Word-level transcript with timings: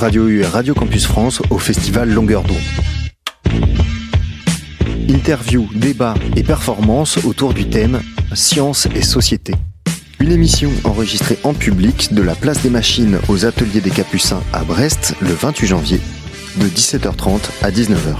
Radio 0.00 0.28
U 0.28 0.40
et 0.40 0.46
Radio 0.46 0.72
Campus 0.72 1.06
France 1.06 1.42
au 1.50 1.58
festival 1.58 2.10
Longueur 2.10 2.42
d'onde. 2.42 2.56
Interviews, 5.10 5.68
débats 5.74 6.14
et 6.36 6.42
performances 6.42 7.22
autour 7.26 7.52
du 7.52 7.68
thème 7.68 8.00
Science 8.32 8.88
et 8.94 9.02
société. 9.02 9.52
Une 10.18 10.32
émission 10.32 10.70
enregistrée 10.84 11.38
en 11.44 11.52
public 11.52 12.14
de 12.14 12.22
la 12.22 12.34
place 12.34 12.62
des 12.62 12.70
machines 12.70 13.18
aux 13.28 13.44
ateliers 13.44 13.82
des 13.82 13.90
Capucins 13.90 14.42
à 14.54 14.64
Brest 14.64 15.16
le 15.20 15.34
28 15.34 15.66
janvier 15.66 16.00
de 16.56 16.66
17h30 16.66 17.50
à 17.60 17.70
19h. 17.70 18.16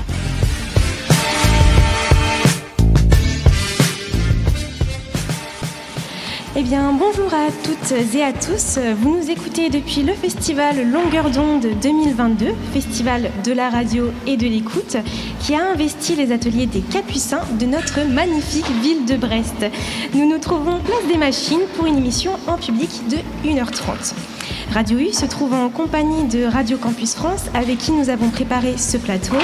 Eh 6.60 6.62
bien, 6.62 6.92
bonjour 6.92 7.32
à 7.32 7.46
toutes 7.64 8.14
et 8.14 8.23
à 8.23 8.34
tous. 8.34 8.78
Vous 8.98 9.16
nous 9.16 9.30
écoutez 9.30 9.70
depuis 9.70 10.02
le 10.02 10.12
festival 10.12 10.91
Longueur 10.91 11.30
d'onde 11.30 11.66
2022, 11.80 12.48
festival 12.74 13.30
de 13.42 13.52
la 13.52 13.70
radio 13.70 14.10
et 14.27 14.37
de 14.37 14.46
l'écoute, 14.46 14.98
qui 15.41 15.54
a 15.54 15.70
investi 15.70 16.16
les 16.16 16.32
ateliers 16.32 16.66
des 16.66 16.82
Capucins 16.82 17.41
de 17.59 17.65
notre 17.65 18.01
magnifique 18.06 18.70
ville 18.82 19.06
de 19.06 19.16
Brest. 19.16 19.65
Nous 20.12 20.28
nous 20.28 20.37
trouvons 20.37 20.80
place 20.80 21.06
des 21.10 21.16
machines 21.16 21.66
pour 21.77 21.87
une 21.87 21.96
émission 21.96 22.32
en 22.46 22.59
public 22.59 22.90
de 23.09 23.16
1h30. 23.48 24.12
Radio 24.73 24.98
U 24.98 25.12
se 25.12 25.27
trouve 25.27 25.52
en 25.52 25.69
compagnie 25.69 26.29
de 26.29 26.45
Radio 26.45 26.77
Campus 26.79 27.15
France 27.15 27.47
avec 27.55 27.79
qui 27.79 27.91
nous 27.91 28.09
avons 28.09 28.29
préparé 28.29 28.77
ce 28.77 28.96
plateau. 28.98 29.34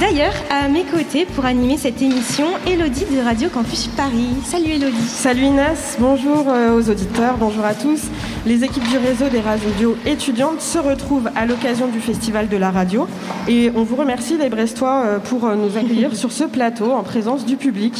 D'ailleurs, 0.00 0.34
à 0.50 0.66
mes 0.66 0.82
côtés 0.82 1.26
pour 1.26 1.44
animer 1.44 1.76
cette 1.76 2.02
émission, 2.02 2.46
Elodie 2.66 3.04
de 3.04 3.20
Radio 3.20 3.48
Campus 3.48 3.86
Paris. 3.86 4.34
Salut 4.44 4.70
Elodie. 4.70 5.06
Salut 5.06 5.44
Inès, 5.44 5.96
bonjour 6.00 6.46
euh, 6.48 6.76
aux 6.76 6.90
auditeurs, 6.90 7.36
bonjour 7.38 7.64
à 7.64 7.74
tous. 7.74 8.00
Les 8.44 8.64
équipes 8.64 8.88
du 8.88 8.98
réseau 8.98 9.28
des 9.28 9.40
radios 9.40 9.96
étudiantes 10.04 10.60
se 10.60 10.78
retrouvent 10.78 11.30
à 11.36 11.46
l'occasion 11.46 11.86
du 11.86 12.00
Festival 12.00 12.48
de 12.48 12.56
la 12.56 12.72
radio 12.72 13.06
et 13.46 13.70
on 13.76 13.84
vous 13.84 13.94
remercie 13.94 14.36
les 14.36 14.48
Brestois 14.48 15.04
euh, 15.06 15.18
pour 15.20 15.44
euh, 15.44 15.54
nous 15.54 15.76
accueillir 15.76 16.16
sur 16.16 16.32
ce 16.32 16.42
plateau 16.42 16.90
en 16.90 17.04
présence 17.04 17.46
du 17.46 17.56
public. 17.56 17.94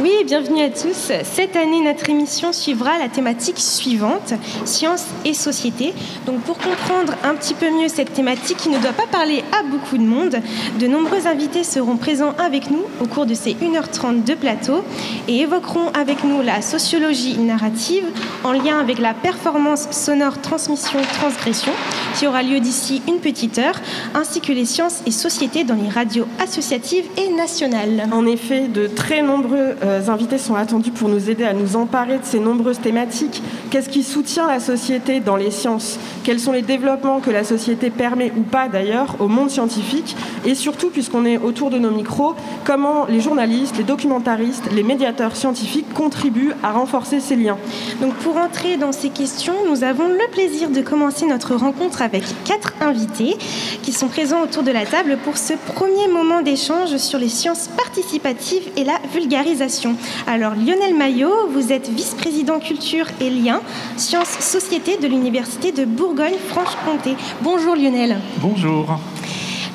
Oui, 0.00 0.12
bienvenue 0.24 0.62
à 0.62 0.70
tous. 0.70 1.10
Cette 1.24 1.56
année, 1.56 1.82
notre 1.84 2.08
émission 2.08 2.52
suivra 2.52 2.98
la 2.98 3.08
thématique 3.08 3.58
suivante, 3.58 4.34
sciences 4.64 5.06
et 5.24 5.34
société. 5.34 5.92
Donc 6.26 6.40
pour 6.40 6.58
comprendre 6.58 7.14
un 7.24 7.34
petit 7.34 7.54
peu 7.54 7.70
mieux 7.70 7.88
cette 7.88 8.12
thématique 8.12 8.58
qui 8.58 8.68
ne 8.68 8.78
doit 8.78 8.92
pas 8.92 9.06
parler 9.10 9.42
à 9.58 9.62
beaucoup 9.62 9.98
de 9.98 10.02
monde, 10.02 10.36
de 10.78 10.86
nombreux 10.86 11.26
invités 11.26 11.64
seront 11.64 11.96
présents 11.96 12.34
avec 12.38 12.70
nous 12.70 12.82
au 13.00 13.06
cours 13.06 13.26
de 13.26 13.34
ces 13.34 13.54
1h30 13.54 14.24
de 14.24 14.34
plateau 14.34 14.84
et 15.28 15.40
évoqueront 15.40 15.90
avec 15.94 16.24
nous 16.24 16.42
la 16.42 16.62
sociologie 16.62 17.38
narrative 17.38 18.04
en 18.44 18.52
lien 18.52 18.78
avec 18.78 18.98
la 18.98 19.14
performance 19.14 19.88
sonore 19.90 20.40
transmission 20.40 21.00
transgression 21.18 21.72
qui 22.16 22.26
aura 22.26 22.42
lieu 22.42 22.60
d'ici 22.60 23.02
une 23.08 23.18
petite 23.18 23.58
heure, 23.58 23.80
ainsi 24.14 24.40
que 24.40 24.52
les 24.52 24.64
sciences 24.64 25.02
et 25.06 25.10
sociétés 25.10 25.64
dans 25.64 25.74
les 25.74 25.88
radios 25.88 26.26
associatives 26.42 27.04
et 27.16 27.32
nationales. 27.32 28.08
En 28.12 28.26
effet, 28.26 28.68
de 28.68 28.86
très 28.86 29.22
nombreux 29.22 29.76
euh, 29.82 30.08
invités 30.08 30.38
sont 30.38 30.54
attendus 30.54 30.90
pour 30.90 31.08
nous 31.08 31.30
aider 31.30 31.44
à 31.44 31.52
nous 31.52 31.76
emparer 31.76 32.18
de 32.18 32.24
ces 32.24 32.40
nombreuses 32.40 32.80
thématiques. 32.80 33.42
Qu'est-ce 33.70 33.88
qui 33.88 34.02
soutient 34.02 34.46
la 34.46 34.60
société 34.60 35.20
dans 35.20 35.36
les 35.36 35.50
sciences? 35.50 35.98
Quels 36.24 36.40
sont 36.40 36.52
les 36.52 36.62
développements 36.62 37.20
que 37.20 37.30
la 37.30 37.44
société 37.44 37.90
permet 37.90 38.32
ou 38.36 38.42
pas 38.42 38.68
d'ailleurs 38.68 39.16
au 39.18 39.28
monde 39.28 39.50
scientifique 39.50 40.16
Et 40.44 40.54
surtout, 40.54 40.90
puisqu'on 40.90 41.24
est 41.24 41.38
autour 41.38 41.70
de 41.70 41.78
nos 41.78 41.90
micros, 41.90 42.34
comment 42.64 43.06
les 43.06 43.20
journalistes, 43.20 43.76
les 43.76 43.84
documentaristes, 43.84 44.70
les 44.72 44.82
médiateurs 44.82 45.36
scientifiques 45.36 45.92
contribuent 45.92 46.52
à 46.62 46.72
renforcer 46.72 47.20
ces 47.20 47.36
liens 47.36 47.58
Donc 48.00 48.14
pour 48.14 48.36
entrer 48.36 48.76
dans 48.76 48.92
ces 48.92 49.08
questions, 49.08 49.54
nous 49.68 49.84
avons 49.84 50.08
le 50.08 50.30
plaisir 50.30 50.70
de 50.70 50.80
commencer 50.80 51.26
notre 51.26 51.54
rencontre 51.54 52.02
avec 52.02 52.24
quatre 52.44 52.72
invités 52.80 53.36
qui 53.82 53.92
sont 53.92 54.08
présents 54.08 54.42
autour 54.42 54.62
de 54.62 54.70
la 54.70 54.86
table 54.86 55.18
pour 55.24 55.36
ce 55.36 55.54
premier 55.54 56.08
moment 56.08 56.42
d'échange 56.42 56.96
sur 56.96 57.18
les 57.18 57.28
sciences 57.28 57.68
participatives 57.68 58.68
et 58.76 58.84
la 58.84 58.98
vulgarisation. 59.12 59.96
Alors 60.26 60.54
Lionel 60.54 60.94
Maillot, 60.96 61.48
vous 61.50 61.72
êtes 61.72 61.88
vice-président 61.88 62.58
culture 62.58 63.06
et 63.20 63.30
liens, 63.30 63.60
sciences 63.96 64.38
société 64.40 64.96
de 64.96 65.06
l'Université 65.06 65.72
de 65.72 65.84
Bourgogne-Franche-Comté. 65.92 67.16
Bonjour 67.42 67.76
Lionel. 67.76 68.16
Bonjour. 68.38 68.98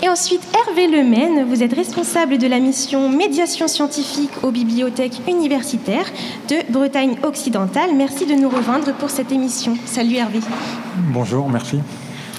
Et 0.04 0.10
ensuite, 0.10 0.42
Hervé 0.54 0.88
Lemaine, 0.88 1.46
vous 1.50 1.64
êtes 1.64 1.74
responsable 1.74 2.38
de 2.38 2.46
la 2.46 2.60
mission 2.60 3.10
médiation 3.10 3.68
scientifique 3.68 4.30
aux 4.44 4.52
bibliothèques 4.52 5.22
universitaires 5.28 6.06
de 6.50 6.72
Bretagne 6.72 7.16
occidentale. 7.24 7.92
Merci 7.96 8.28
de 8.28 8.36
nous 8.36 8.50
rejoindre 8.50 8.94
pour 8.94 9.10
cette 9.10 9.32
émission. 9.32 9.76
Salut 9.86 10.16
Hervé. 10.16 10.40
Bonjour, 11.12 11.50
merci. 11.50 11.80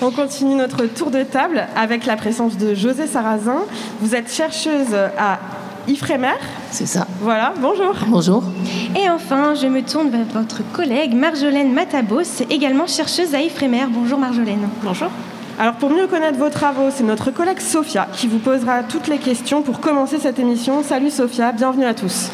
On 0.01 0.13
continue 0.13 0.55
notre 0.55 0.87
tour 0.87 1.11
de 1.11 1.25
table 1.25 1.67
avec 1.75 2.07
la 2.07 2.15
présence 2.15 2.57
de 2.57 2.77
José 2.77 3.09
Sarrazin. 3.09 3.63
Vous 4.01 4.15
êtes 4.15 4.33
chercheuse 4.33 4.95
à 4.95 5.41
Ifremer. 5.89 6.37
C'est 6.71 6.87
ça. 6.87 7.07
Voilà, 7.21 7.53
bonjour. 7.61 7.95
Bonjour. 8.07 8.45
Et 8.97 9.09
enfin, 9.09 9.55
je 9.55 9.67
me 9.67 9.83
tourne 9.83 10.11
vers 10.11 10.27
votre 10.33 10.63
collègue 10.73 11.15
Marjolaine 11.15 11.73
Matabos, 11.73 12.43
également 12.51 12.87
chercheuse 12.87 13.35
à 13.35 13.41
Ifremer. 13.41 13.87
Bonjour 13.91 14.19
Marjolaine. 14.19 14.69
Bonjour. 14.83 15.09
Alors 15.59 15.75
pour 15.75 15.91
mieux 15.91 16.07
connaître 16.07 16.39
vos 16.39 16.51
travaux, 16.51 16.91
c'est 16.91 17.03
notre 17.03 17.33
collègue 17.33 17.59
Sophia 17.59 18.07
qui 18.13 18.29
vous 18.29 18.39
posera 18.39 18.85
toutes 18.85 19.09
les 19.09 19.19
questions 19.19 19.63
pour 19.63 19.81
commencer 19.81 20.19
cette 20.19 20.39
émission. 20.39 20.85
Salut 20.85 21.11
Sophia, 21.11 21.51
bienvenue 21.51 21.85
à 21.85 21.95
tous. 21.95 22.31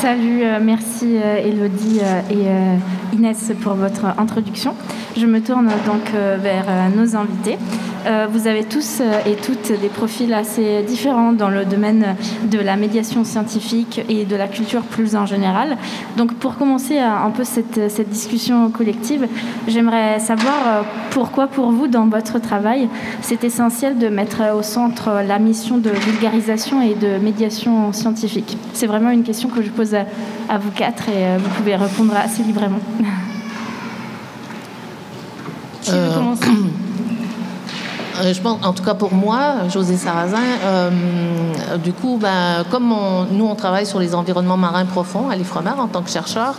Salut, 0.00 0.42
euh, 0.42 0.58
merci 0.60 1.16
euh, 1.16 1.36
Elodie 1.36 2.00
euh, 2.02 2.20
et 2.30 3.16
Inès 3.16 3.52
pour 3.62 3.74
votre 3.74 4.06
introduction. 4.18 4.74
Je 5.16 5.26
me 5.26 5.40
tourne 5.40 5.68
donc 5.86 6.10
vers 6.42 6.66
nos 6.96 7.14
invités. 7.14 7.58
Euh, 8.06 8.26
vous 8.30 8.46
avez 8.46 8.64
tous 8.64 9.00
euh, 9.00 9.20
et 9.24 9.34
toutes 9.34 9.72
des 9.80 9.88
profils 9.88 10.32
assez 10.34 10.82
différents 10.82 11.32
dans 11.32 11.48
le 11.48 11.64
domaine 11.64 12.16
de 12.50 12.58
la 12.58 12.76
médiation 12.76 13.24
scientifique 13.24 14.02
et 14.10 14.26
de 14.26 14.36
la 14.36 14.46
culture 14.46 14.82
plus 14.82 15.16
en 15.16 15.24
général. 15.24 15.78
Donc 16.18 16.34
pour 16.34 16.56
commencer 16.56 16.98
euh, 16.98 17.08
un 17.08 17.30
peu 17.30 17.44
cette, 17.44 17.90
cette 17.90 18.10
discussion 18.10 18.70
collective, 18.70 19.26
j'aimerais 19.68 20.18
savoir 20.18 20.84
pourquoi 21.10 21.46
pour 21.46 21.70
vous 21.70 21.86
dans 21.86 22.06
votre 22.06 22.38
travail 22.38 22.88
c'est 23.22 23.42
essentiel 23.42 23.96
de 23.98 24.08
mettre 24.08 24.42
au 24.54 24.62
centre 24.62 25.22
la 25.26 25.38
mission 25.38 25.78
de 25.78 25.90
vulgarisation 25.90 26.82
et 26.82 26.94
de 26.94 27.18
médiation 27.18 27.92
scientifique? 27.92 28.58
C'est 28.74 28.86
vraiment 28.86 29.10
une 29.10 29.22
question 29.22 29.48
que 29.48 29.62
je 29.62 29.70
pose 29.70 29.94
à, 29.94 30.04
à 30.50 30.58
vous 30.58 30.70
quatre 30.70 31.08
et 31.08 31.38
vous 31.38 31.48
pouvez 31.56 31.76
répondre 31.76 32.14
assez 32.16 32.42
librement. 32.42 32.80
Qui 35.80 35.90
veut 35.90 36.14
commencer? 36.14 36.48
je 38.22 38.40
pense, 38.40 38.64
en 38.64 38.72
tout 38.72 38.82
cas 38.82 38.94
pour 38.94 39.12
moi, 39.12 39.68
José 39.68 39.96
Sarrazin, 39.96 40.38
euh, 40.64 40.90
du 41.82 41.92
coup, 41.92 42.18
ben, 42.20 42.64
comme 42.70 42.94
nous 43.30 43.46
on 43.46 43.54
travaille 43.54 43.86
sur 43.86 43.98
les 43.98 44.14
environnements 44.14 44.56
marins 44.56 44.84
profonds 44.84 45.28
à 45.28 45.36
l'IFREMER 45.36 45.78
en 45.78 45.88
tant 45.88 46.02
que 46.02 46.10
chercheur, 46.10 46.54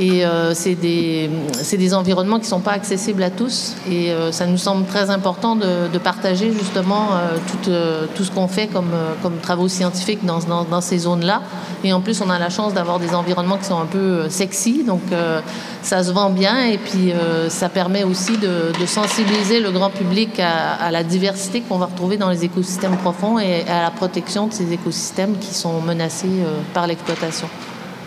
et 0.00 0.24
euh, 0.24 0.54
c'est 0.54 0.74
des, 0.74 1.28
environnements 1.94 2.36
qui 2.36 2.44
ne 2.44 2.48
sont 2.48 2.60
pas 2.60 2.72
accessibles 2.72 3.22
à 3.22 3.30
tous, 3.30 3.76
et 3.88 4.10
euh, 4.10 4.32
ça 4.32 4.46
nous 4.46 4.56
semble 4.56 4.86
très 4.86 5.10
important 5.10 5.56
de, 5.56 5.98
partager 5.98 6.50
justement 6.52 7.08
euh, 7.12 8.06
tout, 8.16 8.24
ce 8.24 8.30
qu'on 8.30 8.48
fait 8.48 8.68
comme, 8.68 8.90
travaux 9.42 9.68
scientifiques 9.68 10.24
dans, 10.24 10.80
ces 10.80 10.98
zones-là. 10.98 11.42
Et 11.84 11.92
en 11.92 12.00
plus, 12.00 12.22
on 12.22 12.30
a 12.30 12.38
la 12.38 12.48
chance 12.48 12.72
d'avoir 12.72 12.98
des 12.98 13.14
environnements 13.14 13.58
qui 13.58 13.66
sont 13.66 13.78
un 13.78 13.86
peu 13.86 14.28
sexy, 14.30 14.84
donc 14.84 15.02
ça 15.82 16.02
se 16.02 16.10
vend 16.12 16.30
bien, 16.30 16.64
et 16.64 16.78
puis 16.78 17.12
ça 17.48 17.68
permet 17.68 18.04
aussi 18.04 18.38
de, 18.38 18.86
sensibiliser 18.86 19.60
le 19.60 19.70
grand 19.70 19.90
public 19.90 20.40
à, 20.40 20.90
la 20.90 21.04
diversité 21.04 21.60
qu'on 21.60 21.78
va 21.78 21.86
retrouver 21.86 22.16
dans 22.16 22.30
les 22.30 22.44
écosystèmes 22.44 22.96
profonds 22.96 23.38
et 23.38 23.62
à 23.68 23.82
la 23.82 23.90
protection 23.90 24.46
de 24.46 24.54
ces 24.54 24.72
écosystèmes 24.72 25.36
qui 25.38 25.54
sont 25.54 25.82
menacés 25.82 26.42
par 26.72 26.86
l'exploitation. 26.86 27.48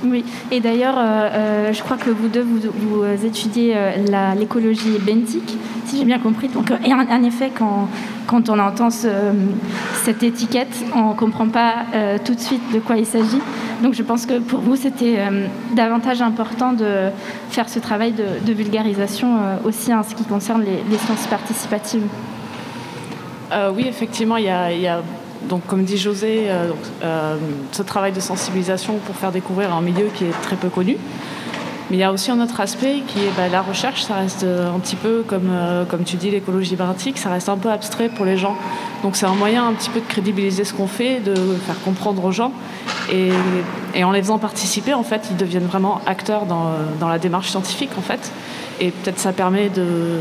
Oui, 0.06 0.26
et 0.52 0.60
d'ailleurs, 0.60 0.98
euh, 0.98 1.02
euh, 1.02 1.74
je 1.74 1.82
crois 1.82 1.96
que 1.96 2.10
vous 2.10 2.28
deux, 2.28 2.44
vous, 2.44 3.26
étudiez 3.26 3.74
euh, 3.76 4.34
l'écologie 4.38 4.98
benthique, 5.00 5.58
si 5.86 5.98
j'ai 5.98 6.04
bien 6.04 6.20
compris. 6.20 6.50
Donc, 6.50 6.72
en, 6.72 7.24
effet, 7.24 7.52
quand, 7.58 8.50
on 8.50 8.60
entend 8.60 8.90
ce- 8.90 9.08
cette 10.04 10.22
étiquette, 10.24 10.76
on 10.94 11.10
ne 11.10 11.14
comprend 11.14 11.48
pas 11.48 11.86
tout 12.26 12.36
de 12.36 12.40
suite 12.40 12.62
de 12.74 12.80
quoi 12.80 12.98
il 12.98 13.06
s'agit. 13.06 13.40
Donc, 13.82 13.94
je 13.94 14.04
pense 14.04 14.26
que 14.26 14.40
pour 14.40 14.60
vous, 14.60 14.76
c'était 14.76 15.20
davantage 15.74 16.22
important 16.22 16.74
de 16.74 17.10
faire 17.50 17.70
ce 17.70 17.80
travail 17.80 18.14
de, 18.14 18.54
vulgarisation 18.54 19.38
aussi 19.64 19.94
en 19.94 20.04
ce 20.04 20.16
qui 20.16 20.24
concerne 20.26 20.64
les, 20.64 20.98
sciences 20.98 21.28
participatives. 21.28 22.04
Oui, 23.76 23.86
effectivement, 23.88 24.38
il 24.38 24.46
y 24.46 24.50
a, 24.50 25.02
donc, 25.50 25.66
comme 25.68 25.84
dit 25.84 25.98
José, 25.98 26.46
euh, 26.48 26.72
euh, 27.04 27.38
ce 27.72 27.82
travail 27.82 28.12
de 28.12 28.20
sensibilisation 28.20 28.98
pour 29.06 29.16
faire 29.16 29.32
découvrir 29.32 29.74
un 29.74 29.82
milieu 29.82 30.08
qui 30.14 30.26
est 30.26 30.42
très 30.42 30.56
peu 30.56 30.70
connu. 30.70 30.98
Mais 31.90 31.98
il 31.98 32.00
y 32.00 32.04
a 32.04 32.14
aussi 32.14 32.32
un 32.32 32.40
autre 32.42 32.62
aspect 32.62 33.02
qui 33.06 33.20
est 33.20 33.32
bah, 33.36 33.50
la 33.52 33.62
recherche, 33.62 34.04
ça 34.04 34.16
reste 34.16 34.44
euh, 34.44 34.74
un 34.74 34.80
petit 34.80 34.96
peu 34.96 35.24
comme, 35.28 35.52
comme 35.90 36.04
tu 36.04 36.16
dis, 36.16 36.32
l'écologie 36.32 36.76
benthique, 36.76 37.18
ça 37.18 37.30
reste 37.30 37.50
un 37.50 37.58
peu 37.58 37.70
abstrait 37.70 38.10
pour 38.10 38.26
les 38.26 38.38
gens. 38.38 38.56
Donc 39.04 39.18
c'est 39.18 39.26
un 39.26 39.36
moyen 39.36 39.68
un 39.68 39.74
petit 39.74 39.90
peu 39.90 40.00
de 40.00 40.06
crédibiliser 40.06 40.64
ce 40.64 40.74
qu'on 40.74 40.88
fait, 40.88 41.20
de 41.20 41.36
faire 41.66 41.80
comprendre 41.84 42.24
aux 42.24 42.32
gens. 42.32 42.54
Et, 43.12 43.30
et 43.94 44.04
en 44.06 44.12
les 44.12 44.22
faisant 44.22 44.40
participer, 44.40 44.94
en 44.94 45.04
fait, 45.04 45.28
ils 45.30 45.38
deviennent 45.38 45.68
vraiment 45.68 46.00
acteurs 46.06 46.46
dans, 46.46 46.72
dans 47.00 47.10
la 47.10 47.20
démarche 47.20 47.50
scientifique, 47.50 47.92
en 47.98 48.02
fait. 48.02 48.32
Et 48.80 48.92
peut-être 48.92 49.20
ça 49.20 49.34
permet 49.34 49.70
de, 49.70 50.20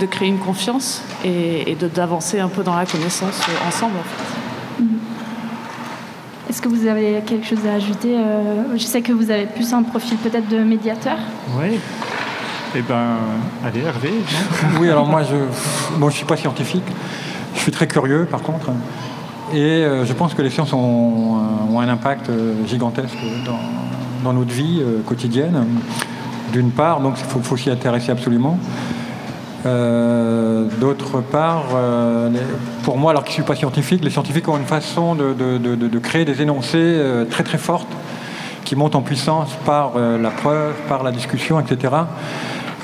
de 0.00 0.06
créer 0.06 0.28
une 0.28 0.38
confiance 0.38 1.02
et, 1.24 1.76
d'avancer 1.94 2.40
un 2.40 2.48
peu 2.48 2.62
dans 2.62 2.74
la 2.74 2.86
connaissance 2.86 3.40
ensemble. 3.66 3.96
Mm-hmm. 4.80 4.84
Est-ce 6.50 6.62
que 6.62 6.68
vous 6.68 6.86
avez 6.86 7.22
quelque 7.26 7.46
chose 7.46 7.66
à 7.66 7.74
ajouter 7.74 8.16
Je 8.74 8.84
sais 8.84 9.02
que 9.02 9.12
vous 9.12 9.30
avez 9.30 9.46
plus 9.46 9.72
un 9.72 9.82
profil 9.82 10.16
peut-être 10.18 10.48
de 10.48 10.58
médiateur. 10.58 11.18
Oui. 11.58 11.78
Eh 12.76 12.82
ben, 12.82 13.18
allez, 13.64 13.82
Hervé. 13.82 14.10
oui, 14.80 14.90
alors 14.90 15.06
moi, 15.06 15.22
je 15.22 15.36
ne 16.04 16.10
je 16.10 16.16
suis 16.16 16.24
pas 16.24 16.36
scientifique. 16.36 16.84
Je 17.54 17.60
suis 17.60 17.70
très 17.70 17.86
curieux, 17.86 18.26
par 18.28 18.42
contre. 18.42 18.70
Et 19.52 19.58
euh, 19.58 20.04
je 20.04 20.12
pense 20.12 20.34
que 20.34 20.42
les 20.42 20.50
sciences 20.50 20.72
ont, 20.72 21.38
euh, 21.72 21.78
un 21.78 21.88
impact 21.88 22.28
euh, 22.28 22.54
gigantesque 22.66 23.16
dans, 23.44 24.32
notre 24.32 24.50
vie 24.50 24.82
quotidienne. 25.06 25.66
D'une 26.52 26.70
part, 26.70 27.00
donc 27.00 27.16
il 27.18 27.42
faut, 27.42 27.56
s'y 27.56 27.70
intéresser 27.70 28.10
absolument. 28.10 28.58
D'autre 29.64 31.20
part, 31.20 31.64
pour 32.82 32.98
moi, 32.98 33.12
alors 33.12 33.22
que 33.22 33.28
je 33.28 33.32
ne 33.32 33.34
suis 33.36 33.42
pas 33.42 33.56
scientifique, 33.56 34.04
les 34.04 34.10
scientifiques 34.10 34.48
ont 34.48 34.58
une 34.58 34.66
façon 34.66 35.14
de, 35.14 35.98
créer 35.98 36.24
des 36.24 36.42
énoncés 36.42 37.00
très 37.30 37.44
très 37.44 37.58
fortes 37.58 37.88
qui 38.64 38.76
montent 38.76 38.94
en 38.94 39.02
puissance 39.02 39.50
par 39.64 39.98
la 39.98 40.30
preuve, 40.30 40.74
par 40.88 41.02
la 41.02 41.12
discussion, 41.12 41.58
etc. 41.60 41.94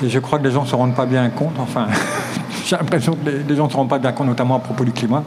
Et 0.03 0.09
je 0.09 0.19
crois 0.19 0.39
que 0.39 0.43
les 0.43 0.51
gens 0.51 0.63
ne 0.63 0.67
se 0.67 0.75
rendent 0.75 0.95
pas 0.95 1.05
bien 1.05 1.29
compte, 1.29 1.59
enfin, 1.59 1.87
j'ai 2.65 2.75
l'impression 2.75 3.13
que 3.13 3.29
les, 3.29 3.55
gens 3.55 3.65
ne 3.65 3.71
se 3.71 3.75
rendent 3.75 3.89
pas 3.89 3.99
bien 3.99 4.11
compte, 4.11 4.27
notamment 4.27 4.55
à 4.55 4.59
propos 4.59 4.83
du 4.83 4.91
climat. 4.91 5.23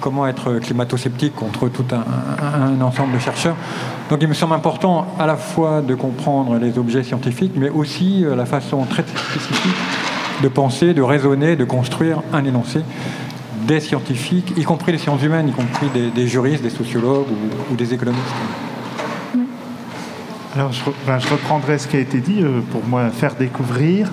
Comment 0.00 0.26
être 0.26 0.58
climato-sceptique 0.58 1.34
contre 1.34 1.68
tout 1.68 1.86
un, 1.92 2.80
ensemble 2.80 3.14
de 3.14 3.18
chercheurs. 3.18 3.56
Donc 4.10 4.20
il 4.22 4.28
me 4.28 4.34
semble 4.34 4.54
important 4.54 5.06
à 5.18 5.26
la 5.26 5.36
fois 5.36 5.80
de 5.80 5.94
comprendre 5.94 6.56
les 6.56 6.78
objets 6.78 7.02
scientifiques, 7.02 7.52
mais 7.56 7.68
aussi 7.68 8.24
euh, 8.24 8.36
la 8.36 8.46
façon 8.46 8.84
très 8.84 9.02
spécifique 9.02 9.74
de 10.42 10.48
penser, 10.48 10.94
de 10.94 11.02
raisonner, 11.02 11.56
de 11.56 11.64
construire 11.64 12.22
un 12.32 12.44
énoncé 12.44 12.80
des 13.66 13.80
scientifiques, 13.80 14.52
y 14.56 14.62
compris 14.62 14.92
les 14.92 14.98
sciences 14.98 15.22
humaines, 15.22 15.48
y 15.48 15.52
compris 15.52 15.88
des, 16.14 16.26
juristes, 16.26 16.62
des 16.62 16.70
sociologues 16.70 17.26
ou 17.70 17.76
des 17.76 17.92
économistes. 17.92 18.24
Alors 20.54 20.72
je, 20.72 20.82
ben, 21.06 21.18
je, 21.18 21.28
reprendrai 21.28 21.78
ce 21.78 21.86
qui 21.86 21.96
a 21.96 22.00
été 22.00 22.18
dit 22.18 22.40
euh, 22.42 22.60
pour 22.72 22.82
moi 22.84 23.10
faire 23.10 23.34
découvrir. 23.34 24.10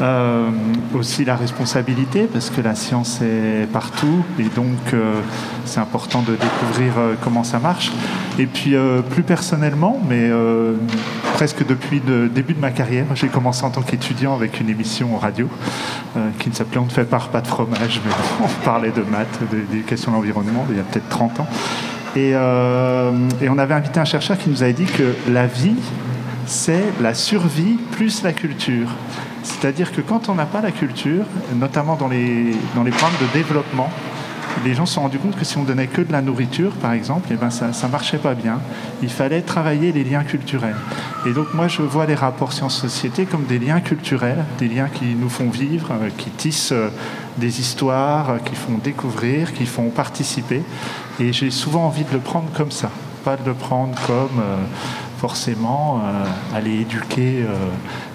Euh, 0.00 0.50
aussi 0.94 1.24
la 1.24 1.34
responsabilité 1.34 2.28
parce 2.32 2.50
que 2.50 2.60
la 2.60 2.76
science 2.76 3.20
est 3.20 3.66
partout 3.72 4.24
et 4.38 4.44
donc 4.44 4.94
euh, 4.94 5.20
c'est 5.64 5.80
important 5.80 6.22
de 6.22 6.36
découvrir 6.36 6.92
comment 7.22 7.42
ça 7.42 7.58
marche. 7.58 7.92
Et 8.38 8.46
puis 8.46 8.74
plus 9.10 9.24
personnellement, 9.24 10.00
mais 10.08 10.30
presque 11.34 11.66
depuis 11.66 12.00
le 12.06 12.28
début 12.28 12.54
de 12.54 12.60
ma 12.60 12.70
carrière, 12.70 13.04
j'ai 13.14 13.26
commencé 13.26 13.64
en 13.64 13.70
tant 13.70 13.82
qu'étudiant 13.82 14.34
avec 14.34 14.60
une 14.60 14.70
émission 14.70 15.16
radio 15.16 15.48
qui 16.38 16.48
ne 16.48 16.54
s'appelait 16.54 16.78
On 16.78 16.84
ne 16.84 16.90
fait 16.90 17.04
pas 17.04 17.18
pas 17.18 17.40
de 17.40 17.48
fromage, 17.48 18.00
mais 18.04 18.12
on 18.44 18.64
parlait 18.64 18.92
de 18.92 19.02
maths, 19.02 19.40
d'éducation 19.50 20.12
à 20.12 20.14
l'environnement 20.14 20.64
il 20.70 20.76
y 20.76 20.80
a 20.80 20.84
peut-être 20.84 21.08
30 21.08 21.40
ans. 21.40 21.48
Euh, 22.16 23.12
et, 23.40 23.48
on 23.48 23.58
avait 23.58 23.74
invité 23.74 24.00
un 24.00 24.04
chercheur 24.04 24.38
qui 24.38 24.50
nous 24.50 24.62
avait 24.62 24.72
dit 24.72 24.86
que 24.86 25.14
la 25.30 25.46
vie, 25.46 25.76
c'est 26.48 26.84
la 27.00 27.12
survie 27.14 27.76
plus 27.92 28.22
la 28.22 28.32
culture. 28.32 28.88
C'est-à-dire 29.42 29.92
que 29.92 30.00
quand 30.00 30.28
on 30.28 30.34
n'a 30.34 30.46
pas 30.46 30.62
la 30.62 30.72
culture, 30.72 31.24
notamment 31.54 31.94
dans 31.94 32.08
les, 32.08 32.56
dans 32.74 32.82
les 32.82 32.90
programmes 32.90 33.18
de 33.20 33.38
développement, 33.38 33.90
les 34.64 34.74
gens 34.74 34.86
se 34.86 34.94
sont 34.94 35.02
rendus 35.02 35.18
compte 35.18 35.36
que 35.36 35.44
si 35.44 35.58
on 35.58 35.62
donnait 35.62 35.86
que 35.86 36.00
de 36.00 36.10
la 36.10 36.22
nourriture, 36.22 36.72
par 36.72 36.92
exemple, 36.92 37.28
eh 37.30 37.34
ben 37.34 37.50
ça 37.50 37.68
ne 37.68 37.92
marchait 37.92 38.18
pas 38.18 38.34
bien. 38.34 38.60
Il 39.02 39.10
fallait 39.10 39.42
travailler 39.42 39.92
les 39.92 40.04
liens 40.04 40.24
culturels. 40.24 40.74
Et 41.26 41.32
donc 41.32 41.52
moi, 41.54 41.68
je 41.68 41.82
vois 41.82 42.06
les 42.06 42.14
rapports 42.14 42.52
sciences-société 42.52 43.26
comme 43.26 43.44
des 43.44 43.58
liens 43.58 43.80
culturels, 43.80 44.44
des 44.58 44.68
liens 44.68 44.88
qui 44.88 45.14
nous 45.14 45.28
font 45.28 45.50
vivre, 45.50 45.92
euh, 45.92 46.08
qui 46.16 46.30
tissent 46.30 46.72
euh, 46.72 46.88
des 47.36 47.60
histoires, 47.60 48.30
euh, 48.30 48.38
qui 48.38 48.54
font 48.54 48.78
découvrir, 48.82 49.52
qui 49.52 49.66
font 49.66 49.90
participer. 49.90 50.62
Et 51.20 51.32
j'ai 51.32 51.50
souvent 51.50 51.84
envie 51.84 52.04
de 52.04 52.12
le 52.12 52.20
prendre 52.20 52.48
comme 52.56 52.70
ça, 52.70 52.90
pas 53.24 53.36
de 53.36 53.44
le 53.44 53.54
prendre 53.54 53.94
comme 54.06 54.42
forcément 55.18 56.00
aller 56.54 56.80
éduquer 56.80 57.44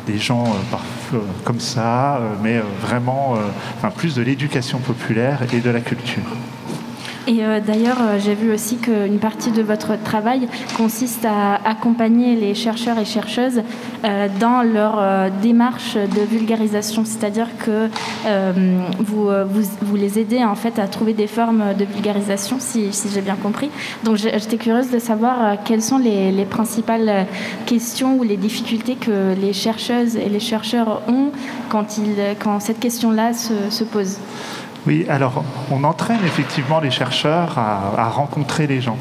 des 0.08 0.18
gens 0.18 0.46
comme 1.44 1.60
ça, 1.60 2.20
mais 2.42 2.62
vraiment 2.82 3.36
enfin, 3.78 3.90
plus 3.90 4.16
de 4.16 4.22
l'éducation 4.22 4.80
populaire 4.80 5.42
et 5.54 5.60
de 5.60 5.70
la 5.70 5.82
culture. 5.82 6.24
Et 7.26 7.44
euh, 7.44 7.62
d'ailleurs, 7.66 8.00
euh, 8.02 8.20
j'ai 8.20 8.36
vu 8.36 8.52
aussi 8.52 8.78
qu'une 8.78 9.20
partie 9.20 9.52
de 9.52 9.62
votre 9.62 10.02
travail 10.04 10.48
consiste 10.76 11.24
à 11.26 11.56
accompagner 11.64 12.36
les 12.36 12.54
chercheurs 12.54 13.00
et 13.00 13.06
chercheuses 13.06 13.62
euh, 14.04 14.28
dans 14.42 14.62
leur 14.62 15.32
démarche 15.42 15.96
de 15.96 16.22
vulgarisation, 16.22 17.06
c'est-à-dire 17.06 17.48
que 17.58 17.90
vous, 19.00 19.30
vous, 19.82 19.96
les 19.96 20.20
aidez 20.20 20.44
en 20.44 20.56
fait 20.56 20.80
à 20.80 20.88
trouver 20.88 21.14
des 21.14 21.28
formes 21.28 21.74
de 21.78 21.86
vulgarisation, 21.86 22.58
si, 22.60 22.90
j'ai 23.14 23.22
bien 23.22 23.36
compris. 23.36 23.70
Donc 24.04 24.18
j'étais 24.18 24.58
curieuse 24.58 24.92
de 24.92 25.00
savoir 25.00 25.64
quelles 25.64 25.82
sont 25.82 25.98
les, 25.98 26.32
les, 26.32 26.46
principales 26.46 27.26
questions 27.66 28.18
ou 28.18 28.24
les 28.24 28.38
difficultés 28.38 28.96
que 28.96 29.34
les 29.40 29.54
chercheuses 29.54 30.16
et 30.16 30.30
les 30.30 30.40
chercheurs 30.40 31.02
ont 31.08 31.32
quand, 31.70 31.98
ils, 31.98 32.36
quand 32.40 32.60
cette 32.60 32.80
question-là 32.80 33.32
se 33.34 33.84
pose. 33.84 34.18
Oui, 34.86 35.06
alors 35.10 35.44
on 35.72 35.84
entraîne 35.84 36.20
effectivement 36.26 36.80
les 36.82 36.92
chercheurs 36.92 37.58
à, 37.58 38.10
rencontrer 38.10 38.68
les 38.68 38.82
gens. 38.82 38.98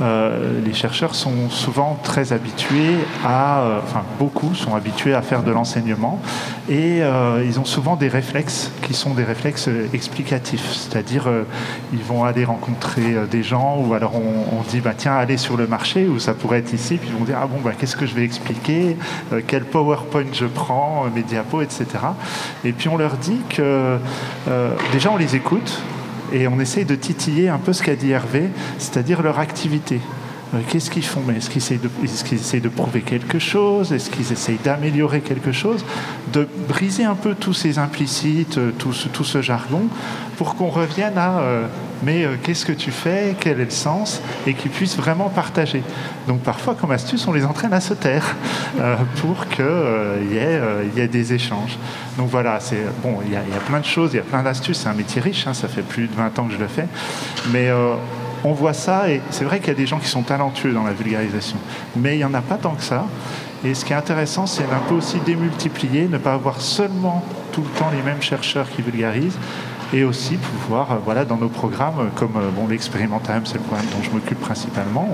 Euh, 0.00 0.60
les 0.64 0.72
chercheurs 0.72 1.14
sont 1.14 1.50
souvent 1.50 1.98
très 2.02 2.32
habitués 2.32 2.96
à, 3.24 3.60
euh, 3.60 3.80
enfin 3.82 4.02
beaucoup 4.18 4.54
sont 4.54 4.74
habitués 4.74 5.14
à 5.14 5.20
faire 5.20 5.42
de 5.42 5.50
l'enseignement 5.50 6.20
et 6.68 7.02
euh, 7.02 7.44
ils 7.44 7.60
ont 7.60 7.64
souvent 7.64 7.96
des 7.96 8.08
réflexes 8.08 8.70
qui 8.82 8.94
sont 8.94 9.12
des 9.12 9.24
réflexes 9.24 9.68
explicatifs, 9.92 10.72
c'est-à-dire 10.72 11.28
ils 11.92 12.02
vont 12.02 12.24
aller 12.24 12.44
rencontrer 12.44 13.14
des 13.30 13.42
gens 13.42 13.78
ou 13.86 13.92
alors 13.92 14.14
on, 14.14 14.62
dit 14.70 14.80
bah 14.80 14.92
tiens 14.96 15.14
allez 15.14 15.36
sur 15.36 15.56
le 15.56 15.66
marché 15.66 16.06
ou 16.06 16.18
ça 16.18 16.34
pourrait 16.34 16.58
être 16.58 16.72
ici. 16.72 16.96
Puis 16.96 17.08
ils 17.10 17.18
vont 17.18 17.24
dire 17.24 17.38
ah 17.42 17.46
bon 17.46 17.60
bah 17.62 17.72
qu'est-ce 17.78 17.96
que 17.96 18.06
je 18.06 18.14
vais 18.14 18.24
expliquer, 18.24 18.96
quel 19.46 19.64
PowerPoint 19.64 20.32
je 20.32 20.46
prends, 20.46 21.06
mes 21.14 21.22
diapos 21.22 21.62
etc. 21.62 21.86
Et 22.64 22.72
puis 22.72 22.88
on 22.88 22.96
leur 22.96 23.16
dit 23.16 23.40
que 23.48 23.98
déjà 24.92 25.10
on 25.10 25.16
les 25.16 25.36
écoute 25.36 25.82
et 26.32 26.48
on 26.48 26.60
essaye 26.60 26.84
de 26.84 26.94
titiller 26.94 27.48
un 27.48 27.58
peu 27.58 27.72
ce 27.72 27.82
qu'a 27.82 27.96
dit 27.96 28.10
Hervé, 28.10 28.48
c'est-à-dire 28.78 29.22
leur 29.22 29.38
activité. 29.38 30.00
Euh, 30.54 30.58
qu'est-ce 30.68 30.90
qu'ils 30.90 31.04
font? 31.04 31.22
Est-ce 31.36 31.48
qu'ils 31.48 31.58
essayent, 32.38 32.60
de, 32.60 32.68
prouver 32.68 33.02
quelque 33.02 33.38
chose? 33.38 33.92
Est-ce 33.92 34.10
qu'ils 34.10 34.32
essayent 34.32 34.58
d'améliorer 34.62 35.20
quelque 35.20 35.52
chose? 35.52 35.84
De 36.32 36.48
briser 36.68 37.04
un 37.04 37.14
peu 37.14 37.34
tous 37.34 37.54
ces 37.54 37.78
implicites, 37.78 38.58
euh, 38.58 38.72
tout 38.76 38.92
ce, 38.92 39.42
jargon, 39.42 39.82
pour 40.36 40.56
qu'on 40.56 40.68
revienne 40.68 41.16
à 41.16 41.38
euh, 41.40 41.66
mais 42.02 42.26
qu'est-ce 42.42 42.64
que 42.64 42.72
tu 42.72 42.90
fais? 42.90 43.36
Quel 43.38 43.60
est 43.60 43.64
le 43.64 43.70
sens? 43.70 44.22
Et 44.46 44.54
qu'ils 44.54 44.70
puissent 44.70 44.96
vraiment 44.96 45.28
partager. 45.28 45.82
Donc 46.28 46.40
parfois, 46.40 46.74
comme 46.74 46.90
astuce, 46.90 47.26
on 47.26 47.32
les 47.32 47.44
entraîne 47.44 47.72
à 47.72 47.80
se 47.80 47.94
taire 47.94 48.36
pour 49.20 49.46
qu'il 49.48 49.64
y, 50.32 51.00
ait 51.00 51.08
des 51.08 51.32
échanges. 51.32 51.76
Donc 52.16 52.28
voilà, 52.28 52.60
c'est 52.60 52.84
bon, 53.02 53.18
il 53.24 53.32
y, 53.32 53.36
a 53.36 53.60
plein 53.66 53.80
de 53.80 53.84
choses, 53.84 54.10
il 54.12 54.16
y 54.16 54.20
a 54.20 54.24
plein 54.24 54.42
d'astuces. 54.42 54.78
C'est 54.78 54.88
un 54.88 54.94
métier 54.94 55.20
riche, 55.20 55.46
hein, 55.46 55.54
ça 55.54 55.68
fait 55.68 55.82
plus 55.82 56.06
de 56.06 56.14
20 56.14 56.38
ans 56.38 56.44
que 56.46 56.54
je 56.54 56.58
le 56.58 56.68
fais. 56.68 56.86
Mais 57.52 57.70
on 58.44 58.52
voit 58.52 58.72
ça, 58.72 59.10
et 59.10 59.20
c'est 59.30 59.44
vrai 59.44 59.58
qu'il 59.58 59.68
y 59.68 59.72
a 59.72 59.74
des 59.74 59.86
gens 59.86 59.98
qui 59.98 60.08
sont 60.08 60.22
talentueux 60.22 60.72
dans 60.72 60.84
la 60.84 60.92
vulgarisation, 60.92 61.58
mais 61.96 62.14
il 62.14 62.18
n'y 62.18 62.24
en 62.24 62.34
a 62.34 62.40
pas 62.40 62.56
tant 62.56 62.74
que 62.74 62.82
ça. 62.82 63.06
Et 63.64 63.74
ce 63.74 63.84
qui 63.84 63.92
est 63.92 63.96
intéressant, 63.96 64.46
c'est 64.46 64.64
un 64.64 64.88
peu 64.88 64.94
aussi 64.94 65.18
démultiplier, 65.26 66.08
ne 66.08 66.16
pas 66.16 66.32
avoir 66.32 66.60
seulement 66.60 67.22
tout 67.52 67.62
le 67.62 67.78
temps 67.78 67.90
les 67.94 68.02
mêmes 68.02 68.22
chercheurs 68.22 68.70
qui 68.70 68.80
vulgarisent, 68.80 69.36
et 69.92 70.04
aussi 70.04 70.36
pouvoir, 70.36 70.92
euh, 70.92 70.96
voilà, 71.04 71.24
dans 71.24 71.36
nos 71.36 71.48
programmes, 71.48 72.10
comme 72.14 72.36
euh, 72.36 72.50
bon, 72.54 72.68
l'expérimentarium, 72.68 73.44
c'est 73.46 73.54
le 73.54 73.60
programme 73.60 73.86
dont 73.86 74.02
je 74.02 74.10
m'occupe 74.10 74.40
principalement, 74.40 75.08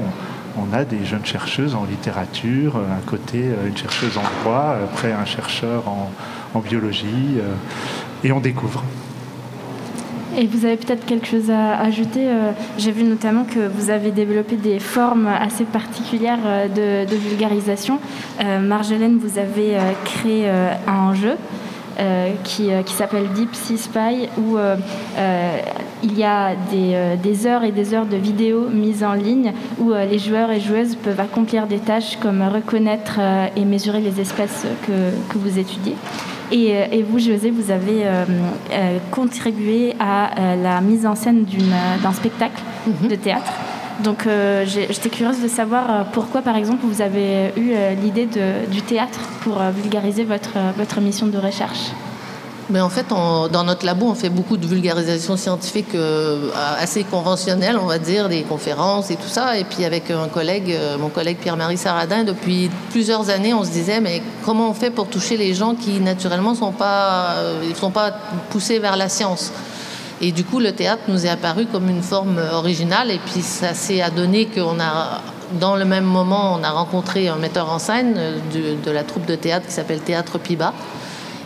on, 0.59 0.73
a 0.73 0.85
des 0.85 1.05
jeunes 1.05 1.25
chercheuses 1.25 1.75
en 1.75 1.85
littérature, 1.85 2.77
euh, 2.77 2.99
à 2.99 3.09
côté 3.09 3.45
une 3.67 3.77
chercheuse 3.77 4.17
en 4.19 4.43
droit, 4.43 4.77
après 4.85 5.13
un 5.13 5.25
chercheur 5.25 5.85
en 5.89 6.61
biologie, 6.61 7.39
et 8.25 8.33
on 8.33 8.41
découvre. 8.41 8.83
Et 10.39 10.47
vous 10.47 10.67
avez 10.67 10.77
peut-être 10.77 11.07
quelque 11.07 11.27
chose 11.27 11.51
à 11.51 11.79
ajouter. 11.81 12.29
Euh, 12.29 12.53
j'ai 12.77 12.93
vu 12.93 13.05
notamment 13.05 13.45
que 13.45 13.67
vous 13.69 13.89
avez 13.89 14.11
développé 14.11 14.57
des 14.57 14.79
formes 14.81 15.29
assez 15.29 15.65
particulières 15.65 16.41
euh, 16.45 17.07
de, 17.07 17.17
vulgarisation. 17.17 17.99
Euh, 18.43 18.61
Marjolaine, 18.61 19.19
vous 19.19 19.39
avez 19.39 19.77
créé 20.05 20.51
un 20.87 21.15
jeu. 21.15 21.37
Qui, 22.45 22.71
s'appelle 22.93 23.29
Deep 23.35 23.55
Sea 23.55 23.79
Spy, 23.79 24.29
où 24.39 24.59
il 26.03 26.19
y 26.19 26.25
a 26.25 26.55
des, 26.71 27.47
heures 27.47 27.65
et 27.65 27.73
des 27.73 27.95
heures 27.95 28.07
de 28.07 28.17
vidéos 28.17 28.69
mises 28.69 29.03
en 29.03 29.15
ligne 29.15 29.53
où 29.79 29.93
les 29.93 30.19
joueurs 30.19 30.51
et 30.51 30.61
joueuses 30.61 30.95
peuvent 30.97 31.21
accomplir 31.21 31.67
des 31.67 31.79
tâches 31.79 32.17
comme 32.21 32.43
reconnaître 32.43 33.19
et 33.57 33.65
mesurer 33.65 34.01
les 34.01 34.21
espèces 34.21 34.67
que 34.87 35.39
vous 35.39 35.59
étudiez. 35.59 35.97
Euh, 36.53 36.87
et, 36.93 37.03
vous, 37.03 37.19
José, 37.19 37.51
vous 37.51 37.71
avez 37.71 38.07
euh, 38.07 38.25
euh, 38.71 38.99
contribué 39.11 39.95
à 39.99 40.31
la 40.57 40.81
mise 40.81 41.07
en 41.07 41.15
scène 41.15 41.45
d'un 42.03 42.13
spectacle 42.13 42.61
mhm. 42.87 43.09
de 43.09 43.15
théâtre. 43.17 43.53
Donc 44.05 44.29
j'étais 44.65 45.09
curieuse 45.09 45.41
de 45.43 45.49
savoir 45.49 46.07
pourquoi, 46.13 46.43
par 46.43 46.57
exemple, 46.57 46.81
vous 46.85 47.01
avez 47.01 47.53
eu 47.57 47.73
l'idée 48.03 48.29
du 48.71 48.83
théâtre 48.83 49.19
pour 49.41 49.59
vulgariser 49.75 50.25
votre, 50.25 50.53
votre 50.77 51.01
mission 51.01 51.27
de 51.27 51.39
recherche? 51.39 51.91
mais 52.69 52.81
en 52.81 52.89
fait, 52.89 53.07
dans 53.09 53.65
notre 53.65 53.87
labo, 53.87 54.07
on 54.07 54.15
fait 54.15 54.29
beaucoup 54.29 54.57
de 54.57 54.67
vulgarisation 54.67 55.37
scientifique 55.37 55.95
euh, 55.95 56.51
assez 56.79 57.05
conventionnelle, 57.05 57.79
on 57.79 57.87
va 57.87 57.99
dire, 57.99 58.29
des 58.29 58.43
conférences 58.43 59.11
et 59.11 59.17
tout 59.17 59.29
ça. 59.29 59.57
Et 59.57 59.65
puis 59.65 59.85
avec 59.85 60.11
un 60.11 60.29
collègue, 60.29 60.73
euh, 60.73 60.99
mon 60.99 61.09
collègue 61.09 61.39
Pierre-Marie 61.39 61.77
Saradin, 61.77 62.25
depuis 62.25 62.71
plusieurs 62.91 63.31
années, 63.31 63.55
on 63.55 63.63
se 63.63 63.71
disait, 63.71 64.01
mais 64.01 64.21
comment 64.45 64.71
on 64.71 64.75
fait 64.75 64.91
pour 64.91 65.07
toucher 65.07 65.37
les 65.37 65.55
gens 65.55 65.75
qui, 65.75 66.01
naturellement, 66.01 66.53
ne 66.53 66.57
sont, 66.57 66.75
euh, 66.81 67.75
sont 67.75 67.93
pas 67.93 68.11
poussés 68.51 68.81
vers 68.81 68.97
la 68.97 69.09
science? 69.09 69.53
Et 70.21 70.33
du 70.33 70.45
coup, 70.45 70.61
le 70.61 70.73
théâtre 70.73 71.03
nous 71.09 71.27
est 71.27 71.29
apparu 71.29 71.67
comme 71.67 71.89
une 71.91 72.03
forme 72.03 72.41
originale. 72.53 73.11
Et 73.11 73.19
puis 73.19 73.43
ça 73.43 73.75
s'est 73.75 74.01
adonné 74.01 74.47
qu'on 74.47 74.81
a 74.81 75.21
dans 75.61 75.77
le 75.77 75.85
même 75.85 76.05
moment, 76.05 76.59
on 76.59 76.65
a 76.65 76.71
rencontré 76.71 77.29
un 77.29 77.37
metteur 77.37 77.71
en 77.71 77.79
scène 77.79 78.19
de, 78.53 78.75
de 78.85 78.91
la 78.91 79.05
troupe 79.05 79.27
de 79.27 79.37
théâtre 79.37 79.67
qui 79.67 79.73
s'appelle 79.73 80.01
Théâtre 80.01 80.39
Piba, 80.39 80.73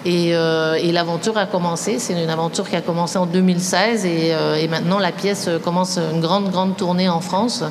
euh, 0.06 0.74
et, 0.74 0.92
l'aventure 0.92 1.36
a 1.36 1.46
commencé. 1.46 1.98
C'est 1.98 2.20
une 2.20 2.30
aventure 2.30 2.68
qui 2.68 2.76
a 2.76 2.80
commencé 2.80 3.18
en 3.18 3.26
2016 3.26 4.04
euh, 4.06 4.56
et, 4.56 4.68
maintenant 4.68 4.98
la 4.98 5.12
pièce 5.12 5.48
commence 5.62 5.98
une 5.98 6.20
grande, 6.20 6.50
grande 6.50 6.76
tournée 6.76 7.08
en 7.08 7.20
France. 7.20 7.64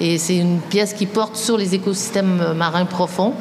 Et 0.00 0.18
c'est 0.18 0.36
une 0.36 0.58
pièce 0.58 0.92
qui 0.92 1.06
porte 1.06 1.36
sur 1.36 1.56
les 1.56 1.74
écosystèmes 1.74 2.54
marins 2.56 2.84
profonds 2.84 3.32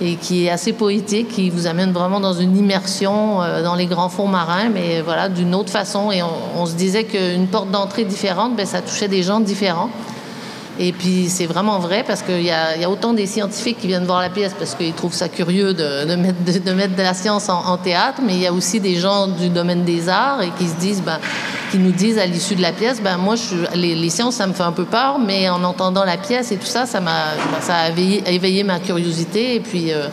et 0.00 0.16
qui 0.16 0.46
est 0.46 0.50
assez 0.50 0.72
poétique, 0.72 1.28
qui 1.28 1.50
vous 1.50 1.66
amène 1.66 1.92
vraiment 1.92 2.20
dans 2.20 2.32
une 2.32 2.56
immersion 2.56 3.42
euh, 3.42 3.62
dans 3.62 3.74
les 3.74 3.86
grands 3.86 4.08
fonds 4.08 4.28
marins, 4.28 4.68
mais 4.68 5.00
voilà, 5.00 5.28
d'une 5.28 5.54
autre 5.54 5.70
façon. 5.70 6.10
Et 6.10 6.22
on, 6.22 6.66
se 6.66 6.74
disait 6.74 7.04
qu'une 7.04 7.46
porte 7.46 7.70
d'entrée 7.70 8.04
différente, 8.04 8.56
ben, 8.56 8.66
ça 8.66 8.80
touchait 8.82 9.08
des 9.08 9.22
gens 9.22 9.40
différents. 9.40 9.90
Et 10.78 10.92
puis 10.92 11.28
c'est 11.28 11.46
vraiment 11.46 11.78
vrai 11.78 12.04
parce 12.04 12.22
qu'il 12.22 12.42
y, 12.42 12.50
a 12.50 12.90
autant 12.90 13.12
des 13.12 13.26
scientifiques 13.26 13.78
qui 13.78 13.86
viennent 13.86 14.06
voir 14.06 14.20
la 14.20 14.30
pièce 14.30 14.54
parce 14.58 14.74
qu'ils 14.74 14.92
trouvent 14.92 15.14
ça 15.14 15.28
curieux 15.28 15.72
de, 15.72 16.14
mettre, 16.16 16.42
de, 16.42 16.72
mettre, 16.72 16.96
de, 16.96 17.02
la 17.02 17.14
science 17.14 17.48
en, 17.48 17.76
théâtre, 17.76 18.20
mais 18.24 18.34
il 18.34 18.40
y 18.40 18.46
a 18.46 18.52
aussi 18.52 18.80
des 18.80 18.96
gens 18.96 19.28
du 19.28 19.48
domaine 19.50 19.84
des 19.84 20.08
arts 20.08 20.42
et 20.42 20.50
qui 20.58 20.68
se 20.68 20.74
disent, 20.74 21.02
ben, 21.02 21.18
qui 21.70 21.78
nous 21.78 21.92
disent 21.92 22.18
à 22.18 22.26
l'issue 22.26 22.56
de 22.56 22.62
la 22.62 22.72
pièce, 22.72 23.00
ben 23.00 23.16
moi 23.16 23.36
les, 23.74 24.10
sciences 24.10 24.36
ça 24.36 24.46
me 24.46 24.52
fait 24.52 24.62
un 24.62 24.72
peu 24.72 24.84
peur, 24.84 25.18
mais 25.18 25.48
en 25.48 25.62
entendant 25.62 26.04
la 26.04 26.16
pièce 26.16 26.50
et 26.50 26.56
tout 26.56 26.66
ça, 26.66 26.86
ça 26.86 27.00
m'a, 27.00 27.34
ça 27.60 27.76
a 27.76 27.88
éveillé, 27.90 28.64
ma 28.64 28.80
curiosité 28.80 29.56
et 29.56 29.60
puis. 29.60 29.92
Euh, 29.92 30.08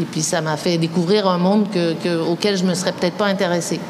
et 0.00 0.04
puis 0.04 0.22
ça 0.22 0.40
m'a 0.40 0.56
fait 0.56 0.78
découvrir 0.78 1.26
un 1.26 1.38
monde 1.38 1.66
que, 1.70 2.18
auquel 2.20 2.56
je 2.56 2.64
ne 2.64 2.70
me 2.70 2.74
serais 2.74 2.92
peut-être 2.92 3.16
pas 3.16 3.26
intéressée. 3.26 3.80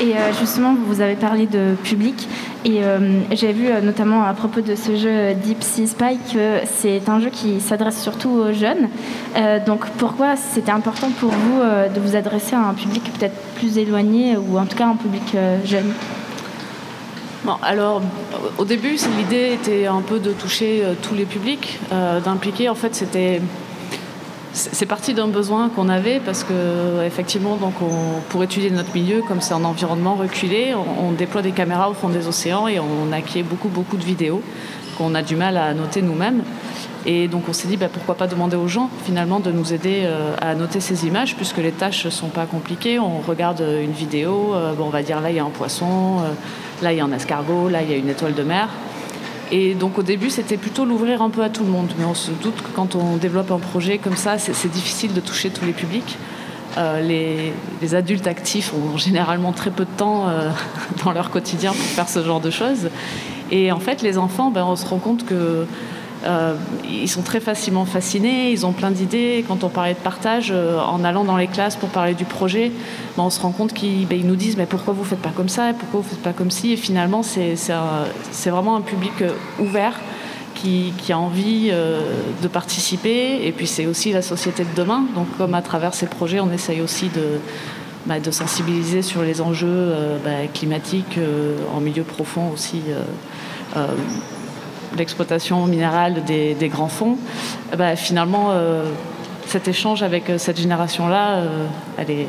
Et 0.00 0.12
euh, 0.12 0.32
justement, 0.38 0.74
vous 0.86 1.00
avez 1.00 1.14
parlé 1.14 1.46
de 1.46 1.74
public. 1.82 2.28
Et 2.64 2.82
euh, 2.82 3.20
j'ai 3.32 3.52
vu 3.52 3.68
euh, 3.68 3.80
notamment 3.80 4.24
à 4.24 4.32
propos 4.32 4.60
de 4.60 4.74
ce 4.74 4.96
jeu 4.96 5.34
Deep 5.34 5.62
Sea 5.62 5.86
Spy 5.86 6.18
que 6.32 6.60
c'est 6.64 7.08
un 7.08 7.20
jeu 7.20 7.30
qui 7.30 7.60
s'adresse 7.60 8.02
surtout 8.02 8.30
aux 8.30 8.52
jeunes. 8.52 8.88
donc 9.66 9.86
pourquoi 9.98 10.36
c'était 10.36 10.72
important 10.72 11.10
pour 11.18 11.30
vous 11.30 11.60
de 11.94 12.00
vous 12.00 12.16
adresser 12.16 12.54
à 12.54 12.68
un 12.68 12.74
public 12.74 13.02
peut-être 13.18 13.36
plus 13.56 13.78
éloigné 13.78 14.36
ou 14.36 14.58
en 14.58 14.66
tout 14.66 14.76
cas 14.76 14.86
un 14.86 14.96
public 14.96 15.36
jeune? 15.64 15.92
Bon, 17.44 17.56
alors, 17.62 18.00
au 18.56 18.64
début, 18.64 18.96
l'idée 19.18 19.52
était 19.52 19.86
un 19.86 20.00
peu 20.00 20.18
de 20.18 20.32
toucher 20.32 20.82
tous 21.02 21.14
les 21.14 21.26
publics, 21.26 21.78
d'impliquer. 22.24 22.68
En 22.70 22.74
fait, 22.74 22.94
c'était 22.94 23.42
c'est 24.54 24.86
parti 24.86 25.14
d'un 25.14 25.26
besoin 25.26 25.68
qu'on 25.68 25.88
avait 25.88 26.20
parce 26.20 26.44
que 26.44 27.04
effectivement, 27.04 27.58
pour 28.28 28.42
étudier 28.44 28.70
notre 28.70 28.94
milieu, 28.94 29.20
comme 29.26 29.40
c'est 29.40 29.52
un 29.52 29.64
environnement 29.64 30.14
reculé, 30.14 30.74
on, 30.74 31.10
déploie 31.10 31.42
des 31.42 31.50
caméras 31.50 31.90
au 31.90 31.94
fond 31.94 32.08
des 32.08 32.28
océans 32.28 32.68
et 32.68 32.78
on 32.78 33.12
acquiert 33.12 33.44
beaucoup 33.44 33.68
beaucoup 33.68 33.96
de 33.96 34.04
vidéos 34.04 34.42
qu'on 34.96 35.14
a 35.16 35.22
du 35.22 35.34
mal 35.34 35.56
à 35.56 35.74
noter 35.74 36.02
nous-mêmes. 36.02 36.44
Et 37.06 37.26
donc 37.28 37.48
on 37.48 37.52
s'est 37.52 37.68
dit 37.68 37.76
bah, 37.76 37.88
pourquoi 37.92 38.14
pas 38.14 38.28
demander 38.28 38.56
aux 38.56 38.68
gens 38.68 38.88
finalement 39.04 39.40
de 39.40 39.50
nous 39.50 39.74
aider 39.74 40.02
euh, 40.04 40.36
à 40.40 40.54
noter 40.54 40.80
ces 40.80 41.04
images 41.06 41.34
puisque 41.34 41.58
les 41.58 41.72
tâches 41.72 42.04
ne 42.04 42.10
sont 42.10 42.28
pas 42.28 42.46
compliquées. 42.46 42.98
On 42.98 43.18
regarde 43.18 43.60
une 43.60 43.92
vidéo, 43.92 44.54
euh, 44.54 44.72
on 44.78 44.88
va 44.88 45.02
dire 45.02 45.20
là 45.20 45.30
il 45.30 45.36
y 45.36 45.40
a 45.40 45.44
un 45.44 45.50
poisson, 45.50 46.20
euh, 46.20 46.32
là 46.82 46.92
il 46.92 46.98
y 46.98 47.00
a 47.00 47.04
un 47.04 47.12
escargot, 47.12 47.68
là 47.68 47.82
il 47.82 47.90
y 47.90 47.94
a 47.94 47.96
une 47.96 48.08
étoile 48.08 48.34
de 48.34 48.42
mer. 48.42 48.68
Et 49.52 49.74
donc 49.74 49.98
au 49.98 50.02
début, 50.02 50.30
c'était 50.30 50.56
plutôt 50.56 50.84
l'ouvrir 50.84 51.22
un 51.22 51.30
peu 51.30 51.42
à 51.42 51.48
tout 51.50 51.64
le 51.64 51.70
monde. 51.70 51.92
Mais 51.98 52.04
on 52.04 52.14
se 52.14 52.30
doute 52.30 52.56
que 52.62 52.70
quand 52.74 52.94
on 52.94 53.16
développe 53.16 53.50
un 53.50 53.58
projet 53.58 53.98
comme 53.98 54.16
ça, 54.16 54.38
c'est 54.38 54.70
difficile 54.70 55.12
de 55.12 55.20
toucher 55.20 55.50
tous 55.50 55.64
les 55.64 55.72
publics. 55.72 56.16
Euh, 56.76 57.00
les, 57.00 57.94
adultes 57.94 58.26
actifs 58.26 58.72
ont 58.74 58.96
généralement 58.96 59.52
très 59.52 59.70
peu 59.70 59.84
de 59.84 59.96
temps 59.96 60.28
euh, 60.28 60.50
dans 61.04 61.12
leur 61.12 61.30
quotidien 61.30 61.70
pour 61.70 61.80
faire 61.80 62.08
ce 62.08 62.24
genre 62.24 62.40
de 62.40 62.50
choses. 62.50 62.88
Et 63.50 63.70
en 63.70 63.78
fait, 63.78 64.02
les 64.02 64.18
enfants, 64.18 64.50
ben, 64.50 64.64
on 64.64 64.74
se 64.74 64.86
rend 64.86 64.98
compte 64.98 65.24
que 65.24 65.66
euh, 66.24 66.54
ils 66.88 67.08
sont 67.08 67.22
très 67.22 67.40
facilement 67.40 67.84
fascinés, 67.84 68.50
ils 68.50 68.64
ont 68.64 68.72
plein 68.72 68.90
d'idées. 68.90 69.44
Quand 69.46 69.64
on 69.64 69.68
parlait 69.68 69.94
de 69.94 69.98
partage, 69.98 70.50
euh, 70.50 70.80
en 70.80 71.04
allant 71.04 71.24
dans 71.24 71.36
les 71.36 71.46
classes 71.46 71.76
pour 71.76 71.90
parler 71.90 72.14
du 72.14 72.24
projet, 72.24 72.72
ben, 73.16 73.24
on 73.24 73.30
se 73.30 73.40
rend 73.40 73.50
compte 73.50 73.72
qu'ils 73.74 74.06
ben, 74.06 74.20
nous 74.24 74.36
disent 74.36 74.56
mais 74.56 74.66
pourquoi 74.66 74.94
vous 74.94 75.04
faites 75.04 75.20
pas 75.20 75.32
comme 75.34 75.48
ça, 75.48 75.72
pourquoi 75.78 76.00
vous 76.00 76.08
faites 76.08 76.22
pas 76.22 76.32
comme 76.32 76.50
ci? 76.50 76.72
Et 76.72 76.76
finalement, 76.76 77.22
c'est 77.22 78.50
vraiment 78.50 78.76
un 78.76 78.80
public 78.80 79.12
euh, 79.20 79.32
ouvert 79.58 80.00
qui, 80.54 80.94
a 81.10 81.18
envie 81.18 81.70
de 81.70 82.48
participer. 82.48 83.46
Et 83.46 83.52
puis 83.52 83.66
c'est 83.66 83.84
aussi 83.84 84.12
la 84.12 84.22
société 84.22 84.64
de 84.64 84.74
demain. 84.74 85.04
Donc 85.14 85.26
comme 85.36 85.52
à 85.52 85.60
travers 85.60 85.92
ces 85.92 86.06
projets, 86.06 86.40
on 86.40 86.50
essaye 86.50 86.80
aussi 86.80 87.10
de, 87.10 87.38
ben, 88.06 88.18
de 88.18 88.30
sensibiliser 88.30 89.02
sur 89.02 89.20
les 89.20 89.42
enjeux 89.42 89.92
climatiques 90.54 91.18
en 91.76 91.80
milieu 91.80 92.02
profond 92.02 92.50
aussi 92.50 92.80
l'exploitation 94.96 95.66
minérale 95.66 96.22
des, 96.24 96.68
grands 96.68 96.88
fonds, 96.88 97.18
eh 97.72 97.76
ben, 97.76 97.96
finalement, 97.96 98.50
euh, 98.50 98.84
cet 99.46 99.68
échange 99.68 100.02
avec 100.02 100.30
euh, 100.30 100.38
cette 100.38 100.58
génération-là, 100.58 101.36
euh, 101.36 101.66
elle, 101.98 102.10
est, 102.10 102.26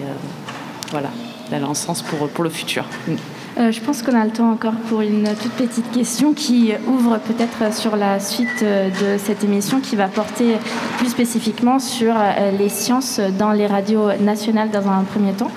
voilà, 0.91 1.09
elle 1.51 1.63
a 1.63 1.67
un 1.67 1.73
sens 1.73 2.01
pour, 2.01 2.43
le 2.43 2.49
futur. 2.49 2.85
Mm. 3.07 3.71
je 3.71 3.79
pense 3.79 4.01
qu'on 4.01 4.19
a 4.19 4.25
le 4.25 4.31
temps 4.31 4.51
encore 4.51 4.73
pour 4.89 5.01
une 5.01 5.29
toute 5.41 5.53
petite 5.53 5.89
question 5.91 6.33
qui 6.33 6.73
ouvre 6.87 7.17
peut-être 7.19 7.73
sur 7.73 7.95
la 7.95 8.19
suite 8.19 8.63
de 8.63 9.17
cette 9.17 9.43
émission 9.43 9.79
qui 9.79 9.95
va 9.95 10.07
porter 10.07 10.57
plus 10.97 11.07
spécifiquement 11.07 11.79
sur 11.79 12.13
les 12.59 12.69
sciences 12.69 13.21
dans 13.39 13.51
les 13.51 13.67
radios 13.67 14.11
nationales 14.19 14.71
dans 14.71 14.89
un 14.89 15.03
premier 15.03 15.31
temps. 15.31 15.51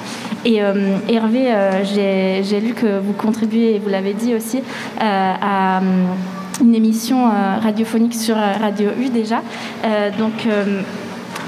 Et 0.44 0.58
Hervé, 1.08 1.52
j'ai 1.82 2.60
lu 2.60 2.74
que 2.74 3.00
vous 3.00 3.12
contribuez, 3.12 3.74
et 3.74 3.78
vous 3.80 3.88
l'avez 3.88 4.14
dit 4.14 4.34
aussi, 4.34 4.62
à 5.00 5.80
une 6.60 6.74
émission 6.74 7.26
euh, 7.26 7.58
radiophonique 7.62 8.14
sur 8.14 8.36
euh, 8.36 8.52
Radio 8.60 8.90
U 8.98 9.08
déjà. 9.08 9.42
Euh, 9.84 10.10
donc, 10.18 10.46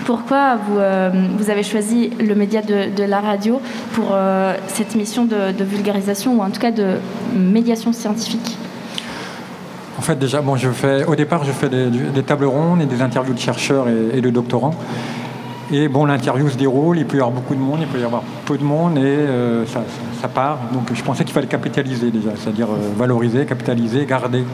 pourquoi 0.06 0.56
vous, 0.56 1.50
avez 1.50 1.62
choisi 1.62 2.10
le 2.18 2.34
média 2.34 2.62
de, 2.62 3.04
la 3.04 3.20
radio 3.20 3.60
pour 3.92 4.16
cette 4.66 4.94
mission 4.94 5.24
de, 5.24 5.64
vulgarisation 5.64 6.38
ou 6.38 6.42
en 6.42 6.50
tout 6.50 6.60
cas 6.60 6.70
de 6.70 6.96
médiation 7.36 7.92
scientifique? 7.92 8.56
En 9.98 10.02
fait, 10.02 10.18
déjà, 10.18 10.40
bon, 10.40 10.56
je 10.56 10.70
fais, 10.70 11.04
au 11.04 11.14
départ, 11.14 11.44
je 11.44 11.52
fais 11.52 11.68
des, 11.68 12.22
tables 12.22 12.46
rondes 12.46 12.82
et 12.82 12.86
des 12.86 13.02
interviews 13.02 13.34
de 13.34 13.38
chercheurs 13.38 13.86
et, 13.88 14.20
de 14.20 14.30
doctorants. 14.30 14.74
Et 15.72 15.86
bon, 15.88 16.06
l'interview 16.06 16.48
se 16.48 16.56
déroule, 16.56 16.98
il 16.98 17.06
peut 17.06 17.18
y 17.18 17.20
avoir 17.20 17.34
beaucoup 17.34 17.54
de 17.54 17.60
monde, 17.60 17.78
il 17.82 17.86
peut 17.86 18.00
y 18.00 18.04
avoir 18.04 18.22
peu 18.46 18.58
de 18.58 18.64
monde 18.64 18.98
et 18.98 19.18
ça, 19.66 20.28
part. 20.28 20.58
Donc 20.72 20.90
je 20.92 21.02
pensais 21.02 21.24
qu'il 21.24 21.34
fallait 21.34 21.46
capitaliser 21.46 22.10
déjà, 22.10 22.30
c'est-à-dire 22.36 22.68
valoriser, 22.96 23.44
capitaliser, 23.44 24.06
garder. 24.06 24.44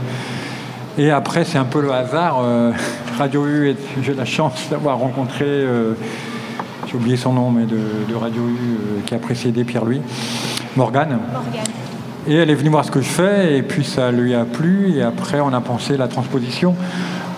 Et 0.98 1.10
après, 1.10 1.44
c'est 1.44 1.58
un 1.58 1.64
peu 1.64 1.82
le 1.82 1.92
hasard. 1.92 2.38
Euh, 2.42 2.72
Radio 3.18 3.46
U, 3.46 3.76
j'ai 4.02 4.14
la 4.14 4.24
chance 4.24 4.68
d'avoir 4.70 4.98
rencontré, 4.98 5.44
euh, 5.44 5.92
j'ai 6.86 6.96
oublié 6.96 7.18
son 7.18 7.34
nom, 7.34 7.50
mais 7.50 7.64
de, 7.64 8.14
Radio 8.14 8.40
U 8.40 8.54
euh, 8.54 9.00
qui 9.04 9.14
a 9.14 9.18
précédé 9.18 9.64
Pierre-Louis, 9.64 10.00
Morgane. 10.74 11.18
Et 12.26 12.36
elle 12.36 12.48
est 12.48 12.54
venue 12.54 12.70
voir 12.70 12.86
ce 12.86 12.90
que 12.90 13.02
je 13.02 13.08
fais, 13.08 13.58
et 13.58 13.62
puis 13.62 13.84
ça 13.84 14.10
lui 14.10 14.34
a 14.34 14.44
plu, 14.44 14.94
et 14.96 15.02
après 15.02 15.40
on 15.40 15.52
a 15.52 15.60
pensé 15.60 15.98
la 15.98 16.08
transposition. 16.08 16.74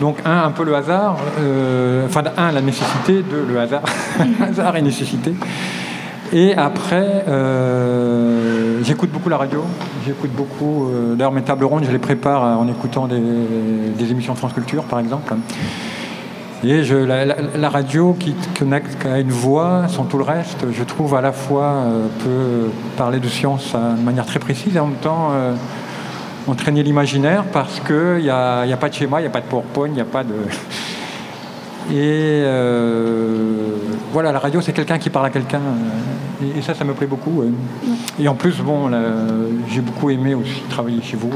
Donc, 0.01 0.19
un, 0.25 0.45
un 0.45 0.51
peu 0.51 0.63
le 0.63 0.77
hasard, 0.77 1.17
enfin, 2.07 2.23
un, 2.37 2.53
la 2.53 2.61
nécessité, 2.61 3.25
deux, 3.29 3.45
le 3.47 3.59
hasard, 3.59 3.83
hasard 4.41 4.77
et 4.77 4.83
nécessité. 4.83 5.35
Et 6.33 6.55
après, 6.55 7.25
euh, 7.27 8.83
j'écoute 8.83 9.11
beaucoup 9.11 9.29
la 9.29 9.39
radio. 9.39 9.65
J'écoute 10.07 10.31
beaucoup. 10.31 10.89
Euh, 10.89 11.15
d'ailleurs, 11.15 11.33
mes 11.33 11.43
tables 11.43 11.65
rondes, 11.65 11.85
je 11.85 11.91
les 11.91 11.99
prépare 11.99 12.43
en 12.43 12.69
écoutant 12.69 13.07
des, 13.07 14.11
émissions 14.11 14.35
de 14.35 14.39
France 14.39 14.53
Culture, 14.53 14.85
par 14.85 14.99
exemple. 14.99 15.35
Et 16.65 16.83
la, 16.83 17.71
radio 17.71 18.17
qui 18.19 18.35
connecte 18.59 19.07
à 19.07 19.21
une 19.21 19.31
voix, 19.31 19.85
sans 19.89 20.05
tout 20.05 20.19
le 20.19 20.25
reste, 20.25 20.67
je 20.73 20.83
trouve 20.83 21.15
à 21.15 21.21
la 21.21 21.33
fois 21.33 21.65
euh, 21.65 22.07
peut 22.25 22.71
parler 22.97 23.21
de 23.21 23.29
science 23.29 23.75
de 23.75 24.03
manière 24.03 24.27
très 24.27 24.41
précise 24.41 24.75
et 24.77 24.81
en 24.81 24.89
même 24.89 24.97
temps 24.97 25.31
entraîner 26.49 26.83
l'imaginaire 26.83 27.45
parce 27.53 27.79
qu'il 27.81 28.23
n'y 28.23 28.31
a, 28.31 28.61
a, 28.61 28.77
pas 28.77 28.89
de 28.89 28.95
schéma, 28.95 29.21
il 29.21 29.23
n'y 29.23 29.29
a 29.29 29.31
pas 29.31 29.41
de 29.41 29.47
PowerPoint, 29.47 29.89
il 29.89 29.95
n'y 29.95 30.01
a 30.01 30.07
pas 30.07 30.25
de. 30.25 30.35
Et 31.93 32.45
voilà, 34.13 34.33
la 34.33 34.39
radio, 34.39 34.61
c'est 34.61 34.73
quelqu'un 34.73 34.99
qui 34.99 35.11
parle 35.11 35.27
à 35.27 35.31
quelqu'un. 35.31 35.61
Et, 36.57 36.63
ça, 36.63 36.73
ça 36.73 36.85
me 36.85 36.95
plaît 36.95 37.07
beaucoup. 37.07 37.43
Et 38.19 38.29
en 38.29 38.35
plus, 38.35 38.57
bon, 38.59 38.91
j'ai 39.69 39.81
beaucoup 39.81 40.11
aimé 40.11 40.35
aussi 40.35 40.63
travailler 40.71 41.03
chez 41.03 41.17
vous, 41.17 41.31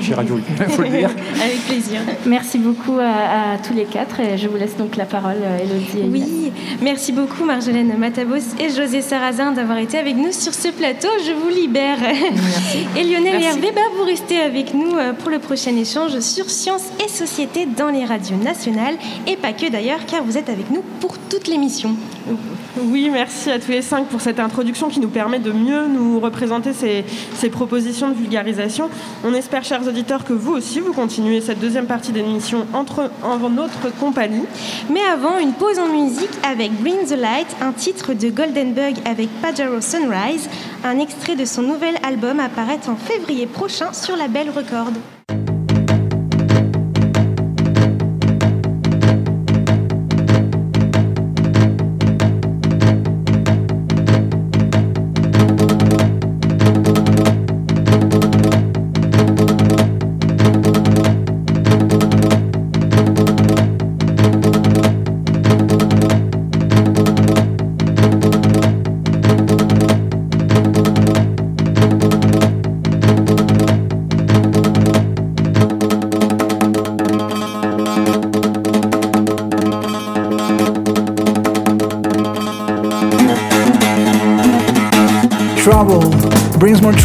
chez 0.00 0.14
Radio 0.14 0.38
il 0.38 0.64
faut 0.66 0.82
le 0.82 0.88
dire. 0.88 1.10
Avec 1.42 1.66
plaisir. 1.66 2.00
Merci 2.26 2.58
beaucoup 2.58 2.98
à, 2.98 3.58
tous 3.66 3.74
les 3.74 3.84
quatre. 3.84 4.20
Et 4.20 4.38
je 4.38 4.48
vous 4.48 4.56
laisse 4.56 4.76
donc 4.76 4.96
la 4.96 5.04
parole, 5.04 5.36
Elodie. 5.60 6.08
Oui, 6.10 6.52
merci 6.82 7.12
beaucoup, 7.12 7.44
Marjolaine 7.44 7.96
Matabos 7.98 8.54
et 8.58 8.70
José 8.70 9.00
Sarrazin, 9.00 9.52
d'avoir 9.52 9.78
été 9.78 9.98
avec 9.98 10.16
nous 10.16 10.32
sur 10.32 10.54
ce 10.54 10.68
plateau. 10.68 11.08
Je 11.26 11.32
vous 11.32 11.48
libère. 11.48 11.98
Merci. 12.00 12.86
Et 12.96 13.04
Lionel 13.04 13.40
et 13.40 13.44
Hervé, 13.44 13.72
bah, 13.74 13.80
vous 13.96 14.04
restez 14.04 14.38
avec 14.38 14.74
nous 14.74 14.96
euh, 14.96 15.12
pour 15.12 15.30
le 15.30 15.38
prochain 15.38 15.76
échange 15.76 16.18
sur 16.20 16.48
sciences 16.48 16.88
et 17.04 17.08
société 17.08 17.66
dans 17.66 17.88
les 17.88 18.04
radios 18.04 18.36
nationales. 18.36 18.94
Et 19.26 19.36
pas 19.36 19.52
que 19.56 19.70
d'ailleurs, 19.70 20.04
car 20.06 20.22
vous 20.22 20.36
êtes 20.36 20.48
avec 20.48 20.70
nous 20.70 20.82
pour 21.00 21.18
toute 21.18 21.48
l'émission. 21.48 21.96
Oui, 22.78 23.08
merci 23.10 23.50
à 23.50 23.58
tous 23.58 23.70
les 23.70 23.82
cinq 23.82 24.06
pour 24.06 24.20
cette 24.20 24.38
introduction 24.38 24.88
qui 24.88 25.00
nous 25.00 25.08
permet 25.08 25.38
de 25.38 25.50
mieux 25.50 25.86
nous 25.86 26.20
représenter 26.20 26.72
ces, 26.72 27.04
ces 27.34 27.48
propositions 27.48 28.08
de 28.08 28.14
vulgarisation. 28.14 28.90
On 29.24 29.32
espère, 29.34 29.64
chers 29.64 29.86
auditeurs, 29.86 30.24
que 30.24 30.32
vous 30.32 30.52
aussi, 30.52 30.80
vous 30.80 30.92
continuez 30.92 31.40
cette 31.40 31.58
deuxième 31.58 31.86
partie 31.86 32.12
d'émission 32.12 32.66
entre, 32.74 33.10
en 33.22 33.38
notre 33.48 33.94
compagnie. 33.98 34.44
Mais 34.90 35.00
avant, 35.12 35.38
une 35.38 35.52
pause 35.52 35.78
en 35.78 35.88
musique 35.88 36.30
avec 36.48 36.72
Bring 36.80 37.06
the 37.06 37.18
Light, 37.18 37.46
un 37.60 37.72
titre 37.72 38.12
de 38.12 38.28
Goldenberg 38.28 38.96
avec 39.04 39.28
Pajaro 39.40 39.80
Sunrise, 39.80 40.48
un 40.84 40.98
extrait 40.98 41.36
de 41.36 41.44
son 41.44 41.62
nouvel 41.62 41.96
album 42.02 42.40
apparaît 42.40 42.80
en 42.88 42.96
février 42.96 43.46
prochain 43.46 43.92
sur 43.92 44.16
la 44.16 44.28
Belle 44.28 44.50
Record. 44.50 44.92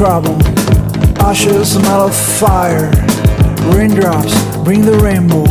Trouble. 0.01 0.38
Usher, 1.20 1.66
smell 1.66 2.08
of 2.08 2.16
fire. 2.16 2.90
Raindrops 3.75 4.34
bring 4.63 4.82
the 4.86 4.98
rainbow, 5.04 5.44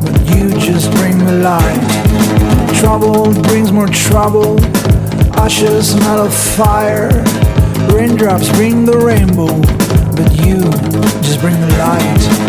but 0.00 0.36
you 0.36 0.48
just 0.58 0.90
bring 0.92 1.18
the 1.18 1.40
light. 1.42 2.78
Trouble 2.78 3.34
brings 3.42 3.72
more 3.72 3.88
trouble. 3.88 4.60
Ashes 5.36 5.90
smell 5.90 6.26
of 6.26 6.32
fire. 6.32 7.10
Raindrops 7.92 8.48
bring 8.52 8.84
the 8.84 8.96
rainbow, 8.96 9.60
but 10.16 10.30
you 10.46 10.60
just 11.20 11.40
bring 11.40 11.60
the 11.60 11.76
light. 11.78 12.47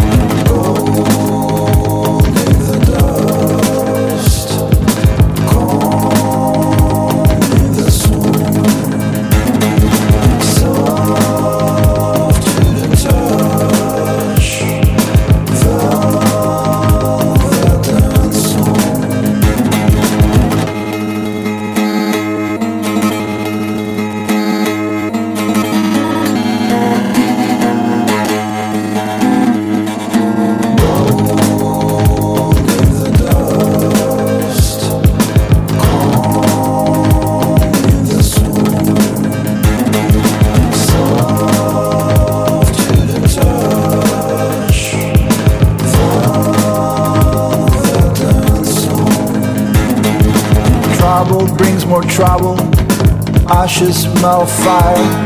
Fire. 54.46 55.26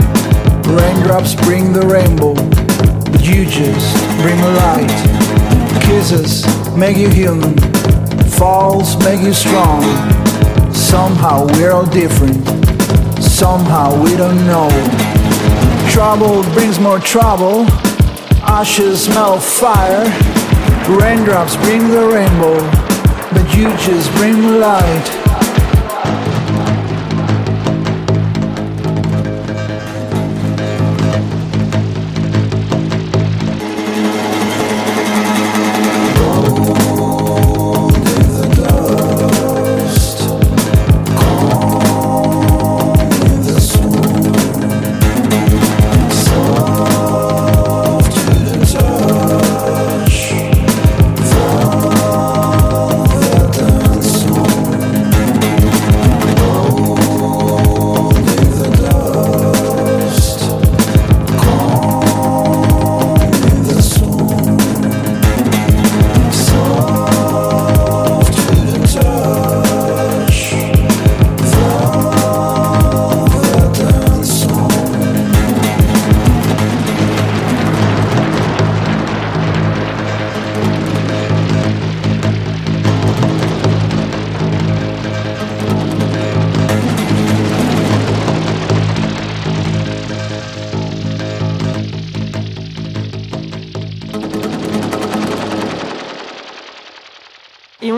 Raindrops 0.66 1.36
bring 1.36 1.74
the 1.74 1.86
rainbow, 1.86 2.34
but 3.12 3.22
you 3.26 3.46
just 3.46 3.96
bring 4.22 4.38
the 4.40 4.54
light. 4.64 5.84
Kisses 5.84 6.46
make 6.76 6.98
you 6.98 7.10
human, 7.10 7.58
falls 8.38 8.98
make 9.04 9.22
you 9.22 9.34
strong. 9.34 9.84
Somehow 10.74 11.46
we're 11.54 11.72
all 11.72 11.86
different, 11.86 12.46
somehow 13.22 14.02
we 14.04 14.16
don't 14.16 14.46
know. 14.46 14.70
Trouble 15.90 16.44
brings 16.54 16.80
more 16.80 17.00
trouble, 17.00 17.66
ashes 18.44 19.04
smell 19.06 19.40
fire. 19.40 20.06
Raindrops 20.90 21.56
bring 21.58 21.90
the 21.90 22.08
rainbow, 22.08 22.60
but 23.32 23.56
you 23.56 23.66
just 23.78 24.12
bring 24.16 24.42
the 24.42 24.58
light. 24.60 25.23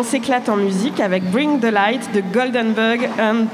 S'éclate 0.03 0.49
en 0.49 0.55
musique 0.55 0.99
avec 0.99 1.23
Bring 1.31 1.59
the 1.59 1.71
Light 1.71 2.11
de 2.13 2.21
Goldenberg 2.21 3.09
and 3.19 3.45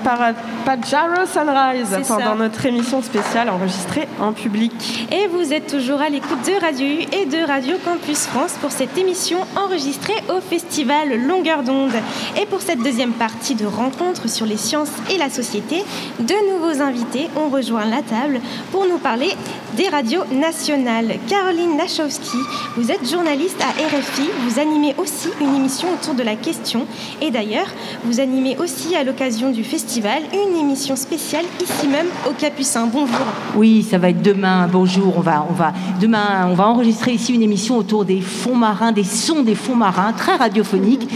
Pajaro 0.65 1.25
Sunrise 1.25 2.07
pendant 2.07 2.35
notre 2.35 2.65
émission 2.65 3.01
spéciale 3.01 3.49
enregistrée 3.49 4.07
en 4.19 4.33
public. 4.33 5.07
Et 5.11 5.27
vous 5.27 5.53
êtes 5.53 5.67
toujours 5.67 6.01
à 6.01 6.09
l'écoute 6.09 6.39
de 6.45 6.59
Radio 6.59 6.85
U 6.85 7.01
et 7.15 7.25
de 7.25 7.45
Radio 7.45 7.75
Campus 7.83 8.25
France 8.27 8.55
pour 8.61 8.71
cette 8.71 8.97
émission 8.97 9.39
enregistrée 9.55 10.15
au 10.29 10.41
festival 10.41 11.27
Longueur 11.27 11.63
d'onde. 11.63 11.91
Et 12.39 12.45
pour 12.45 12.61
cette 12.61 12.79
deuxième 12.79 13.13
partie 13.13 13.55
de 13.55 13.65
rencontre 13.65 14.29
sur 14.29 14.45
les 14.45 14.57
sciences 14.57 14.91
et 15.09 15.17
la 15.17 15.29
société, 15.29 15.83
de 16.19 16.53
nouveaux 16.53 16.81
invités 16.81 17.29
ont 17.35 17.49
rejoint 17.49 17.85
la 17.85 18.01
table 18.01 18.39
pour 18.71 18.85
nous 18.85 18.97
parler 18.97 19.31
des 19.75 19.89
radios 19.89 20.23
nationales. 20.31 21.15
Caroline 21.27 21.77
Lachowski, 21.77 22.37
vous 22.77 22.91
êtes 22.91 23.09
journaliste 23.09 23.61
à 23.61 23.69
RFI, 23.69 24.29
vous 24.47 24.59
animez 24.59 24.93
une 25.41 25.55
émission 25.55 25.89
autour 25.93 26.13
de 26.13 26.21
de 26.21 26.25
la 26.25 26.35
question. 26.35 26.85
Et 27.21 27.31
d'ailleurs, 27.31 27.67
vous 28.03 28.19
animez 28.19 28.55
aussi 28.57 28.95
à 28.95 29.03
l'occasion 29.03 29.51
du 29.51 29.63
festival 29.63 30.21
une 30.33 30.55
émission 30.55 30.95
spéciale 30.95 31.45
ici 31.61 31.87
même 31.87 32.07
au 32.29 32.33
Capucin. 32.33 32.85
Bonjour. 32.85 33.25
Oui, 33.55 33.83
ça 33.83 33.97
va 33.97 34.09
être 34.09 34.21
demain. 34.21 34.67
Bonjour. 34.71 35.17
On 35.17 35.21
va, 35.21 35.45
on 35.49 35.53
va, 35.53 35.73
demain, 35.99 36.47
on 36.47 36.53
va 36.53 36.67
enregistrer 36.67 37.13
ici 37.13 37.33
une 37.33 37.41
émission 37.41 37.77
autour 37.77 38.05
des 38.05 38.21
fonds 38.21 38.55
marins, 38.55 38.91
des 38.91 39.03
sons 39.03 39.41
des 39.41 39.55
fonds 39.55 39.75
marins, 39.75 40.13
très 40.13 40.35
radiophoniques, 40.35 41.09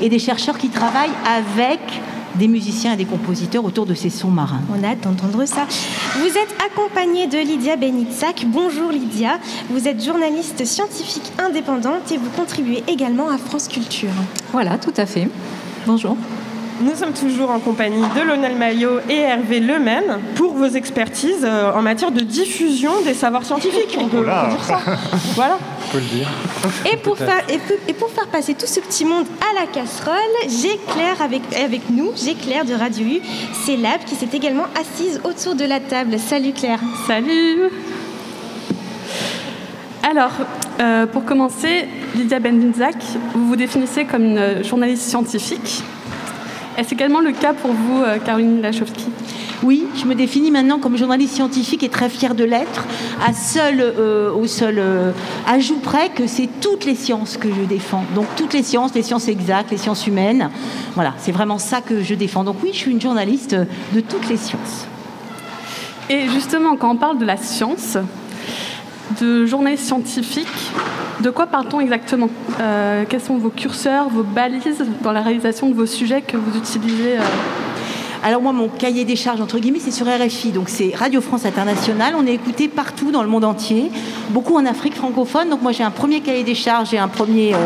et 0.00 0.08
des 0.08 0.18
chercheurs 0.18 0.58
qui 0.58 0.68
travaillent 0.68 1.10
avec 1.26 1.80
des 2.36 2.48
musiciens 2.48 2.94
et 2.94 2.96
des 2.96 3.04
compositeurs 3.04 3.64
autour 3.64 3.86
de 3.86 3.94
ces 3.94 4.10
sons 4.10 4.30
marins. 4.30 4.60
On 4.70 4.82
a 4.82 4.88
hâte 4.88 5.00
d'entendre 5.02 5.44
ça. 5.44 5.66
Vous 6.14 6.26
êtes 6.26 6.54
accompagnée 6.62 7.26
de 7.26 7.38
Lydia 7.38 7.76
Benitsak. 7.76 8.44
Bonjour 8.46 8.90
Lydia. 8.92 9.38
Vous 9.70 9.88
êtes 9.88 10.04
journaliste 10.04 10.62
scientifique 10.66 11.32
indépendante 11.38 12.12
et 12.12 12.18
vous 12.18 12.28
contribuez 12.28 12.84
également 12.86 13.30
à 13.30 13.38
France 13.38 13.66
Culture. 13.66 14.10
Voilà, 14.52 14.76
tout 14.76 14.92
à 14.98 15.06
fait. 15.06 15.28
Bonjour. 15.86 16.18
Nous 16.82 16.96
sommes 16.96 17.12
toujours 17.12 17.50
en 17.50 17.60
compagnie 17.60 18.02
de 18.02 18.20
Lionel 18.26 18.56
Maillot 18.56 18.98
et 19.08 19.18
Hervé 19.18 19.60
Lemaine 19.60 20.18
pour 20.34 20.54
vos 20.54 20.66
expertises 20.66 21.44
euh, 21.44 21.70
en 21.72 21.80
matière 21.80 22.10
de 22.10 22.20
diffusion 22.20 22.90
des 23.04 23.14
savoirs 23.14 23.44
scientifiques. 23.44 23.96
On 24.00 24.08
peut, 24.08 24.16
Voilà. 24.22 24.48
dire 24.50 24.64
ça. 24.64 24.80
Voilà. 25.36 25.58
On 25.88 25.92
peut 25.92 25.98
le 25.98 26.04
dire. 26.18 26.28
Et 26.92 26.96
pour, 26.96 27.16
faire, 27.16 27.42
et, 27.48 27.58
pour, 27.58 27.76
et 27.86 27.92
pour 27.92 28.10
faire 28.10 28.26
passer 28.26 28.54
tout 28.54 28.66
ce 28.66 28.80
petit 28.80 29.04
monde 29.04 29.26
à 29.40 29.60
la 29.60 29.66
casserole, 29.66 30.16
j'ai 30.48 30.76
Claire 30.92 31.22
avec, 31.22 31.42
avec 31.56 31.88
nous, 31.88 32.10
j'ai 32.16 32.34
Claire 32.34 32.64
de 32.64 32.74
Radio 32.74 33.06
U, 33.06 33.20
c'est 33.64 33.76
Lab 33.76 34.00
qui 34.04 34.16
s'est 34.16 34.28
également 34.32 34.66
assise 34.80 35.20
autour 35.22 35.54
de 35.54 35.64
la 35.64 35.78
table. 35.78 36.18
Salut 36.18 36.52
Claire. 36.52 36.80
Salut 37.06 37.60
Alors, 40.02 40.32
euh, 40.80 41.06
pour 41.06 41.24
commencer, 41.24 41.86
Lydia 42.16 42.40
Bendinzak, 42.40 42.96
vous 43.34 43.46
vous 43.46 43.56
définissez 43.56 44.04
comme 44.04 44.24
une 44.24 44.64
journaliste 44.64 45.04
scientifique. 45.04 45.82
Est-ce 46.78 46.94
également 46.94 47.20
le 47.20 47.32
cas 47.32 47.52
pour 47.52 47.72
vous, 47.72 48.02
euh, 48.02 48.18
Caroline 48.18 48.62
Lachowski? 48.62 49.06
Oui, 49.62 49.86
je 49.94 50.06
me 50.06 50.14
définis 50.14 50.50
maintenant 50.50 50.78
comme 50.78 50.96
journaliste 50.96 51.34
scientifique 51.34 51.82
et 51.82 51.88
très 51.88 52.08
fière 52.08 52.34
de 52.34 52.44
l'être, 52.44 52.86
à 53.24 53.32
seul, 53.32 53.80
euh, 53.80 54.32
au 54.32 54.46
seul 54.46 54.78
euh, 54.78 55.12
ajout 55.46 55.78
près 55.78 56.08
que 56.08 56.26
c'est 56.26 56.48
toutes 56.60 56.84
les 56.84 56.94
sciences 56.94 57.36
que 57.36 57.48
je 57.48 57.62
défends. 57.62 58.04
Donc 58.14 58.26
toutes 58.36 58.54
les 58.54 58.62
sciences, 58.62 58.94
les 58.94 59.02
sciences 59.02 59.28
exactes, 59.28 59.70
les 59.70 59.76
sciences 59.76 60.06
humaines. 60.06 60.50
Voilà, 60.94 61.14
c'est 61.18 61.30
vraiment 61.30 61.58
ça 61.58 61.80
que 61.80 62.02
je 62.02 62.14
défends. 62.14 62.42
Donc 62.42 62.56
oui, 62.62 62.70
je 62.72 62.78
suis 62.78 62.90
une 62.90 63.00
journaliste 63.00 63.54
de 63.54 64.00
toutes 64.00 64.28
les 64.28 64.38
sciences. 64.38 64.86
Et 66.08 66.28
justement, 66.28 66.76
quand 66.76 66.90
on 66.90 66.96
parle 66.96 67.18
de 67.18 67.24
la 67.24 67.36
science, 67.36 67.98
de 69.20 69.46
journaliste 69.46 69.84
scientifique, 69.84 70.46
de 71.20 71.30
quoi 71.30 71.46
parle-t-on 71.46 71.80
exactement? 71.80 72.28
Euh, 72.60 73.04
Quels 73.08 73.20
sont 73.20 73.36
vos 73.36 73.50
curseurs, 73.50 74.08
vos 74.08 74.22
balises 74.22 74.84
dans 75.02 75.12
la 75.12 75.22
réalisation 75.22 75.68
de 75.68 75.74
vos 75.74 75.86
sujets 75.86 76.22
que 76.22 76.36
vous 76.36 76.56
utilisez 76.58 77.18
euh, 77.18 77.22
Alors 78.24 78.42
moi, 78.42 78.52
mon 78.52 78.68
cahier 78.68 79.04
des 79.04 79.16
charges, 79.16 79.40
entre 79.40 79.58
guillemets, 79.58 79.80
c'est 79.80 79.90
sur 79.90 80.06
RFI, 80.06 80.50
donc 80.50 80.68
c'est 80.68 80.92
Radio 80.94 81.20
France 81.20 81.44
Internationale. 81.44 82.14
On 82.16 82.26
est 82.26 82.34
écouté 82.34 82.68
partout 82.68 83.10
dans 83.10 83.22
le 83.22 83.28
monde 83.28 83.44
entier, 83.44 83.90
beaucoup 84.30 84.56
en 84.56 84.66
Afrique 84.66 84.94
francophone. 84.96 85.50
Donc 85.50 85.62
moi, 85.62 85.72
j'ai 85.72 85.84
un 85.84 85.90
premier 85.90 86.20
cahier 86.20 86.44
des 86.44 86.54
charges 86.54 86.92
et 86.94 86.98
un 86.98 87.08
premier... 87.08 87.54
euh, 87.54 87.58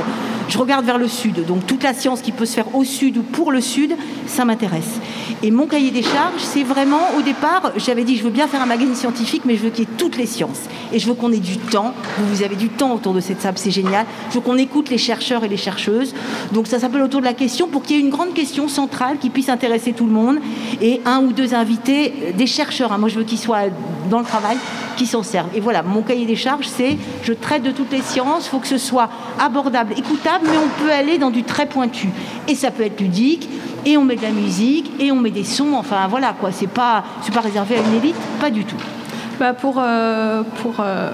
je 0.48 0.58
regarde 0.58 0.84
vers 0.84 0.98
le 0.98 1.08
sud, 1.08 1.44
donc 1.44 1.66
toute 1.66 1.82
la 1.82 1.92
science 1.92 2.20
qui 2.20 2.30
peut 2.30 2.46
se 2.46 2.54
faire 2.54 2.74
au 2.74 2.84
sud 2.84 3.16
ou 3.16 3.22
pour 3.22 3.50
le 3.50 3.60
sud, 3.60 3.96
ça 4.26 4.44
m'intéresse. 4.44 5.00
Et 5.42 5.50
mon 5.50 5.66
cahier 5.66 5.90
des 5.90 6.02
charges, 6.02 6.40
c'est 6.40 6.62
vraiment, 6.62 7.10
au 7.18 7.22
départ, 7.22 7.72
j'avais 7.76 8.04
dit, 8.04 8.16
je 8.16 8.22
veux 8.22 8.30
bien 8.30 8.46
faire 8.48 8.62
un 8.62 8.66
magazine 8.66 8.94
scientifique, 8.94 9.42
mais 9.44 9.56
je 9.56 9.62
veux 9.64 9.70
qu'il 9.70 9.84
y 9.84 9.86
ait 9.86 9.96
toutes 9.98 10.16
les 10.16 10.24
sciences. 10.24 10.60
Et 10.92 10.98
je 10.98 11.06
veux 11.06 11.14
qu'on 11.14 11.30
ait 11.30 11.38
du 11.38 11.58
temps. 11.58 11.92
Vous, 12.18 12.42
avez 12.42 12.56
du 12.56 12.68
temps 12.68 12.94
autour 12.94 13.12
de 13.12 13.20
cette 13.20 13.40
table, 13.40 13.58
c'est 13.58 13.70
génial. 13.70 14.06
Je 14.30 14.36
veux 14.36 14.40
qu'on 14.40 14.56
écoute 14.56 14.88
les 14.88 14.98
chercheurs 14.98 15.44
et 15.44 15.48
les 15.48 15.58
chercheuses. 15.58 16.14
Donc 16.52 16.66
ça 16.66 16.78
s'appelle 16.78 17.02
autour 17.02 17.20
de 17.20 17.26
la 17.26 17.34
question 17.34 17.68
pour 17.68 17.82
qu'il 17.82 17.96
y 17.96 17.98
ait 17.98 18.02
une 18.02 18.10
grande 18.10 18.32
question 18.32 18.66
centrale 18.68 19.18
qui 19.18 19.28
puisse 19.28 19.50
intéresser 19.50 19.92
tout 19.92 20.06
le 20.06 20.12
monde 20.12 20.38
et 20.80 21.02
un 21.04 21.20
ou 21.20 21.32
deux 21.32 21.54
invités, 21.54 22.14
euh, 22.22 22.32
des 22.32 22.46
chercheurs. 22.46 22.92
hein. 22.92 22.98
Moi, 22.98 23.10
je 23.10 23.18
veux 23.18 23.24
qu'ils 23.24 23.38
soient 23.38 23.64
dans 24.08 24.20
le 24.20 24.24
travail, 24.24 24.56
qui 24.96 25.06
s'en 25.06 25.22
servent. 25.22 25.54
Et 25.54 25.60
voilà, 25.60 25.82
mon 25.82 26.02
cahier 26.02 26.24
des 26.24 26.36
charges, 26.36 26.68
c'est 26.68 26.96
je 27.22 27.32
traite 27.32 27.62
de 27.62 27.72
toutes 27.72 27.92
les 27.92 28.02
sciences. 28.02 28.46
Il 28.46 28.50
faut 28.50 28.58
que 28.58 28.68
ce 28.68 28.78
soit 28.78 29.10
abordable, 29.38 29.92
écoutable, 29.96 30.46
mais 30.50 30.56
on 30.56 30.82
peut 30.82 30.92
aller 30.92 31.18
dans 31.18 31.30
du 31.30 31.42
très 31.42 31.66
pointu. 31.66 32.08
Et 32.48 32.54
ça 32.54 32.70
peut 32.70 32.84
être 32.84 33.00
ludique. 33.00 33.48
Et 33.86 33.96
on 33.96 34.04
met 34.04 34.16
de 34.16 34.22
la 34.22 34.30
musique, 34.30 34.92
et 34.98 35.10
on 35.12 35.16
met 35.16 35.30
des 35.30 35.44
sons. 35.44 35.72
Enfin, 35.74 36.06
voilà 36.08 36.34
quoi. 36.38 36.52
C'est 36.52 36.66
pas, 36.66 37.04
c'est 37.22 37.32
pas 37.32 37.40
réservé 37.40 37.76
à 37.76 37.80
une 37.80 37.94
élite, 37.94 38.16
pas 38.40 38.50
du 38.50 38.64
tout. 38.64 38.76
Bah, 39.38 39.52
pour, 39.52 39.76
euh, 39.78 40.42
pour 40.62 40.76
euh, 40.80 41.10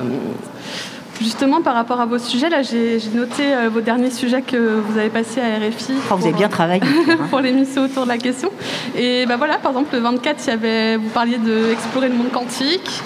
justement 1.20 1.60
par 1.60 1.74
rapport 1.74 2.00
à 2.00 2.06
vos 2.06 2.18
sujets, 2.18 2.48
là 2.48 2.62
j'ai 2.62 3.00
j'ai 3.00 3.10
noté 3.10 3.42
euh, 3.42 3.68
vos 3.68 3.80
derniers 3.80 4.10
sujets 4.10 4.42
que 4.42 4.80
vous 4.80 4.96
avez 4.96 5.10
passés 5.10 5.40
à 5.40 5.58
RFI. 5.58 5.94
Oh, 6.10 6.16
vous 6.16 6.26
avez 6.26 6.36
bien 6.36 6.48
travaillé. 6.48 6.82
pour 7.30 7.40
l'émission 7.40 7.84
autour 7.84 8.04
de 8.04 8.08
la 8.08 8.18
question. 8.18 8.50
Et 8.96 9.26
bah 9.26 9.36
voilà, 9.36 9.58
par 9.58 9.72
exemple 9.72 9.94
le 9.94 10.00
24, 10.00 10.40
il 10.44 10.50
y 10.50 10.52
avait, 10.52 10.96
vous 10.96 11.08
parliez 11.08 11.38
d'explorer 11.38 12.08
le 12.08 12.14
monde 12.14 12.30
quantique. 12.32 13.02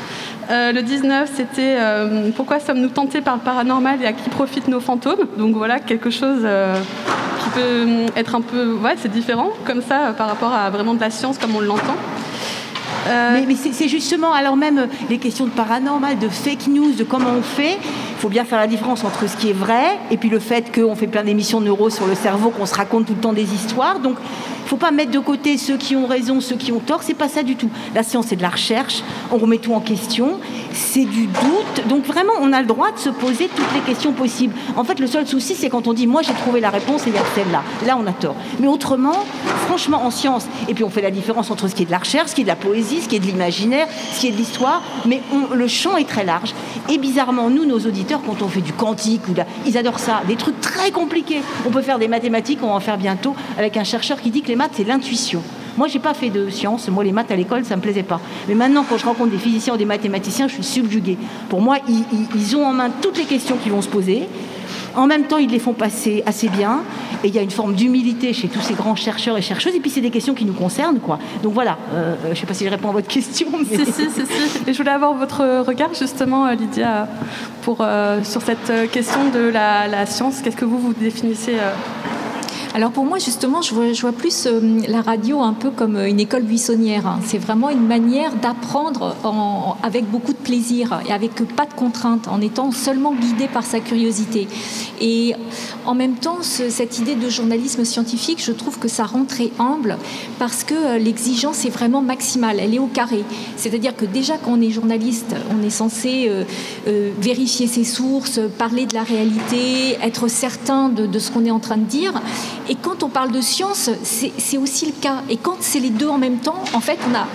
Euh, 0.50 0.72
le 0.72 0.82
19, 0.82 1.30
c'était 1.35 1.76
euh, 1.78 2.30
pourquoi 2.37 2.61
sommes-nous 2.61 2.88
tentés 2.88 3.20
par 3.20 3.35
le 3.35 3.40
paranormal 3.40 4.00
et 4.02 4.06
à 4.06 4.12
qui 4.12 4.28
profitent 4.30 4.68
nos 4.68 4.80
fantômes? 4.80 5.26
Donc 5.37 5.56
voilà, 5.56 5.80
quelque 5.80 6.11
chose 6.11 6.40
euh, 6.44 6.74
qui 7.42 7.50
peut 7.50 7.87
être 8.16 8.35
un 8.37 8.40
peu, 8.40 8.74
ouais, 8.74 8.94
c'est 8.96 9.11
différent 9.11 9.50
comme 9.64 9.82
ça 9.82 10.14
par 10.16 10.28
rapport 10.28 10.52
à 10.52 10.70
vraiment 10.70 10.94
de 10.94 11.00
la 11.00 11.11
science 11.11 11.38
comme 11.38 11.56
on 11.56 11.61
l'entend. 11.61 11.96
Mais, 13.09 13.44
mais 13.46 13.54
c'est 13.54 13.87
justement, 13.87 14.32
alors 14.32 14.56
même 14.56 14.88
les 15.09 15.18
questions 15.18 15.44
de 15.44 15.50
paranormal, 15.50 16.18
de 16.18 16.28
fake 16.28 16.66
news, 16.66 16.92
de 16.92 17.04
comment 17.04 17.30
on 17.38 17.42
fait, 17.42 17.78
il 18.16 18.20
faut 18.20 18.29
bien 18.31 18.46
faire 18.46 18.59
la 18.59 18.66
différence 18.66 19.05
entre 19.05 19.29
ce 19.29 19.37
qui 19.37 19.50
est 19.50 19.55
vrai 19.55 19.98
et 20.11 20.16
puis 20.16 20.31
le 20.31 20.38
fait 20.38 20.74
qu'on 20.74 20.94
fait 20.94 21.07
plein 21.07 21.22
d'émissions 21.22 21.61
neuro 21.61 21.90
sur 21.90 22.07
le 22.07 22.14
cerveau, 22.14 22.48
qu'on 22.48 22.64
se 22.64 22.74
raconte 22.74 23.07
tout 23.07 23.14
le 23.14 23.20
temps 23.20 23.35
des 23.35 23.52
histoires. 23.52 24.00
Donc, 24.00 24.16
il 24.66 24.70
ne 24.70 24.70
faut 24.70 24.85
pas 24.85 24.90
mettre 24.90 25.12
de 25.12 25.20
côté 25.20 25.59
ceux 25.59 25.76
qui 25.76 25.94
ont 25.94 26.09
raison, 26.09 26.40
ceux 26.40 26.57
qui 26.57 26.72
ont 26.72 26.81
tort. 26.81 27.05
C'est 27.05 27.14
pas 27.14 27.29
ça 27.29 27.44
du 27.44 27.55
tout. 27.55 27.70
La 27.94 28.02
science, 28.02 28.26
c'est 28.31 28.37
de 28.37 28.42
la 28.42 28.48
recherche. 28.48 29.05
On 29.31 29.37
remet 29.37 29.59
tout 29.59 29.72
en 29.72 29.79
question. 29.81 30.40
C'est 30.72 31.05
du 31.05 31.26
doute. 31.26 31.87
Donc, 31.88 32.05
vraiment, 32.05 32.33
on 32.40 32.52
a 32.52 32.62
le 32.62 32.66
droit 32.66 32.90
de 32.90 32.98
se 32.98 33.11
poser 33.11 33.48
toutes 33.55 33.72
les 33.74 33.81
questions 33.81 34.11
possibles. 34.11 34.55
En 34.76 34.83
fait, 34.83 34.98
le 34.98 35.07
seul 35.07 35.24
souci, 35.24 35.55
c'est 35.55 35.68
quand 35.68 35.87
on 35.87 35.92
dit 35.92 36.09
moi, 36.09 36.22
j'ai 36.22 36.33
trouvé 36.33 36.59
la 36.59 36.70
réponse 36.70 37.07
et 37.07 37.11
il 37.11 37.14
y 37.14 37.18
a 37.18 37.22
celle-là. 37.37 37.62
Là, 37.87 37.96
on 37.96 38.07
a 38.09 38.12
tort. 38.12 38.35
Mais 38.59 38.66
autrement, 38.66 39.24
franchement, 39.66 40.05
en 40.05 40.11
science, 40.11 40.48
et 40.68 40.74
puis 40.74 40.83
on 40.83 40.90
fait 40.90 41.02
la 41.02 41.12
différence 41.12 41.52
entre 41.52 41.68
ce 41.68 41.74
qui 41.76 41.85
est 41.85 41.87
de 41.87 41.92
la 41.92 41.98
recherche, 41.98 42.31
ce 42.31 42.35
qui 42.35 42.40
est 42.40 42.44
de 42.44 42.48
la 42.48 42.57
poésie, 42.57 43.02
ce 43.02 43.09
qui 43.09 43.14
est 43.14 43.20
de 43.20 43.26
l'imaginaire, 43.26 43.87
ce 44.14 44.20
qui 44.20 44.26
est 44.26 44.33
de 44.33 44.37
l'histoire. 44.37 44.83
Mais 45.05 45.20
le 45.55 45.68
champ 45.68 45.96
est 45.96 46.09
très 46.09 46.24
large. 46.24 46.55
Et 46.88 46.98
bizarrement, 46.98 47.50
nous, 47.50 47.66
nos 47.66 47.79
auditeurs, 47.79 48.15
quand 48.24 48.42
on 48.42 48.48
fait 48.48 48.61
du 48.61 48.72
quantique, 48.72 49.22
ou 49.29 49.35
ils 49.66 49.76
adorent 49.79 49.98
ça. 49.98 50.22
Des 50.26 50.37
trucs 50.37 50.61
très 50.61 50.90
compliqués. 50.90 51.40
On 51.66 51.70
peut 51.70 51.83
faire 51.83 51.98
des 51.98 52.09
mathématiques, 52.09 52.61
on 52.62 52.68
va 52.68 52.74
en 52.74 52.81
faire 52.81 52.98
bientôt, 52.98 53.35
avec 53.59 53.76
un 53.76 53.85
chercheur 53.85 54.20
qui 54.20 54.31
dit 54.31 54.42
que 54.42 54.48
les 54.48 54.57
maths, 54.57 54.72
c'est 54.74 54.85
l'intuition. 54.85 55.42
Moi, 55.76 55.88
j'ai 55.88 55.98
pas 55.98 56.14
fait 56.14 56.31
de 56.31 56.48
sciences. 56.48 56.88
Moi, 56.88 57.05
les 57.05 57.12
maths 57.12 57.31
à 57.31 57.37
l'école, 57.37 57.64
ça 57.66 57.76
me 57.76 57.83
plaisait 57.83 58.02
pas. 58.02 58.18
Mais 58.48 58.55
maintenant, 58.55 58.83
quand 58.88 58.96
je 58.96 59.05
rencontre 59.05 59.31
des 59.31 59.37
physiciens 59.38 59.74
ou 59.74 59.76
des 59.76 59.85
mathématiciens, 59.85 60.48
je 60.48 60.55
suis 60.55 60.64
subjuguée. 60.64 61.18
Pour 61.50 61.61
moi, 61.61 61.76
ils, 61.87 62.05
ils- 62.12 62.26
ils 62.35 62.57
ont 62.57 62.64
en 62.66 62.72
main 62.72 62.88
toutes 63.02 63.18
les 63.18 63.24
questions 63.24 63.57
qui 63.62 63.68
vont 63.68 63.83
se 63.83 63.88
poser. 63.88 64.26
En 64.96 65.06
même 65.06 65.24
temps, 65.24 65.38
ils 65.38 65.50
les 65.50 65.59
font 65.59 65.74
passer 65.74 66.22
assez 66.26 66.48
bien. 66.48 66.80
Et 67.22 67.28
il 67.28 67.35
y 67.35 67.38
a 67.38 67.42
une 67.42 67.50
forme 67.50 67.74
d'humilité 67.74 68.32
chez 68.32 68.48
tous 68.48 68.61
ces 68.61 68.74
grands 68.74 68.96
chercheurs 68.96 69.37
et 69.38 69.42
chercheuses. 69.42 69.74
Et 69.74 69.80
puis, 69.80 69.90
c'est 69.90 70.00
des 70.00 70.11
questions 70.11 70.35
qui 70.35 70.44
nous 70.44 70.52
concernent, 70.52 70.98
quoi. 70.98 71.18
Donc 71.42 71.54
voilà. 71.54 71.78
Euh, 71.94 72.14
euh, 72.24 72.35
je 72.35 72.40
sais 72.40 72.46
pas 72.46 72.54
si 72.54 72.64
je 72.64 72.70
réponds 72.70 72.90
à 72.90 72.92
votre 72.92 73.09
question. 73.09 73.48
Mais... 73.70 73.85
Si, 73.85 73.92
si, 73.92 74.11
si, 74.11 74.26
si. 74.26 74.59
Et 74.66 74.72
je 74.72 74.78
voulais 74.78 74.90
avoir 74.90 75.14
votre 75.14 75.62
regard 75.66 75.94
justement, 75.94 76.46
euh, 76.46 76.54
Lydia, 76.54 77.09
pour, 77.62 77.78
euh, 77.80 78.22
sur 78.24 78.42
cette 78.42 78.90
question 78.90 79.28
de 79.32 79.40
la, 79.40 79.88
la 79.88 80.06
science. 80.06 80.40
Qu'est-ce 80.42 80.56
que 80.56 80.64
vous 80.64 80.78
vous 80.78 80.94
définissez 80.94 81.54
euh, 81.54 81.72
Alors 82.76 82.90
pour 82.90 83.06
moi, 83.06 83.18
justement, 83.18 83.62
je 83.62 83.72
vois, 84.02 84.12
plus 84.12 84.44
euh, 84.46 84.60
la 84.86 85.00
radio 85.00 85.40
un 85.40 85.54
peu 85.54 85.70
comme 85.70 85.96
euh, 85.96 86.10
une 86.10 86.20
école 86.20 86.42
buissonnière. 86.42 87.16
C'est 87.24 87.38
vraiment 87.38 87.70
une 87.70 87.86
manière 87.86 88.34
d'apprendre 88.34 89.16
en- 89.24 89.78
avec 89.82 90.04
beaucoup 90.10 90.34
de 90.34 90.36
plaisir 90.36 91.00
et 91.08 91.10
avec 91.14 91.32
pas 91.56 91.64
de 91.64 91.72
contraintes, 91.72 92.28
en 92.28 92.38
étant 92.42 92.70
seulement 92.72 93.14
guidé 93.14 93.48
par 93.48 93.64
sa 93.64 93.80
curiosité. 93.80 94.46
Et 95.00 95.32
en 95.86 95.94
même 95.94 96.16
temps, 96.16 96.40
ce- 96.42 96.68
cette 96.68 96.98
idée 96.98 97.14
de 97.14 97.30
journalisme 97.30 97.82
scientifique, 97.86 98.44
je 98.44 98.52
trouve 98.52 98.78
que 98.78 98.88
ça 98.88 99.04
rend 99.04 99.24
très 99.24 99.50
humble 99.58 99.96
parce 100.38 100.62
que 100.62 100.74
euh, 100.74 100.98
l'exigence 100.98 101.64
est 101.64 101.70
vraiment 101.70 102.02
maximale, 102.02 102.58
elle 102.60 102.74
est 102.74 102.78
au 102.78 102.88
carré. 102.88 103.24
C'est-à-dire 103.56 103.96
que 103.96 104.04
déjà 104.04 104.34
quand 104.36 104.52
on 104.52 104.60
est 104.60 104.68
journaliste, 104.70 105.34
on 105.50 105.64
est 105.66 105.70
censé 105.70 106.30
vérifier 106.86 107.68
ses 107.68 107.84
sources, 107.84 108.38
parler 108.58 108.84
de 108.84 108.92
la 108.92 109.02
réalité, 109.02 109.96
être 110.02 110.28
certain 110.28 110.90
de 110.90 111.18
ce 111.18 111.30
qu'on 111.30 111.46
est 111.46 111.50
en 111.50 111.58
train 111.58 111.78
de 111.78 111.84
dire. 111.84 112.12
Et 112.68 112.74
quand 112.74 113.02
on 113.02 113.09
parle 113.09 113.31
de 113.31 113.40
science, 113.40 113.90
c'est 114.02 114.59
aussi 114.59 114.87
le 114.87 114.92
cas. 114.92 115.22
Et 115.29 115.37
quand 115.37 115.57
c'est 115.61 115.81
les 115.81 115.90
deux 115.90 116.09
en 116.09 116.18
même 116.18 116.38
temps, 116.38 116.62
en 116.72 116.81
fait, 116.81 116.98
on 117.09 117.14
a 117.14 117.26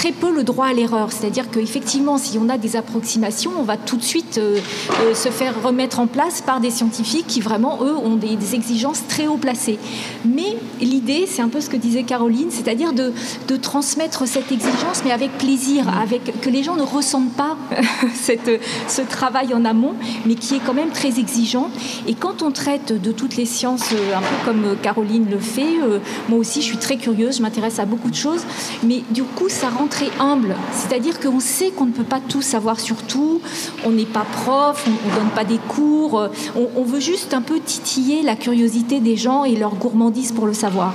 très 0.00 0.12
peu 0.12 0.34
le 0.34 0.44
droit 0.44 0.64
à 0.64 0.72
l'erreur. 0.72 1.12
C'est-à-dire 1.12 1.50
qu'effectivement, 1.50 2.16
si 2.16 2.38
on 2.38 2.48
a 2.48 2.56
des 2.56 2.74
approximations, 2.74 3.50
on 3.58 3.64
va 3.64 3.76
tout 3.76 3.98
de 3.98 4.02
suite 4.02 4.38
euh, 4.38 4.58
euh, 5.02 5.14
se 5.14 5.28
faire 5.28 5.62
remettre 5.62 6.00
en 6.00 6.06
place 6.06 6.40
par 6.40 6.58
des 6.58 6.70
scientifiques 6.70 7.26
qui 7.26 7.42
vraiment, 7.42 7.80
eux, 7.82 7.94
ont 7.94 8.16
des, 8.16 8.54
exigences 8.54 9.06
très 9.06 9.26
haut 9.26 9.36
placées. 9.36 9.78
Mais 10.24 10.56
l'idée, 10.80 11.26
c'est 11.28 11.42
un 11.42 11.50
peu 11.50 11.60
ce 11.60 11.68
que 11.68 11.76
disait 11.76 12.04
Caroline, 12.04 12.50
c'est-à-dire 12.50 12.94
de, 12.94 13.12
de, 13.46 13.56
transmettre 13.56 14.26
cette 14.26 14.50
exigence, 14.50 15.02
mais 15.04 15.10
avec 15.10 15.36
plaisir, 15.36 15.86
avec, 16.00 16.40
que 16.40 16.48
les 16.48 16.62
gens 16.62 16.76
ne 16.76 16.82
ressentent 16.82 17.34
pas 17.34 17.58
cette, 18.14 18.50
ce 18.88 19.02
travail 19.02 19.52
en 19.52 19.66
amont, 19.66 19.92
mais 20.24 20.34
qui 20.34 20.54
est 20.54 20.60
quand 20.64 20.72
même 20.72 20.92
très 20.92 21.18
exigeant. 21.18 21.68
Et 22.06 22.14
quand 22.14 22.40
on 22.40 22.52
traite 22.52 22.98
de 22.98 23.12
toutes 23.12 23.36
les 23.36 23.44
sciences, 23.44 23.92
un 23.92 24.20
peu 24.20 24.46
comme 24.46 24.76
Caroline 24.80 25.26
le 25.30 25.38
fait, 25.38 25.76
moi 26.30 26.38
aussi, 26.38 26.62
je 26.62 26.66
suis 26.66 26.78
très 26.78 26.96
curieuse, 26.96 27.36
je 27.36 27.42
m'intéresse 27.42 27.78
à 27.78 27.84
beaucoup 27.84 28.08
de 28.08 28.16
choses, 28.16 28.44
mais 28.82 29.02
du 29.10 29.24
coup, 29.24 29.50
ça 29.50 29.68
rend 29.68 29.89
très 29.90 30.10
humble. 30.18 30.54
C'est-à-dire 30.72 31.20
qu'on 31.20 31.40
sait 31.40 31.70
qu'on 31.70 31.86
ne 31.86 31.92
peut 31.92 32.04
pas 32.04 32.20
tout 32.20 32.42
savoir 32.42 32.80
sur 32.80 32.96
tout, 33.02 33.40
on 33.84 33.90
n'est 33.90 34.06
pas 34.06 34.24
prof, 34.44 34.86
on 34.86 35.10
ne 35.10 35.14
donne 35.14 35.30
pas 35.34 35.44
des 35.44 35.58
cours, 35.58 36.28
on, 36.56 36.82
veut 36.82 37.00
juste 37.00 37.34
un 37.34 37.42
peu 37.42 37.60
titiller 37.60 38.22
la 38.22 38.36
curiosité 38.36 39.00
des 39.00 39.16
gens 39.16 39.44
et 39.44 39.56
leur 39.56 39.74
gourmandise 39.74 40.32
pour 40.32 40.46
le 40.46 40.54
savoir. 40.54 40.94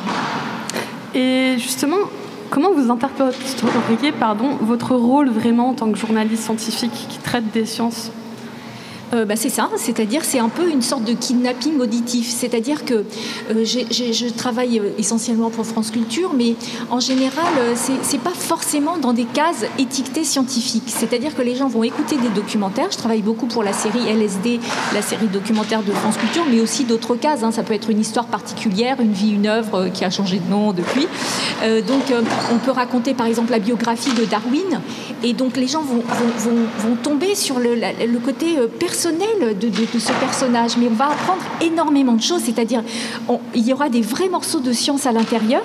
Et 1.14 1.56
justement, 1.58 1.98
comment 2.50 2.72
vous 2.72 2.90
interpréteriez 2.90 4.12
pardon, 4.12 4.58
votre 4.62 4.96
rôle 4.96 5.30
vraiment 5.30 5.70
en 5.70 5.74
tant 5.74 5.92
que 5.92 5.98
journaliste 5.98 6.44
scientifique 6.44 6.92
qui 7.10 7.20
traite 7.20 7.52
des 7.52 7.66
sciences? 7.66 8.12
Euh, 9.14 9.26
bah, 9.26 9.36
c'est 9.36 9.50
ça, 9.50 9.70
c'est-à-dire 9.78 10.24
c'est 10.24 10.40
un 10.40 10.50
peu 10.50 10.70
une 10.70 10.82
sorte 10.82 11.04
de 11.04 11.14
kidnapping 11.14 11.80
auditif. 11.80 12.30
C'est-à-dire 12.30 12.86
que 12.86 13.06
euh, 13.52 13.66
je 13.66 14.30
travaille 14.34 14.80
euh, 14.80 14.90
essentiellement 14.98 15.50
pour 15.50 15.66
France 15.66 15.92
Culture, 15.92 16.34
mais 16.36 16.56
en 16.90 17.00
général, 17.00 17.46
c'est 17.76 18.20
pas 18.20 18.34
forcément 18.34 18.98
dans 18.98 19.14
des 19.14 19.26
cases 19.26 19.66
étiquetées 19.78 20.24
scientifiques. 20.24 20.88
C'est-à-dire 20.88 21.36
que 21.36 21.42
les 21.42 21.56
gens 21.56 21.68
vont 21.68 21.84
écouter 21.84 22.18
des 22.18 22.30
documentaires. 22.30 22.88
Je 22.92 22.98
travaille 22.98 23.22
beaucoup 23.22 23.46
pour 23.46 23.64
la 23.64 23.74
série 23.74 24.08
LSD, 24.08 24.60
la 24.94 25.02
série 25.02 25.28
documentaire 25.28 25.84
de 25.84 25.92
France 25.92 26.18
Culture, 26.18 26.44
mais 26.50 26.60
aussi 26.60 26.84
d'autres 26.84 27.16
cases. 27.16 27.44
Hein. 27.44 27.52
Ça 27.52 27.64
peut 27.64 27.74
être 27.74 27.90
une 27.90 28.00
histoire 28.00 28.26
particulière, 28.26 29.00
une 29.00 29.14
vie, 29.14 29.32
une 29.32 29.48
œuvre 29.48 29.90
qui 29.94 30.04
a 30.04 30.10
changé 30.10 30.40
de 30.40 30.50
nom 30.50 30.74
depuis. 30.74 31.08
donc 31.88 32.04
on 32.52 32.58
peut 32.58 32.72
raconter 32.72 33.14
par 33.14 33.28
exemple 33.28 33.52
la 33.52 33.60
biographie 33.60 34.14
de 34.14 34.26
Darwin, 34.26 34.82
et 35.24 35.34
donc 35.34 35.58
les 35.58 35.68
gens 35.68 35.82
vont, 35.82 36.02
tomber 37.04 37.36
sur 37.36 37.60
le, 37.60 37.76
le 37.76 38.20
côté 38.20 38.56
personnel 38.80 38.95
personnel 38.96 39.58
de, 39.60 40.00
ce 40.00 40.14
personnage, 40.22 40.78
mais 40.78 40.88
on 40.90 40.94
va 40.94 41.08
apprendre 41.08 41.42
énormément 41.60 42.14
de 42.14 42.22
choses, 42.22 42.44
c'est-à-dire 42.46 42.82
il 43.54 43.68
y 43.68 43.74
aura 43.74 43.90
des 43.90 44.02
vrais 44.02 44.30
morceaux 44.30 44.62
de 44.62 44.72
science 44.72 45.06
à 45.06 45.12
l'intérieur, 45.12 45.64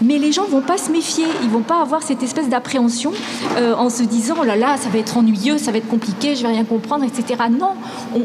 mais 0.00 0.16
les 0.16 0.32
gens 0.32 0.44
vont 0.44 0.62
pas 0.62 0.78
se 0.78 0.90
méfier, 0.90 1.26
ils 1.42 1.50
vont 1.50 1.60
pas 1.60 1.82
avoir 1.82 2.02
cette 2.02 2.22
espèce 2.22 2.48
d'appréhension 2.48 3.12
euh, 3.58 3.74
en 3.74 3.90
se 3.90 4.02
disant 4.02 4.36
oh 4.40 4.44
là 4.44 4.56
là, 4.56 4.78
ça 4.78 4.88
va 4.88 4.98
être 4.98 5.18
ennuyeux, 5.18 5.58
ça 5.58 5.72
va 5.72 5.76
être 5.76 5.88
compliqué, 5.88 6.34
je 6.34 6.40
vais 6.40 6.48
rien 6.48 6.64
comprendre, 6.64 7.04
etc. 7.04 7.42
Non, 7.50 7.72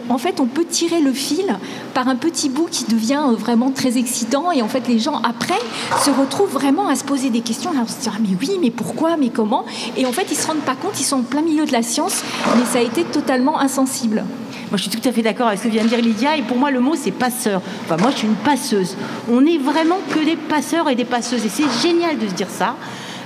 en 0.07 0.17
fait, 0.17 0.39
on 0.39 0.45
peut 0.45 0.63
tirer 0.63 1.01
le 1.01 1.11
fil 1.11 1.57
par 1.93 2.07
un 2.07 2.15
petit 2.15 2.47
bout 2.47 2.69
qui 2.71 2.85
devient 2.85 3.23
euh, 3.27 3.35
vraiment 3.35 3.71
très 3.71 3.97
excitant, 3.97 4.53
et 4.53 4.61
en 4.61 4.69
fait, 4.69 4.87
les 4.87 4.99
gens 4.99 5.19
après 5.23 5.59
se 6.05 6.11
retrouvent 6.11 6.53
vraiment 6.53 6.87
à 6.87 6.95
se 6.95 7.03
poser 7.03 7.29
des 7.29 7.41
questions, 7.41 7.71
à 7.71 7.85
se 7.85 7.99
dire 7.99 8.13
ah, 8.15 8.21
mais 8.21 8.37
oui, 8.39 8.51
mais 8.61 8.71
pourquoi, 8.71 9.17
mais 9.17 9.31
comment, 9.31 9.65
et 9.97 10.05
en 10.05 10.13
fait, 10.13 10.27
ils 10.31 10.37
se 10.37 10.47
rendent 10.47 10.65
pas 10.65 10.75
compte, 10.75 10.97
ils 10.97 11.03
sont 11.03 11.17
en 11.17 11.23
plein 11.23 11.41
milieu 11.41 11.65
de 11.65 11.73
la 11.73 11.83
science, 11.83 12.23
mais 12.57 12.63
ça 12.63 12.79
a 12.79 12.81
été 12.81 13.03
totalement 13.03 13.59
insensible. 13.59 14.23
Moi, 14.69 14.77
je 14.77 14.83
suis 14.83 14.91
tout 14.91 15.07
à 15.07 15.11
fait 15.11 15.21
d'accord 15.21 15.47
avec 15.47 15.59
ce 15.59 15.65
que 15.65 15.69
vient 15.69 15.83
de 15.83 15.89
dire 15.89 16.01
Lydia. 16.01 16.37
Et 16.37 16.41
pour 16.41 16.57
moi, 16.57 16.71
le 16.71 16.79
mot, 16.79 16.95
c'est 16.95 17.11
passeur. 17.11 17.61
Moi, 17.89 18.09
je 18.11 18.17
suis 18.17 18.27
une 18.27 18.35
passeuse. 18.35 18.95
On 19.29 19.41
n'est 19.41 19.57
vraiment 19.57 19.99
que 20.11 20.23
des 20.23 20.35
passeurs 20.35 20.89
et 20.89 20.95
des 20.95 21.05
passeuses. 21.05 21.45
Et 21.45 21.49
c'est 21.49 21.69
génial 21.81 22.17
de 22.17 22.27
se 22.27 22.33
dire 22.33 22.49
ça. 22.49 22.75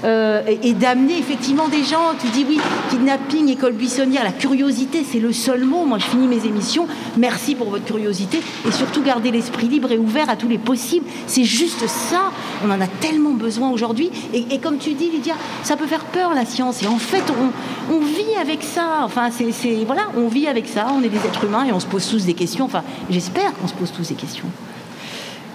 Euh, 0.03 0.41
et, 0.63 0.73
d'amener 0.73 1.17
effectivement 1.17 1.67
des 1.67 1.83
gens. 1.83 2.13
Tu 2.19 2.27
dis 2.29 2.45
oui, 2.47 2.59
kidnapping, 2.89 3.49
école 3.49 3.73
buissonnière, 3.73 4.23
la 4.23 4.31
curiosité, 4.31 5.03
c'est 5.09 5.19
le 5.19 5.33
seul 5.33 5.65
mot. 5.65 5.85
Moi, 5.85 5.97
je 5.97 6.05
finis 6.05 6.27
mes 6.27 6.45
émissions. 6.45 6.87
Merci 7.17 7.55
pour 7.55 7.69
votre 7.69 7.85
curiosité 7.85 8.39
et 8.67 8.71
surtout 8.71 9.01
garder 9.01 9.31
l'esprit 9.31 9.67
libre 9.67 9.91
et 9.91 9.97
ouvert 9.97 10.29
à 10.29 10.35
tous 10.35 10.47
les 10.47 10.57
possibles. 10.57 11.05
C'est 11.27 11.43
juste 11.43 11.87
ça. 11.87 12.31
On 12.65 12.69
en 12.69 12.79
a 12.81 12.87
tellement 12.87 13.31
besoin 13.31 13.69
aujourd'hui. 13.69 14.11
Et, 14.33 14.59
comme 14.59 14.77
tu 14.77 14.93
dis, 14.93 15.09
Lydia, 15.09 15.35
ça 15.63 15.75
peut 15.75 15.87
faire 15.87 16.05
peur 16.05 16.33
la 16.33 16.45
science. 16.45 16.81
Et 16.83 16.87
en 16.87 16.97
fait, 16.97 17.23
on, 17.29 17.93
on 17.93 17.99
vit 17.99 18.35
avec 18.39 18.63
ça. 18.63 19.01
Enfin, 19.03 19.29
c'est 19.31 19.83
voilà, 19.85 20.03
on 20.15 20.27
vit 20.27 20.47
avec 20.47 20.67
ça. 20.67 20.87
On 20.97 21.03
est 21.03 21.09
des 21.09 21.17
êtres 21.17 21.43
humains 21.43 21.65
et 21.65 21.73
on 21.73 21.79
se 21.79 21.87
pose 21.87 22.07
tous 22.07 22.25
des 22.25 22.33
questions. 22.33 22.65
Enfin, 22.65 22.83
j'espère 23.09 23.53
qu'on 23.55 23.67
se 23.67 23.73
pose 23.73 23.91
tous 23.91 24.07
des 24.07 24.15
questions. 24.15 24.47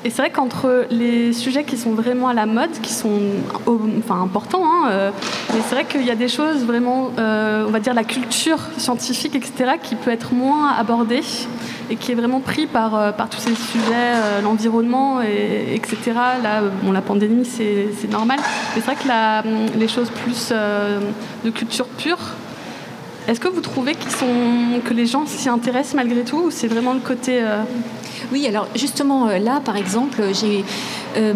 Et 0.06 0.10
c'est 0.10 0.20
vrai 0.20 0.30
qu'entre 0.30 0.86
les 0.90 1.32
sujets 1.32 1.64
qui 1.64 1.78
sont 1.78 1.92
vraiment 1.92 2.28
à 2.28 2.34
la 2.34 2.44
mode, 2.44 2.72
qui 2.82 2.92
sont 2.92 3.22
enfin, 3.66 4.20
importants, 4.20 4.62
hein, 4.62 4.88
euh, 4.90 5.10
mais 5.54 5.60
c'est 5.66 5.74
vrai 5.74 5.86
qu'il 5.86 6.04
y 6.04 6.10
a 6.10 6.14
des 6.14 6.28
choses 6.28 6.66
vraiment, 6.66 7.10
euh, 7.18 7.64
on 7.66 7.70
va 7.70 7.80
dire 7.80 7.94
la 7.94 8.04
culture 8.04 8.58
scientifique, 8.76 9.34
etc., 9.34 9.76
qui 9.82 9.94
peut 9.94 10.10
être 10.10 10.34
moins 10.34 10.74
abordée 10.74 11.22
et 11.88 11.96
qui 11.96 12.12
est 12.12 12.14
vraiment 12.14 12.40
pris 12.40 12.66
par, 12.66 12.94
euh, 12.94 13.12
par 13.12 13.30
tous 13.30 13.40
ces 13.40 13.54
sujets, 13.54 14.42
l'environnement, 14.42 15.22
et, 15.22 15.74
etc. 15.74 15.96
Là, 16.42 16.60
bon, 16.82 16.92
la 16.92 17.00
pandémie, 17.00 17.46
c'est 17.46 18.10
normal. 18.10 18.40
Mais 18.76 18.82
c'est 18.82 18.92
vrai 18.92 18.96
que 18.96 19.78
les 19.78 19.88
choses 19.88 20.10
plus 20.10 20.52
de 20.52 21.50
culture 21.50 21.86
pure, 21.86 22.18
est-ce 23.26 23.40
que 23.40 23.48
vous 23.48 23.62
trouvez 23.62 23.96
sont, 24.10 24.82
que 24.84 24.92
les 24.92 25.06
gens 25.06 25.24
s'y 25.24 25.48
intéressent 25.48 25.94
malgré 25.94 26.24
tout 26.24 26.42
ou 26.44 26.50
c'est 26.50 26.68
vraiment 26.68 26.92
le 26.92 27.00
côté... 27.00 27.42
Oui, 28.32 28.46
alors 28.46 28.68
justement 28.74 29.28
euh, 29.28 29.38
là, 29.38 29.60
par 29.64 29.76
exemple, 29.76 30.22
j'ai 30.32 30.64
euh, 31.16 31.32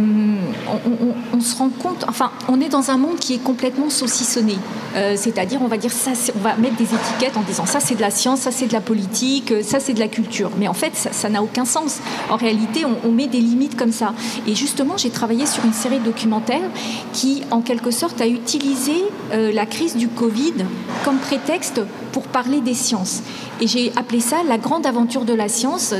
on, 1.33 1.41
se 1.41 1.57
rend 1.57 1.69
compte, 1.69 2.05
enfin, 2.09 2.31
on 2.49 2.61
est 2.61 2.69
dans 2.69 2.91
un 2.91 2.97
monde 2.97 3.19
qui 3.19 3.35
est 3.35 3.43
complètement 3.43 3.91
saucissonné. 3.91 4.57
Euh, 4.97 5.15
c'est-à-dire, 5.17 5.61
on 5.63 5.69
va 5.69 5.77
dire 5.77 5.93
ça, 5.93 6.13
on 6.35 6.41
va 6.41 6.57
mettre 6.57 6.77
des 6.77 6.85
étiquettes 6.85 7.37
en 7.37 7.43
disant 7.43 7.67
ça 7.67 7.79
c'est 7.79 7.95
de 7.95 8.01
la 8.01 8.11
science, 8.11 8.41
ça 8.41 8.51
c'est 8.51 8.67
de 8.67 8.73
la 8.73 8.81
politique, 8.81 9.53
ça 9.63 9.81
c'est 9.81 9.93
de 9.93 10.01
la 10.01 10.09
culture. 10.09 10.51
Mais 10.59 10.67
en 10.67 10.75
fait, 10.75 10.93
ça 10.95 11.29
n'a 11.29 11.43
aucun 11.43 11.65
sens. 11.65 12.01
En 12.31 12.37
réalité, 12.37 12.85
on, 13.05 13.13
met 13.13 13.27
des 13.27 13.41
limites 13.41 13.77
comme 13.77 13.93
ça. 13.93 14.15
Et 14.47 14.55
justement, 14.55 14.97
j'ai 14.97 15.11
travaillé 15.11 15.47
sur 15.47 15.65
une 15.65 15.73
série 15.73 15.99
de 15.99 16.05
documentaires 16.05 16.71
qui, 17.13 17.43
en 17.51 17.61
quelque 17.61 17.91
sorte, 17.91 18.21
a 18.21 18.27
utilisé 18.27 19.05
euh, 19.33 19.53
la 19.53 19.67
crise 19.67 19.97
du 19.97 20.09
Covid 20.09 20.55
comme 21.05 21.19
prétexte 21.19 21.81
pour 22.13 22.25
parler 22.25 22.61
des 22.61 22.75
sciences. 22.75 23.23
Et 23.61 23.67
j'ai 23.67 23.93
appelé 23.97 24.21
ça 24.21 24.37
la 24.49 24.59
grande 24.59 24.87
aventure 24.87 25.25
de 25.25 25.35
la 25.35 25.49
science, 25.49 25.93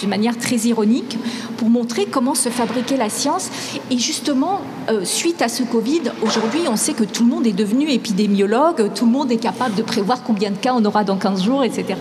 d'une 0.00 0.08
manière 0.08 0.38
très 0.38 0.56
ironique, 0.56 1.18
pour 1.58 1.68
montrer 1.68 2.06
comment 2.06 2.34
se 2.34 2.48
fabriquait 2.48 2.96
la 2.96 3.10
science. 3.14 3.50
Et 3.90 3.98
justement, 3.98 4.60
euh, 4.90 5.04
suite 5.04 5.42
à 5.42 5.48
ce 5.48 5.62
Covid, 5.62 6.02
aujourd'hui, 6.22 6.60
on 6.68 6.76
sait 6.76 6.92
que 6.92 7.04
tout 7.04 7.24
le 7.24 7.30
monde 7.30 7.46
est 7.46 7.52
devenu 7.52 7.90
épidémiologue, 7.90 8.92
tout 8.94 9.06
le 9.06 9.12
monde 9.12 9.30
est 9.32 9.38
capable 9.38 9.74
de 9.74 9.82
prévoir 9.82 10.22
combien 10.22 10.50
de 10.50 10.56
cas 10.56 10.74
on 10.76 10.84
aura 10.84 11.04
dans 11.04 11.16
15 11.16 11.42
jours, 11.42 11.64
etc. 11.64 11.94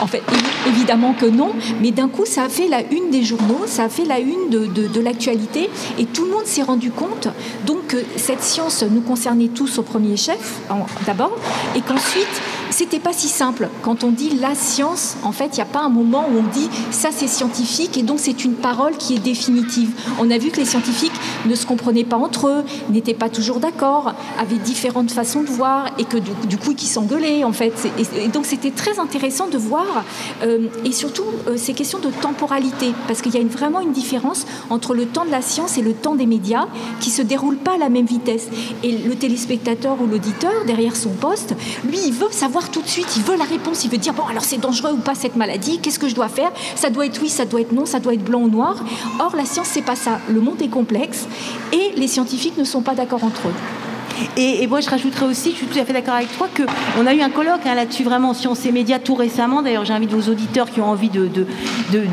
En 0.00 0.06
fait, 0.06 0.22
évidemment 0.66 1.14
que 1.14 1.26
non, 1.26 1.50
mais 1.80 1.90
d'un 1.90 2.08
coup, 2.08 2.26
ça 2.26 2.44
a 2.44 2.48
fait 2.48 2.68
la 2.68 2.82
une 2.82 3.10
des 3.10 3.22
journaux, 3.22 3.62
ça 3.66 3.84
a 3.84 3.88
fait 3.88 4.04
la 4.04 4.18
une 4.18 4.50
de, 4.50 4.66
de, 4.66 5.00
l'actualité, 5.00 5.70
et 5.98 6.04
tout 6.04 6.24
le 6.24 6.30
monde 6.32 6.46
s'est 6.46 6.62
rendu 6.62 6.90
compte 6.90 7.28
donc 7.66 7.86
que 7.88 7.98
cette 8.16 8.42
science 8.42 8.82
nous 8.82 9.00
concernait 9.00 9.48
tous 9.48 9.78
au 9.78 9.82
premier 9.82 10.16
chef, 10.16 10.60
d'abord, 11.06 11.36
et 11.76 11.80
qu'ensuite, 11.80 12.42
c'était 12.78 13.00
pas 13.00 13.12
si 13.12 13.26
simple. 13.26 13.68
Quand 13.82 14.04
on 14.04 14.12
dit 14.12 14.38
la 14.40 14.54
science, 14.54 15.16
en 15.24 15.32
fait, 15.32 15.46
il 15.46 15.54
n'y 15.56 15.62
a 15.62 15.64
pas 15.64 15.80
un 15.80 15.88
moment 15.88 16.24
où 16.32 16.38
on 16.38 16.42
dit 16.44 16.70
ça 16.92 17.08
c'est 17.10 17.26
scientifique 17.26 17.96
et 17.96 18.04
donc 18.04 18.20
c'est 18.20 18.44
une 18.44 18.54
parole 18.54 18.96
qui 18.96 19.16
est 19.16 19.18
définitive. 19.18 19.90
On 20.20 20.30
a 20.30 20.38
vu 20.38 20.50
que 20.50 20.58
les 20.58 20.64
scientifiques 20.64 21.18
ne 21.46 21.56
se 21.56 21.66
comprenaient 21.66 22.04
pas 22.04 22.18
entre 22.18 22.46
eux, 22.46 22.64
n'étaient 22.90 23.14
pas 23.14 23.30
toujours 23.30 23.58
d'accord, 23.58 24.14
avaient 24.38 24.58
différentes 24.58 25.10
façons 25.10 25.42
de 25.42 25.48
voir 25.48 25.86
et 25.98 26.04
que 26.04 26.18
du, 26.18 26.56
coup, 26.56 26.70
ils 26.70 26.86
s'engueulaient 26.86 27.42
en 27.42 27.52
fait. 27.52 27.72
Et, 27.98 28.28
donc 28.28 28.46
c'était 28.46 28.70
très 28.70 29.00
intéressant 29.00 29.48
de 29.48 29.58
voir 29.58 30.04
euh, 30.44 30.68
et 30.84 30.92
surtout 30.92 31.24
euh, 31.48 31.56
ces 31.56 31.74
questions 31.74 31.98
de 31.98 32.10
temporalité 32.10 32.92
parce 33.08 33.22
qu'il 33.22 33.34
y 33.34 33.38
a 33.38 33.44
vraiment 33.44 33.80
une 33.80 33.92
différence 33.92 34.46
entre 34.70 34.94
le 34.94 35.06
temps 35.06 35.24
de 35.24 35.32
la 35.32 35.42
science 35.42 35.78
et 35.78 35.82
le 35.82 35.94
temps 35.94 36.14
des 36.14 36.26
médias 36.26 36.68
qui 37.00 37.10
se 37.10 37.22
déroulent 37.22 37.56
pas 37.56 37.74
à 37.74 37.78
la 37.78 37.88
même 37.88 38.06
vitesse. 38.06 38.46
Et 38.84 38.92
le 38.98 39.16
téléspectateur 39.16 40.00
ou 40.00 40.06
l'auditeur 40.06 40.52
derrière 40.64 40.94
son 40.94 41.10
poste, 41.10 41.56
lui, 41.84 41.98
il 42.06 42.12
veut 42.12 42.30
savoir 42.30 42.67
tout 42.70 42.82
de 42.82 42.88
suite, 42.88 43.16
il 43.16 43.22
veut 43.22 43.36
la 43.36 43.44
réponse, 43.44 43.84
il 43.84 43.90
veut 43.90 43.98
dire 43.98 44.14
bon 44.14 44.24
alors 44.24 44.44
c'est 44.44 44.58
dangereux 44.58 44.92
ou 44.92 44.98
pas 44.98 45.14
cette 45.14 45.36
maladie, 45.36 45.78
qu'est-ce 45.80 45.98
que 45.98 46.08
je 46.08 46.14
dois 46.14 46.28
faire? 46.28 46.50
Ça 46.74 46.90
doit 46.90 47.06
être 47.06 47.20
oui, 47.20 47.28
ça 47.28 47.44
doit 47.44 47.60
être 47.60 47.72
non, 47.72 47.86
ça 47.86 48.00
doit 48.00 48.14
être 48.14 48.24
blanc 48.24 48.40
ou 48.40 48.48
noir. 48.48 48.76
Or 49.20 49.34
la 49.36 49.44
science 49.44 49.68
c'est 49.68 49.82
pas 49.82 49.96
ça. 49.96 50.20
Le 50.28 50.40
monde 50.40 50.60
est 50.62 50.68
complexe 50.68 51.26
et 51.72 51.92
les 51.96 52.08
scientifiques 52.08 52.56
ne 52.56 52.64
sont 52.64 52.82
pas 52.82 52.94
d'accord 52.94 53.24
entre 53.24 53.48
eux. 53.48 53.97
Et, 54.36 54.66
moi, 54.66 54.80
je 54.80 54.88
rajouterais 54.88 55.26
aussi, 55.26 55.52
je 55.52 55.56
suis 55.56 55.66
tout 55.66 55.78
à 55.78 55.84
fait 55.84 55.92
d'accord 55.92 56.14
avec 56.14 56.36
toi, 56.36 56.48
qu'on 56.54 57.06
a 57.06 57.14
eu 57.14 57.20
un 57.20 57.30
colloque 57.30 57.66
hein, 57.66 57.74
là-dessus 57.74 58.04
vraiment 58.04 58.34
sciences 58.34 58.64
et 58.66 58.72
médias 58.72 58.98
tout 58.98 59.14
récemment. 59.14 59.62
D'ailleurs, 59.62 59.84
j'invite 59.84 60.10
vos 60.10 60.30
auditeurs 60.30 60.70
qui 60.70 60.80
ont 60.80 60.88
envie 60.88 61.10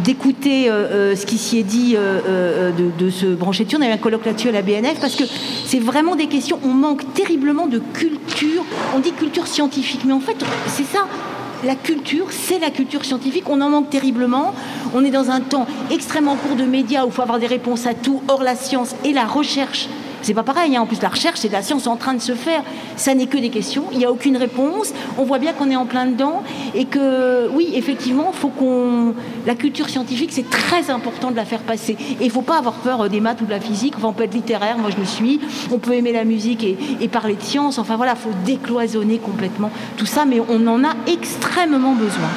d'écouter 0.04 0.70
euh, 0.70 0.74
euh, 0.74 1.16
ce 1.16 1.26
qui 1.26 1.38
s'y 1.38 1.60
est 1.60 1.64
dit 1.64 1.96
euh, 1.98 2.72
de, 2.72 3.10
se 3.10 3.28
brancher 3.28 3.66
dessus. 3.66 3.78
On 3.78 3.82
a 3.82 3.88
eu 3.88 3.92
un 3.92 3.98
colloque 3.98 4.26
là-dessus 4.26 4.50
à 4.50 4.52
la 4.52 4.62
BNF 4.62 5.00
parce 5.00 5.16
que 5.16 5.24
c'est 5.66 5.80
vraiment 5.80 6.16
des 6.16 6.28
questions. 6.28 6.60
On 6.64 6.74
manque 6.74 7.14
terriblement 7.14 7.68
de 7.68 7.80
culture. 7.94 8.64
On 8.96 9.00
dit 9.00 9.12
culture 9.12 9.48
scientifique, 9.48 10.02
mais 10.06 10.14
en 10.14 10.20
fait, 10.20 10.38
c'est 10.68 10.86
ça 10.86 11.08
la 11.64 11.76
culture, 11.76 12.28
c'est 12.30 12.60
la 12.60 12.70
culture 12.70 13.04
scientifique. 13.06 13.50
On 13.50 13.60
en 13.62 13.70
manque 13.70 13.90
terriblement. 13.90 14.54
On 14.94 15.04
est 15.04 15.10
dans 15.10 15.32
un 15.32 15.40
temps 15.40 15.66
extrêmement 15.90 16.36
court 16.36 16.56
de 16.56 16.64
médias 16.64 17.06
où 17.06 17.08
il 17.08 17.12
faut 17.12 17.24
avoir 17.24 17.40
des 17.40 17.48
réponses 17.48 17.88
à 17.88 17.94
tout. 17.94 18.22
Or, 18.28 18.44
la 18.44 18.56
science 18.56 18.96
et 19.04 19.14
la 19.14 19.26
recherche 19.26 19.88
C'est 20.26 20.34
pas 20.34 20.42
pareil. 20.42 20.76
Hein. 20.76 20.82
En 20.82 20.88
plus, 20.88 21.00
la 21.04 21.10
recherche, 21.10 21.38
c'est 21.38 21.50
de 21.50 21.54
la 21.54 21.62
science 21.62 21.86
en 21.86 21.98
train 21.98 22.16
de 22.16 22.20
se 22.20 22.34
faire. 22.34 22.64
Ça 22.96 23.14
n'est 23.14 23.28
que 23.28 23.38
des 23.38 23.52
questions. 23.52 23.84
Il 23.92 24.00
n'y 24.00 24.06
a 24.06 24.12
aucune 24.12 24.38
réponse. 24.38 24.92
On 25.20 25.24
voit 25.24 25.38
bien 25.38 25.54
qu'on 25.54 25.70
est 25.70 25.76
en 25.76 25.86
plein 25.86 26.08
dedans 26.08 26.42
et 26.74 26.86
que, 26.86 27.48
oui, 27.50 27.74
effectivement, 27.76 28.32
faut 28.32 28.48
qu'on. 28.48 29.14
La 29.46 29.54
culture 29.54 29.88
scientifique, 29.88 30.32
c'est 30.34 30.50
très 30.50 30.90
important 30.90 31.30
de 31.30 31.36
la 31.36 31.46
faire 31.46 31.60
passer. 31.60 31.96
Et 32.20 32.26
il 32.26 32.32
faut 32.32 32.42
pas 32.42 32.58
avoir 32.58 32.74
peur 32.74 33.08
des 33.08 33.20
maths 33.20 33.42
ou 33.42 33.46
de 33.46 33.52
la 33.52 33.60
physique. 33.60 33.94
Enfin, 33.98 34.08
on 34.08 34.14
peut 34.14 34.24
être 34.24 34.34
littéraire. 34.34 34.80
Moi, 34.80 34.90
je 34.90 35.00
me 35.00 35.06
suis. 35.06 35.40
On 35.72 35.78
peut 35.78 35.94
aimer 35.94 36.12
la 36.12 36.24
musique 36.24 36.64
et, 36.64 36.76
et 37.02 37.08
parler 37.08 37.36
de 37.36 37.44
science. 37.44 37.78
Enfin, 37.78 37.96
voilà, 37.96 38.16
faut 38.16 38.32
décloisonner 38.48 39.20
complètement 39.20 39.70
tout 39.96 40.08
ça, 40.08 40.26
mais 40.26 40.42
on 40.50 40.66
en 40.66 40.84
a 40.84 40.96
extrêmement 41.06 41.94
besoin. 41.94 42.30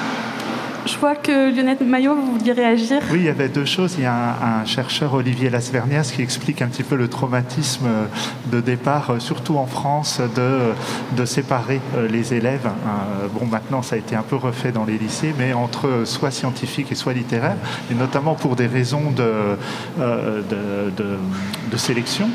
Je 0.88 0.96
vois 0.96 1.14
que 1.16 1.54
Lionel 1.54 1.76
Maillot, 1.84 2.14
vous 2.14 2.38
vouliez 2.38 2.52
réagir. 2.52 3.02
Oui, 3.10 3.18
il 3.18 3.24
y 3.26 3.28
avait 3.28 3.50
deux 3.50 3.66
choses. 3.66 3.96
Il 3.98 4.04
y 4.04 4.06
a 4.06 4.60
un, 4.60 4.64
chercheur, 4.64 5.12
Olivier 5.12 5.50
Lasvernias, 5.50 6.10
qui 6.16 6.22
explique 6.22 6.62
un 6.62 6.68
petit 6.68 6.82
peu 6.82 6.96
le 6.96 7.08
traumatisme 7.08 7.86
de 8.50 8.60
départ, 8.62 9.10
euh, 9.10 9.18
surtout 9.18 9.58
en 9.58 9.66
France, 9.66 10.22
de, 10.34 10.72
de 11.14 11.24
séparer 11.26 11.82
euh, 11.94 12.08
les 12.08 12.32
élèves. 12.32 12.64
Euh, 12.66 13.26
bon, 13.34 13.44
maintenant, 13.44 13.82
ça 13.82 13.96
a 13.96 13.98
été 13.98 14.16
un 14.16 14.22
peu 14.22 14.36
refait 14.36 14.72
dans 14.72 14.86
les 14.86 14.96
lycées, 14.96 15.34
mais 15.38 15.52
entre 15.52 16.04
soit 16.04 16.30
scientifique 16.30 16.90
et 16.90 16.94
soit 16.94 17.12
littéraire, 17.12 17.56
et 17.90 17.94
notamment 17.94 18.34
pour 18.34 18.56
des 18.56 18.66
raisons 18.66 19.10
de, 19.10 19.58
de, 19.98 20.90
de, 21.70 21.76
sélection. 21.76 22.30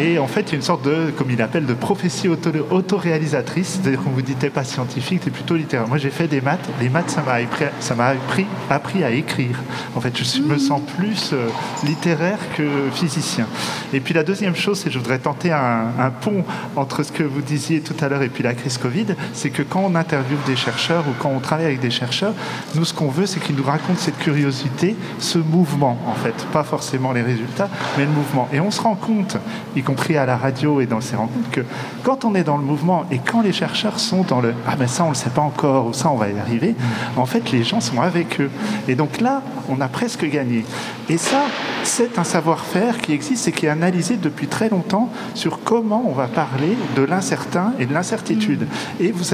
Et 0.00 0.18
en 0.18 0.26
fait, 0.26 0.40
il 0.40 0.48
y 0.48 0.52
a 0.52 0.56
une 0.56 0.62
sorte 0.62 0.84
de, 0.84 1.12
comme 1.16 1.30
il 1.30 1.40
appelle, 1.40 1.66
de 1.66 1.74
prophétie 1.74 2.28
autoréalisatrice. 2.28 3.80
C'est-à-dire 3.80 4.02
qu'on 4.02 4.10
vous 4.10 4.22
dit, 4.22 4.34
t'es 4.34 4.50
pas 4.50 4.64
scientifique, 4.64 5.20
t'es 5.20 5.30
plutôt 5.30 5.54
littéraire. 5.54 5.86
Moi, 5.88 5.98
j'ai 5.98 6.10
fait 6.10 6.26
des 6.26 6.40
maths. 6.40 6.68
Les 6.80 6.88
maths, 6.88 7.10
ça 7.10 7.22
m'a 7.22 7.34
appris 7.34 7.64
ça 7.92 7.96
m'a 7.96 8.06
appris, 8.06 8.46
appris, 8.70 9.04
à 9.04 9.10
écrire. 9.10 9.58
En 9.94 10.00
fait, 10.00 10.16
je 10.16 10.40
me 10.40 10.56
sens 10.56 10.80
plus 10.96 11.34
euh, 11.34 11.48
littéraire 11.84 12.38
que 12.56 12.88
physicien. 12.90 13.46
Et 13.92 14.00
puis 14.00 14.14
la 14.14 14.22
deuxième 14.22 14.56
chose, 14.56 14.78
c'est 14.78 14.86
que 14.86 14.92
je 14.92 14.98
voudrais 14.98 15.18
tenter 15.18 15.52
un, 15.52 16.10
pont 16.22 16.42
entre 16.74 17.02
ce 17.02 17.12
que 17.12 17.22
vous 17.22 17.42
disiez 17.42 17.80
tout 17.80 17.94
à 18.02 18.08
l'heure 18.08 18.22
et 18.22 18.30
puis 18.30 18.42
la 18.42 18.54
crise 18.54 18.78
Covid, 18.78 19.08
c'est 19.34 19.50
que 19.50 19.62
quand 19.62 19.82
on 19.84 19.94
interviewe 19.94 20.38
des 20.46 20.56
chercheurs 20.56 21.04
ou 21.06 21.12
quand 21.18 21.28
on 21.28 21.40
travaille 21.40 21.66
avec 21.66 21.80
des 21.80 21.90
chercheurs, 21.90 22.32
nous, 22.74 22.86
ce 22.86 22.94
qu'on 22.94 23.08
veut, 23.08 23.26
c'est 23.26 23.40
qu'ils 23.40 23.56
nous 23.56 23.64
racontent 23.64 23.98
cette 23.98 24.18
curiosité, 24.18 24.96
ce 25.18 25.36
mouvement, 25.36 25.98
en 26.06 26.14
fait. 26.14 26.46
Pas 26.50 26.64
forcément 26.64 27.12
les 27.12 27.22
résultats, 27.22 27.68
mais 27.98 28.06
le 28.06 28.10
mouvement. 28.10 28.48
Et 28.54 28.60
on 28.60 28.70
se 28.70 28.80
rend 28.80 28.94
compte, 28.94 29.36
y 29.76 29.82
compris 29.82 30.16
à 30.16 30.24
la 30.24 30.38
radio 30.38 30.80
et 30.80 30.86
dans 30.86 31.02
ces 31.02 31.16
rencontres, 31.16 31.50
que 31.50 31.60
quand 32.04 32.24
on 32.24 32.34
est 32.34 32.44
dans 32.44 32.56
le 32.56 32.64
mouvement 32.64 33.04
et 33.10 33.18
quand 33.18 33.42
les 33.42 33.52
chercheurs 33.52 34.00
sont 34.00 34.22
dans 34.22 34.40
le 34.40 34.54
ah 34.66 34.76
ben 34.76 34.88
ça 34.88 35.04
on 35.04 35.10
le 35.10 35.14
sait 35.14 35.30
pas 35.30 35.42
encore 35.42 35.88
ou 35.88 35.92
ça 35.92 36.10
on 36.10 36.16
va 36.16 36.30
y 36.30 36.38
arriver, 36.38 36.74
en 37.16 37.26
fait 37.26 37.50
les 37.50 37.64
gens 37.64 37.81
sont 37.82 38.00
avec 38.00 38.40
eux. 38.40 38.50
Et 38.88 38.94
donc 38.94 39.20
là, 39.20 39.42
on 39.68 39.80
a 39.80 39.88
presque 39.88 40.24
gagné. 40.28 40.64
Et 41.08 41.18
ça, 41.18 41.42
c'est 41.84 42.18
un 42.18 42.24
savoir-faire 42.24 42.98
qui 42.98 43.12
existe 43.12 43.48
et 43.48 43.52
qui 43.52 43.66
est 43.66 43.70
analysé 43.70 44.16
depuis 44.16 44.46
très 44.46 44.68
longtemps 44.68 45.10
sur 45.34 45.60
comment 45.64 46.04
on 46.06 46.12
va 46.12 46.26
parler 46.26 46.76
de 46.96 47.02
l'incertain 47.02 47.72
et 47.78 47.86
de 47.86 47.92
l'incertitude. 47.92 48.66
Et 49.00 49.12
vous, 49.12 49.24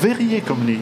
verriez 0.00 0.40
comme 0.40 0.66
les, 0.66 0.78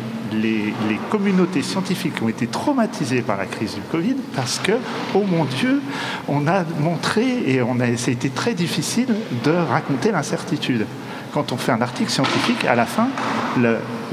communautés 1.11 1.63
scientifiques 1.63 2.23
ont 2.23 2.29
été 2.29 2.47
traumatisées 2.47 3.23
par 3.23 3.37
la 3.37 3.47
crise 3.47 3.75
du 3.75 3.81
Covid 3.91 4.17
parce 4.35 4.59
que, 4.59 4.73
oh 5.15 5.23
mon 5.29 5.45
Dieu, 5.45 5.81
on 6.29 6.47
a 6.47 6.65
montré 6.81 7.25
et 7.47 7.63
on 7.63 7.81
a, 7.81 7.97
ça 7.97 8.11
très 8.35 8.55
difficile 8.55 9.15
de 9.45 9.51
raconter 9.51 10.11
l'incertitude 10.13 10.87
quand 11.35 11.51
on 11.51 11.57
fait 11.57 11.73
un 11.73 11.83
article 11.83 12.11
scientifique, 12.11 12.65
à 12.65 12.77
la 12.77 12.87
fin, 12.87 13.09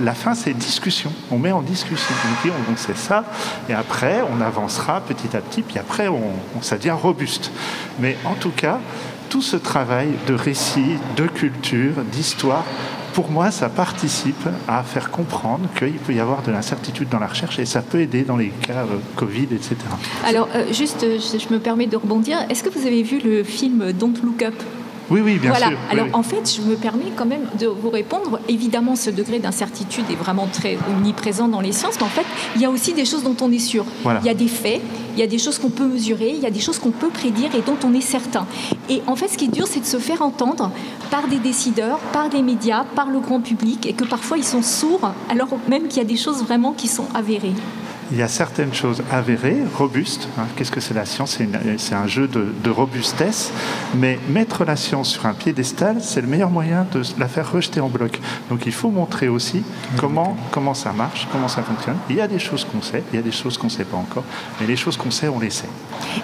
la 0.03 0.13
fin, 0.13 0.35
c'est 0.35 0.53
discussion. 0.53 1.11
On 1.31 1.37
met 1.37 1.51
en 1.51 1.61
discussion. 1.61 2.13
On 2.25 2.47
dit, 2.47 2.53
on 2.69 2.95
ça, 2.95 3.23
et 3.69 3.73
après, 3.73 4.21
on 4.31 4.41
avancera 4.41 5.01
petit 5.01 5.35
à 5.35 5.41
petit, 5.41 5.61
puis 5.61 5.77
après, 5.77 6.07
on, 6.07 6.21
ça 6.61 6.77
devient 6.77 6.91
robuste. 6.91 7.51
Mais 7.99 8.17
en 8.25 8.33
tout 8.33 8.51
cas, 8.51 8.79
tout 9.29 9.41
ce 9.41 9.55
travail 9.55 10.09
de 10.27 10.33
récit, 10.33 10.97
de 11.15 11.27
culture, 11.27 11.93
d'histoire, 12.11 12.65
pour 13.13 13.29
moi, 13.29 13.51
ça 13.51 13.69
participe 13.69 14.47
à 14.67 14.83
faire 14.83 15.11
comprendre 15.11 15.67
qu'il 15.77 15.93
peut 15.93 16.13
y 16.13 16.19
avoir 16.19 16.41
de 16.43 16.51
l'incertitude 16.51 17.09
dans 17.09 17.19
la 17.19 17.27
recherche 17.27 17.59
et 17.59 17.65
ça 17.65 17.81
peut 17.81 17.99
aider 17.99 18.23
dans 18.23 18.37
les 18.37 18.49
cas 18.49 18.83
euh, 18.83 18.97
Covid, 19.17 19.47
etc. 19.51 19.75
Alors, 20.25 20.47
euh, 20.55 20.71
juste, 20.71 21.01
je 21.01 21.53
me 21.53 21.59
permets 21.59 21.87
de 21.87 21.97
rebondir. 21.97 22.37
Est-ce 22.49 22.63
que 22.63 22.69
vous 22.69 22.87
avez 22.87 23.03
vu 23.03 23.19
le 23.19 23.43
film 23.43 23.91
Don't 23.91 24.15
Look 24.23 24.43
Up? 24.43 24.55
Oui, 25.12 25.21
oui, 25.21 25.38
bien 25.38 25.52
voilà. 25.52 25.67
sûr. 25.67 25.78
Alors 25.89 26.08
en 26.13 26.24
fait, 26.24 26.56
je 26.56 26.62
me 26.62 26.76
permets 26.76 27.12
quand 27.15 27.26
même 27.26 27.47
de 27.60 27.67
vous 27.67 27.89
répondre. 27.89 28.39
Évidemment, 28.47 28.95
ce 28.95 29.10
degré 29.10 29.39
d'incertitude 29.39 30.06
est 30.10 30.15
vraiment 30.15 30.47
très 30.47 30.78
omniprésent 30.89 31.47
dans 31.47 31.62
les 31.62 31.74
sciences, 31.74 31.95
mais 32.00 32.06
en 32.06 32.10
fait, 32.10 32.26
il 32.56 32.62
y 32.62 32.65
a 32.65 32.69
aussi 32.69 32.93
des 32.93 33.06
choses 33.06 33.24
dont 33.24 33.36
on 33.41 33.52
est 33.52 33.60
sûr. 33.60 33.86
Il 34.06 34.26
y 34.26 34.30
a 34.30 34.34
des 34.34 34.47
faits, 34.47 34.82
il 35.13 35.19
y 35.19 35.24
a 35.24 35.28
des 35.28 35.38
choses 35.38 35.60
qu'on 35.60 35.69
peut 35.69 35.86
mesurer, 35.86 36.30
il 36.30 36.39
y 36.39 36.45
a 36.45 36.52
des 36.52 36.62
choses 36.62 36.80
qu'on 36.80 36.91
peut 36.91 37.10
prédire 37.10 37.54
et 37.56 37.62
dont 37.62 37.78
on 37.84 37.93
est 37.93 38.02
certain. 38.02 38.45
Et 38.89 39.02
en 39.08 39.15
fait, 39.15 39.28
ce 39.28 39.38
qui 39.38 39.45
est 39.45 39.54
dur, 39.54 39.67
c'est 39.67 39.82
de 39.82 39.86
se 39.86 39.97
faire 39.97 40.21
entendre 40.21 40.71
par 41.10 41.28
des 41.28 41.39
décideurs, 41.39 42.00
par 42.13 42.30
des 42.30 42.41
médias, 42.41 42.86
par 42.95 43.10
le 43.10 43.19
grand 43.19 43.41
public, 43.41 43.86
et 43.86 43.93
que 43.93 44.06
parfois 44.06 44.38
ils 44.38 44.45
sont 44.45 44.62
sourds, 44.62 45.12
alors 45.30 45.50
même 45.67 45.88
qu'il 45.88 45.97
y 45.97 46.06
a 46.06 46.08
des 46.08 46.17
choses 46.17 46.43
vraiment 46.43 46.71
qui 46.71 46.88
sont 46.88 47.06
avérées 47.13 47.54
il 48.12 48.17
y 48.17 48.21
a 48.21 48.28
certaines 48.28 48.74
choses 48.74 49.04
avérées, 49.12 49.58
robustes. 49.78 50.28
Hein. 50.38 50.43
Qu'est-ce 50.56 50.71
que 50.71 50.82
c'est 50.82 50.93
la 50.93 51.06
science? 51.06 51.39
C'est 51.78 51.95
un 51.95 52.08
jeu 52.08 52.28
de, 52.28 52.69
robustesse. 52.69 53.52
Mais 53.95 54.19
mettre 54.30 54.65
la 54.65 54.76
science 54.76 55.10
sur 55.10 55.26
un 55.26 55.34
piédestal, 55.34 55.97
c'est 56.02 56.21
le 56.21 56.28
meilleur 56.28 56.50
moyen 56.50 56.86
de 56.91 57.02
la 57.17 57.28
faire 57.28 57.52
rejeter 57.52 57.80
en 57.80 57.89
bloc. 57.89 58.19
Donc 58.50 58.65
il 58.65 58.71
faut 58.71 58.89
montrer 58.89 59.28
aussi 59.28 59.63
comment, 59.97 60.38
comment 60.52 60.74
ça 60.74 60.91
marche, 60.91 61.28
comment 61.32 61.47
ça 61.47 61.63
fonctionne. 61.63 61.97
Il 62.10 62.15
y 62.15 62.21
a 62.21 62.28
des 62.28 62.39
choses 62.39 62.65
qu'on 62.65 62.82
sait, 62.82 63.04
il 63.12 63.15
y 63.15 63.19
a 63.19 63.21
des 63.24 63.32
choses 63.32 63.58
qu'on 63.58 63.67
ne 63.67 63.71
sait 63.71 63.86
pas 63.86 63.97
encore. 63.97 64.24
Mais 64.60 64.67
les 64.67 64.76
choses 64.76 64.97
qu'on 64.97 65.12
sait, 65.12 65.28
on 65.28 65.39
les 65.39 65.50
sait. 65.50 65.69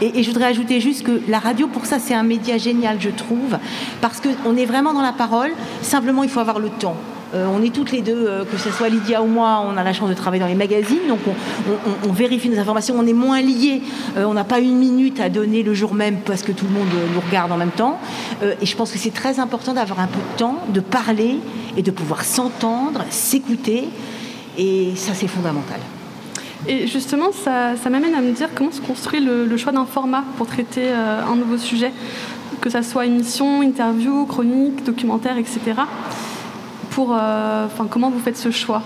Et, 0.02 0.19
et, 0.19 0.23
je 0.23 0.30
voudrais 0.30 0.45
ajouter 0.45 0.80
juste 0.82 1.04
que 1.04 1.21
la 1.28 1.39
radio, 1.39 1.67
pour 1.67 1.86
ça, 1.86 2.00
c'est 2.00 2.13
un 2.13 2.23
média 2.23 2.58
génial, 2.58 3.00
je 3.00 3.10
trouve. 3.10 3.58
Parce 4.02 4.21
qu'on 4.21 4.56
est 4.58 4.65
vraiment 4.65 4.93
dans 4.93 5.02
la 5.02 5.13
parole. 5.13 5.52
Simplement, 5.82 6.23
il 6.23 6.30
faut 6.30 6.39
avoir 6.39 6.60
le 6.60 6.69
temps. 6.69 6.97
Euh, 7.33 7.45
on 7.53 7.61
est 7.61 7.73
toutes 7.73 7.91
les 7.91 8.01
deux, 8.01 8.25
euh, 8.27 8.45
que 8.45 8.57
ce 8.57 8.71
soit 8.71 8.87
Lydia 8.87 9.21
ou 9.21 9.27
moi, 9.27 9.61
on 9.65 9.75
a 9.75 9.83
la 9.83 9.91
chance 9.91 10.09
de 10.09 10.13
travailler 10.13 10.39
dans 10.39 10.47
les 10.47 10.55
magazines, 10.55 11.07
donc 11.09 11.19
on, 12.07 12.11
vérifie 12.13 12.49
nos 12.49 12.59
informations, 12.59 12.95
on 12.97 13.05
est 13.05 13.13
moins 13.13 13.41
liés, 13.41 13.81
euh, 14.15 14.23
on 14.25 14.33
n'a 14.33 14.45
pas 14.45 14.59
une 14.59 14.77
minute 14.77 15.19
à 15.19 15.27
donner 15.29 15.61
le 15.61 15.73
jour 15.73 15.93
même 15.93 16.19
parce 16.25 16.41
que 16.41 16.53
tout 16.53 16.65
le 16.65 16.71
monde 16.71 16.87
nous 17.13 17.19
regarde 17.19 17.51
en 17.51 17.57
même 17.57 17.71
temps. 17.71 17.99
et 18.41 18.65
je 18.65 18.75
pense 18.75 18.91
que 18.91 18.97
c'est 18.97 19.13
très 19.13 19.39
important 19.39 19.73
d'avoir 19.73 19.99
un 19.99 20.07
peu 20.07 20.19
de 20.19 20.37
temps, 20.37 20.59
de 20.69 20.79
parler 20.79 21.37
et 21.75 21.81
de 21.81 21.91
pouvoir 21.91 22.23
s'entendre, 22.23 23.03
s'écouter, 23.09 23.89
et 24.57 24.93
ça 24.95 25.11
c'est 25.13 25.27
fondamental. 25.27 25.79
Et 26.67 26.87
justement, 26.87 27.31
ça, 27.31 27.75
m'amène 27.89 28.15
à 28.15 28.21
me 28.21 28.31
dire 28.31 28.49
comment 28.55 28.71
se 28.71 28.81
construit 28.81 29.19
le, 29.19 29.57
choix 29.57 29.71
d'un 29.71 29.85
format 29.85 30.23
pour 30.37 30.47
traiter 30.47 30.89
un 30.89 31.35
nouveau 31.35 31.57
sujet, 31.57 31.91
que 32.61 32.69
ça 32.69 32.83
soit 32.83 33.05
émission, 33.05 33.61
interview, 33.61 34.25
chronique, 34.25 34.83
documentaire, 34.83 35.37
etc. 35.37 35.59
Euh, 36.99 37.67
comment 37.89 38.10
vous 38.10 38.19
faites 38.19 38.38
ce 38.38 38.51
choix? 38.51 38.81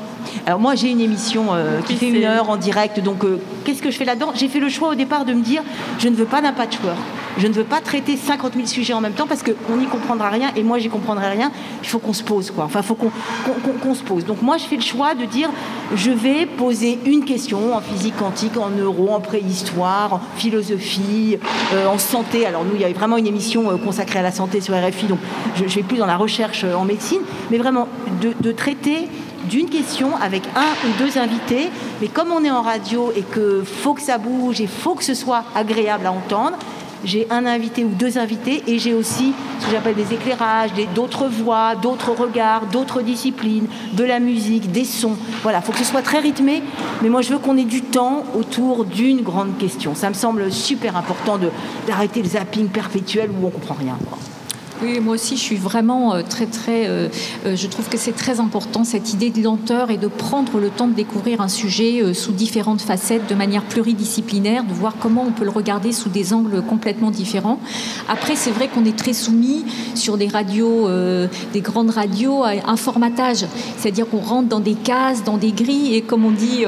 Alors 0.46 0.60
moi 0.60 0.76
j'ai 0.76 0.90
une 0.90 1.02
émission 1.02 1.48
euh, 1.52 1.82
qui 1.82 1.96
fait 1.96 2.10
une 2.10 2.24
heure 2.24 2.50
en 2.50 2.58
direct, 2.58 3.00
donc 3.00 3.24
euh, 3.24 3.40
qu'est-ce 3.64 3.82
que 3.82 3.92
je 3.92 3.98
fais 3.98 4.06
là-dedans? 4.06 4.32
J'ai 4.36 4.48
fait 4.48 4.60
le 4.60 4.70
choix 4.70 4.90
au 4.90 4.96
départ 4.96 5.26
de 5.26 5.34
me 5.34 5.42
dire 5.42 5.64
je 6.00 6.08
ne 6.08 6.16
veux 6.16 6.26
pas 6.26 6.42
d'un 6.42 6.54
patchwork. 6.54 6.98
Je 7.38 7.48
ne 7.48 7.54
veux 7.54 7.64
pas 7.64 7.80
traiter 7.80 8.18
50 8.18 8.56
000 8.56 8.68
sujets 8.68 8.94
en 8.94 9.00
même 9.00 9.14
temps 9.14 9.26
parce 9.26 9.42
qu'on 9.42 9.78
n'y 9.78 9.86
comprendra 9.86 10.30
rien 10.30 10.52
et 10.56 10.64
moi 10.64 10.80
j'y 10.80 10.90
comprendrai 10.90 11.30
rien. 11.30 11.52
Il 11.82 11.88
faut 11.88 12.00
qu'on 12.00 12.14
se 12.14 12.24
pose 12.24 12.52
quoi. 12.52 12.66
Enfin, 12.66 12.82
il 12.82 12.86
faut 12.86 12.96
qu'on 12.96 13.94
se 13.96 14.04
pose. 14.04 14.26
Donc 14.26 14.42
moi 14.42 14.58
je 14.58 14.66
fais 14.66 14.76
le 14.76 14.82
choix 14.82 15.16
de 15.16 15.26
dire 15.26 15.50
je 15.96 16.12
vais 16.12 16.46
poser 16.46 17.00
une 17.06 17.24
question 17.24 17.76
en 17.76 17.82
physique 17.82 18.18
quantique, 18.18 18.58
en 18.58 18.70
neuro, 18.70 19.10
en 19.12 19.22
préhistoire, 19.22 20.16
en 20.16 20.22
philosophie, 20.36 21.38
euh, 21.74 21.88
en 21.88 21.98
santé. 21.98 22.46
Alors 22.46 22.66
nous 22.66 22.76
il 22.76 22.82
y 22.82 22.84
avait 22.84 22.94
vraiment 22.94 23.18
une 23.18 23.28
émission 23.28 23.78
consacrée 23.78 24.20
à 24.20 24.24
la 24.24 24.32
santé 24.32 24.60
sur 24.60 24.76
RFI, 24.76 25.06
donc 25.08 25.20
je 25.56 25.64
ne 25.64 25.70
vais 25.70 25.84
plus 25.84 25.98
dans 25.98 26.06
la 26.06 26.18
recherche 26.18 26.66
en 26.66 26.84
médecine, 26.84 27.22
mais 27.50 27.58
vraiment 27.58 27.88
de, 28.22 28.34
de 28.40 28.52
traiter 28.52 29.08
d'une 29.52 29.70
question 29.70 30.16
avec 30.16 30.44
un 30.56 30.88
ou 30.88 30.98
deux 30.98 31.18
invités. 31.18 31.70
Mais 32.00 32.08
comme 32.08 32.32
on 32.32 32.44
est 32.44 32.50
en 32.50 32.62
radio 32.62 33.12
et 33.16 33.22
que 33.22 33.64
faut 33.64 33.94
que 33.94 34.02
ça 34.02 34.18
bouge 34.18 34.62
et 34.62 34.68
faut 34.68 34.96
que 34.96 35.04
ce 35.04 35.14
soit 35.14 35.44
agréable 35.54 36.08
à 36.08 36.12
entendre, 36.14 36.58
j'ai 37.04 37.28
un 37.30 37.46
invité 37.46 37.84
ou 37.84 37.90
deux 37.90 38.18
invités 38.18 38.64
et 38.68 38.80
j'ai 38.80 38.94
aussi 38.94 39.34
ce 39.60 39.66
que 39.66 39.72
j'appelle 39.72 39.96
des 39.96 40.14
éclairages, 40.14 40.72
d'autres 40.96 41.28
voix, 41.28 41.76
d'autres 41.76 42.12
regards, 42.12 42.68
d'autres 42.68 43.02
disciplines, 43.02 43.68
de 43.94 44.04
la 44.04 44.20
musique, 44.20 44.72
des 44.72 44.86
sons. 44.86 45.18
Voilà, 45.44 45.60
il 45.60 45.64
faut 45.66 45.74
que 45.74 45.80
ce 45.80 45.84
soit 45.84 46.04
très 46.04 46.20
rythmé, 46.20 46.64
mais 47.02 47.10
moi 47.10 47.22
je 47.22 47.34
veux 47.34 47.40
qu'on 47.40 47.58
ait 47.58 47.66
du 47.66 47.82
temps 47.82 48.24
autour 48.36 48.86
d'une 48.86 49.22
grande 49.22 49.58
question. 49.58 49.96
Ça 49.96 50.10
me 50.10 50.14
semble 50.14 50.52
super 50.52 50.96
important 50.96 51.40
d'arrêter 51.88 52.22
le 52.22 52.30
zapping 52.30 52.70
perpétuel 52.70 53.32
où 53.32 53.48
on 53.48 53.50
comprend 53.50 53.76
rien. 53.76 53.98
Oui, 54.84 55.00
moi 55.00 55.14
aussi, 55.14 55.38
je 55.38 55.42
suis 55.42 55.58
vraiment 55.58 56.16
euh, 56.16 56.24
très, 56.28 56.48
très. 56.48 56.88
Euh, 56.88 57.08
euh, 57.46 57.56
je 57.56 57.68
trouve 57.68 57.88
que 57.88 57.98
c'est 57.98 58.14
très 58.14 58.40
important 58.40 58.84
cette 58.84 59.14
idée 59.14 59.30
de 59.30 59.44
lenteur 59.44 59.92
et 59.92 59.98
de 59.98 60.08
prendre 60.08 60.60
le 60.60 60.70
temps 60.70 60.88
de 60.88 60.94
découvrir 60.94 61.40
un 61.40 61.48
sujet 61.48 62.16
sous 62.16 62.32
différentes 62.32 62.82
facettes, 62.82 63.30
de 63.30 63.36
manière 63.36 63.62
pluridisciplinaire, 63.62 64.64
de 64.64 64.74
voir 64.74 64.96
comment 65.00 65.24
on 65.28 65.32
peut 65.32 65.44
le 65.44 65.52
regarder 65.52 65.92
sous 65.92 66.10
des 66.10 66.34
angles 66.34 66.64
complètement 66.64 67.12
différents. 67.12 67.60
Après, 68.10 68.36
c'est 68.36 68.50
vrai 68.50 68.70
qu'on 68.70 68.84
est 68.86 68.98
très 68.98 69.14
soumis 69.14 69.66
sur 69.94 70.18
des 70.18 70.28
radios, 70.28 70.88
des 71.54 71.62
grandes 71.62 71.92
radios, 71.92 72.44
à 72.44 72.54
un 72.66 72.76
formatage, 72.76 73.46
c'est-à-dire 73.78 74.10
qu'on 74.10 74.20
rentre 74.20 74.50
dans 74.50 74.60
des 74.60 74.74
cases, 74.74 75.24
dans 75.24 75.38
des 75.38 75.52
grilles, 75.52 75.96
et 75.96 76.02
comme 76.02 76.26
on 76.26 76.32
dit 76.32 76.66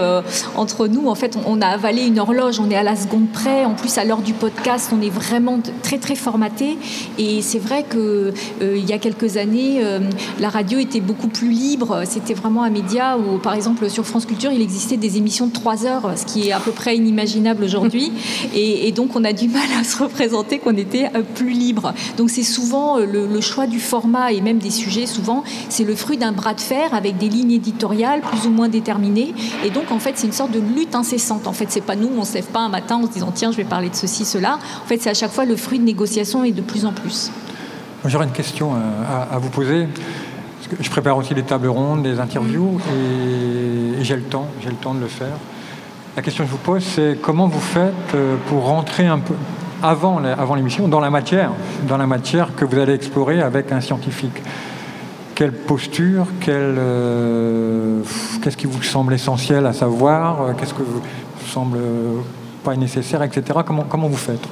entre 0.56 0.88
nous, 0.88 1.08
en 1.08 1.16
fait, 1.16 1.38
on 1.48 1.62
a 1.62 1.68
avalé 1.68 2.04
une 2.06 2.20
horloge, 2.20 2.60
on 2.60 2.70
est 2.70 2.76
à 2.76 2.84
la 2.84 2.96
seconde 2.96 3.30
près. 3.32 3.66
En 3.66 3.74
plus, 3.74 3.98
à 3.98 4.06
l'heure 4.06 4.22
du 4.22 4.34
podcast, 4.34 4.92
on 4.96 5.02
est 5.02 5.10
vraiment 5.10 5.60
très, 5.82 5.98
très 5.98 6.16
formaté, 6.16 6.78
et 7.18 7.42
c'est 7.42 7.60
vrai 7.60 7.84
que 7.84 8.03
que 8.04 8.34
il 8.62 8.86
y 8.86 8.94
a 8.94 8.98
quelques 8.98 9.38
années, 9.38 9.82
la 10.40 10.50
radio 10.50 10.80
était 10.80 11.00
beaucoup 11.00 11.28
plus 11.28 11.50
libre. 11.50 12.04
C'était 12.06 12.34
vraiment 12.34 12.64
un 12.64 12.70
média 12.70 13.18
où, 13.18 13.38
par 13.38 13.54
exemple, 13.54 13.90
sur 13.90 14.06
France 14.06 14.26
Culture, 14.26 14.52
il 14.52 14.62
existait 14.62 14.98
des 14.98 15.18
émissions 15.18 15.48
de 15.48 15.54
3 15.54 15.86
heures, 15.86 16.12
ce 16.18 16.26
qui 16.26 16.48
est 16.48 16.52
à 16.52 16.60
peu 16.60 16.72
près 16.72 16.96
inimaginable 16.96 17.64
aujourd'hui. 17.64 18.12
et, 18.56 18.92
donc, 18.92 19.16
on 19.16 19.24
a 19.24 19.34
du 19.34 19.48
mal 19.48 19.68
à 19.80 19.84
se 19.84 20.02
représenter 20.02 20.60
qu'on 20.60 20.76
était 20.76 21.10
plus 21.36 21.52
libre. 21.52 21.94
Donc, 22.18 22.30
c'est 22.30 22.44
souvent 22.44 22.98
le, 22.98 23.28
le 23.28 23.42
choix 23.42 23.68
du 23.68 23.80
format 23.80 24.32
et 24.32 24.42
même 24.42 24.60
des 24.60 24.72
sujets. 24.72 25.06
Souvent, 25.06 25.44
c'est 25.70 25.84
le 25.84 25.96
fruit 25.96 26.18
d'un 26.18 26.32
bras 26.32 26.54
de 26.54 26.62
fer 26.62 26.94
avec 26.94 27.18
des 27.18 27.30
lignes 27.30 27.52
éditoriales 27.52 28.22
plus 28.22 28.48
ou 28.48 28.52
moins 28.52 28.70
déterminées. 28.70 29.34
Et 29.66 29.70
donc, 29.70 29.92
en 29.92 30.00
fait, 30.00 30.14
c'est 30.16 30.28
une 30.28 30.34
sorte 30.34 30.52
de 30.52 30.60
lutte 30.60 30.96
incessante. 30.96 31.48
En 31.48 31.54
fait, 31.54 31.68
c'est 31.70 31.82
pas 31.82 31.96
nous, 31.96 32.10
on 32.18 32.24
se 32.24 32.34
lève 32.34 32.46
pas 32.46 32.60
un 32.60 32.70
matin 32.70 32.98
en 32.98 33.08
se 33.08 33.12
disant 33.12 33.32
tiens, 33.34 33.52
je 33.52 33.58
vais 33.58 33.64
parler 33.64 33.90
de 33.90 33.96
ceci, 33.96 34.26
cela. 34.26 34.60
En 34.84 34.88
fait, 34.88 35.02
c'est 35.02 35.10
à 35.10 35.14
chaque 35.14 35.32
fois 35.32 35.46
le 35.46 35.56
fruit 35.56 35.80
de 35.80 35.86
négociations 35.86 36.44
et 36.44 36.52
de 36.52 36.62
plus 36.62 36.86
en 36.86 36.92
plus. 36.92 37.32
J'aurais 38.06 38.26
une 38.26 38.32
question 38.32 38.74
euh, 38.74 39.34
à, 39.34 39.38
vous 39.38 39.50
poser. 39.50 39.88
je 40.78 40.90
prépare 40.90 41.16
aussi 41.16 41.34
des 41.34 41.44
tables 41.44 41.70
rondes, 41.70 42.04
des 42.04 42.20
interviews, 42.20 42.78
et, 42.90 44.04
j'ai 44.04 44.18
le 44.18 44.24
temps, 44.24 44.48
j'ai 44.62 44.70
le 44.70 44.76
temps 44.76 44.94
de 44.94 45.00
le 45.00 45.08
faire. 45.08 45.38
La 46.18 46.22
question 46.22 46.44
que 46.44 46.50
je 46.50 46.56
vous 46.56 46.62
pose, 46.62 46.84
c'est 46.84 47.18
comment 47.22 47.48
vous 47.48 47.62
faites 47.62 47.94
euh, 48.14 48.36
pour 48.48 48.66
rentrer 48.66 49.08
un 49.08 49.20
peu 49.20 49.36
avant, 49.82 50.22
avant 50.24 50.56
l'émission 50.56 50.90
dans 50.90 51.00
la 51.00 51.10
matière, 51.10 51.52
dans 51.88 51.98
la 51.98 52.06
matière 52.06 52.54
que 52.56 52.66
vous 52.66 52.78
allez 52.78 52.94
explorer 52.94 53.42
avec 53.42 53.72
un 53.72 53.80
scientifique? 53.80 54.42
Quelle 55.34 55.54
posture, 55.54 56.28
euh, 56.50 58.02
qu'est-ce 58.42 58.58
qui 58.58 58.68
vous 58.68 58.84
semble 58.84 59.14
essentiel 59.14 59.66
à 59.66 59.74
savoir, 59.74 60.56
qu'est-ce 60.58 60.74
que 60.74 60.84
vous 60.84 61.02
semble 61.48 61.80
pas 62.66 62.76
nécessaire, 62.76 63.24
etc. 63.24 63.60
Comment, 63.66 63.86
comment 63.88 64.08
vous 64.08 64.18
faites 64.18 64.48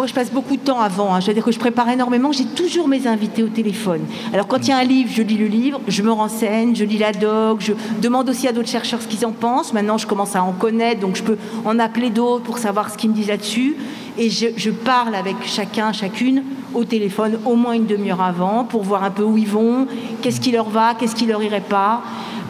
Moi, 0.00 0.06
je 0.06 0.14
passe 0.14 0.32
beaucoup 0.32 0.56
de 0.56 0.62
temps 0.62 0.80
avant. 0.80 1.14
Hein. 1.14 1.20
Je 1.20 1.26
veux 1.26 1.34
dire 1.34 1.44
que 1.44 1.52
je 1.52 1.58
prépare 1.58 1.90
énormément. 1.90 2.32
J'ai 2.32 2.46
toujours 2.46 2.88
mes 2.88 3.06
invités 3.06 3.42
au 3.42 3.48
téléphone. 3.48 4.00
Alors, 4.32 4.46
quand 4.46 4.56
il 4.56 4.68
y 4.68 4.72
a 4.72 4.78
un 4.78 4.82
livre, 4.82 5.10
je 5.12 5.20
lis 5.20 5.36
le 5.36 5.44
livre, 5.44 5.78
je 5.88 6.00
me 6.00 6.10
renseigne, 6.10 6.74
je 6.74 6.86
lis 6.86 6.96
la 6.96 7.12
doc, 7.12 7.58
je 7.60 7.74
demande 8.00 8.26
aussi 8.30 8.48
à 8.48 8.52
d'autres 8.52 8.70
chercheurs 8.70 9.02
ce 9.02 9.06
qu'ils 9.06 9.26
en 9.26 9.32
pensent. 9.32 9.74
Maintenant, 9.74 9.98
je 9.98 10.06
commence 10.06 10.34
à 10.36 10.42
en 10.42 10.52
connaître, 10.52 11.02
donc 11.02 11.16
je 11.16 11.22
peux 11.22 11.36
en 11.66 11.78
appeler 11.78 12.08
d'autres 12.08 12.44
pour 12.44 12.56
savoir 12.56 12.90
ce 12.90 12.96
qu'ils 12.96 13.10
me 13.10 13.14
disent 13.14 13.28
là-dessus. 13.28 13.76
Et 14.16 14.30
je, 14.30 14.46
je 14.56 14.70
parle 14.70 15.14
avec 15.14 15.36
chacun, 15.44 15.92
chacune 15.92 16.44
au 16.72 16.84
téléphone 16.84 17.38
au 17.44 17.54
moins 17.54 17.74
une 17.74 17.86
demi-heure 17.86 18.22
avant 18.22 18.64
pour 18.64 18.82
voir 18.82 19.04
un 19.04 19.10
peu 19.10 19.22
où 19.22 19.36
ils 19.36 19.48
vont, 19.48 19.86
qu'est-ce 20.22 20.40
qui 20.40 20.50
leur 20.50 20.70
va, 20.70 20.94
qu'est-ce 20.94 21.14
qui 21.14 21.26
leur 21.26 21.42
irait 21.42 21.60
pas. 21.60 22.02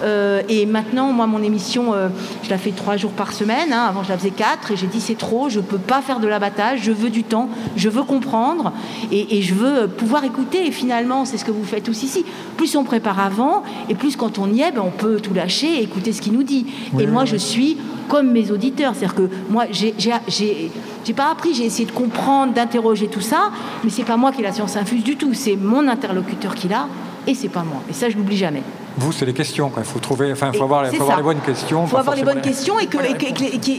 Euh, 0.03 0.43
et 0.49 0.67
maintenant, 0.67 1.13
moi, 1.13 1.27
mon 1.27 1.43
émission, 1.43 1.93
euh, 1.93 2.09
je 2.43 2.51
la 2.51 2.59
fais 2.59 2.71
trois 2.71 2.97
jours 2.97 3.13
par 3.13 3.33
semaine. 3.33 3.73
Hein. 3.73 3.87
Avant, 3.89 4.03
je 4.03 4.09
la 4.09 4.19
faisais 4.19 4.31
quatre. 4.31 4.71
Et 4.71 4.77
j'ai 4.77 4.87
dit, 4.87 5.01
c'est 5.01 5.19
trop, 5.19 5.49
je 5.49 5.59
ne 5.59 5.65
peux 5.65 5.79
pas 5.79 6.01
faire 6.01 6.21
de 6.21 6.27
l'abattage. 6.27 6.81
Je 6.83 6.93
veux 6.93 7.11
du 7.11 7.25
temps, 7.25 7.49
je 7.77 7.89
veux 7.89 8.03
comprendre. 8.03 8.73
Et, 9.13 9.43
je 9.43 9.55
veux 9.55 9.89
pouvoir 9.89 10.25
écouter. 10.25 10.67
Et 10.67 10.71
finalement, 10.71 11.25
c'est 11.25 11.39
ce 11.39 11.45
que 11.45 11.51
vous 11.51 11.65
faites 11.65 11.89
aussi 11.89 12.07
ici. 12.07 12.25
Plus 12.57 12.77
on 12.77 12.85
prépare 12.85 13.21
avant, 13.21 13.63
et 13.89 13.95
plus 13.95 14.17
quand 14.17 14.39
on 14.39 14.53
y 14.53 14.61
est, 14.61 14.73
ben, 14.73 14.83
on 14.85 14.91
peut 14.91 15.21
tout 15.21 15.35
lâcher 15.35 15.79
et 15.79 15.83
écouter 15.83 16.13
ce 16.13 16.21
qu'il 16.21 16.33
nous 16.33 16.43
dit. 16.43 16.67
et 16.99 17.07
moi, 17.07 17.25
je 17.25 17.37
suis 17.37 17.77
comme 18.09 18.31
mes 18.31 18.51
auditeurs. 18.51 18.95
C'est-à-dire 18.95 19.15
que 19.15 19.31
moi, 19.49 19.65
j'ai 19.71 21.15
pas 21.15 21.31
appris, 21.31 21.55
j'ai 21.55 21.65
essayé 21.65 21.87
de 21.87 21.93
comprendre, 21.93 22.53
d'interroger 22.53 23.09
tout 23.09 23.21
ça, 23.21 23.51
mais 23.85 23.91
c'est 23.91 24.05
pas 24.05 24.17
moi 24.17 24.33
qui 24.33 24.41
ai 24.41 24.45
la 24.45 24.53
science 24.53 24.77
infuse 24.77 25.05
du 25.05 25.17
tout, 25.17 25.33
c'est 25.35 25.57
mon 25.57 25.89
interlocuteur 25.89 26.55
qui 26.55 26.69
l'a, 26.69 26.89
et 27.27 27.35
c'est 27.35 27.49
pas 27.49 27.63
moi. 27.63 27.83
Et 27.89 27.93
ça, 27.93 28.11
je 28.11 28.17
l'oublie 28.17 28.37
jamais. 28.37 28.63
Vous, 29.01 29.13
c'est 29.13 29.25
les 29.25 29.33
questions. 29.33 29.73
Il 29.79 29.85
faut 29.85 29.99
trouver, 29.99 30.31
enfin, 30.31 30.53
faut 30.53 30.65
avoir, 30.65 30.87
faut 30.87 31.03
avoir 31.03 31.17
les 31.17 31.23
bonnes 31.23 31.41
questions. 31.41 31.85
Il 31.85 31.89
faut 31.89 31.97
avoir 31.97 32.15
les 32.15 32.23
bonnes 32.23 32.43
questions 32.43 32.79
et 32.79 32.87
que, 32.87 32.99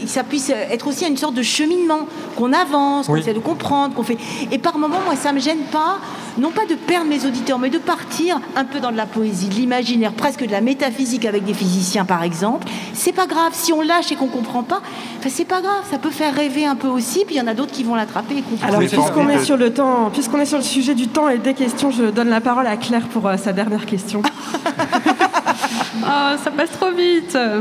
ça 0.06 0.24
puisse 0.24 0.50
être 0.50 0.88
aussi 0.88 1.06
une 1.06 1.16
sorte 1.16 1.34
de 1.34 1.42
cheminement, 1.42 2.08
qu'on 2.36 2.52
avance, 2.52 3.06
qu'on 3.06 3.14
essaie 3.14 3.32
de 3.32 3.38
comprendre, 3.38 3.94
qu'on 3.94 4.02
fait. 4.02 4.18
Et 4.50 4.58
par 4.58 4.76
moments, 4.78 4.98
moi, 5.04 5.14
ça 5.14 5.32
me 5.32 5.38
gêne 5.38 5.62
pas, 5.70 5.98
non 6.38 6.50
pas 6.50 6.64
de 6.66 6.74
perdre 6.74 7.06
mes 7.06 7.24
auditeurs, 7.26 7.58
mais 7.58 7.70
de 7.70 7.78
partir 7.78 8.40
un 8.56 8.64
peu 8.64 8.80
dans 8.80 8.90
de 8.90 8.96
la 8.96 9.06
poésie, 9.06 9.48
de 9.48 9.54
l'imaginaire, 9.54 10.12
presque 10.12 10.44
de 10.44 10.50
la 10.50 10.60
métaphysique 10.60 11.24
avec 11.24 11.44
des 11.44 11.54
physiciens, 11.54 12.04
par 12.04 12.22
exemple. 12.22 12.66
C'est 12.94 13.12
pas 13.12 13.26
grave 13.26 13.52
si 13.52 13.72
on 13.72 13.82
lâche 13.82 14.12
et 14.12 14.16
qu'on 14.16 14.28
comprend 14.28 14.62
pas. 14.62 14.80
Enfin, 15.18 15.28
c'est 15.30 15.44
pas 15.44 15.60
grave, 15.60 15.82
ça 15.90 15.98
peut 15.98 16.10
faire 16.10 16.34
rêver 16.34 16.66
un 16.66 16.76
peu 16.76 16.88
aussi. 16.88 17.24
Puis 17.24 17.36
il 17.36 17.38
y 17.38 17.40
en 17.40 17.46
a 17.46 17.54
d'autres 17.54 17.72
qui 17.72 17.84
vont 17.84 17.94
l'attraper 17.94 18.38
et 18.38 18.42
comprendre. 18.42 18.74
Alors, 18.74 18.88
puisqu'on 18.88 19.28
est 19.28 19.44
sur 19.44 19.56
le 19.56 19.72
temps, 19.72 20.10
puisqu'on 20.12 20.40
est 20.40 20.46
sur 20.46 20.58
le 20.58 20.64
sujet 20.64 20.94
du 20.94 21.08
temps 21.08 21.28
et 21.28 21.38
des 21.38 21.54
questions, 21.54 21.90
je 21.90 22.04
donne 22.04 22.28
la 22.28 22.40
parole 22.40 22.66
à 22.66 22.76
Claire 22.76 23.06
pour 23.08 23.26
euh, 23.26 23.36
sa 23.36 23.52
dernière 23.52 23.86
question. 23.86 24.22
oh, 24.24 26.06
ça 26.44 26.50
passe 26.56 26.70
trop 26.72 26.90
vite. 26.90 27.34
Euh, 27.34 27.60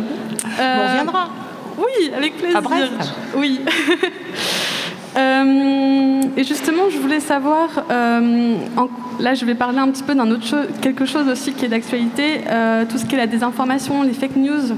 on 0.59 0.87
reviendra. 0.87 1.29
Oui, 1.77 2.11
avec 2.15 2.37
plaisir. 2.37 2.57
Après, 2.57 2.89
oui. 3.35 3.61
Euh, 5.17 6.21
et 6.37 6.43
justement, 6.43 6.89
je 6.89 6.97
voulais 6.97 7.19
savoir, 7.19 7.69
euh, 7.91 8.55
là 9.19 9.33
je 9.33 9.45
vais 9.45 9.55
parler 9.55 9.79
un 9.79 9.89
petit 9.89 10.03
peu 10.03 10.15
d'un 10.15 10.29
autre 10.31 10.45
chose, 10.45 10.67
quelque 10.81 11.05
chose 11.05 11.27
aussi 11.27 11.51
qui 11.53 11.65
est 11.65 11.67
d'actualité, 11.67 12.41
tout 12.89 12.97
ce 12.97 13.05
qui 13.05 13.15
est 13.15 13.17
la 13.17 13.27
désinformation, 13.27 14.03
les 14.03 14.13
fake 14.13 14.37
news 14.37 14.75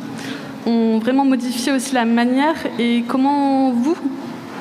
ont 0.66 0.98
vraiment 0.98 1.26
modifié 1.26 1.72
aussi 1.72 1.94
la 1.94 2.06
manière. 2.06 2.56
Et 2.80 3.04
comment 3.08 3.72
vous, 3.72 3.96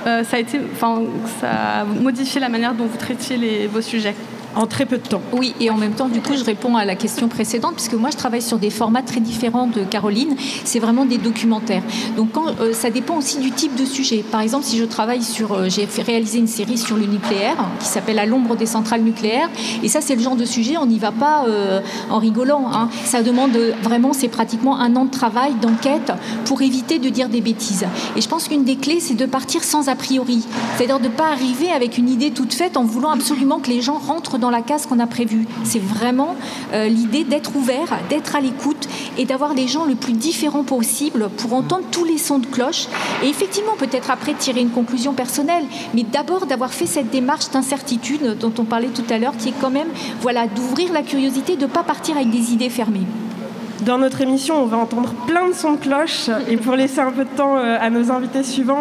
ça 0.04 0.36
a 0.36 0.38
été, 0.38 0.60
enfin, 0.72 1.02
ça 1.40 1.80
a 1.80 1.84
modifié 1.84 2.40
la 2.40 2.48
manière 2.48 2.74
dont 2.74 2.86
vous 2.86 2.98
traitiez 2.98 3.36
les, 3.36 3.66
vos 3.66 3.80
sujets? 3.80 4.14
En 4.56 4.66
très 4.66 4.86
peu 4.86 4.98
de 4.98 5.06
temps. 5.06 5.22
Oui, 5.32 5.54
et 5.60 5.70
en 5.70 5.76
même 5.76 5.92
temps, 5.92 6.08
du 6.08 6.20
coup, 6.20 6.34
je 6.36 6.44
réponds 6.44 6.76
à 6.76 6.84
la 6.84 6.94
question 6.94 7.28
précédente, 7.28 7.74
puisque 7.74 7.94
moi, 7.94 8.10
je 8.10 8.16
travaille 8.16 8.42
sur 8.42 8.58
des 8.58 8.70
formats 8.70 9.02
très 9.02 9.20
différents 9.20 9.66
de 9.66 9.82
Caroline. 9.84 10.36
C'est 10.64 10.78
vraiment 10.78 11.04
des 11.04 11.18
documentaires. 11.18 11.82
Donc, 12.16 12.32
quand, 12.32 12.46
euh, 12.60 12.72
ça 12.72 12.90
dépend 12.90 13.16
aussi 13.16 13.38
du 13.38 13.50
type 13.50 13.74
de 13.74 13.84
sujet. 13.84 14.24
Par 14.30 14.40
exemple, 14.40 14.64
si 14.64 14.78
je 14.78 14.84
travaille 14.84 15.22
sur. 15.22 15.52
Euh, 15.52 15.68
j'ai 15.68 15.86
réalisé 16.02 16.38
une 16.38 16.46
série 16.46 16.78
sur 16.78 16.96
le 16.96 17.06
nucléaire 17.06 17.56
qui 17.80 17.86
s'appelle 17.86 18.18
À 18.18 18.26
l'ombre 18.26 18.56
des 18.56 18.66
centrales 18.66 19.02
nucléaires. 19.02 19.48
Et 19.82 19.88
ça, 19.88 20.00
c'est 20.00 20.14
le 20.14 20.22
genre 20.22 20.36
de 20.36 20.44
sujet, 20.44 20.76
on 20.76 20.86
n'y 20.86 20.98
va 20.98 21.12
pas 21.12 21.44
euh, 21.46 21.80
en 22.10 22.18
rigolant. 22.18 22.70
Hein. 22.72 22.88
Ça 23.04 23.22
demande 23.22 23.56
vraiment, 23.82 24.12
c'est 24.12 24.28
pratiquement 24.28 24.78
un 24.78 24.96
an 24.96 25.04
de 25.04 25.10
travail, 25.10 25.54
d'enquête, 25.60 26.12
pour 26.44 26.62
éviter 26.62 26.98
de 26.98 27.08
dire 27.08 27.28
des 27.28 27.40
bêtises. 27.40 27.86
Et 28.16 28.20
je 28.20 28.28
pense 28.28 28.48
qu'une 28.48 28.64
des 28.64 28.76
clés, 28.76 29.00
c'est 29.00 29.14
de 29.14 29.26
partir 29.26 29.64
sans 29.64 29.88
a 29.88 29.94
priori. 29.94 30.44
C'est-à-dire 30.76 30.98
de 30.98 31.04
ne 31.04 31.08
pas 31.08 31.30
arriver 31.30 31.70
avec 31.70 31.98
une 31.98 32.08
idée 32.08 32.30
toute 32.30 32.52
faite 32.52 32.76
en 32.76 32.84
voulant 32.84 33.10
absolument 33.10 33.58
que 33.58 33.70
les 33.70 33.80
gens 33.80 33.98
rentrent 33.98 34.38
dans 34.42 34.50
la 34.50 34.60
case 34.60 34.86
qu'on 34.86 34.98
a 34.98 35.06
prévue. 35.06 35.46
C'est 35.62 35.80
vraiment 35.80 36.34
euh, 36.74 36.88
l'idée 36.88 37.22
d'être 37.22 37.54
ouvert, 37.56 37.96
d'être 38.10 38.34
à 38.34 38.40
l'écoute 38.40 38.88
et 39.16 39.24
d'avoir 39.24 39.54
les 39.54 39.68
gens 39.68 39.84
le 39.84 39.94
plus 39.94 40.12
différents 40.12 40.64
possible 40.64 41.30
pour 41.38 41.54
entendre 41.54 41.84
tous 41.92 42.04
les 42.04 42.18
sons 42.18 42.40
de 42.40 42.46
cloche 42.46 42.88
et 43.22 43.28
effectivement 43.28 43.76
peut-être 43.78 44.10
après 44.10 44.34
tirer 44.34 44.60
une 44.60 44.70
conclusion 44.70 45.12
personnelle, 45.12 45.64
mais 45.94 46.02
d'abord 46.02 46.46
d'avoir 46.46 46.74
fait 46.74 46.86
cette 46.86 47.10
démarche 47.10 47.50
d'incertitude 47.50 48.36
dont 48.38 48.52
on 48.58 48.64
parlait 48.64 48.88
tout 48.88 49.04
à 49.10 49.18
l'heure, 49.18 49.36
qui 49.36 49.50
est 49.50 49.60
quand 49.60 49.70
même 49.70 49.88
voilà 50.20 50.48
d'ouvrir 50.48 50.92
la 50.92 51.02
curiosité, 51.02 51.56
de 51.56 51.62
ne 51.62 51.70
pas 51.70 51.84
partir 51.84 52.16
avec 52.16 52.30
des 52.30 52.52
idées 52.52 52.70
fermées. 52.70 53.06
Dans 53.84 53.98
notre 53.98 54.20
émission, 54.20 54.62
on 54.62 54.66
va 54.66 54.76
entendre 54.76 55.12
plein 55.26 55.48
de 55.48 55.54
sons 55.54 55.72
de 55.72 55.78
cloche. 55.78 56.30
Et 56.48 56.56
pour 56.56 56.76
laisser 56.76 57.00
un 57.00 57.10
peu 57.10 57.24
de 57.24 57.30
temps 57.30 57.56
euh, 57.56 57.78
à 57.80 57.90
nos 57.90 58.12
invités 58.12 58.44
suivants, 58.44 58.78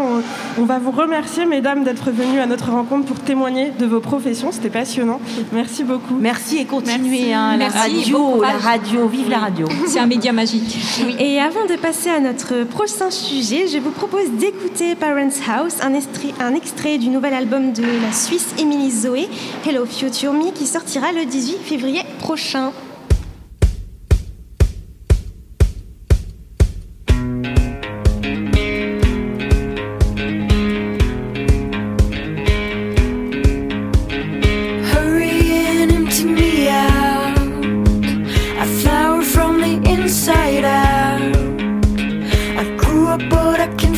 on, 0.59 0.65
va 0.65 0.77
vous 0.77 0.91
remercier, 0.91 1.47
mesdames, 1.47 1.83
d'être 1.83 2.11
venues 2.11 2.39
à 2.39 2.45
notre 2.45 2.69
rencontre 2.69 3.07
pour 3.07 3.19
témoigner 3.19 3.71
de 3.71 3.85
vos 3.87 3.99
professions. 3.99 4.51
C'était 4.51 4.69
passionnant. 4.69 5.19
Merci 5.53 5.83
beaucoup. 5.83 6.17
Merci 6.19 6.59
et 6.59 6.65
continuez. 6.65 7.33
Hein, 7.33 7.57
la 7.57 7.69
radio, 7.69 8.41
la 8.41 8.57
radio, 8.57 9.07
vive 9.07 9.29
la 9.29 9.39
radio. 9.39 9.67
C'est 9.87 9.99
un 9.99 10.05
média 10.05 10.31
magique. 10.33 10.77
Et 11.19 11.39
avant 11.39 11.65
de 11.65 11.77
passer 11.77 12.09
à 12.09 12.19
notre 12.19 12.63
prochain 12.65 13.09
sujet, 13.09 13.67
je 13.67 13.79
vous 13.79 13.91
propose 13.91 14.29
d'écouter 14.37 14.93
Parents 14.93 15.29
House, 15.49 15.77
un 15.81 15.95
extrait, 15.95 16.33
un 16.39 16.53
extrait 16.53 16.99
du 16.99 17.09
nouvel 17.09 17.33
album 17.33 17.73
de 17.73 17.81
la 17.81 18.11
Suisse 18.11 18.53
Emily 18.59 18.91
Zoé, 18.91 19.27
Hello 19.67 19.85
Future 19.87 20.33
Me, 20.33 20.51
qui 20.51 20.67
sortira 20.67 21.11
le 21.11 21.25
18 21.25 21.57
février 21.63 22.01
prochain. 22.19 22.71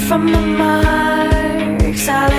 from 0.08 0.26
the 0.26 0.41
marks 0.41 2.10
I 2.10 2.33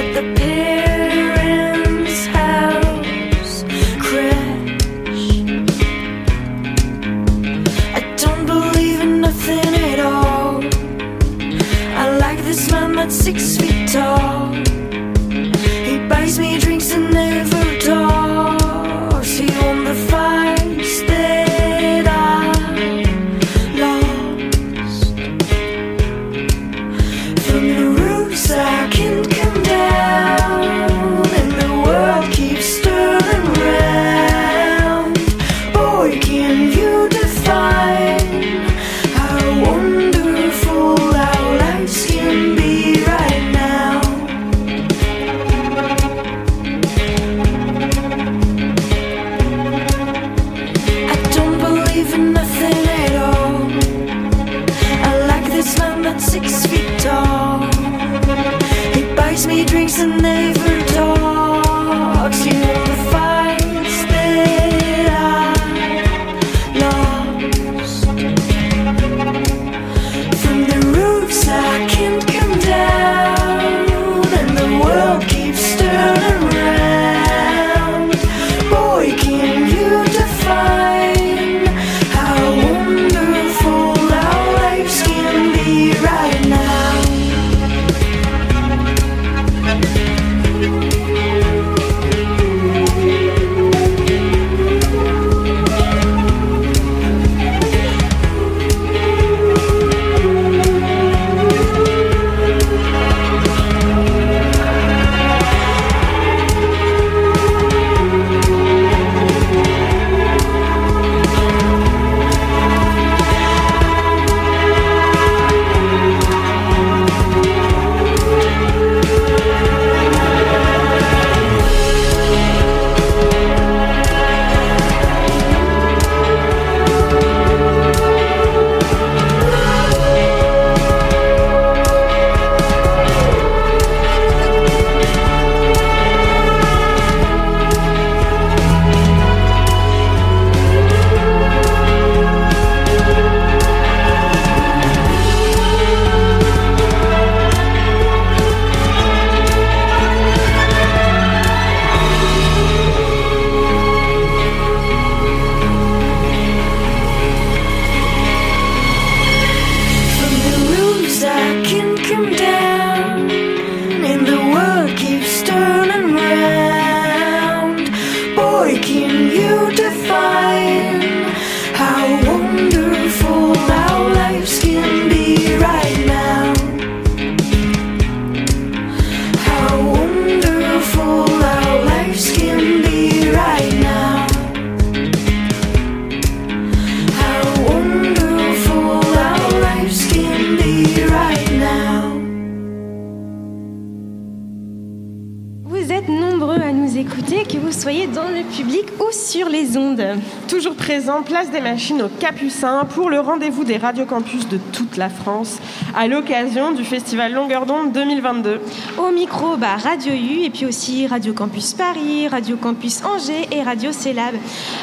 présent, 200.84 201.22
place 201.22 201.50
des 201.50 201.62
machines 201.62 202.02
au 202.02 202.08
Capucin 202.08 202.84
pour 202.84 203.08
le 203.08 203.18
rendez-vous 203.18 203.64
des 203.64 203.78
radiocampus 203.78 204.46
de 204.48 204.58
toute 204.58 204.98
la 204.98 205.08
France 205.08 205.58
à 205.96 206.08
l'occasion 206.08 206.72
du 206.72 206.84
festival 206.84 207.32
Longueur 207.32 207.66
d'onde 207.66 207.92
2022. 207.92 208.60
Au 208.98 209.10
micro, 209.12 209.56
bah, 209.56 209.76
Radio 209.82 210.12
U 210.12 210.42
et 210.44 210.50
puis 210.50 210.66
aussi 210.66 211.06
Radio 211.06 211.32
Campus 211.32 211.72
Paris, 211.74 212.26
Radio 212.28 212.56
Campus 212.56 213.02
Angers 213.04 213.48
et 213.52 213.62
Radio 213.62 213.92
Célab. 213.92 214.34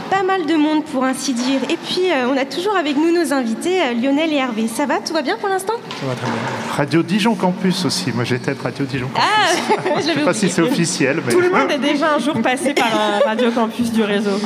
Pas 0.09 0.23
mal 0.23 0.45
de 0.45 0.55
monde 0.55 0.85
pour 0.85 1.03
ainsi 1.03 1.33
dire. 1.33 1.59
Et 1.69 1.77
puis 1.77 2.11
euh, 2.11 2.29
on 2.31 2.37
a 2.37 2.45
toujours 2.45 2.77
avec 2.77 2.95
nous 2.95 3.11
nos 3.11 3.33
invités 3.33 3.81
euh, 3.81 3.93
Lionel 3.93 4.31
et 4.31 4.37
Hervé. 4.37 4.67
Ça 4.67 4.85
va? 4.85 4.99
Tout 4.99 5.13
va 5.13 5.21
bien 5.21 5.37
pour 5.37 5.49
l'instant? 5.49 5.73
Ça 5.99 6.05
va 6.05 6.15
très 6.15 6.27
bien. 6.27 6.39
Radio 6.77 7.03
Dijon 7.03 7.35
Campus 7.35 7.85
aussi. 7.85 8.11
Moi, 8.13 8.23
j'étais 8.23 8.53
de 8.53 8.61
Radio 8.61 8.85
Dijon 8.85 9.07
Campus. 9.07 9.29
Ah, 9.29 10.01
je 10.01 10.07
ne 10.07 10.13
sais 10.13 10.23
pas 10.23 10.33
si 10.33 10.49
c'est 10.49 10.61
officiel. 10.61 11.21
Mais... 11.25 11.33
Tout 11.33 11.41
le 11.41 11.49
monde 11.49 11.71
est 11.71 11.77
déjà 11.77 12.13
un 12.15 12.19
jour 12.19 12.41
passé 12.41 12.73
par 12.73 12.87
un 12.87 13.27
Radio 13.27 13.51
Campus 13.51 13.91
du 13.91 14.03
réseau. 14.03 14.39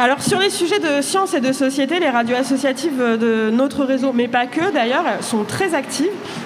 Alors, 0.00 0.22
sur 0.22 0.38
les 0.38 0.50
sujets 0.50 0.78
de 0.78 1.02
sciences 1.02 1.34
et 1.34 1.40
de 1.40 1.52
société, 1.52 2.00
les 2.00 2.08
radios 2.08 2.36
associatives 2.36 2.98
de 2.98 3.50
notre 3.50 3.84
réseau, 3.84 4.12
mais 4.14 4.28
pas 4.28 4.46
que 4.46 4.72
d'ailleurs, 4.72 5.04
sont 5.20 5.44
très 5.44 5.74
actives. 5.74 5.81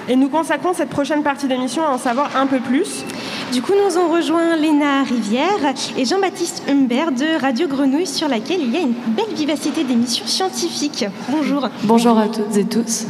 Et 0.08 0.16
nous 0.16 0.28
consacrons 0.28 0.72
cette 0.74 0.88
prochaine 0.88 1.22
partie 1.22 1.46
d'émission 1.48 1.82
à 1.84 1.90
en 1.90 1.98
savoir 1.98 2.30
un 2.36 2.46
peu 2.46 2.58
plus. 2.58 3.04
Du 3.52 3.62
coup, 3.62 3.72
nous 3.72 3.96
ont 3.98 4.08
rejoint 4.08 4.56
Léna 4.56 5.02
Rivière 5.02 5.74
et 5.96 6.04
Jean-Baptiste 6.04 6.64
Humbert 6.68 7.12
de 7.12 7.40
Radio 7.40 7.68
Grenouille, 7.68 8.06
sur 8.06 8.28
laquelle 8.28 8.60
il 8.60 8.72
y 8.72 8.76
a 8.76 8.80
une 8.80 8.94
belle 9.08 9.34
vivacité 9.34 9.84
d'émissions 9.84 10.26
scientifiques. 10.26 11.04
Bonjour. 11.28 11.68
Bonjour 11.84 12.18
à 12.18 12.28
toutes 12.28 12.56
et 12.56 12.64
tous. 12.64 13.06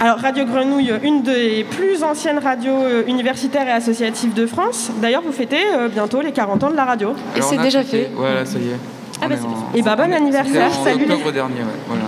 Alors, 0.00 0.18
Radio 0.18 0.44
Grenouille, 0.44 0.92
une 1.02 1.22
des 1.22 1.64
plus 1.70 2.02
anciennes 2.02 2.38
radios 2.38 2.72
euh, 2.72 3.04
universitaires 3.06 3.66
et 3.66 3.72
associatives 3.72 4.34
de 4.34 4.46
France. 4.46 4.90
D'ailleurs, 5.00 5.22
vous 5.22 5.32
fêtez 5.32 5.60
euh, 5.74 5.88
bientôt 5.88 6.20
les 6.20 6.32
40 6.32 6.64
ans 6.64 6.70
de 6.70 6.76
la 6.76 6.84
radio. 6.84 7.14
Et 7.34 7.40
c'est 7.40 7.56
déjà 7.56 7.82
fait. 7.82 8.10
Voilà, 8.14 8.44
ça 8.44 8.58
y 8.58 8.68
est. 8.68 8.76
Ah 9.22 9.28
bah, 9.28 9.36
et 9.74 9.82
bah, 9.82 9.96
bon 9.96 10.12
anniversaire, 10.12 10.70
en 10.78 10.84
salut. 10.84 11.04
octobre 11.04 11.32
dernier, 11.32 11.60
ouais, 11.60 11.80
voilà. 11.86 12.02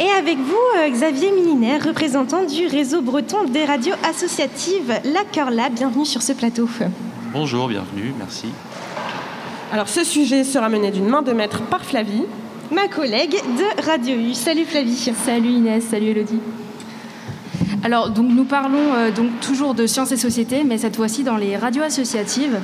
Et 0.00 0.10
avec 0.18 0.38
vous, 0.38 0.56
euh, 0.78 0.88
Xavier 0.88 1.30
Milinaire, 1.30 1.84
représentant 1.84 2.42
du 2.46 2.66
réseau 2.66 3.02
breton 3.02 3.44
des 3.44 3.66
radios 3.66 3.96
associatives 4.08 4.98
La 5.04 5.24
Cœur 5.30 5.50
Lab. 5.50 5.74
Bienvenue 5.74 6.06
sur 6.06 6.22
ce 6.22 6.32
plateau. 6.32 6.66
Bonjour, 7.34 7.68
bienvenue, 7.68 8.14
merci. 8.18 8.46
Alors, 9.70 9.90
ce 9.90 10.02
sujet 10.02 10.42
sera 10.42 10.70
mené 10.70 10.90
d'une 10.90 11.06
main 11.06 11.20
de 11.20 11.32
maître 11.32 11.60
par 11.68 11.84
Flavie. 11.84 12.24
Ma 12.70 12.88
collègue 12.88 13.32
de 13.32 13.84
Radio 13.84 14.16
U. 14.16 14.32
Salut 14.32 14.64
Flavie. 14.64 14.96
Salut 14.96 15.50
Inès, 15.50 15.84
salut 15.84 16.06
Elodie. 16.06 16.40
Alors, 17.82 18.10
donc, 18.10 18.26
nous 18.28 18.44
parlons 18.44 18.94
euh, 18.94 19.10
donc 19.10 19.40
toujours 19.40 19.74
de 19.74 19.86
sciences 19.86 20.12
et 20.12 20.16
société, 20.16 20.64
mais 20.64 20.78
cette 20.78 20.96
fois-ci 20.96 21.24
dans 21.24 21.36
les 21.36 21.56
radios 21.56 21.82
associatives. 21.82 22.58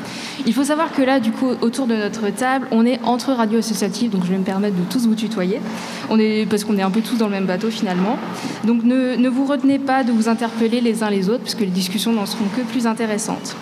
Il 0.47 0.53
faut 0.53 0.65
savoir 0.65 0.93
que 0.93 1.03
là, 1.03 1.21
du 1.21 1.33
coup, 1.33 1.53
autour 1.63 1.87
de 1.87 1.97
notre 1.97 2.29
table, 2.31 2.69
on 2.71 2.85
est 2.85 3.01
entre 3.03 3.33
radios 3.33 3.61
associatives, 3.61 4.11
donc 4.11 4.25
je 4.25 4.31
vais 4.31 4.39
me 4.39 4.45
permettre 4.45 4.77
de 4.77 4.85
tous 4.91 5.07
vous 5.07 5.15
tutoyer. 5.15 5.61
On 6.11 6.19
est, 6.19 6.47
parce 6.49 6.65
qu'on 6.65 6.77
est 6.77 6.83
un 6.83 6.91
peu 6.91 7.01
tous 7.01 7.17
dans 7.17 7.27
le 7.27 7.33
même 7.33 7.47
bateau 7.47 7.71
finalement. 7.71 8.19
Donc, 8.65 8.85
ne, 8.85 9.17
ne 9.17 9.29
vous 9.29 9.47
retenez 9.47 9.79
pas 9.79 10.05
de 10.05 10.13
vous 10.13 10.29
interpeller 10.29 10.81
les 10.81 11.03
uns 11.03 11.11
les 11.11 11.29
autres, 11.31 11.43
puisque 11.43 11.61
les 11.61 11.67
discussions 11.67 12.13
n'en 12.13 12.27
seront 12.27 12.47
que 12.57 12.63
plus 12.63 12.87
intéressantes. 12.87 13.57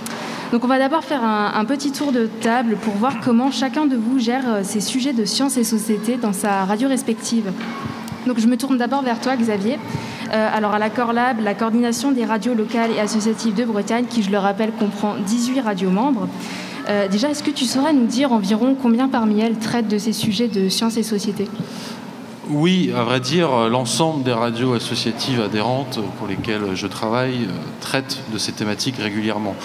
Donc 0.52 0.62
on 0.62 0.68
va 0.68 0.78
d'abord 0.78 1.02
faire 1.02 1.24
un, 1.24 1.64
petit 1.64 1.90
tour 1.90 2.12
de 2.12 2.26
table 2.26 2.76
pour 2.76 2.94
voir 2.94 3.14
comment 3.24 3.50
chacun 3.50 3.86
de 3.86 3.96
vous 3.96 4.20
gère 4.20 4.44
euh, 4.46 4.60
ces 4.62 4.80
sujets 4.80 5.12
de 5.12 5.24
sciences 5.24 5.56
et 5.56 5.64
société 5.64 6.16
dans 6.16 6.32
sa 6.32 6.64
radio 6.64 6.88
respective. 6.88 7.50
Donc 8.26 8.38
je 8.38 8.46
me 8.46 8.56
tourne 8.56 8.78
d'abord 8.78 9.02
vers 9.02 9.20
toi 9.20 9.36
Xavier. 9.36 9.78
Euh, 10.32 10.48
alors 10.52 10.72
à 10.72 10.78
la 10.78 10.90
Corlab, 10.90 11.40
la 11.40 11.54
coordination 11.54 12.10
des 12.10 12.24
radios 12.24 12.54
locales 12.54 12.90
et 12.96 13.00
associatives 13.00 13.54
de 13.54 13.64
Bretagne, 13.64 14.06
qui 14.06 14.22
je 14.22 14.30
le 14.30 14.38
rappelle 14.38 14.72
comprend 14.72 15.16
18 15.26 15.60
radios 15.60 15.90
membres. 15.90 16.28
Euh, 16.88 17.08
déjà, 17.08 17.30
est-ce 17.30 17.42
que 17.42 17.50
tu 17.50 17.64
saurais 17.64 17.92
nous 17.92 18.06
dire 18.06 18.32
environ 18.32 18.76
combien 18.80 19.08
parmi 19.08 19.40
elles 19.40 19.58
traitent 19.58 19.88
de 19.88 19.98
ces 19.98 20.12
sujets 20.12 20.48
de 20.48 20.68
sciences 20.68 20.96
et 20.96 21.02
société? 21.02 21.48
Oui, 22.50 22.92
à 22.94 23.04
vrai 23.04 23.20
dire, 23.20 23.70
l'ensemble 23.70 24.22
des 24.22 24.32
radios 24.32 24.74
associatives 24.74 25.40
adhérentes 25.40 25.98
pour 26.18 26.26
lesquelles 26.26 26.74
je 26.74 26.86
travaille 26.86 27.48
traitent 27.80 28.20
de 28.34 28.38
ces 28.38 28.52
thématiques 28.52 28.96
régulièrement. 28.98 29.56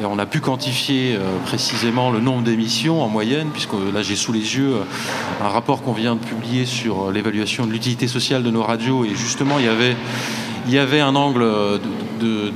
Et 0.00 0.06
on 0.06 0.18
a 0.18 0.24
pu 0.24 0.40
quantifier 0.40 1.18
précisément 1.44 2.10
le 2.10 2.20
nombre 2.20 2.42
d'émissions 2.42 3.02
en 3.02 3.08
moyenne, 3.08 3.48
puisque 3.52 3.74
là 3.92 4.02
j'ai 4.02 4.16
sous 4.16 4.32
les 4.32 4.56
yeux 4.56 4.76
un 5.42 5.48
rapport 5.48 5.82
qu'on 5.82 5.92
vient 5.92 6.14
de 6.14 6.20
publier 6.20 6.64
sur 6.64 7.10
l'évaluation 7.10 7.66
de 7.66 7.72
l'utilité 7.72 8.08
sociale 8.08 8.42
de 8.42 8.50
nos 8.50 8.62
radios, 8.62 9.04
et 9.04 9.14
justement 9.14 9.58
il 9.58 10.72
y 10.72 10.78
avait 10.78 11.00
un 11.00 11.14
angle 11.14 11.46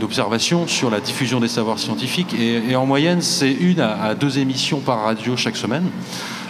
d'observation 0.01 0.67
sur 0.67 0.89
la 0.89 1.01
diffusion 1.01 1.39
des 1.39 1.49
savoirs 1.49 1.79
scientifiques 1.79 2.35
et, 2.35 2.77
en 2.77 2.87
moyenne 2.87 3.21
c'est 3.21 3.53
une 3.53 3.81
à 3.81 4.15
deux 4.15 4.39
émissions 4.39 4.81
par 4.81 5.03
radio 5.03 5.37
chaque 5.37 5.57
semaine. 5.57 5.85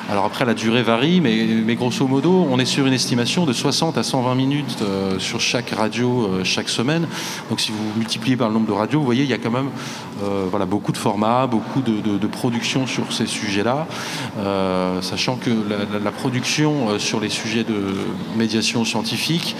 Alors 0.09 0.25
après, 0.25 0.45
la 0.45 0.55
durée 0.55 0.85
varie, 0.85 1.21
mais, 1.21 1.75
grosso 1.75 2.07
modo, 2.07 2.47
on 2.49 2.61
est 2.61 2.65
sur 2.65 2.87
une 2.87 2.93
estimation 2.93 3.45
de 3.45 3.53
60 3.53 3.99
à 3.99 4.05
120 4.05 4.37
minutes 4.37 4.79
euh, 4.83 5.19
sur 5.19 5.41
chaque 5.41 5.71
radio 5.71 6.27
euh, 6.27 6.45
chaque 6.45 6.69
semaine. 6.69 7.09
Donc 7.51 7.59
si 7.59 7.73
vous 7.73 7.93
multipliez 7.97 8.37
par 8.37 8.47
le 8.47 8.55
nombre 8.55 8.69
de 8.69 8.73
radios, 8.73 9.01
vous 9.01 9.05
voyez, 9.05 9.25
il 9.25 9.29
y 9.29 9.33
a 9.33 9.39
quand 9.39 9.51
même 9.51 9.71
euh, 10.23 10.47
voilà, 10.49 10.65
beaucoup 10.65 10.93
de 10.93 10.97
formats, 10.97 11.49
beaucoup 11.49 11.81
de, 11.81 12.01
de, 12.01 12.27
production 12.29 12.87
sur 12.87 13.13
ces 13.13 13.27
sujets-là, 13.27 13.87
sachant 15.01 15.37
que 15.37 15.51
la 16.03 16.11
production 16.11 16.99
sur 16.99 17.21
les 17.21 17.29
sujets 17.29 17.65
de 17.65 17.95
médiation 18.37 18.85
scientifique, 18.85 19.57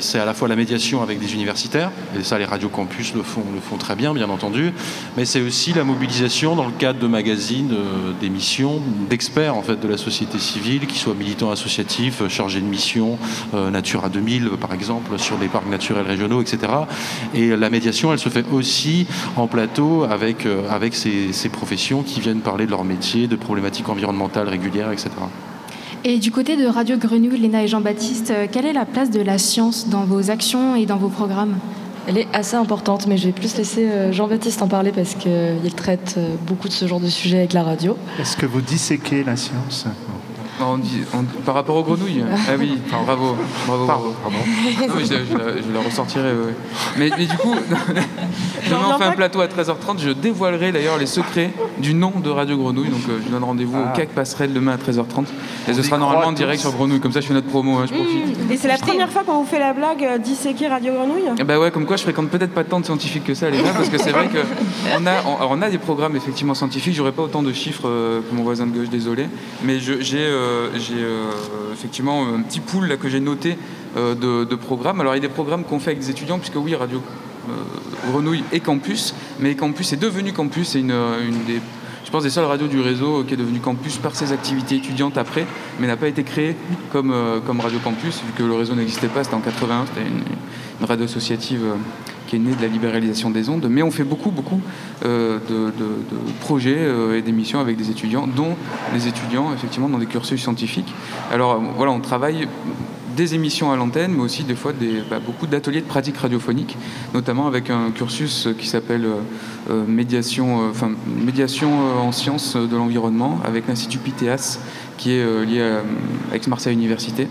c'est 0.00 0.18
à 0.18 0.24
la 0.24 0.34
fois 0.34 0.48
la 0.48 0.56
médiation 0.56 1.02
avec 1.02 1.18
des 1.18 1.34
universitaires, 1.34 1.90
et 2.18 2.22
ça 2.22 2.38
les 2.38 2.44
radios 2.44 2.68
campus 2.68 3.12
le 3.14 3.22
font, 3.22 3.42
le 3.52 3.60
font 3.60 3.76
très 3.76 3.96
bien, 3.96 4.14
bien 4.14 4.30
entendu, 4.30 4.72
mais 5.16 5.24
c'est 5.24 5.40
aussi 5.40 5.72
la 5.72 5.84
mobilisation 5.84 6.54
dans 6.54 6.64
le 6.64 6.72
cadre 6.72 7.00
de 7.00 7.06
magazines, 7.06 7.74
d'émissions, 8.20 8.80
d'experts 9.10 9.59
en 9.60 9.62
fait 9.62 9.78
de 9.78 9.88
la 9.88 9.98
société 9.98 10.38
civile, 10.38 10.86
qui 10.86 10.98
soient 10.98 11.12
militants 11.14 11.50
associatifs, 11.50 12.26
chargés 12.28 12.62
de 12.62 12.66
mission, 12.66 13.18
euh, 13.52 13.70
Natura 13.70 14.08
2000 14.08 14.52
par 14.58 14.72
exemple, 14.72 15.18
sur 15.18 15.38
les 15.38 15.48
parcs 15.48 15.68
naturels 15.68 16.06
régionaux, 16.06 16.40
etc. 16.40 16.72
Et 17.34 17.54
la 17.54 17.68
médiation, 17.68 18.10
elle 18.10 18.18
se 18.18 18.30
fait 18.30 18.46
aussi 18.50 19.06
en 19.36 19.46
plateau 19.46 20.04
avec, 20.04 20.46
euh, 20.46 20.62
avec 20.70 20.94
ces, 20.94 21.34
ces 21.34 21.50
professions 21.50 22.02
qui 22.02 22.20
viennent 22.20 22.40
parler 22.40 22.64
de 22.64 22.70
leur 22.70 22.84
métier, 22.84 23.28
de 23.28 23.36
problématiques 23.36 23.90
environnementales 23.90 24.48
régulières, 24.48 24.92
etc. 24.92 25.10
Et 26.04 26.16
du 26.16 26.30
côté 26.30 26.56
de 26.56 26.64
Radio 26.64 26.96
Grenouille, 26.96 27.38
Léna 27.38 27.62
et 27.62 27.68
Jean-Baptiste, 27.68 28.32
quelle 28.50 28.64
est 28.64 28.72
la 28.72 28.86
place 28.86 29.10
de 29.10 29.20
la 29.20 29.36
science 29.36 29.88
dans 29.90 30.04
vos 30.04 30.30
actions 30.30 30.74
et 30.74 30.86
dans 30.86 30.96
vos 30.96 31.10
programmes? 31.10 31.56
Elle 32.10 32.18
est 32.18 32.28
assez 32.32 32.56
importante, 32.56 33.06
mais 33.06 33.16
je 33.16 33.26
vais 33.26 33.32
plus 33.32 33.56
laisser 33.56 33.88
Jean-Baptiste 34.10 34.62
en 34.62 34.66
parler 34.66 34.90
parce 34.90 35.14
qu'il 35.14 35.74
traite 35.76 36.18
beaucoup 36.44 36.66
de 36.66 36.72
ce 36.72 36.88
genre 36.88 36.98
de 36.98 37.06
sujet 37.06 37.38
avec 37.38 37.52
la 37.52 37.62
radio. 37.62 37.96
Est-ce 38.18 38.36
que 38.36 38.46
vous 38.46 38.60
disséquez 38.60 39.22
la 39.22 39.36
science? 39.36 39.86
On 40.66 40.78
dit, 40.78 41.02
on, 41.14 41.22
par 41.42 41.54
rapport 41.54 41.76
aux 41.76 41.82
grenouilles 41.82 42.24
Ah 42.48 42.52
oui, 42.58 42.78
enfin, 42.86 43.02
bravo, 43.04 43.36
bravo, 43.66 43.86
bravo. 43.86 44.14
Pardon. 44.22 44.38
Non, 44.38 44.94
mais 44.96 45.04
je, 45.04 45.08
je, 45.08 45.36
la, 45.38 45.56
je, 45.56 45.72
la, 45.72 45.80
ressortirai. 45.84 46.32
Ouais. 46.32 46.54
Mais, 46.98 47.10
mais, 47.16 47.26
du 47.26 47.36
coup, 47.36 47.54
demain 48.68 48.80
on 48.94 48.98
fait 48.98 49.04
un 49.04 49.12
plateau 49.12 49.40
à 49.40 49.46
13h30. 49.46 49.98
Je 49.98 50.10
dévoilerai 50.10 50.72
d'ailleurs 50.72 50.98
les 50.98 51.06
secrets 51.06 51.50
du 51.78 51.94
nom 51.94 52.12
de 52.22 52.30
Radio 52.30 52.56
Grenouille. 52.56 52.88
Donc 52.88 53.02
euh, 53.08 53.20
je 53.24 53.30
donne 53.30 53.44
rendez-vous 53.44 53.78
ah. 53.84 53.92
au 53.92 53.96
CAC 53.96 54.10
Passerelle 54.10 54.52
demain 54.52 54.72
à 54.72 54.76
13h30. 54.76 55.26
Et 55.68 55.72
ce 55.72 55.82
sera 55.82 55.98
normalement 55.98 56.28
en 56.28 56.32
direct 56.32 56.60
sur 56.60 56.72
Grenouille. 56.72 57.00
Comme 57.00 57.12
ça, 57.12 57.20
je 57.20 57.26
fais 57.26 57.34
notre 57.34 57.48
promo. 57.48 57.78
Hein, 57.78 57.86
je 57.88 57.94
profite. 57.94 58.48
Mmh. 58.48 58.52
Et 58.52 58.56
c'est 58.56 58.68
la 58.68 58.78
première 58.78 59.10
fois 59.10 59.22
qu'on 59.24 59.40
vous 59.40 59.46
fait 59.46 59.58
la 59.58 59.72
blague 59.72 60.04
euh, 60.04 60.18
disséquer 60.18 60.68
Radio 60.68 60.92
Grenouille? 60.92 61.30
Ah 61.38 61.44
Bah 61.44 61.58
ouais, 61.58 61.70
comme 61.70 61.86
quoi 61.86 61.96
je 61.96 62.02
fréquente 62.02 62.28
peut-être 62.28 62.52
pas 62.52 62.64
tant 62.64 62.80
de 62.80 62.84
scientifiques 62.84 63.24
que 63.24 63.34
ça, 63.34 63.50
les 63.50 63.58
gars, 63.58 63.72
parce 63.74 63.88
que 63.88 63.98
c'est 63.98 64.12
vrai 64.12 64.28
qu'on 64.28 65.06
a, 65.06 65.12
on, 65.26 65.58
on, 65.58 65.62
a 65.62 65.70
des 65.70 65.78
programmes 65.78 66.16
effectivement 66.16 66.54
scientifiques. 66.54 66.94
J'aurais 66.94 67.12
pas 67.12 67.22
autant 67.22 67.42
de 67.42 67.52
chiffres 67.52 67.88
euh, 67.88 68.20
que 68.20 68.34
mon 68.34 68.42
voisin 68.42 68.66
de 68.66 68.76
gauche, 68.76 68.88
désolé. 68.88 69.26
Mais 69.64 69.78
j'ai 69.80 70.18
euh, 70.18 70.49
j'ai 70.74 71.02
euh, 71.02 71.30
effectivement 71.72 72.26
un 72.26 72.42
petit 72.42 72.60
pool 72.60 72.86
là, 72.86 72.96
que 72.96 73.08
j'ai 73.08 73.20
noté 73.20 73.56
euh, 73.96 74.14
de, 74.14 74.54
programmes. 74.54 75.00
Alors 75.00 75.14
il 75.14 75.22
y 75.22 75.24
a 75.24 75.28
des 75.28 75.32
programmes 75.32 75.64
qu'on 75.64 75.78
fait 75.78 75.90
avec 75.90 76.00
des 76.00 76.10
étudiants, 76.10 76.38
puisque 76.38 76.56
oui, 76.56 76.74
Radio 76.74 77.02
euh, 77.48 78.10
Grenouille 78.10 78.44
et 78.52 78.60
Campus, 78.60 79.14
mais 79.38 79.54
Campus 79.54 79.92
est 79.92 79.96
devenu 79.96 80.32
Campus, 80.32 80.68
c'est 80.68 80.80
une, 80.80 80.94
des, 81.46 81.60
je 82.04 82.10
pense, 82.10 82.22
des 82.22 82.30
seules 82.30 82.44
radios 82.44 82.68
du 82.68 82.80
réseau 82.80 83.24
qui 83.24 83.34
est 83.34 83.36
devenu 83.36 83.60
Campus 83.60 83.96
par 83.96 84.14
ses 84.14 84.32
activités 84.32 84.76
étudiantes 84.76 85.18
après, 85.18 85.46
mais 85.78 85.86
n'a 85.86 85.96
pas 85.96 86.08
été 86.08 86.22
créée 86.22 86.56
comme, 86.92 87.14
comme 87.46 87.60
Radio 87.60 87.78
Campus, 87.82 88.22
vu 88.26 88.32
que 88.36 88.42
le 88.42 88.54
réseau 88.54 88.74
n'existait 88.74 89.08
pas, 89.08 89.24
c'était 89.24 89.36
en 89.36 89.40
81, 89.40 89.86
c'était 89.86 90.06
une, 90.06 90.22
radio 90.86 91.04
associative 91.04 91.60
qui 92.30 92.36
est 92.36 92.38
née 92.38 92.54
de 92.54 92.62
la 92.62 92.68
libéralisation 92.68 93.30
des 93.30 93.48
ondes, 93.48 93.66
mais 93.68 93.82
on 93.82 93.90
fait 93.90 94.04
beaucoup, 94.04 94.30
beaucoup 94.30 94.60
euh, 95.04 95.40
de, 95.48 95.72
projets 96.38 96.78
euh, 96.78 97.18
et 97.18 97.22
d'émissions 97.22 97.58
avec 97.58 97.76
des 97.76 97.90
étudiants, 97.90 98.28
dont 98.28 98.54
les 98.94 99.08
étudiants, 99.08 99.52
effectivement, 99.52 99.88
dans 99.88 99.98
des 99.98 100.06
cursus 100.06 100.40
scientifiques. 100.40 100.94
Alors, 101.32 101.60
voilà, 101.76 101.90
on 101.90 101.98
travaille 101.98 102.46
des 103.16 103.34
émissions 103.34 103.72
à 103.72 103.76
l'antenne, 103.76 104.12
mais 104.12 104.22
aussi 104.22 104.44
des 104.44 104.54
fois 104.54 104.72
des, 104.72 105.02
bah, 105.10 105.18
beaucoup 105.18 105.48
d'ateliers 105.48 105.80
de 105.80 105.86
pratique 105.86 106.18
radiophonique, 106.18 106.76
notamment 107.12 107.48
avec 107.48 107.68
un 107.68 107.90
cursus 107.90 108.48
qui 108.56 108.68
s'appelle 108.68 109.06
médiation, 109.88 110.72
médiation 111.06 111.72
en 112.00 112.12
sciences 112.12 112.54
de 112.54 112.76
l'environnement 112.76 113.40
avec 113.44 113.66
l'Institut 113.66 113.98
PITEAS 113.98 114.60
qui 115.00 115.12
est 115.12 115.44
lié 115.46 115.62
à 115.62 116.36
Aix-Marseille 116.36 116.74
Université 116.74 117.26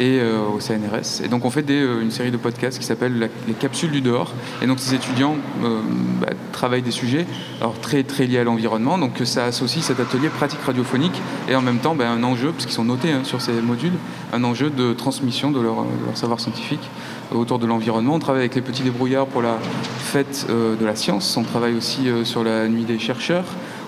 et 0.00 0.18
euh, 0.18 0.40
au 0.48 0.60
CNRS. 0.60 1.22
Et 1.22 1.28
donc 1.28 1.44
on 1.44 1.50
fait 1.50 1.68
euh, 1.70 2.00
une 2.00 2.10
série 2.10 2.30
de 2.30 2.38
podcasts 2.38 2.78
qui 2.78 2.86
s'appelle 2.86 3.30
les 3.46 3.54
capsules 3.54 3.90
du 3.90 4.00
dehors. 4.00 4.32
Et 4.62 4.66
donc 4.66 4.80
ces 4.80 4.94
étudiants 4.94 5.36
euh, 5.62 5.80
bah, 6.20 6.28
travaillent 6.52 6.82
des 6.82 6.90
sujets 6.90 7.26
alors 7.60 7.78
très 7.78 8.02
très 8.02 8.26
liés 8.26 8.38
à 8.38 8.44
l'environnement. 8.44 8.96
Donc 8.96 9.20
ça 9.24 9.44
associe 9.44 9.84
cet 9.84 10.00
atelier 10.00 10.30
pratique 10.30 10.60
radiophonique 10.62 11.20
et 11.48 11.54
en 11.54 11.60
même 11.60 11.78
temps 11.78 11.94
bah, 11.94 12.08
un 12.08 12.22
enjeu, 12.22 12.50
parce 12.50 12.64
qu'ils 12.64 12.74
sont 12.74 12.84
notés 12.84 13.12
hein, 13.12 13.20
sur 13.24 13.42
ces 13.42 13.52
modules, 13.52 13.92
un 14.32 14.42
enjeu 14.42 14.70
de 14.70 14.94
transmission 14.94 15.50
de 15.50 15.60
leur, 15.60 15.84
savoir 16.14 16.40
scientifique 16.40 16.88
autour 17.30 17.58
de 17.58 17.66
l'environnement. 17.66 18.14
On 18.14 18.18
travaille 18.18 18.42
avec 18.42 18.54
les 18.54 18.62
petits 18.62 18.82
débrouillards 18.82 19.26
pour 19.26 19.42
la 19.42 19.58
fête 19.98 20.46
de 20.48 20.84
la 20.84 20.96
science. 20.96 21.36
On 21.36 21.44
travaille 21.44 21.74
aussi 21.74 22.08
sur 22.24 22.42
la 22.42 22.66
nuit 22.68 22.84
des 22.84 22.98
chercheurs. 22.98 23.44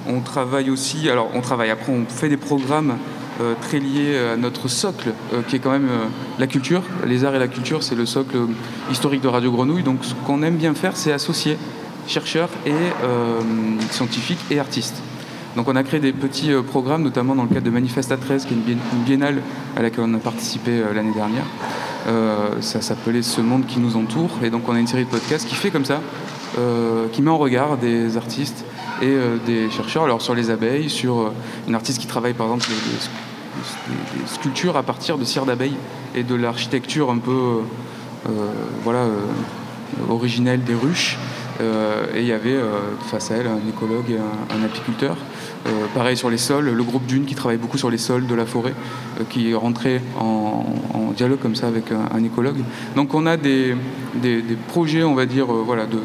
On 0.07 0.21
travaille 0.21 0.71
aussi, 0.71 1.09
alors 1.09 1.29
on 1.35 1.41
travaille 1.41 1.71
après, 1.71 1.93
on 1.93 2.05
fait 2.07 2.29
des 2.29 2.37
programmes 2.37 2.91
euh, 2.91 3.22
très 3.61 3.79
lié 3.79 4.19
à 4.33 4.37
notre 4.37 4.69
socle, 4.69 5.13
euh, 5.33 5.43
qui 5.47 5.57
est 5.57 5.59
quand 5.59 5.71
même 5.71 5.89
euh, 5.89 6.07
la 6.39 6.47
culture. 6.47 6.83
Les 7.07 7.25
arts 7.25 7.35
et 7.35 7.39
la 7.39 7.49
culture, 7.49 7.83
c'est 7.83 7.95
le 7.95 8.07
socle 8.07 8.37
historique 8.91 9.21
de 9.21 9.29
Radio 9.29 9.51
Grenouille. 9.53 9.83
Donc 9.83 10.05
ce 10.05 10.15
qu'on 10.27 10.43
aime 10.43 10.57
bien 10.57 10.75
faire, 10.75 10.97
c'est 10.97 11.13
associer 11.13 11.57
chercheurs 12.09 12.49
et 12.67 12.73
scientifiques 13.91 14.41
et 14.51 14.59
artistes. 14.59 15.01
Donc 15.55 15.69
on 15.69 15.77
a 15.77 15.85
créé 15.85 16.01
des 16.01 16.13
petits 16.13 16.51
programmes, 16.67 17.05
notamment 17.05 17.37
dans 17.37 17.45
le 17.45 17.49
cadre 17.49 17.65
de 17.65 17.71
Manifesta 17.71 18.17
13, 18.17 18.45
qui 18.47 18.55
est 18.55 18.73
une 18.73 19.05
biennale 19.05 19.41
à 19.77 19.83
laquelle 19.83 20.05
on 20.09 20.15
a 20.15 20.19
participé 20.19 20.83
l'année 20.93 21.13
dernière. 21.15 21.45
ça 22.61 22.81
s'appelait 22.81 23.23
Ce 23.23 23.41
monde 23.41 23.67
qui 23.67 23.79
nous 23.79 23.97
entoure. 23.97 24.31
Et 24.43 24.51
donc 24.51 24.69
on 24.69 24.75
a 24.75 24.81
une 24.81 24.89
série 24.89 25.05
de 25.05 25.11
podcasts 25.11 25.47
qui 25.47 25.55
fait 25.55 25.71
comme 25.71 25.85
ça, 25.85 26.01
qui 27.13 27.23
met 27.23 27.31
en 27.31 27.39
regard 27.39 27.77
des 27.77 28.17
artistes 28.17 28.65
et 29.01 29.07
euh, 29.07 29.37
des 29.47 29.71
chercheurs, 29.71 30.05
alors 30.05 30.23
sur 30.23 30.35
les 30.35 30.51
abeilles, 30.51 30.91
sur 30.91 31.21
euh, 31.21 31.33
une 31.69 31.75
artiste 31.75 32.01
qui 32.01 32.07
travaille 32.07 32.35
par 32.35 32.47
exemple 32.47 32.69
des, 32.69 34.27
sculptures 34.27 34.77
à 34.77 34.83
partir 34.83 35.19
de 35.19 35.25
cire 35.25 35.45
d'abeille 35.45 35.75
et 36.15 36.23
de 36.23 36.35
l'architecture 36.35 37.11
un 37.11 37.19
peu 37.19 37.61
euh, 38.27 38.31
voilà, 38.83 39.07
originelle 40.09 40.65
des 40.65 40.75
ruches. 40.75 41.19
et 41.61 42.21
il 42.21 42.25
y 42.25 42.33
avait 42.33 42.59
face 43.11 43.31
à 43.31 43.37
elle 43.37 43.47
un 43.47 43.61
écologue 43.69 44.11
et 44.11 44.19
un, 44.19 44.65
apiculteur. 44.65 45.17
Pareil 45.95 46.17
sur 46.17 46.31
les 46.31 46.39
sols, 46.39 46.71
le 46.71 46.83
groupe 46.83 47.07
Dune 47.07 47.25
qui 47.25 47.35
travaille 47.35 47.59
beaucoup 47.59 47.79
sur 47.79 47.91
les 47.91 47.99
sols 47.99 48.27
de 48.27 48.35
la 48.35 48.47
forêt, 48.47 48.75
qui 49.31 49.51
est 49.51 49.55
rentré 49.55 50.01
en, 50.19 50.65
dialogue 51.17 51.41
comme 51.41 51.55
ça 51.55 51.69
avec 51.69 51.85
un, 51.93 52.25
écologue. 52.25 52.57
Donc 52.97 53.15
on 53.15 53.27
a 53.27 53.37
des, 53.37 53.75
des, 54.15 54.43
projets, 54.69 55.03
on 55.05 55.15
va 55.15 55.27
dire, 55.27 55.47
voilà, 55.47 55.87
de, 55.87 55.99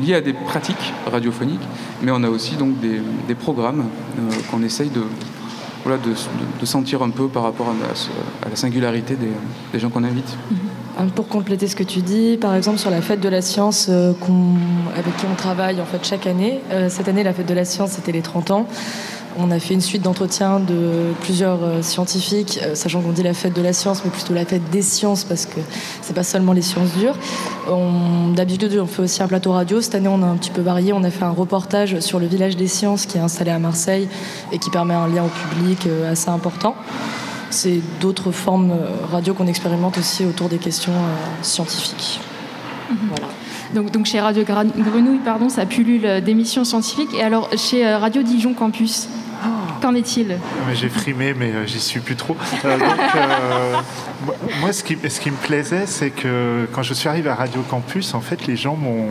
liés 0.00 0.14
à 0.14 0.20
des 0.20 0.32
pratiques 0.32 0.94
radiophoniques, 1.10 1.60
mais 2.02 2.10
on 2.12 2.22
a 2.22 2.30
aussi 2.30 2.56
donc 2.56 2.78
des, 2.80 3.34
programmes 3.34 3.84
euh, 4.18 4.22
qu'on 4.50 4.62
essaye 4.62 4.88
de, 4.88 5.02
voilà, 5.84 5.98
de, 5.98 6.66
sentir 6.66 7.02
un 7.02 7.10
peu 7.10 7.28
par 7.28 7.42
rapport 7.42 7.68
à, 7.68 8.48
la 8.48 8.56
singularité 8.56 9.16
des, 9.72 9.78
gens 9.78 9.90
qu'on 9.90 10.04
invite. 10.04 10.36
Mhm. 10.50 10.58
Pour 11.14 11.28
compléter 11.28 11.68
ce 11.68 11.76
que 11.76 11.82
tu 11.82 12.00
dis, 12.00 12.38
par 12.38 12.54
exemple 12.54 12.78
sur 12.78 12.90
la 12.90 13.02
fête 13.02 13.20
de 13.20 13.28
la 13.28 13.42
science 13.42 13.88
euh, 13.90 14.12
avec 14.96 15.14
qui 15.18 15.26
on 15.30 15.34
travaille 15.34 15.78
en 15.78 15.84
fait 15.84 16.02
chaque 16.02 16.26
année, 16.26 16.60
euh, 16.72 16.88
cette 16.88 17.06
année 17.08 17.22
la 17.22 17.34
fête 17.34 17.46
de 17.46 17.52
la 17.52 17.66
science 17.66 17.90
c'était 17.92 18.12
les 18.12 18.22
30 18.22 18.50
ans. 18.50 18.66
On 19.38 19.50
a 19.50 19.58
fait 19.58 19.74
une 19.74 19.82
suite 19.82 20.00
d'entretiens 20.00 20.58
de 20.58 21.12
plusieurs 21.20 21.62
euh, 21.62 21.82
scientifiques, 21.82 22.60
sachant 22.72 23.02
qu'on 23.02 23.12
dit 23.12 23.22
la 23.22 23.34
fête 23.34 23.52
de 23.52 23.60
la 23.60 23.74
science, 23.74 24.02
mais 24.06 24.10
plutôt 24.10 24.32
la 24.32 24.46
fête 24.46 24.70
des 24.70 24.80
sciences, 24.80 25.24
parce 25.24 25.44
que 25.44 25.60
c'est 26.00 26.14
pas 26.14 26.24
seulement 26.24 26.54
les 26.54 26.62
sciences 26.62 26.92
dures. 26.94 27.16
D'habitude, 28.34 28.78
on 28.80 28.86
fait 28.86 29.02
aussi 29.02 29.22
un 29.22 29.28
plateau 29.28 29.52
radio. 29.52 29.82
Cette 29.82 29.96
année, 29.96 30.08
on 30.08 30.22
a 30.22 30.26
un 30.26 30.36
petit 30.36 30.50
peu 30.50 30.62
varié. 30.62 30.94
On 30.94 31.04
a 31.04 31.10
fait 31.10 31.24
un 31.24 31.30
reportage 31.30 32.00
sur 32.00 32.18
le 32.18 32.26
village 32.26 32.56
des 32.56 32.68
sciences 32.68 33.04
qui 33.04 33.18
est 33.18 33.20
installé 33.20 33.50
à 33.50 33.58
Marseille 33.58 34.08
et 34.52 34.58
qui 34.58 34.70
permet 34.70 34.94
un 34.94 35.08
lien 35.08 35.24
au 35.24 35.54
public 35.54 35.86
assez 36.10 36.30
important. 36.30 36.74
C'est 37.50 37.80
d'autres 38.00 38.32
formes 38.32 38.72
radio 39.10 39.34
qu'on 39.34 39.46
expérimente 39.46 39.98
aussi 39.98 40.24
autour 40.24 40.48
des 40.48 40.58
questions 40.58 40.92
scientifiques. 41.42 42.20
Mhm. 42.90 42.96
Voilà. 43.08 43.26
Donc, 43.74 43.90
donc, 43.90 44.06
chez 44.06 44.20
Radio 44.20 44.44
Grenouille, 44.44 45.20
pardon, 45.24 45.48
ça 45.48 45.66
pullule 45.66 46.22
d'émissions 46.22 46.64
scientifiques. 46.64 47.14
Et 47.14 47.22
alors 47.22 47.48
chez 47.56 47.86
Radio 47.94 48.22
Dijon 48.22 48.54
Campus, 48.54 49.08
Qu'en 49.86 49.94
est-il 49.94 50.36
J'ai 50.74 50.88
frimé, 50.88 51.32
mais 51.32 51.52
euh, 51.52 51.64
j'y 51.64 51.78
suis 51.78 52.00
plus 52.00 52.16
trop. 52.16 52.36
Euh, 52.64 52.76
euh, 53.14 53.76
moi, 54.60 54.72
ce 54.72 54.82
qui, 54.82 54.98
ce 55.08 55.20
qui 55.20 55.30
me 55.30 55.36
plaisait, 55.36 55.86
c'est 55.86 56.10
que 56.10 56.66
quand 56.72 56.82
je 56.82 56.92
suis 56.92 57.08
arrivé 57.08 57.30
à 57.30 57.36
Radio 57.36 57.62
Campus, 57.62 58.12
en 58.14 58.20
fait, 58.20 58.48
les 58.48 58.56
gens 58.56 58.74
m'ont 58.74 59.06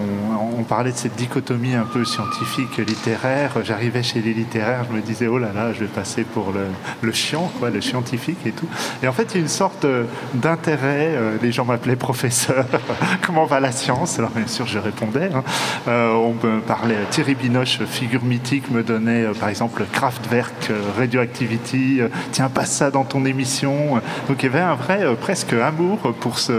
on 0.58 0.64
parlait 0.64 0.92
de 0.92 0.98
cette 0.98 1.16
dichotomie 1.16 1.76
un 1.76 1.86
peu 1.86 2.04
scientifique 2.04 2.76
littéraire. 2.78 3.52
J'arrivais 3.64 4.04
chez 4.04 4.20
les 4.20 4.34
littéraires, 4.34 4.84
je 4.90 4.98
me 4.98 5.02
disais 5.02 5.28
oh 5.28 5.38
là 5.38 5.54
là, 5.54 5.72
je 5.72 5.80
vais 5.80 5.88
passer 5.88 6.24
pour 6.26 6.52
le, 6.52 6.66
le 7.02 7.12
chiant, 7.14 7.50
quoi, 7.58 7.70
le 7.70 7.80
scientifique 7.80 8.40
et 8.46 8.52
tout. 8.52 8.68
Et 9.02 9.08
en 9.08 9.14
fait, 9.14 9.30
il 9.32 9.36
y 9.36 9.38
a 9.38 9.42
une 9.42 9.48
sorte 9.48 9.86
d'intérêt. 10.34 11.18
Les 11.42 11.54
gens 11.54 11.64
m'appelaient 11.64 11.96
professeur. 11.96 12.66
Comment 13.26 13.46
va 13.46 13.62
la 13.62 13.72
science? 13.72 14.20
Alors 14.20 14.32
bien 14.32 14.48
sûr, 14.48 14.66
je 14.68 14.80
répondais. 14.80 15.30
Hein. 15.34 15.44
on 15.88 16.34
me 16.34 16.60
parlait. 16.60 16.98
Thierry 17.12 17.36
Binoche, 17.36 17.80
figure 17.86 18.24
mythique, 18.24 18.70
me 18.72 18.84
donnait 18.84 19.26
par 19.40 19.48
exemple 19.48 19.86
Kraftwerk 19.94 20.65
euh, 20.70 20.82
Radioactivity, 20.98 22.02
euh, 22.02 22.10
tiens, 22.32 22.50
passe 22.50 22.72
ça 22.72 22.92
dans 22.92 23.04
ton 23.04 23.26
émission. 23.26 24.02
Donc 24.28 24.44
il 24.44 24.46
y 24.46 24.50
avait 24.50 24.60
un 24.60 24.76
vrai 24.76 25.04
euh, 25.04 25.16
presque 25.16 25.54
amour 25.54 25.98
pour, 26.20 26.40
ce, 26.40 26.54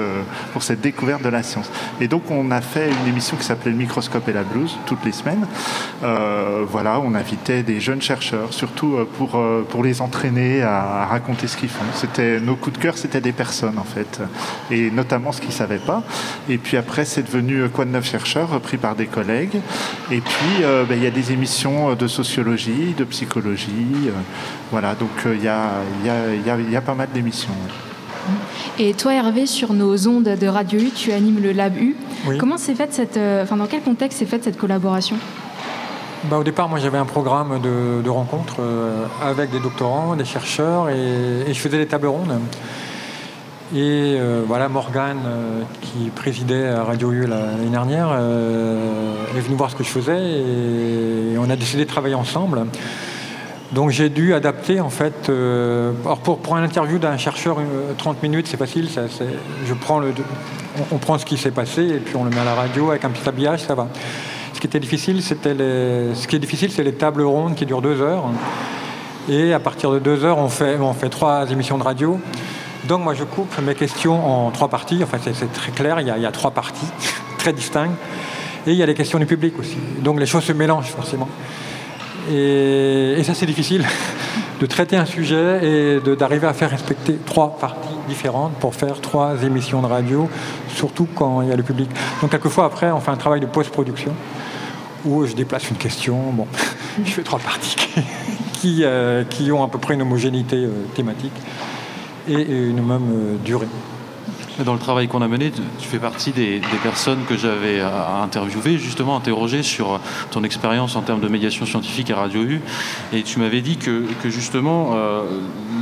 pour 0.52 0.62
cette 0.62 0.80
découverte 0.80 1.22
de 1.22 1.28
la 1.28 1.42
science. 1.42 1.70
Et 2.00 2.09
donc 2.09 2.30
on 2.30 2.50
a 2.50 2.61
fait 2.61 2.90
une 2.90 3.09
émission 3.09 3.36
qui 3.36 3.44
s'appelait 3.44 3.70
Le 3.70 3.76
microscope 3.76 4.28
et 4.28 4.32
la 4.32 4.42
blouse 4.42 4.76
toutes 4.86 5.04
les 5.04 5.12
semaines. 5.12 5.46
voilà, 6.02 7.00
on 7.00 7.14
invitait 7.14 7.62
des 7.62 7.80
jeunes 7.80 8.02
chercheurs, 8.02 8.52
surtout 8.52 8.98
pour, 9.16 9.40
pour 9.68 9.82
les 9.82 10.00
entraîner 10.00 10.62
à, 10.62 11.07
raconter 11.07 11.46
ce 11.46 11.57
qu'ils 11.57 11.68
font. 11.68 11.84
C'était 11.94 12.40
nos 12.40 12.57
coups 12.57 12.76
de 12.76 12.82
cœur, 12.82 12.98
c'était 12.98 13.20
des 13.20 13.32
personnes 13.32 13.78
en 13.78 13.84
fait, 13.84 14.20
et 14.70 14.90
notamment 14.90 15.32
ce 15.32 15.40
qu'ils 15.40 15.52
savaient 15.52 15.78
pas. 15.78 16.02
Et 16.48 16.59
puis 16.59 16.76
après, 16.76 17.04
c'est 17.04 17.22
devenu 17.22 17.68
Quoi 17.68 17.84
de 17.84 17.90
neuf 17.90 18.09
chercheurs, 18.09 18.50
repris 18.50 18.76
par 18.76 18.94
des 18.94 19.07
collègues. 19.07 19.57
Et 20.11 20.20
puis 20.20 20.62
ben, 20.62 20.96
il 20.96 21.02
y 21.02 21.07
a 21.07 21.11
des 21.11 21.32
émissions 21.32 21.94
de 21.94 22.07
sociologie, 22.07 22.94
de 22.96 23.04
psychologie 23.04 23.95
voilà, 24.70 24.94
donc 24.94 25.11
il 25.26 25.42
y 25.42 25.49
a, 25.49 26.80
pas 26.80 26.94
mal 26.94 27.09
d'émissions. 27.12 27.53
Et 28.78 28.94
toi, 28.94 29.14
Hervé, 29.14 29.47
sur 29.47 29.72
nos 29.72 30.09
ondes 30.09 30.24
de 30.24 30.47
Radio 30.47 30.80
U, 30.80 30.90
tu 30.90 31.12
animes 31.12 31.40
le 31.40 31.53
Lab 31.53 31.76
U. 31.76 31.97
Comment 32.38 32.59
s'est 32.59 32.74
faite 32.74 32.92
cette, 32.92 33.16
euh, 33.16 33.44
enfin, 33.44 33.57
dans 33.57 33.66
quel 33.66 33.82
contexte 33.82 34.18
s'est 34.18 34.26
faite 34.26 34.44
cette 34.44 34.59
collaboration? 34.59 35.16
Bah, 36.24 36.38
au 36.38 36.44
départ, 36.44 36.68
moi 36.68 36.80
j'avais 36.80 36.99
un 36.99 37.05
programme 37.05 37.61
de, 37.61 38.09
rencontres 38.09 38.57
euh, 38.59 39.07
avec 39.24 39.51
des 39.51 39.61
doctorants, 39.61 40.16
des 40.16 40.24
chercheurs, 40.24 40.88
et, 40.90 41.44
je 41.47 41.59
faisais 41.59 41.78
des 41.78 41.86
tables 41.86 42.09
rondes. 42.09 42.40
Et 43.74 44.16
voilà, 44.47 44.68
Morgane, 44.68 45.18
qui 45.80 46.11
présidait 46.11 46.68
à 46.68 46.84
Radio 46.84 47.11
U 47.11 47.26
l'année 47.26 47.68
dernière, 47.68 48.12
est 48.12 49.40
venue 49.40 49.57
voir 49.57 49.70
ce 49.70 49.76
que 49.76 49.82
je 49.82 49.88
faisais 49.88 50.20
et 50.20 51.36
on 51.36 51.51
a 51.51 51.57
décidé 51.57 51.84
de 51.84 51.88
travailler 51.88 52.14
ensemble. 52.14 52.66
Donc 53.72 53.90
j'ai 53.90 54.08
dû 54.08 54.32
adapter 54.34 54.80
en 54.80 54.90
fait. 54.90 55.28
Euh, 55.28 55.92
alors 56.04 56.18
pour, 56.18 56.38
pour 56.38 56.56
un 56.56 56.62
interview 56.62 56.98
d'un 56.98 57.16
chercheur, 57.16 57.58
30 57.98 58.16
euh, 58.16 58.20
minutes, 58.22 58.46
c'est 58.48 58.56
facile. 58.56 58.88
je 58.88 59.74
prends 59.74 59.98
le, 59.98 60.12
on, 60.92 60.98
prend 60.98 61.18
ce 61.18 61.26
qui 61.26 61.36
s'est 61.36 61.50
passé 61.50 61.82
et 61.82 61.98
puis 61.98 62.16
on 62.16 62.24
le 62.24 62.30
met 62.30 62.38
à 62.38 62.44
la 62.44 62.54
radio 62.54 62.90
avec 62.90 63.04
un 63.04 63.10
petit 63.10 63.28
habillage, 63.28 63.60
ça 63.60 63.74
va. 63.74 63.88
Ce 64.52 64.60
qui 64.60 64.66
était 64.66 64.80
difficile, 64.80 65.22
c'était 65.22 65.54
les, 65.54 66.14
ce 66.14 66.26
qui 66.28 66.36
est 66.36 66.38
difficile, 66.38 66.70
c'est 66.70 66.84
les 66.84 66.94
tables 66.94 67.22
rondes 67.22 67.56
qui 67.56 67.66
durent 67.66 67.82
deux 67.82 68.00
heures. 68.00 68.24
Et 69.28 69.52
à 69.52 69.58
partir 69.58 69.90
de 69.90 69.98
deux 69.98 70.24
heures, 70.24 70.38
on 70.38 70.48
fait, 70.48 70.78
on 70.80 70.94
fait 70.94 71.08
trois 71.08 71.50
émissions 71.50 71.78
de 71.78 71.82
radio. 71.82 72.20
Donc 72.84 73.02
moi, 73.02 73.14
je 73.14 73.24
coupe 73.24 73.52
mes 73.60 73.74
questions 73.74 74.46
en 74.46 74.50
trois 74.52 74.68
parties. 74.68 75.00
Enfin, 75.02 75.18
c'est 75.20 75.52
très 75.52 75.72
clair. 75.72 76.00
Il 76.00 76.06
y, 76.06 76.10
a, 76.10 76.16
il 76.16 76.22
y 76.22 76.26
a 76.26 76.30
trois 76.30 76.52
parties 76.52 76.86
très 77.38 77.52
distinctes. 77.52 77.98
Et 78.66 78.70
il 78.70 78.76
y 78.76 78.82
a 78.82 78.86
les 78.86 78.94
questions 78.94 79.18
du 79.18 79.26
public 79.26 79.58
aussi. 79.58 79.76
Donc 79.98 80.20
les 80.20 80.26
choses 80.26 80.44
se 80.44 80.52
mélangent 80.52 80.90
forcément. 80.90 81.28
Et, 82.30 83.22
ça, 83.22 83.34
c'est 83.34 83.46
difficile 83.46 83.84
de 84.60 84.66
traiter 84.66 84.96
un 84.96 85.04
sujet 85.04 85.60
et 85.62 86.16
d'arriver 86.16 86.46
à 86.46 86.52
faire 86.52 86.70
respecter 86.70 87.16
trois 87.24 87.56
parties 87.58 87.88
différentes 88.08 88.54
pour 88.54 88.74
faire 88.74 89.00
trois 89.00 89.42
émissions 89.42 89.82
de 89.82 89.86
radio, 89.86 90.28
surtout 90.68 91.06
quand 91.14 91.42
il 91.42 91.48
y 91.48 91.52
a 91.52 91.56
le 91.56 91.62
public. 91.62 91.90
Donc, 92.20 92.30
quelquefois, 92.30 92.64
après, 92.64 92.90
on 92.90 93.00
fait 93.00 93.10
un 93.10 93.16
travail 93.16 93.40
de 93.40 93.46
post-production 93.46 94.12
où 95.04 95.24
je 95.26 95.34
déplace 95.34 95.70
une 95.70 95.76
question. 95.76 96.32
Bon, 96.32 96.46
je 97.04 97.10
fais 97.10 97.22
trois 97.22 97.38
parties 97.38 97.76
qui, 98.54 98.80
euh, 98.82 99.24
qui 99.24 99.52
ont 99.52 99.62
à 99.62 99.68
peu 99.68 99.78
près 99.78 99.94
une 99.94 100.02
homogénéité 100.02 100.56
euh, 100.56 100.70
thématique 100.94 101.32
et 102.28 102.40
une 102.40 102.84
même 102.84 103.10
euh, 103.12 103.36
durée. 103.44 103.68
Dans 104.64 104.72
le 104.72 104.78
travail 104.78 105.07
qu'on 105.07 105.20
a 105.20 105.28
mené, 105.28 105.50
tu 105.50 105.86
fais 105.86 105.98
partie 105.98 106.32
des, 106.32 106.61
personnes 106.82 107.24
que 107.28 107.36
j'avais 107.36 107.80
interviewées, 107.80 108.78
justement 108.78 109.16
interrogées 109.16 109.62
sur 109.62 110.00
ton 110.30 110.44
expérience 110.44 110.96
en 110.96 111.02
termes 111.02 111.20
de 111.20 111.28
médiation 111.28 111.66
scientifique 111.66 112.11
à 112.11 112.16
Radio 112.16 112.42
U. 112.42 112.61
Et 113.12 113.22
tu 113.22 113.38
m'avais 113.38 113.61
dit 113.61 113.76
que, 113.76 114.07
justement, 114.24 114.92
euh, 114.94 115.24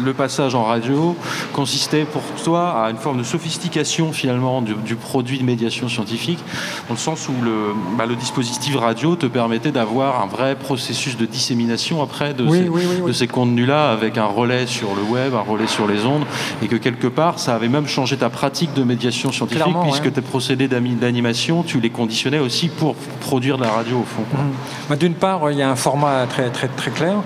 le 0.05 0.13
passage 0.13 0.55
en 0.55 0.65
radio 0.65 1.17
consistait 1.53 2.05
pour 2.05 2.23
toi 2.43 2.85
à 2.85 2.91
une 2.91 2.97
forme 2.97 3.19
de 3.19 3.23
sophistication 3.23 4.13
finalement 4.13 4.61
du, 4.61 4.75
du 4.75 4.97
produit 4.97 5.39
de 5.39 5.45
médiation 5.45 5.89
scientifique, 5.89 6.41
dans 6.89 6.95
le 6.95 7.01
sens 7.01 7.29
où 7.29 7.45
le, 7.45 7.75
bah, 7.97 8.07
le 8.07 8.17
dispositif 8.17 8.77
radio 8.77 9.17
te 9.17 9.27
permettait 9.27 9.73
d'avoir 9.73 10.23
un 10.23 10.27
vrai 10.27 10.57
processus 10.57 11.17
de 11.17 11.27
dissémination 11.27 12.03
après 12.03 12.35
de, 12.35 12.45
Oui, 12.45 12.59
ces, 12.59 12.69
oui, 12.69 12.83
oui, 12.87 12.97
oui. 13.01 13.09
de 13.09 13.13
ces 13.13 13.27
contenus-là 13.29 13.91
avec 13.91 14.19
un 14.19 14.27
relais 14.27 14.67
sur 14.67 14.95
le 14.95 15.03
web, 15.03 15.35
un 15.35 15.41
relais 15.41 15.67
sur 15.67 15.87
les 15.87 16.05
ondes, 16.05 16.25
et 16.63 16.69
que 16.69 16.77
quelque 16.77 17.07
part 17.07 17.39
ça 17.39 17.55
avait 17.55 17.69
même 17.69 17.87
changé 17.87 18.17
ta 18.17 18.31
pratique 18.31 18.64
de 18.73 18.83
médiation 18.85 19.33
scientifique 19.33 19.63
Clairement, 19.63 19.83
puisque 19.85 20.05
ouais. 20.05 20.11
tes 20.11 20.21
procédés 20.21 20.69
d'animation, 20.69 21.63
tu 21.63 21.81
les 21.81 21.91
conditionnais 21.91 22.39
aussi 22.39 22.69
pour 22.69 22.95
produire 23.21 23.59
de 23.59 23.65
la 23.65 23.71
radio 23.71 23.99
au 23.99 24.05
fond. 24.05 24.23
quoi. 24.31 24.41
Bah, 24.89 24.97
D'une 24.97 25.15
part, 25.15 25.51
il 25.51 25.59
y 25.59 25.63
a 25.63 25.71
un 25.71 25.77
format 25.77 26.27
très, 26.29 26.51
très, 26.51 26.69
très 26.69 26.91
clair. 26.91 27.17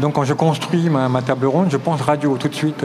Donc 0.00 0.14
quand 0.14 0.24
je 0.24 0.32
construis 0.34 0.88
ma, 0.88 1.08
ma 1.08 1.22
table 1.22 1.46
ronde, 1.46 1.68
je 1.70 1.76
pense 1.76 2.00
radio 2.00 2.36
tout 2.38 2.48
de 2.48 2.54
suite. 2.54 2.84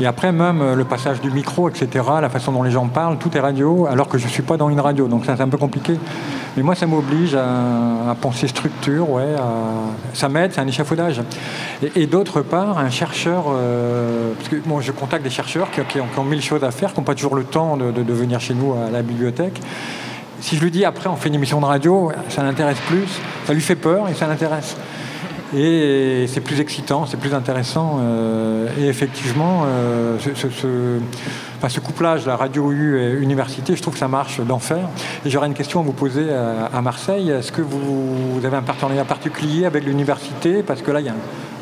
Et 0.00 0.06
après, 0.06 0.32
même 0.32 0.60
euh, 0.60 0.74
le 0.74 0.84
passage 0.84 1.20
du 1.20 1.30
micro, 1.30 1.68
etc., 1.68 1.88
la 2.20 2.28
façon 2.28 2.50
dont 2.52 2.62
les 2.62 2.70
gens 2.72 2.86
parlent, 2.88 3.16
tout 3.18 3.36
est 3.36 3.40
radio, 3.40 3.86
alors 3.86 4.08
que 4.08 4.18
je 4.18 4.24
ne 4.24 4.30
suis 4.30 4.42
pas 4.42 4.56
dans 4.56 4.68
une 4.68 4.80
radio. 4.80 5.06
Donc 5.06 5.24
ça, 5.24 5.36
c'est 5.36 5.42
un 5.42 5.48
peu 5.48 5.56
compliqué. 5.58 5.98
Mais 6.56 6.62
moi, 6.62 6.74
ça 6.74 6.86
m'oblige 6.86 7.34
à, 7.34 8.14
penser 8.20 8.48
structure, 8.48 9.08
ouais, 9.10 9.34
à- 9.38 10.14
ça 10.14 10.28
m'aide, 10.28 10.52
c'est 10.52 10.60
un 10.60 10.66
échafaudage. 10.66 11.20
Et, 11.94 12.06
d'autre 12.06 12.42
part, 12.42 12.78
un 12.78 12.90
chercheur, 12.90 13.44
euh, 13.48 14.32
parce 14.36 14.48
que 14.48 14.56
moi, 14.66 14.80
je 14.80 14.92
contacte 14.92 15.22
des 15.24 15.30
chercheurs 15.30 15.68
qui, 15.70 16.00
ont, 16.00 16.24
mille 16.24 16.42
choses 16.42 16.64
à 16.64 16.70
faire, 16.70 16.92
qui 16.92 17.00
n'ont 17.00 17.04
pas 17.04 17.14
toujours 17.14 17.34
le 17.36 17.44
temps 17.44 17.76
de, 17.76 17.90
de- 17.92 18.02
de 18.02 18.12
venir 18.12 18.40
chez 18.40 18.54
nous 18.54 18.72
à 18.74 18.90
la 18.90 19.02
bibliothèque. 19.02 19.60
Si 20.40 20.56
je 20.56 20.62
lui 20.62 20.70
dis 20.70 20.84
après 20.84 21.08
on 21.08 21.16
fait 21.16 21.28
une 21.30 21.36
émission 21.36 21.58
de 21.60 21.64
radio, 21.64 22.12
ça 22.28 22.42
l'intéresse 22.42 22.76
plus, 22.86 23.06
ça 23.46 23.54
lui 23.54 23.62
fait 23.62 23.76
peur 23.76 24.08
et 24.10 24.14
ça 24.14 24.26
l'intéresse. 24.26 24.76
Et 25.56 26.26
c'est 26.26 26.40
plus 26.40 26.60
excitant, 26.60 27.06
c'est 27.06 27.16
plus 27.16 27.34
intéressant. 27.34 28.00
euh, 28.00 28.68
et 28.80 28.88
effectivement, 28.88 29.64
euh, 29.66 30.18
ce, 30.18 31.80
couplage, 31.80 32.26
la 32.26 32.36
radio 32.36 32.72
U 32.72 33.00
et 33.00 33.12
université, 33.12 33.76
je 33.76 33.82
trouve 33.82 33.94
que 33.94 34.00
ça 34.00 34.08
marche 34.08 34.40
d'enfer. 34.40 34.88
Et 35.24 35.30
j'aurais 35.30 35.46
une 35.46 35.54
question 35.54 35.80
à 35.80 35.82
vous 35.82 35.92
poser 35.92 36.26
à, 36.32 36.80
Marseille. 36.82 37.30
Est-ce 37.30 37.52
que 37.52 37.62
vous, 37.62 38.44
avez 38.44 38.56
un 38.56 38.62
partenariat 38.62 39.04
particulier 39.04 39.64
avec 39.64 39.84
l'université? 39.84 40.62
Parce 40.62 40.82
que 40.82 40.90
là, 40.90 41.00
il 41.00 41.06
y 41.06 41.10
a 41.10 41.14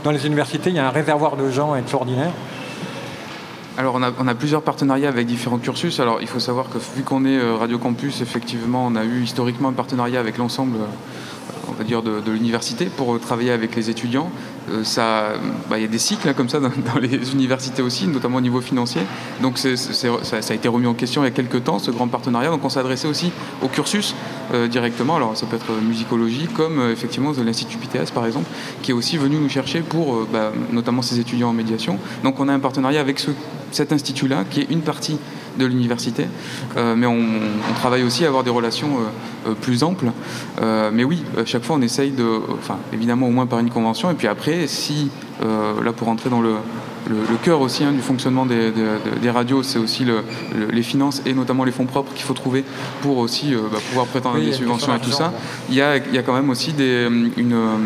dans 0.05 0.11
les 0.11 0.27
universités, 0.27 0.71
il 0.71 0.77
y 0.77 0.81
a 0.81 0.87
un 0.87 0.91
réservoir 0.91 1.37
de 1.37 1.51
gens 1.51 1.77
extraordinaires. 1.77 2.33
Alors 3.79 3.95
on 3.95 4.29
a, 4.29 4.35
plusieurs 4.35 4.63
partenariats 4.63 5.09
avec 5.09 5.27
différents 5.27 5.59
cursus. 5.59 5.99
Alors 5.99 6.19
il 6.21 6.29
faut 6.29 6.41
savoir 6.41 6.69
que 6.69 6.79
vu 6.95 7.05
qu'on 7.05 7.25
est 7.25 7.39
euh, 7.39 7.57
Radio 7.57 7.79
Campus, 7.79 8.21
effectivement, 8.21 8.87
on 8.87 8.97
a 8.97 9.05
eu 9.05 9.23
historiquement 9.23 9.71
un 9.71 9.73
partenariat 9.73 10.21
avec 10.21 10.37
l'ensemble, 10.37 10.77
on 11.73 11.79
va 11.79 11.85
dire, 11.85 12.03
de, 12.03 12.31
l'université 12.31 12.87
pour 12.87 13.19
travailler 13.21 13.51
avec 13.51 13.75
les 13.77 13.91
étudiants. 13.91 14.31
Euh, 14.71 14.83
bah, 15.69 15.79
il 15.79 15.83
y 15.83 15.85
a 15.85 15.89
des 15.89 15.99
cycles 15.99 16.29
hein, 16.29 16.35
comme 16.35 16.49
ça 16.49 16.61
dans, 16.61 16.71
les 17.01 17.33
universités 17.33 17.83
aussi, 17.83 18.07
notamment 18.07 18.39
au 18.39 18.41
niveau 18.41 18.61
financier. 18.61 19.03
Donc 19.41 19.59
ça, 19.59 19.69
a 19.69 20.55
été 20.55 20.69
remis 20.69 20.87
en 20.87 20.95
question 20.95 21.23
il 21.23 21.27
y 21.27 21.29
a 21.29 21.33
quelques 21.33 21.65
temps, 21.65 21.79
ce 21.79 21.91
grand 21.91 22.09
partenariat. 22.09 22.51
Donc 22.51 22.65
on 22.65 22.69
s'est 22.69 22.81
adressé 22.81 23.09
aussi 23.09 23.33
au 23.63 23.69
cursus 23.69 24.15
euh, 24.55 24.69
directement. 24.69 25.17
Alors 25.17 25.37
ça 25.37 25.47
peut 25.47 25.57
être 25.57 25.73
musicologie, 25.83 26.47
comme 26.47 26.79
euh, 26.79 26.93
effectivement 26.93 27.33
de 27.33 27.43
l'Institut 27.43 27.79
PTS 27.79 28.11
par 28.13 28.27
exemple, 28.27 28.49
qui 28.83 28.93
est 28.93 28.95
aussi 28.95 29.17
venu 29.17 29.37
nous 29.37 29.49
chercher 29.49 29.81
pour 29.81 30.27
bah, 30.33 30.53
notamment 30.71 31.03
ces 31.03 31.19
étudiants 31.19 31.51
en 31.51 31.55
médiation. 31.55 31.99
Donc 32.23 32.39
on 32.41 32.49
a 32.49 32.53
un 32.53 32.61
partenariat 32.61 33.01
avec 33.01 33.19
ce- 33.19 33.31
cet 33.71 33.93
institut-là, 33.93 34.45
qui 34.49 34.61
est 34.61 34.71
une 34.71 34.83
partie 34.83 35.19
de 35.59 35.67
l'université. 35.67 36.27
Euh, 36.77 36.95
mais 36.97 37.07
on, 37.07 37.17
on 37.19 37.75
travaille 37.75 38.03
aussi 38.03 38.25
à 38.25 38.29
avoir 38.29 38.45
des 38.45 38.51
relations 38.51 38.99
euh, 39.47 39.51
euh, 39.51 39.55
plus 39.55 39.83
amples. 39.83 40.11
Euh, 40.61 40.91
mais 40.93 41.05
oui, 41.05 41.23
à 41.39 41.45
chaque 41.45 41.65
fois 41.65 41.77
on 41.77 41.83
essaye 41.83 42.11
de, 42.11 42.27
enfin 42.59 42.79
évidemment 42.93 43.27
au 43.27 43.31
moins 43.31 43.47
par 43.47 43.59
une 43.59 43.71
convention, 43.71 44.11
et 44.11 44.15
puis 44.15 44.29
après, 44.29 44.67
si, 44.67 45.11
là 45.41 45.93
pour 45.93 46.09
entrer 46.09 46.31
dans 46.31 46.41
le, 46.41 46.55
le, 47.09 47.17
le 47.17 47.37
cœur 47.43 47.61
aussi 47.61 47.83
hein, 47.83 47.91
du 47.93 48.01
fonctionnement 48.01 48.47
des, 48.47 48.71
des- 48.71 49.21
des 49.21 49.31
radios, 49.31 49.63
c'est 49.65 49.79
aussi 49.81 50.05
le- 50.05 50.23
le- 50.57 50.67
les 50.71 50.83
finances 50.83 51.21
et 51.27 51.33
notamment 51.35 51.65
les 51.65 51.73
fonds 51.73 51.87
propres 51.87 52.13
qu'il 52.15 52.25
faut 52.25 52.35
trouver 52.35 52.65
pour 53.03 53.19
aussi 53.19 53.53
bah, 53.73 53.79
pouvoir 53.89 54.07
prétendre 54.07 54.37
Oui, 54.39 54.47
des 54.47 54.53
subventions 54.53 54.95
et 54.95 55.01
tout 55.01 55.11
ça. 55.11 55.33
Il 55.69 55.75
y 55.75 55.81
a, 55.83 55.97
il 55.97 56.15
y 56.15 56.19
a 56.19 56.23
quand 56.23 56.35
même 56.35 56.49
aussi 56.51 56.73
des, 56.73 57.09
une, 57.37 57.53
euh, 57.55 57.77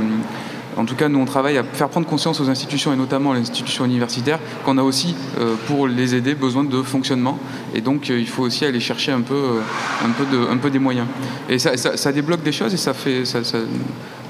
en 0.76 0.84
tout 0.84 0.94
cas, 0.94 1.08
nous, 1.08 1.18
on 1.18 1.24
travaille 1.24 1.56
à 1.58 1.64
faire 1.64 1.88
prendre 1.88 2.06
conscience 2.06 2.40
aux 2.40 2.48
institutions, 2.50 2.92
et 2.92 2.96
notamment 2.96 3.32
à 3.32 3.34
l'institution 3.34 3.84
universitaire, 3.84 4.38
qu'on 4.64 4.76
a 4.78 4.82
aussi, 4.82 5.14
euh, 5.40 5.54
pour 5.66 5.88
les 5.88 6.14
aider, 6.14 6.34
besoin 6.34 6.64
de 6.64 6.82
fonctionnement. 6.82 7.38
Et 7.74 7.80
donc, 7.80 8.10
euh, 8.10 8.18
il 8.18 8.28
faut 8.28 8.42
aussi 8.42 8.64
aller 8.64 8.80
chercher 8.80 9.12
un 9.12 9.22
peu, 9.22 9.34
euh, 9.34 9.60
un 10.04 10.10
peu, 10.10 10.24
de, 10.36 10.46
un 10.50 10.56
peu 10.58 10.70
des 10.70 10.78
moyens. 10.78 11.06
Et 11.48 11.58
ça, 11.58 11.76
ça- 11.76 11.96
ça 11.96 12.12
débloque 12.12 12.42
des 12.42 12.52
choses 12.52 12.74
et 12.74 12.76
ça, 12.76 12.92
fait, 12.94 13.24
ça, 13.24 13.42
ça- 13.44 13.58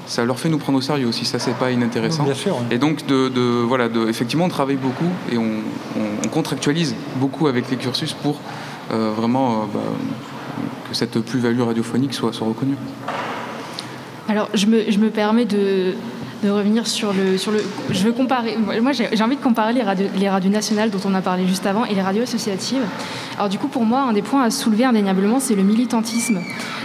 ça 0.05 0.23
leur 0.23 0.39
fait 0.39 0.47
nous 0.47 0.57
prendre 0.57 0.77
au 0.77 0.81
sérieux 0.81 1.07
aussi. 1.07 1.25
Ça, 1.25 1.37
c'est 1.37 1.53
pas 1.55 1.69
inintéressant. 1.71 2.23
Bien 2.23 2.33
sûr, 2.33 2.55
oui. 2.57 2.65
Et 2.71 2.77
donc, 2.77 3.05
de, 3.07 3.27
de- 3.27 3.41
voilà, 3.67 3.89
de, 3.89 4.07
effectivement, 4.07 4.45
on 4.45 4.49
travaille 4.49 4.77
beaucoup 4.77 5.09
et 5.31 5.37
on, 5.37 5.43
on- 5.97 6.25
on 6.25 6.27
contractualise 6.29 6.95
beaucoup 7.17 7.47
avec 7.47 7.69
les 7.69 7.75
cursus 7.77 8.13
pour 8.13 8.39
euh, 8.93 9.11
vraiment 9.17 9.51
euh, 9.51 9.65
bah, 9.73 9.79
que 10.89 10.95
cette 10.95 11.19
plus-value 11.19 11.59
radiophonique 11.59 12.13
soit, 12.13 12.31
soit 12.31 12.47
reconnue. 12.47 12.75
Alors, 14.29 14.47
je 14.53 14.65
me, 14.65 14.89
je 14.89 14.97
me 14.99 15.09
permets 15.09 15.45
de, 15.45 15.93
de 16.43 16.49
revenir 16.49 16.87
sur 16.87 17.13
le, 17.13 17.37
sur 17.37 17.51
le. 17.51 17.63
Je 17.89 18.03
veux 18.03 18.11
comparer. 18.11 18.57
Moi, 18.57 18.91
j'ai 18.91 19.23
envie 19.23 19.35
de 19.35 19.41
comparer 19.41 19.73
les 19.73 19.83
radios, 19.83 20.07
les 20.17 20.29
radios 20.29 20.51
nationales 20.51 20.89
dont 20.89 20.99
on 21.05 21.13
a 21.13 21.21
parlé 21.21 21.47
juste 21.47 21.65
avant 21.65 21.85
et 21.85 21.95
les 21.95 22.01
radios 22.01 22.23
associatives. 22.23 22.83
Alors, 23.35 23.49
du 23.49 23.57
coup, 23.57 23.67
pour 23.67 23.85
moi, 23.85 24.01
un 24.01 24.13
des 24.13 24.21
points 24.21 24.43
à 24.43 24.51
soulever 24.51 24.85
indéniablement, 24.85 25.39
c'est 25.39 25.55
le 25.55 25.63
militantisme. 25.63 26.39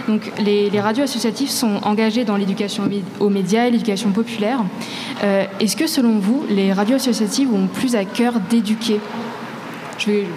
Donc, 0.07 0.31
les, 0.39 0.69
radios 0.79 1.03
associatives 1.03 1.49
sont 1.49 1.79
engagées 1.83 2.25
dans 2.25 2.35
l'éducation 2.35 2.89
aux 3.19 3.29
médias 3.29 3.67
et 3.67 3.71
l'éducation 3.71 4.11
populaire. 4.11 4.59
Euh, 5.23 5.45
Est-ce 5.59 5.75
que, 5.75 5.87
selon 5.87 6.19
vous, 6.19 6.45
les 6.49 6.73
radios 6.73 6.95
associatives 6.95 7.53
ont 7.53 7.67
plus 7.67 7.95
à 7.95 8.05
cœur 8.05 8.39
d'éduquer? 8.49 8.99
Je 9.97 10.11
vais. 10.11 10.27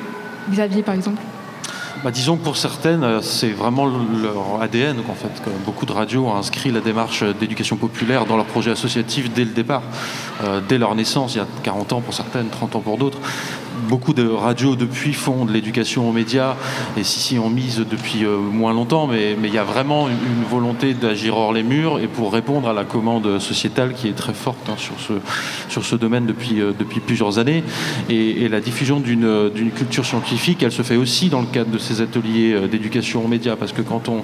Xavier, 0.50 0.82
par 0.82 0.94
exemple. 0.94 1.20
Bah, 2.07 2.12
disons 2.12 2.36
que 2.36 2.44
pour 2.44 2.57
certaines, 2.57 3.02
euh, 3.02 3.20
c'est 3.20 3.50
vraiment 3.50 3.84
leur 3.84 4.62
ADN 4.62 4.98
fait, 5.16 5.50
beaucoup 5.64 5.86
de 5.86 5.92
radios 5.92 6.24
ont 6.28 6.36
inscrit 6.36 6.70
la 6.70 6.78
démarche 6.78 7.24
d'éducation 7.24 7.74
populaire 7.74 8.26
dans 8.26 8.36
leur 8.36 8.46
projet 8.46 8.70
associatif 8.70 9.28
dès 9.32 9.42
le 9.42 9.50
départ, 9.50 9.82
euh, 10.44 10.61
dès 10.68 10.78
leur 10.78 10.94
naissance, 10.94 11.34
il 11.34 11.38
y 11.38 11.40
a 11.40 11.48
40 11.64 11.94
ans 11.94 12.00
pour 12.00 12.14
certaines, 12.14 12.48
30 12.48 12.76
ans 12.76 12.80
pour 12.80 12.96
d'autres. 12.96 13.18
Beaucoup 13.89 14.14
de 14.14 14.27
radios 14.27 14.74
depuis 14.74 15.12
font 15.12 15.45
de 15.45 15.53
l'éducation 15.53 16.09
aux 16.09 16.12
médias 16.12 16.57
et 16.97 17.05
si 17.05 17.20
si 17.20 17.39
on 17.39 17.51
mise 17.51 17.85
depuis 17.89 18.24
euh, 18.24 18.39
moins 18.39 18.72
longtemps, 18.72 19.07
mais 19.07 19.37
il 19.43 19.55
y 19.55 19.59
a 19.59 19.64
vraiment 19.64 20.09
une, 20.09 20.16
volonté 20.51 20.95
d'agir 20.95 21.37
hors 21.37 21.53
les 21.53 21.62
murs 21.62 21.99
et 21.99 22.07
pour 22.07 22.33
répondre 22.33 22.68
à 22.68 22.72
la 22.72 22.85
commande 22.85 23.39
sociétale 23.41 23.95
qui 23.95 24.07
est 24.09 24.12
très 24.14 24.33
forte 24.33 24.68
hein, 24.68 24.77
sur 24.77 24.95
ce 25.01 25.14
sur 25.68 25.85
ce 25.85 25.97
domaine 25.97 26.24
depuis 26.24 26.61
euh, 26.61 26.72
depuis 26.79 27.01
plusieurs 27.01 27.39
années. 27.39 27.64
Et, 28.09 28.49
la 28.49 28.61
diffusion 28.61 29.01
d'une 29.01 29.70
culture 29.74 30.05
scientifique, 30.05 30.62
elle 30.62 30.70
se 30.70 30.83
fait 30.83 30.97
aussi 30.97 31.29
dans 31.29 31.41
le 31.41 31.47
cadre 31.47 31.70
de 31.70 31.79
ces 31.79 32.01
ateliers 32.01 32.53
euh, 32.53 32.68
d'éducation 32.68 33.24
aux 33.24 33.29
médias 33.29 33.57
parce 33.57 33.72
que 33.72 33.83
quand 33.83 34.09
on 34.09 34.22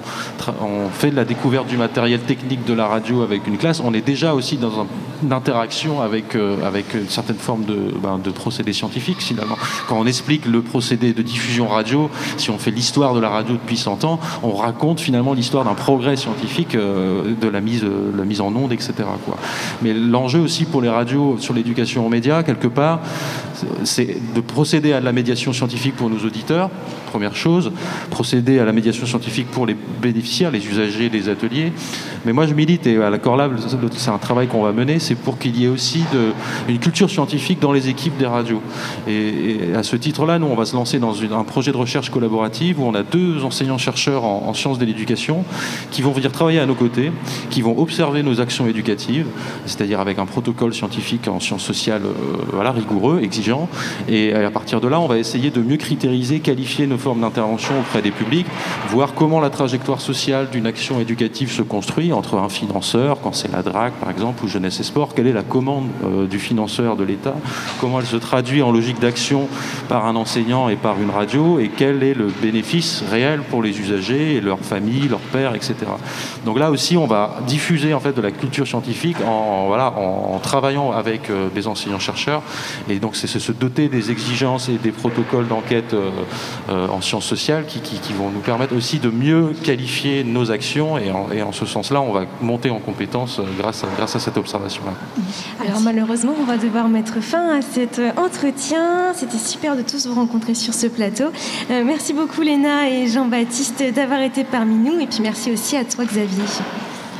on 0.61 0.89
fait 0.89 1.11
la 1.11 1.25
découverte 1.25 1.67
du 1.67 1.77
matériel 1.77 2.21
technique 2.21 2.65
de 2.65 2.73
la 2.73 2.87
radio 2.87 3.21
avec 3.21 3.45
une 3.47 3.57
classe, 3.57 3.81
on 3.83 3.93
est 3.93 4.05
déjà 4.05 4.33
aussi 4.33 4.57
dans 4.57 4.79
un- 4.81 4.87
une 5.23 5.33
interaction 5.33 6.01
avec 6.01 6.35
avec 6.63 6.93
une 6.93 7.09
certaine 7.09 7.37
forme 7.37 7.65
de 7.65 7.77
ben, 8.01 8.17
de 8.17 8.31
procédé 8.31 8.73
scientifique 8.73 9.21
Quand 9.87 9.99
on 9.99 10.05
explique 10.05 10.45
le 10.45 10.61
procédé 10.61 11.13
de 11.13 11.21
diffusion 11.21 11.67
radio, 11.67 12.09
si 12.37 12.49
on 12.49 12.57
fait 12.57 12.71
l'histoire 12.71 13.13
de 13.13 13.19
la 13.19 13.29
radio 13.29 13.53
depuis 13.53 13.77
100 13.77 14.03
ans, 14.03 14.19
on 14.43 14.51
raconte 14.51 14.99
finalement 14.99 15.33
l'histoire 15.33 15.63
d'un 15.63 15.73
progrès 15.73 16.15
scientifique 16.15 16.75
euh, 16.75 17.33
de 17.39 17.47
la 17.47 17.61
mise, 17.61 17.83
euh, 17.83 18.11
la 18.17 18.25
mise 18.25 18.41
en 18.41 18.55
onde, 18.55 18.71
etc. 18.71 18.93
Mais 19.81 19.93
l'enjeu 19.93 20.39
aussi 20.39 20.65
pour 20.65 20.81
les 20.81 20.89
radios 20.89 21.37
sur 21.39 21.53
l'éducation 21.53 22.05
aux 22.05 22.09
médias, 22.09 22.43
quelque 22.43 22.67
part, 22.67 23.01
c'est 23.83 24.17
de 24.33 24.41
procéder 24.41 24.93
à 24.93 24.99
de 24.99 25.05
la 25.05 25.11
médiation 25.11 25.53
scientifique 25.53 25.95
pour 25.95 26.09
nos 26.09 26.19
auditeurs, 26.19 26.69
première 27.13 27.35
chose, 27.35 27.71
procéder 28.09 28.57
à 28.57 28.65
la 28.65 28.73
médiation 28.73 29.05
scientifique 29.05 29.45
pour 29.51 29.67
les 29.67 29.75
bénéficiaires, 30.01 30.49
les 30.49 30.65
usagers 30.67 31.09
des 31.09 31.29
ateliers. 31.29 31.71
Mais 32.25 32.33
moi, 32.33 32.47
je 32.47 32.55
milite, 32.55 32.87
et 32.87 32.97
à 32.97 33.11
la 33.11 33.19
Corlab, 33.19 33.55
c'est 33.95 34.09
un 34.09 34.17
travail 34.17 34.47
qu'on 34.47 34.63
va 34.63 34.71
mener, 34.71 34.97
c'est 34.97 35.13
pour 35.13 35.37
qu'il 35.37 35.55
y 35.59 35.65
ait 35.65 35.67
aussi 35.67 36.01
une 36.67 36.79
culture 36.79 37.11
scientifique 37.11 37.59
dans 37.59 37.71
les 37.71 37.87
équipes 37.87 38.17
des 38.17 38.25
radios. 38.25 38.63
Et, 39.07 39.75
à 39.75 39.83
ce 39.83 39.95
titre-là, 39.95 40.39
nous, 40.39 40.47
on 40.47 40.55
va 40.55 40.65
se 40.65 40.75
lancer 40.75 40.97
dans 40.97 41.13
un 41.21 41.43
projet 41.43 41.71
de 41.71 41.77
recherche 41.77 42.09
collaborative 42.09 42.79
où 42.79 42.83
on 42.83 42.95
a 42.95 43.03
deux 43.03 43.43
enseignants-chercheurs 43.43 44.23
en, 44.23 44.47
en 44.47 44.53
sciences 44.55 44.79
de 44.79 44.85
l'éducation 44.85 45.45
qui 45.91 46.01
vont 46.01 46.13
venir 46.13 46.31
travailler 46.31 46.61
à 46.61 46.65
nos 46.65 46.73
côtés, 46.73 47.11
qui 47.51 47.61
vont 47.61 47.77
observer 47.77 48.23
nos 48.23 48.41
actions 48.41 48.65
éducatives, 48.67 49.27
c'est-à-dire 49.67 49.99
avec 49.99 50.17
un 50.17 50.25
protocole 50.25 50.73
scientifique 50.73 51.27
en 51.27 51.39
sciences 51.39 51.63
sociales 51.63 52.05
euh, 52.05 52.41
voilà, 52.51 52.71
rigoureux, 52.71 53.19
exigeant. 53.21 53.69
Et 54.07 54.33
à 54.33 54.49
partir 54.49 54.81
de 54.81 54.87
là, 54.87 54.99
on 54.99 55.07
va 55.07 55.19
essayer 55.19 55.51
de 55.51 55.61
mieux 55.61 55.77
critériser, 55.77 56.39
qualifier 56.39 56.87
nos 56.87 56.97
formes 57.03 57.19
d'intervention 57.19 57.77
auprès 57.81 58.01
des 58.01 58.11
publics, 58.11 58.47
voir 58.87 59.13
comment 59.13 59.41
la 59.41 59.49
trajectoire 59.49 59.99
sociale 59.99 60.49
d'une 60.49 60.65
action 60.65 61.01
éducative 61.01 61.51
se 61.51 61.61
construit 61.61 62.13
entre 62.13 62.37
un 62.37 62.47
financeur, 62.47 63.19
quand 63.21 63.35
c'est 63.35 63.51
la 63.51 63.61
DRAC 63.61 63.93
par 63.95 64.09
exemple, 64.09 64.45
ou 64.45 64.47
Jeunesse 64.47 64.79
et 64.79 64.83
Sport, 64.83 65.13
quelle 65.13 65.27
est 65.27 65.33
la 65.33 65.43
commande 65.43 65.89
euh, 66.05 66.27
du 66.27 66.39
financeur 66.39 66.95
de 66.95 67.03
l'État, 67.03 67.35
comment 67.81 67.99
elle 67.99 68.05
se 68.05 68.15
traduit 68.15 68.61
en 68.61 68.71
logique 68.71 69.01
d'action 69.01 69.49
par 69.89 70.05
un 70.05 70.15
enseignant 70.15 70.69
et 70.69 70.77
par 70.77 71.01
une 71.01 71.09
radio, 71.09 71.59
et 71.59 71.69
quel 71.75 72.03
est 72.03 72.13
le 72.13 72.27
bénéfice 72.41 73.03
réel 73.11 73.41
pour 73.41 73.61
les 73.61 73.77
usagers 73.81 74.35
et 74.35 74.41
leurs 74.41 74.59
familles, 74.59 75.09
leurs 75.09 75.19
pères, 75.19 75.55
etc. 75.55 75.75
Donc 76.45 76.57
là 76.57 76.71
aussi, 76.71 76.95
on 76.95 77.05
va 77.05 77.39
diffuser 77.45 77.93
en 77.93 77.99
fait 77.99 78.13
de 78.13 78.21
la 78.21 78.31
culture 78.31 78.65
scientifique 78.65 79.17
en, 79.27 80.39
travaillant 80.41 80.91
avec 80.91 81.29
euh, 81.29 81.49
des 81.53 81.67
enseignants-chercheurs, 81.67 82.43
et 82.89 82.99
donc 82.99 83.17
c'est 83.17 83.27
se 83.27 83.51
doter 83.51 83.89
des 83.89 84.11
exigences 84.11 84.69
et 84.69 84.77
des 84.77 84.91
protocoles 84.91 85.47
d'enquête 85.47 85.93
euh, 85.93 86.87
en 86.93 87.01
sciences 87.01 87.25
sociales 87.25 87.65
qui, 87.65 88.13
vont 88.13 88.29
nous 88.29 88.39
permettre 88.39 88.75
aussi 88.75 88.99
de 88.99 89.09
mieux 89.09 89.53
qualifier 89.63 90.23
nos 90.23 90.51
actions, 90.51 90.97
et 90.97 91.11
en, 91.11 91.51
ce 91.51 91.65
sens-là, 91.65 92.01
on 92.01 92.11
va 92.11 92.25
monter 92.41 92.69
en 92.69 92.79
compétences 92.79 93.41
grâce 93.57 93.83
à, 93.83 93.87
grâce 93.97 94.15
à 94.15 94.19
cette 94.19 94.37
observation-là. 94.37 94.93
Alors 95.65 95.81
malheureusement, 95.81 96.33
on 96.39 96.43
va 96.43 96.57
devoir 96.57 96.89
mettre 96.89 97.21
fin 97.21 97.57
à 97.57 97.61
cet 97.61 97.99
entretien. 98.17 99.13
C'était 99.13 99.37
super 99.37 99.75
de 99.75 99.81
tous 99.81 100.07
vous 100.07 100.15
rencontrer 100.15 100.53
sur 100.53 100.73
ce 100.73 100.87
plateau. 100.87 101.25
Euh, 101.71 101.83
merci 101.85 102.13
beaucoup 102.13 102.41
Léna 102.41 102.89
et 102.89 103.07
Jean-Baptiste 103.07 103.83
d'avoir 103.93 104.21
été 104.21 104.43
parmi 104.43 104.75
nous 104.75 104.99
et 104.99 105.07
puis 105.07 105.19
merci 105.21 105.51
aussi 105.51 105.75
à 105.75 105.85
toi 105.85 106.05
Xavier. 106.05 106.43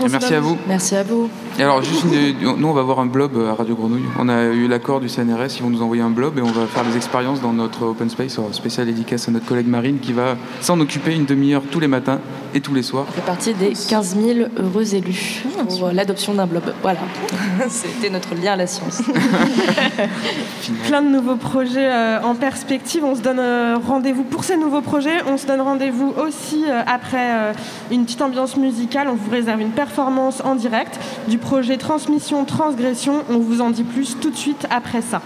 Merci 0.10 0.34
à 0.34 0.40
vous. 0.40 0.58
Merci 0.68 0.96
à 0.96 1.04
vous. 1.04 1.30
Et 1.60 1.64
alors, 1.64 1.84
juste 1.84 2.06
nous, 2.06 2.68
on 2.68 2.74
va 2.74 2.82
avoir 2.82 3.00
un 3.00 3.06
blob 3.06 3.32
à 3.50 3.54
Radio 3.54 3.76
Grenouille. 3.76 4.06
On 4.20 4.30
a 4.30 4.46
eu 4.46 4.68
l'accord 4.68 5.00
du 5.00 5.10
CNRS, 5.10 5.58
ils 5.58 5.64
vont 5.64 5.70
nous 5.70 5.82
envoyer 5.82 6.02
un 6.02 6.10
blob 6.10 6.38
et 6.38 6.42
on 6.42 6.52
va 6.52 6.66
faire 6.66 6.84
des 6.84 6.96
expériences 6.96 7.42
dans 7.42 7.54
notre 7.54 7.86
open 7.86 8.10
space, 8.10 8.40
spécial 8.52 8.88
dédicace 8.88 9.28
à 9.28 9.32
notre 9.32 9.46
collègue 9.46 9.68
Marine 9.68 10.00
qui 10.00 10.14
va 10.14 10.36
s'en 10.62 10.80
occuper 10.80 11.14
une 11.14 11.26
demi-heure 11.26 11.64
tous 11.70 11.80
les 11.80 11.88
matins 11.88 12.20
et 12.54 12.62
tous 12.62 12.74
les 12.74 12.84
soirs. 12.84 13.06
Fait 13.14 13.22
partie 13.22 13.54
des 13.54 13.74
15 13.74 14.16
000 14.16 14.50
heureux 14.58 14.96
élus 14.96 15.44
pour 15.68 15.92
l'adoption 15.92 16.34
d'un 16.34 16.46
blob. 16.46 16.74
Voilà, 16.82 17.00
c'était 17.70 18.10
notre 18.10 18.36
lien 18.36 18.54
à 18.54 18.56
la 18.56 18.68
science. 18.68 19.02
Plein 20.88 21.02
de 21.02 21.10
nouveaux 21.10 21.36
projets 21.36 21.92
euh, 21.92 22.22
en 22.22 22.36
perspective. 22.36 23.04
On 23.04 23.16
se 23.16 23.22
donne 23.22 23.40
euh, 23.40 23.78
rendez-vous 23.78 24.24
pour 24.24 24.44
ces 24.44 24.58
nouveaux 24.58 24.82
projets. 24.82 25.22
On 25.28 25.38
se 25.38 25.46
donne 25.48 25.62
rendez-vous 25.62 26.14
aussi 26.18 26.64
euh, 26.68 26.82
après 26.86 27.54
une 27.92 28.06
petite 28.06 28.22
ambiance 28.22 28.58
musicale. 28.58 29.08
On 29.10 29.16
vous 29.16 29.32
réserve 29.32 29.62
une 29.62 29.72
performance 29.84 30.42
en 30.46 30.56
direct 30.56 30.98
du 31.28 31.38
projet 31.38 31.78
Transmission 31.78 32.46
Transgression. 32.46 33.26
On 33.30 33.40
vous 33.40 33.60
en 33.60 33.70
dit 33.70 33.84
plus 33.84 34.18
tout 34.18 34.30
de 34.30 34.36
suite 34.36 34.66
après 34.70 35.02
ça. 35.02 35.22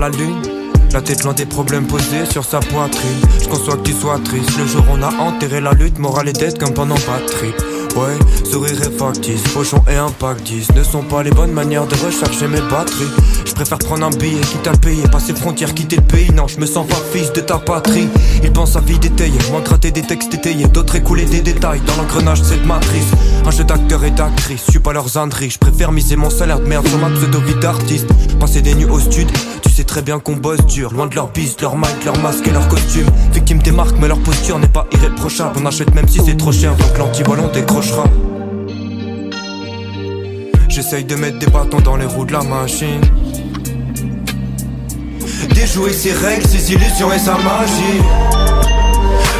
La 0.00 1.02
tête 1.02 1.24
loin 1.24 1.34
des 1.34 1.44
problèmes 1.44 1.86
posés 1.86 2.24
sur 2.24 2.42
sa 2.42 2.60
poitrine. 2.60 3.20
Je 3.42 3.48
conçois 3.48 3.76
que 3.76 3.82
tu 3.82 3.92
sois 3.92 4.18
triste. 4.24 4.56
Le 4.56 4.66
jour 4.66 4.82
on 4.90 5.02
a 5.02 5.14
enterré 5.20 5.60
la 5.60 5.72
lutte, 5.72 5.98
morale 5.98 6.30
et 6.30 6.32
tête 6.32 6.58
comme 6.58 6.72
pendant 6.72 6.94
batterie. 6.94 7.52
Ouais, 7.96 8.16
sourire 8.50 8.80
et 8.82 8.90
factice, 8.90 9.42
pochon 9.52 9.82
et 9.90 9.96
impact 9.96 10.42
10 10.44 10.72
ne 10.76 10.82
sont 10.82 11.02
pas 11.02 11.22
les 11.22 11.30
bonnes 11.30 11.52
manières 11.52 11.86
de 11.86 11.94
recharger 11.96 12.46
mes 12.46 12.60
batteries. 12.60 13.10
Je 13.44 13.52
préfère 13.52 13.78
prendre 13.78 14.06
un 14.06 14.10
billet, 14.10 14.40
quitte 14.40 14.66
à 14.66 14.72
payer, 14.72 15.02
passer 15.08 15.34
frontières, 15.34 15.74
quitter 15.74 15.96
le 15.96 16.02
pays. 16.02 16.30
Non, 16.32 16.46
je 16.46 16.58
me 16.58 16.66
sens 16.66 16.86
pas 16.86 16.96
fils 17.12 17.32
de 17.32 17.40
ta 17.40 17.58
patrie. 17.58 18.08
Ils 18.42 18.52
pensent 18.52 18.76
à 18.76 18.80
vie 18.80 18.98
détaillée, 18.98 19.38
moi 19.50 19.60
gratter 19.60 19.90
des 19.90 20.02
textes 20.02 20.32
étayés, 20.32 20.66
d'autres 20.68 20.96
écouler 20.96 21.24
des 21.24 21.40
détails 21.40 21.80
dans 21.86 21.96
l'engrenage 21.96 22.40
de 22.40 22.46
cette 22.46 22.64
matrice. 22.64 23.10
Un 23.44 23.50
jeu 23.50 23.64
d'acteur 23.64 24.04
et 24.04 24.10
d'actrice, 24.10 24.62
je 24.66 24.70
suis 24.70 24.80
pas 24.80 24.92
leurs 24.92 25.08
zinderies. 25.08 25.50
Je 25.50 25.58
préfère 25.58 25.92
miser 25.92 26.16
mon 26.16 26.30
salaire 26.30 26.60
de 26.60 26.66
merde 26.66 26.86
sur 26.86 26.98
ma 26.98 27.10
pseudo-vie 27.10 27.56
d'artiste. 27.60 28.08
Passer 28.38 28.62
des 28.62 28.74
nuits 28.74 28.90
au 28.90 29.00
stud, 29.00 29.28
tu 29.62 29.70
sais 29.70 29.84
très 29.84 30.02
bien 30.02 30.20
qu'on 30.20 30.36
bosse 30.36 30.64
dur, 30.66 30.92
loin 30.92 31.06
de 31.06 31.14
leur 31.14 31.30
piste, 31.32 31.60
leur 31.60 31.76
mic, 31.76 32.04
leur 32.04 32.18
masque 32.18 32.46
et 32.46 32.50
leur 32.50 32.68
costume. 32.68 33.06
Victime 33.32 33.58
des 33.58 33.72
marques, 33.72 33.96
mais 34.00 34.08
leur 34.08 34.18
posture 34.20 34.58
n'est 34.58 34.68
pas 34.68 34.86
irréprochable. 34.92 35.58
On 35.60 35.66
achète 35.66 35.94
même 35.94 36.08
si 36.08 36.20
c'est 36.24 36.36
trop 36.36 36.52
cher, 36.52 36.74
donc 36.76 36.98
l'anti-volant 36.98 37.48
J'essaye 40.68 41.04
de 41.04 41.14
mettre 41.14 41.38
des 41.38 41.46
bâtons 41.46 41.80
dans 41.80 41.96
les 41.96 42.04
roues 42.04 42.26
de 42.26 42.32
la 42.32 42.42
machine. 42.42 43.00
Déjouer 45.54 45.92
ses 45.94 46.12
règles, 46.12 46.46
ses 46.46 46.72
illusions 46.72 47.10
et 47.10 47.18
sa 47.18 47.32
magie. 47.32 48.02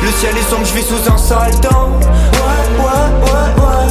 Le 0.02 0.10
ciel 0.12 0.34
est 0.38 0.48
sombre, 0.48 0.64
je 0.64 0.74
vis 0.74 0.84
sous 0.84 1.12
un 1.12 1.18
sale 1.18 1.60
temps. 1.60 1.90
Ouais, 2.00 2.64
ouais, 2.78 3.08
ouais, 3.26 3.50
ouais. 3.62 3.88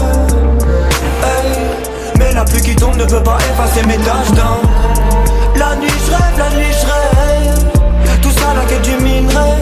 Mais 2.17 2.33
la 2.33 2.43
pluie 2.43 2.61
qui 2.61 2.75
tombe 2.75 2.95
ne 2.97 3.05
peut 3.05 3.21
pas 3.23 3.37
effacer 3.51 3.85
mes 3.85 3.97
tâches 3.97 4.31
d'un. 4.31 4.57
La 5.59 5.75
nuit 5.75 5.89
je 6.07 6.11
rêve, 6.11 6.37
la 6.37 6.49
nuit 6.57 6.71
je 6.71 6.85
rêve 6.87 8.21
Tout 8.21 8.31
ça 8.31 8.53
la 8.55 8.65
quête 8.65 8.81
du 8.81 9.03
minerai 9.03 9.59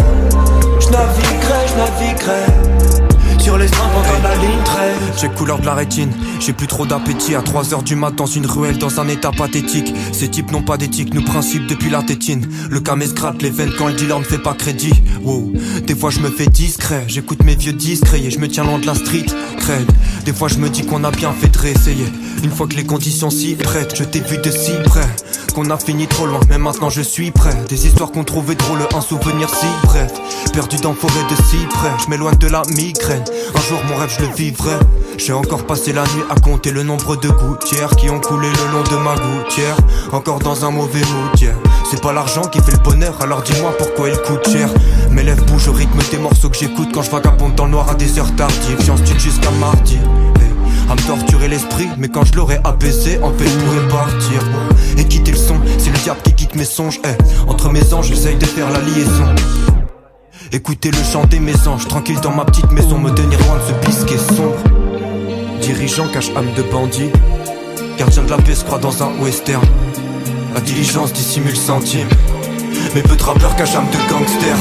Je 0.80 0.90
naviguerai, 0.90 1.68
je 1.68 1.76
naviguerai 1.78 2.67
sur 3.48 3.58
les 3.58 3.68
strapes 3.70 4.24
la 4.24 4.36
ligne 4.36 4.60
J'ai 5.22 5.30
couleur 5.30 5.60
de 5.60 5.66
la 5.66 5.74
rétine, 5.74 6.12
j'ai 6.42 6.52
plus 6.52 6.68
trop 6.68 6.86
d'appétit. 6.86 7.34
À 7.34 7.40
3h 7.40 7.82
du 7.82 7.96
mat 7.96 8.14
dans 8.14 8.26
une 8.26 8.46
ruelle 8.46 8.78
dans 8.78 9.00
un 9.00 9.08
état 9.08 9.32
pathétique. 9.32 9.94
Ces 10.12 10.28
types 10.28 10.52
n'ont 10.52 10.64
pas 10.64 10.76
d'éthique, 10.76 11.14
nous 11.14 11.24
principes 11.24 11.66
depuis 11.66 11.90
la 11.90 12.04
tétine. 12.04 12.46
Le 12.70 12.82
camé 12.82 13.08
se 13.08 13.14
gratte 13.14 13.42
les 13.42 13.50
veines 13.50 13.72
quand 13.78 13.88
le 13.88 13.94
dealer 13.94 14.20
ne 14.20 14.26
fait 14.26 14.38
pas 14.38 14.54
crédit. 14.54 14.94
Wow, 15.24 15.54
des 15.86 15.96
fois 15.96 16.10
je 16.10 16.20
me 16.20 16.30
fais 16.30 16.48
discret. 16.48 17.06
J'écoute 17.08 17.46
mes 17.46 17.56
vieux 17.56 17.72
discrets 17.72 18.20
et 18.20 18.32
je 18.32 18.40
me 18.40 18.50
tiens 18.50 18.66
loin 18.66 18.80
de 18.80 18.86
la 18.86 18.96
street 18.96 19.28
Cred, 19.60 19.90
des 20.26 20.34
fois 20.34 20.50
je 20.50 20.58
me 20.58 20.70
dis 20.70 20.86
qu'on 20.86 21.06
a 21.06 21.12
bien 21.12 21.32
fait 21.32 21.48
de 21.48 21.58
réessayer. 21.58 22.08
Une 22.44 22.52
fois 22.52 22.68
que 22.68 22.76
les 22.76 22.86
conditions 22.86 23.30
s'y 23.30 23.56
prêtent, 23.56 23.96
je 23.96 24.04
t'ai 24.04 24.20
vu 24.20 24.38
de 24.38 24.52
si 24.52 24.74
près. 24.86 25.08
Qu'on 25.56 25.70
a 25.72 25.78
fini 25.78 26.06
trop 26.06 26.28
loin, 26.28 26.40
mais 26.50 26.58
maintenant 26.58 26.90
je 26.90 27.02
suis 27.02 27.32
prêt. 27.32 27.56
Des 27.70 27.88
histoires 27.88 28.12
qu'on 28.12 28.24
trouvait 28.24 28.56
drôles, 28.56 28.80
un 28.94 29.02
souvenir 29.02 29.50
si 29.50 29.66
bref. 29.84 30.12
Perdu 30.54 30.78
dans 30.78 30.94
forêt 30.94 31.24
de 31.30 31.36
si 31.36 31.58
près, 31.70 31.92
je 32.04 32.10
m'éloigne 32.10 32.38
de 32.38 32.48
la 32.48 32.62
migraine 32.76 33.24
un 33.56 33.62
jour 33.62 33.80
mon 33.88 33.96
rêve 33.96 34.14
je 34.18 34.26
le 34.26 34.34
vivrai 34.34 34.76
J'ai 35.18 35.34
encore 35.34 35.66
passé 35.66 35.94
la 35.94 36.04
nuit 36.04 36.24
à 36.30 36.40
compter 36.40 36.72
le 36.72 36.84
nombre 36.84 37.16
de 37.16 37.30
gouttières 37.30 37.96
Qui 37.96 38.10
ont 38.10 38.20
coulé 38.20 38.48
le 38.48 38.72
long 38.74 38.84
de 38.84 39.04
ma 39.04 39.16
gouttière 39.16 39.78
Encore 40.12 40.40
dans 40.40 40.66
un 40.66 40.72
mauvais 40.72 41.00
mood 41.00 41.54
C'est 41.90 42.02
pas 42.02 42.14
l'argent 42.14 42.44
qui 42.44 42.60
fait 42.60 42.72
le 42.72 42.80
bonheur 42.80 43.18
Alors 43.22 43.42
dis-moi 43.44 43.74
pourquoi 43.78 44.10
il 44.10 44.18
coûte 44.18 44.50
cher 44.50 44.70
Mes 45.12 45.24
lèvres 45.24 45.46
bougent 45.46 45.68
au 45.68 45.74
rythme 45.74 46.00
des 46.12 46.18
morceaux 46.18 46.50
que 46.50 46.58
j'écoute 46.58 46.90
Quand 46.94 47.02
je 47.02 47.12
vagabonde 47.12 47.56
dans 47.56 47.66
le 47.66 47.72
noir 47.72 47.90
à 47.90 47.96
des 47.96 48.20
heures 48.20 48.36
tardives 48.36 48.82
J'en 48.86 48.98
style 48.98 49.20
jusqu'à 49.20 49.52
mardi 49.52 49.98
à 50.90 50.96
me 50.96 51.02
torturer 51.02 51.50
l'esprit, 51.50 51.90
mais 51.98 52.08
quand 52.08 52.24
je 52.24 52.34
l'aurai 52.34 52.60
apaisé, 52.64 53.20
en 53.22 53.32
paix 53.32 53.44
je 53.46 53.58
pourrais 53.60 53.88
partir. 53.90 54.42
Et 54.98 55.04
quitter 55.04 55.32
le 55.32 55.38
son, 55.38 55.56
c'est 55.78 55.90
le 55.90 55.98
diable 55.98 56.22
qui 56.24 56.34
quitte 56.34 56.56
mes 56.56 56.64
songes. 56.64 57.02
entre 57.48 57.70
mes 57.70 57.94
anges, 57.94 58.08
j'essaye 58.08 58.38
de 58.38 58.46
faire 58.46 58.72
la 58.72 58.80
liaison. 58.80 59.26
Écouter 60.54 60.92
le 60.92 61.04
chant 61.04 61.26
des 61.26 61.40
mes 61.40 61.68
anges, 61.68 61.88
tranquille 61.90 62.22
dans 62.22 62.32
ma 62.32 62.46
petite 62.46 62.72
maison, 62.72 62.98
me 62.98 63.10
tenir 63.12 63.38
loin 63.40 63.58
de 63.58 63.62
ce 63.68 63.74
bisquet 63.86 64.18
sombre. 64.18 64.56
Dirigeant 65.62 66.08
cache 66.08 66.30
âme 66.38 66.54
de 66.56 66.64
bandit, 66.64 67.12
gardien 67.98 68.24
de 68.24 68.30
la 68.30 68.38
paix 68.38 68.56
se 68.56 68.64
croit 68.64 68.78
dans 68.78 69.04
un 69.04 69.10
western. 69.20 69.66
La 70.54 70.62
diligence 70.62 71.12
dissimule 71.12 71.58
centime, 71.58 72.08
mais 72.96 73.02
peu 73.02 73.18
de 73.18 73.24
rappeurs 73.24 73.58
cachent 73.58 73.76
âme 73.76 73.88
de 73.92 73.98
gangster. 74.10 74.56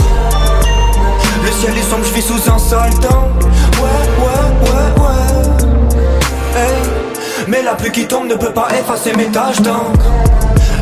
Le 1.45 1.53
ciel 1.53 1.79
est 1.79 1.89
sombre, 1.89 2.05
je 2.05 2.15
vis 2.15 2.23
sous 2.23 2.51
un 2.51 2.59
sale 2.59 2.91
Ouais, 2.91 3.89
ouais, 4.19 4.71
ouais, 4.71 5.03
ouais. 5.03 5.17
Mais 7.47 7.63
la 7.63 7.75
pluie 7.75 7.93
qui 7.93 8.07
tombe 8.07 8.27
ne 8.27 8.35
peut 8.35 8.53
pas 8.53 8.69
effacer 8.77 9.13
mes 9.17 9.27
taches 9.27 9.61
d'encre. 9.61 10.11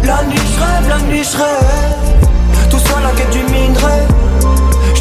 La 0.02 0.24
nuit 0.24 0.38
je 0.38 0.60
rêve, 0.60 0.88
la 0.88 0.98
nuit 1.06 1.24
je 1.24 1.36
rêve. 1.36 2.68
Tout 2.70 2.78
ça 2.78 3.00
la 3.02 3.10
quête 3.10 3.30
du 3.30 3.42
minerai. 3.52 4.23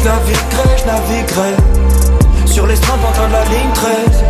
Je 0.04 0.08
naviguerai, 0.10 0.76
je 0.76 0.84
naviguerai 0.86 2.46
Sur 2.46 2.66
les 2.66 2.74
de 2.74 3.32
la 3.32 3.44
ligne 3.44 3.72
13 3.72 4.22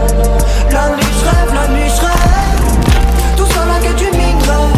La 0.70 0.88
nuit 0.90 1.02
je 1.02 1.24
rêve, 1.24 1.52
la 1.52 1.66
nuit 1.74 1.90
je 1.90 2.00
rêve. 2.00 3.36
Tout 3.36 3.46
ça 3.46 3.64
la 3.66 3.80
quête 3.80 3.96
du 3.96 4.04
minerai. 4.04 4.68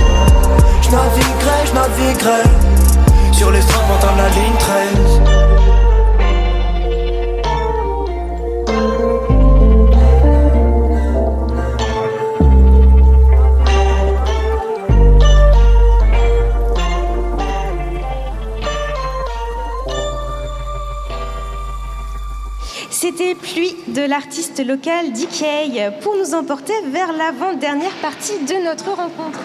Je 0.80 0.90
naviguerai, 0.90 1.66
je 1.66 1.74
naviguerai 1.74 2.42
Sur 3.30 3.50
les 3.50 3.60
de 3.60 4.16
la 4.16 4.28
ligne 4.30 4.56
13 5.26 5.35
Pluie 23.16 23.74
de 23.88 24.02
l'artiste 24.02 24.62
local 24.64 25.10
DK 25.12 26.02
pour 26.02 26.16
nous 26.16 26.34
emporter 26.34 26.74
vers 26.92 27.14
l'avant-dernière 27.14 27.94
partie 28.02 28.38
de 28.40 28.62
notre 28.62 28.90
rencontre. 28.90 29.40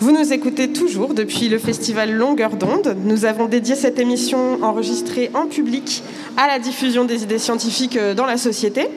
Vous 0.00 0.10
nous 0.10 0.32
écoutez 0.32 0.72
toujours 0.72 1.14
depuis 1.14 1.48
le 1.48 1.58
festival 1.58 2.12
Longueur 2.12 2.56
d'onde. 2.56 2.96
Nous 3.04 3.26
avons 3.26 3.46
dédié 3.46 3.76
cette 3.76 4.00
émission 4.00 4.60
enregistrée 4.64 5.30
en 5.34 5.46
public 5.46 6.02
à 6.36 6.48
la 6.48 6.58
diffusion 6.58 7.04
des 7.04 7.22
idées 7.22 7.38
scientifiques 7.38 7.96
euh, 7.96 8.12
dans 8.12 8.26
la 8.26 8.38
société. 8.38 8.88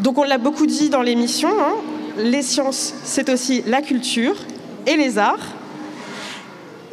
Donc 0.00 0.16
on 0.16 0.24
l'a 0.24 0.38
beaucoup 0.38 0.66
dit 0.66 0.88
dans 0.88 1.02
l'émission, 1.02 1.50
hein, 1.60 1.74
les 2.16 2.42
sciences, 2.42 2.94
c'est 3.04 3.28
aussi 3.28 3.62
la 3.66 3.82
culture 3.82 4.34
et 4.86 4.96
les 4.96 5.18
arts. 5.18 5.46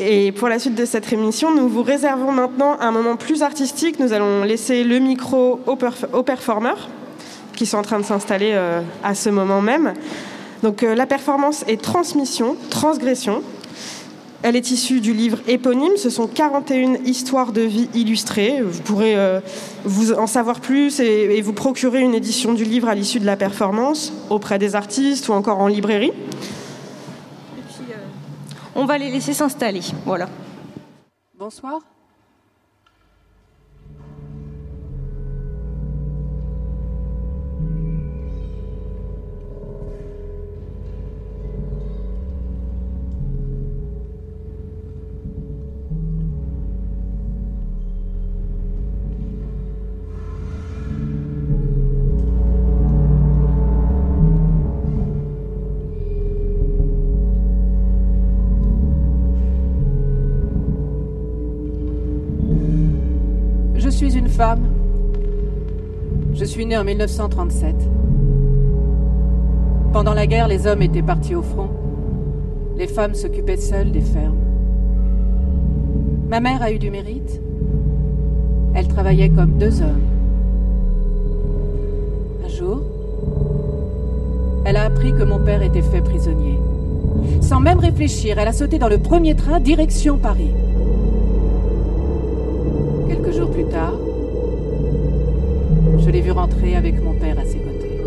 Et 0.04 0.32
pour 0.32 0.50
la 0.50 0.58
suite 0.58 0.74
de 0.74 0.86
cette 0.86 1.14
émission, 1.14 1.54
nous 1.54 1.70
vous 1.70 1.84
réservons 1.84 2.32
maintenant 2.32 2.76
un 2.80 2.92
moment 2.92 3.18
plus 3.18 3.44
artistique. 3.44 4.00
Nous 4.00 4.14
allons 4.14 4.44
laisser 4.44 4.84
le 4.84 4.98
micro 4.98 5.60
aux, 5.68 6.24
performeurs 6.24 6.90
qui 7.56 7.68
sont 7.68 7.78
en 7.78 7.84
train 7.84 8.00
de 8.00 8.06
s'installer 8.06 8.52
euh, 8.54 8.82
à 9.04 9.14
ce 9.14 9.30
moment 9.30 9.62
même. 9.62 9.94
Donc 10.64 10.82
euh, 10.82 10.96
la 10.96 11.06
performance 11.06 11.64
est 11.68 11.80
transmission, 11.80 12.56
transgression. 12.72 13.44
Elle 14.42 14.56
est 14.56 14.72
issue 14.72 15.02
du 15.02 15.14
livre 15.14 15.38
éponyme. 15.48 15.96
Ce 15.98 16.10
sont 16.10 16.26
41 16.26 16.96
histoires 17.06 17.52
de 17.52 17.62
vie 17.62 17.88
illustrées. 17.94 18.64
Vous 18.64 18.82
pourrez 18.82 19.16
euh, 19.16 19.40
vous 19.86 20.14
en 20.14 20.26
savoir 20.26 20.62
plus 20.62 21.00
et, 21.00 21.40
vous 21.42 21.54
procurer 21.54 22.02
une 22.02 22.16
édition 22.16 22.54
du 22.54 22.64
livre 22.64 22.90
à 22.90 22.96
l'issue 22.96 23.20
de 23.20 23.28
la 23.28 23.38
performance 23.38 24.14
auprès 24.32 24.58
des 24.58 24.74
artistes 24.76 25.30
ou 25.30 25.34
encore 25.34 25.60
en 25.60 25.68
librairie. 25.68 26.12
On 28.76 28.86
va 28.86 28.98
les 28.98 29.12
laisser 29.12 29.34
s'installer. 29.34 29.82
Voilà. 30.06 30.30
Bonsoir. 31.38 31.82
Je 66.34 66.46
suis 66.46 66.66
né 66.66 66.76
en 66.76 66.84
1937. 66.84 67.76
Pendant 69.94 70.16
la 70.16 70.26
guerre, 70.26 70.48
les 70.48 70.66
hommes 70.66 70.82
étaient 70.82 71.04
partis 71.04 71.36
au 71.36 71.44
front. 71.44 71.70
Les 72.76 72.88
femmes 72.88 73.14
s'occupaient 73.14 73.58
seules 73.58 73.92
des 73.92 74.02
fermes. 74.02 74.40
Ma 76.28 76.40
mère 76.40 76.64
a 76.64 76.72
eu 76.72 76.80
du 76.80 76.90
mérite. 76.90 77.40
Elle 78.74 78.88
travaillait 78.88 79.30
comme 79.30 79.60
deux 79.60 79.80
hommes. 79.82 80.02
Un 82.44 82.50
jour, 82.50 82.82
elle 84.66 84.78
a 84.78 84.86
appris 84.86 85.12
que 85.14 85.24
mon 85.24 85.38
père 85.38 85.62
était 85.62 85.84
fait 85.84 86.02
prisonnier. 86.02 86.58
Sans 87.42 87.60
même 87.60 87.78
réfléchir, 87.78 88.40
elle 88.40 88.48
a 88.48 88.54
sauté 88.54 88.80
dans 88.80 88.90
le 88.90 88.98
premier 88.98 89.36
train 89.36 89.60
direction 89.60 90.18
Paris. 90.18 90.52
Quelques 93.08 93.34
jours 93.34 93.52
plus 93.52 93.66
tard, 93.66 93.94
je 96.12 96.18
l'ai 96.18 96.24
vu 96.24 96.32
rentrer 96.32 96.76
avec 96.76 97.02
mon 97.02 97.14
père 97.14 97.40
à 97.40 97.46
ses 97.46 97.58
côtés. 97.58 97.98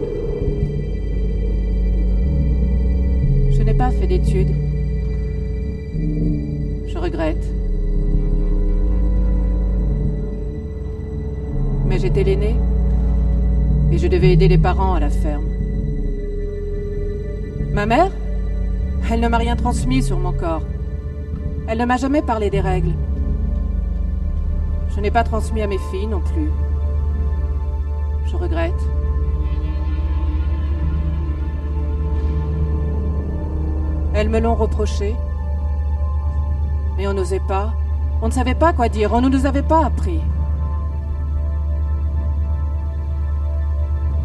Je 3.50 3.62
n'ai 3.62 3.72
pas 3.72 3.90
fait 3.92 4.06
d'études. 4.06 4.54
Je 6.86 6.98
regrette. 6.98 7.42
Mais 11.86 11.98
j'étais 11.98 12.24
l'aîné 12.24 12.56
et 13.90 13.96
je 13.96 14.06
devais 14.06 14.34
aider 14.34 14.48
les 14.48 14.58
parents 14.58 14.92
à 14.92 15.00
la 15.00 15.08
ferme. 15.08 15.46
Ma 17.72 17.86
mère 17.86 18.10
Elle 19.10 19.20
ne 19.20 19.28
m'a 19.28 19.38
rien 19.38 19.56
transmis 19.56 20.02
sur 20.02 20.18
mon 20.18 20.32
corps. 20.32 20.66
Elle 21.68 21.78
ne 21.78 21.86
m'a 21.86 21.96
jamais 21.96 22.20
parlé 22.20 22.50
des 22.50 22.60
règles. 22.60 22.92
Je 24.94 25.00
n'ai 25.00 25.10
pas 25.10 25.24
transmis 25.24 25.62
à 25.62 25.66
mes 25.66 25.78
filles 25.90 26.08
non 26.08 26.20
plus 26.20 26.50
je 28.34 28.42
regrette. 28.42 28.82
Elles 34.14 34.28
me 34.28 34.40
l'ont 34.40 34.54
reproché. 34.54 35.14
Mais 36.96 37.06
on 37.06 37.14
n'osait 37.14 37.40
pas. 37.40 37.72
On 38.22 38.26
ne 38.26 38.32
savait 38.32 38.54
pas 38.54 38.72
quoi 38.72 38.88
dire. 38.88 39.12
On 39.12 39.20
ne 39.20 39.28
nous 39.28 39.46
avait 39.46 39.62
pas 39.62 39.84
appris. 39.84 40.20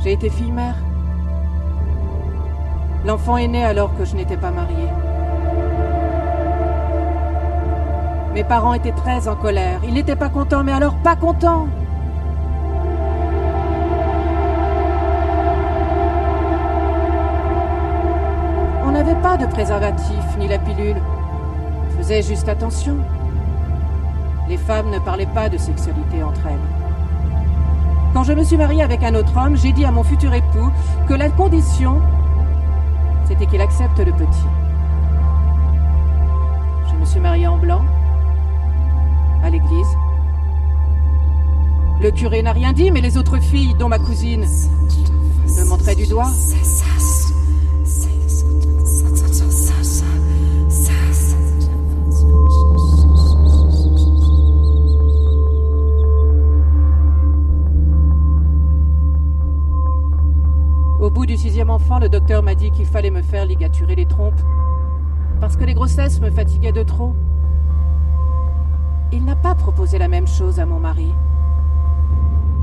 J'ai 0.03 0.13
été 0.13 0.29
fille-mère. 0.29 0.75
L'enfant 3.05 3.37
est 3.37 3.47
né 3.47 3.63
alors 3.63 3.95
que 3.97 4.05
je 4.05 4.15
n'étais 4.15 4.37
pas 4.37 4.51
mariée. 4.51 4.89
Mes 8.33 8.43
parents 8.43 8.73
étaient 8.73 8.91
très 8.91 9.27
en 9.27 9.35
colère. 9.35 9.81
Ils 9.83 9.93
n'étaient 9.93 10.15
pas 10.15 10.29
contents, 10.29 10.63
mais 10.63 10.71
alors 10.71 10.95
pas 10.97 11.15
contents. 11.15 11.67
Pas 19.15 19.37
de 19.37 19.45
préservatif 19.45 20.37
ni 20.37 20.47
la 20.47 20.57
pilule. 20.59 21.01
Je 21.91 21.97
faisais 21.97 22.21
juste 22.21 22.47
attention. 22.47 22.97
Les 24.47 24.57
femmes 24.57 24.89
ne 24.89 24.99
parlaient 24.99 25.25
pas 25.27 25.49
de 25.49 25.57
sexualité 25.57 26.23
entre 26.23 26.47
elles. 26.47 26.79
Quand 28.13 28.23
je 28.23 28.33
me 28.33 28.43
suis 28.43 28.57
mariée 28.57 28.81
avec 28.81 29.03
un 29.03 29.13
autre 29.15 29.37
homme, 29.37 29.55
j'ai 29.55 29.71
dit 29.71 29.85
à 29.85 29.91
mon 29.91 30.03
futur 30.03 30.33
époux 30.33 30.71
que 31.07 31.13
la 31.13 31.29
condition, 31.29 32.01
c'était 33.27 33.45
qu'il 33.45 33.61
accepte 33.61 33.99
le 33.99 34.11
petit. 34.11 34.47
Je 36.89 36.95
me 36.95 37.05
suis 37.05 37.19
mariée 37.19 37.47
en 37.47 37.57
blanc, 37.57 37.83
à 39.43 39.49
l'église. 39.49 39.87
Le 42.01 42.11
curé 42.11 42.41
n'a 42.41 42.53
rien 42.53 42.73
dit, 42.73 42.91
mais 42.91 43.01
les 43.01 43.17
autres 43.17 43.39
filles, 43.39 43.75
dont 43.77 43.89
ma 43.89 43.99
cousine, 43.99 44.45
me 45.57 45.65
montraient 45.65 45.95
du 45.95 46.07
doigt. 46.07 46.31
Sixième 61.39 61.69
enfant, 61.69 61.99
le 61.99 62.09
docteur 62.09 62.43
m'a 62.43 62.53
dit 62.53 62.69
qu'il 62.69 62.85
fallait 62.85 63.11
me 63.11 63.21
faire 63.21 63.45
ligaturer 63.45 63.95
les 63.95 64.05
trompes, 64.05 64.41
parce 65.39 65.55
que 65.55 65.63
les 65.63 65.73
grossesses 65.73 66.19
me 66.19 66.29
fatiguaient 66.29 66.73
de 66.73 66.83
trop. 66.83 67.15
Il 69.13 69.23
n'a 69.23 69.37
pas 69.37 69.55
proposé 69.55 69.97
la 69.97 70.09
même 70.09 70.27
chose 70.27 70.59
à 70.59 70.65
mon 70.65 70.79
mari, 70.79 71.13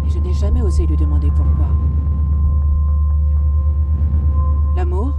et 0.06 0.10
je 0.10 0.18
n'ai 0.18 0.34
jamais 0.34 0.60
osé 0.60 0.86
lui 0.86 0.96
demander 0.96 1.28
pourquoi. 1.28 1.68
L'amour? 4.76 5.14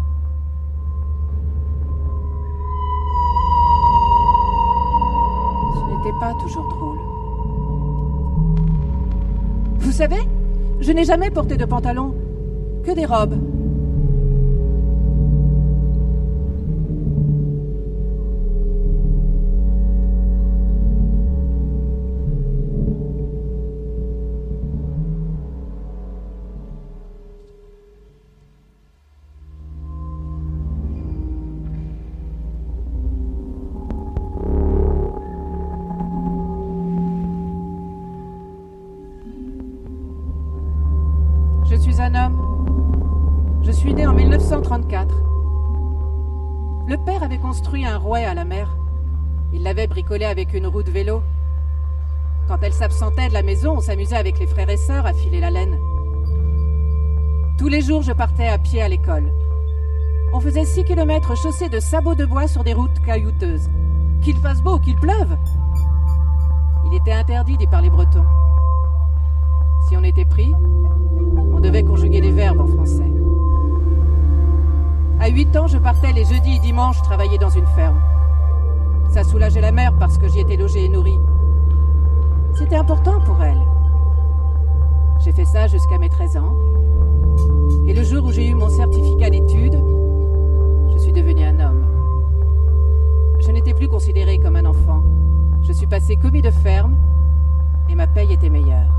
Ce 5.73 5.95
n'était 5.95 6.19
pas 6.19 6.35
toujours 6.35 6.69
drôle. 6.69 6.99
Vous 9.79 9.91
savez, 9.91 10.29
je 10.79 10.91
n'ai 10.91 11.05
jamais 11.05 11.31
porté 11.31 11.57
de 11.57 11.65
pantalon 11.65 12.13
que 12.87 12.93
des 12.93 13.05
robes. 13.05 13.56
Une 50.57 50.67
roue 50.67 50.83
de 50.83 50.91
vélo. 50.91 51.21
Quand 52.47 52.57
elle 52.61 52.73
s'absentait 52.73 53.29
de 53.29 53.33
la 53.33 53.43
maison, 53.43 53.77
on 53.77 53.81
s'amusait 53.81 54.15
avec 54.15 54.39
les 54.39 54.47
frères 54.47 54.69
et 54.69 54.77
sœurs 54.77 55.05
à 55.05 55.13
filer 55.13 55.39
la 55.39 55.51
laine. 55.51 55.77
Tous 57.59 57.67
les 57.67 57.81
jours, 57.81 58.01
je 58.01 58.11
partais 58.11 58.47
à 58.47 58.57
pied 58.57 58.81
à 58.81 58.89
l'école. 58.89 59.31
On 60.33 60.39
faisait 60.39 60.65
6 60.65 60.83
km 60.83 61.37
chaussés 61.37 61.69
de 61.69 61.79
sabots 61.79 62.15
de 62.15 62.25
bois 62.25 62.47
sur 62.47 62.63
des 62.63 62.73
routes 62.73 62.99
caillouteuses. 63.05 63.69
Qu'il 64.21 64.37
fasse 64.37 64.61
beau 64.61 64.79
qu'il 64.79 64.95
pleuve. 64.95 65.37
Il 66.85 66.97
était 66.97 67.13
interdit 67.13 67.57
d'y 67.57 67.67
parler 67.67 67.89
breton. 67.89 68.25
Si 69.87 69.95
on 69.95 70.03
était 70.03 70.25
pris, 70.25 70.53
on 71.53 71.59
devait 71.59 71.83
conjuguer 71.83 72.21
les 72.21 72.31
verbes 72.31 72.61
en 72.61 72.67
français. 72.67 73.11
À 75.19 75.29
8 75.29 75.55
ans, 75.57 75.67
je 75.67 75.77
partais 75.77 76.13
les 76.13 76.25
jeudis 76.25 76.55
et 76.55 76.59
dimanches 76.59 77.01
travailler 77.03 77.37
dans 77.37 77.49
une 77.49 77.67
ferme. 77.67 77.99
Ça 79.17 79.23
soulageait 79.23 79.61
la 79.61 79.71
mère 79.71 79.93
parce 79.97 80.19
que 80.19 80.27
j'y 80.27 80.41
étais 80.41 80.57
logée 80.57 80.85
et 80.85 80.89
nourrie. 80.89 81.19
C'était 82.53 82.75
important 82.75 83.19
pour 83.21 83.41
elle. 83.41 83.57
J'ai 85.21 85.31
fait 85.31 85.43
ça 85.45 85.65
jusqu'à 85.65 85.97
mes 85.97 86.07
13 86.07 86.37
ans. 86.37 86.55
Et 87.87 87.95
le 87.95 88.03
jour 88.03 88.25
où 88.25 88.31
j'ai 88.31 88.47
eu 88.47 88.53
mon 88.53 88.69
certificat 88.69 89.31
d'études, 89.31 89.81
je 90.93 90.97
suis 90.99 91.11
devenu 91.11 91.45
un 91.45 91.59
homme. 91.59 91.83
Je 93.39 93.49
n'étais 93.49 93.73
plus 93.73 93.87
considéré 93.87 94.37
comme 94.37 94.55
un 94.55 94.65
enfant. 94.65 95.01
Je 95.63 95.73
suis 95.73 95.87
passé 95.87 96.15
commis 96.15 96.43
de 96.43 96.51
ferme 96.51 96.95
et 97.89 97.95
ma 97.95 98.05
paye 98.05 98.33
était 98.33 98.51
meilleure. 98.51 98.93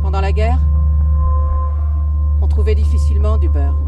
Pendant 0.00 0.22
la 0.22 0.32
guerre, 0.32 0.60
on 2.40 2.48
trouvait 2.48 2.74
difficilement 2.74 3.36
du 3.36 3.50
beurre. 3.50 3.83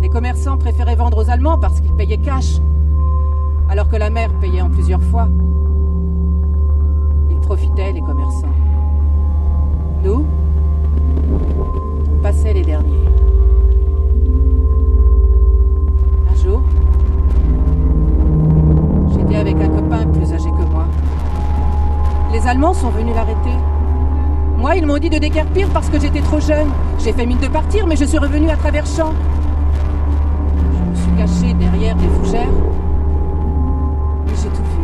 Les 0.00 0.08
commerçants 0.08 0.56
préféraient 0.56 0.94
vendre 0.94 1.18
aux 1.18 1.30
Allemands 1.30 1.58
parce 1.58 1.80
qu'ils 1.80 1.92
payaient 1.92 2.18
cash, 2.18 2.58
alors 3.68 3.88
que 3.88 3.96
la 3.96 4.10
mère 4.10 4.32
payait 4.40 4.60
en 4.60 4.70
plusieurs 4.70 5.02
fois. 5.02 5.28
Ils 7.30 7.40
profitaient, 7.40 7.92
les 7.92 8.00
commerçants. 8.00 8.46
Nous, 10.04 10.24
on 12.12 12.22
passait 12.22 12.52
les 12.52 12.62
derniers. 12.62 13.08
Un 16.30 16.34
jour, 16.36 16.62
j'étais 19.12 19.36
avec 19.36 19.56
un 19.60 19.68
copain 19.68 20.06
plus 20.06 20.32
âgé 20.32 20.48
que 20.50 20.70
moi. 20.70 20.86
Les 22.32 22.46
Allemands 22.46 22.74
sont 22.74 22.90
venus 22.90 23.14
l'arrêter. 23.14 23.56
Moi, 24.58 24.76
ils 24.76 24.86
m'ont 24.86 24.98
dit 24.98 25.10
de 25.10 25.18
déguerpir 25.18 25.68
parce 25.70 25.88
que 25.88 26.00
j'étais 26.00 26.20
trop 26.20 26.40
jeune. 26.40 26.68
J'ai 26.98 27.12
fait 27.12 27.26
mine 27.26 27.38
de 27.38 27.48
partir, 27.48 27.86
mais 27.86 27.96
je 27.96 28.04
suis 28.04 28.18
revenu 28.18 28.48
à 28.50 28.56
travers 28.56 28.86
champs. 28.86 29.14
Des 31.96 32.06
fougères. 32.06 32.46
Et 34.26 34.36
j'ai 34.36 34.50
tout 34.50 34.62
vu. 34.62 34.82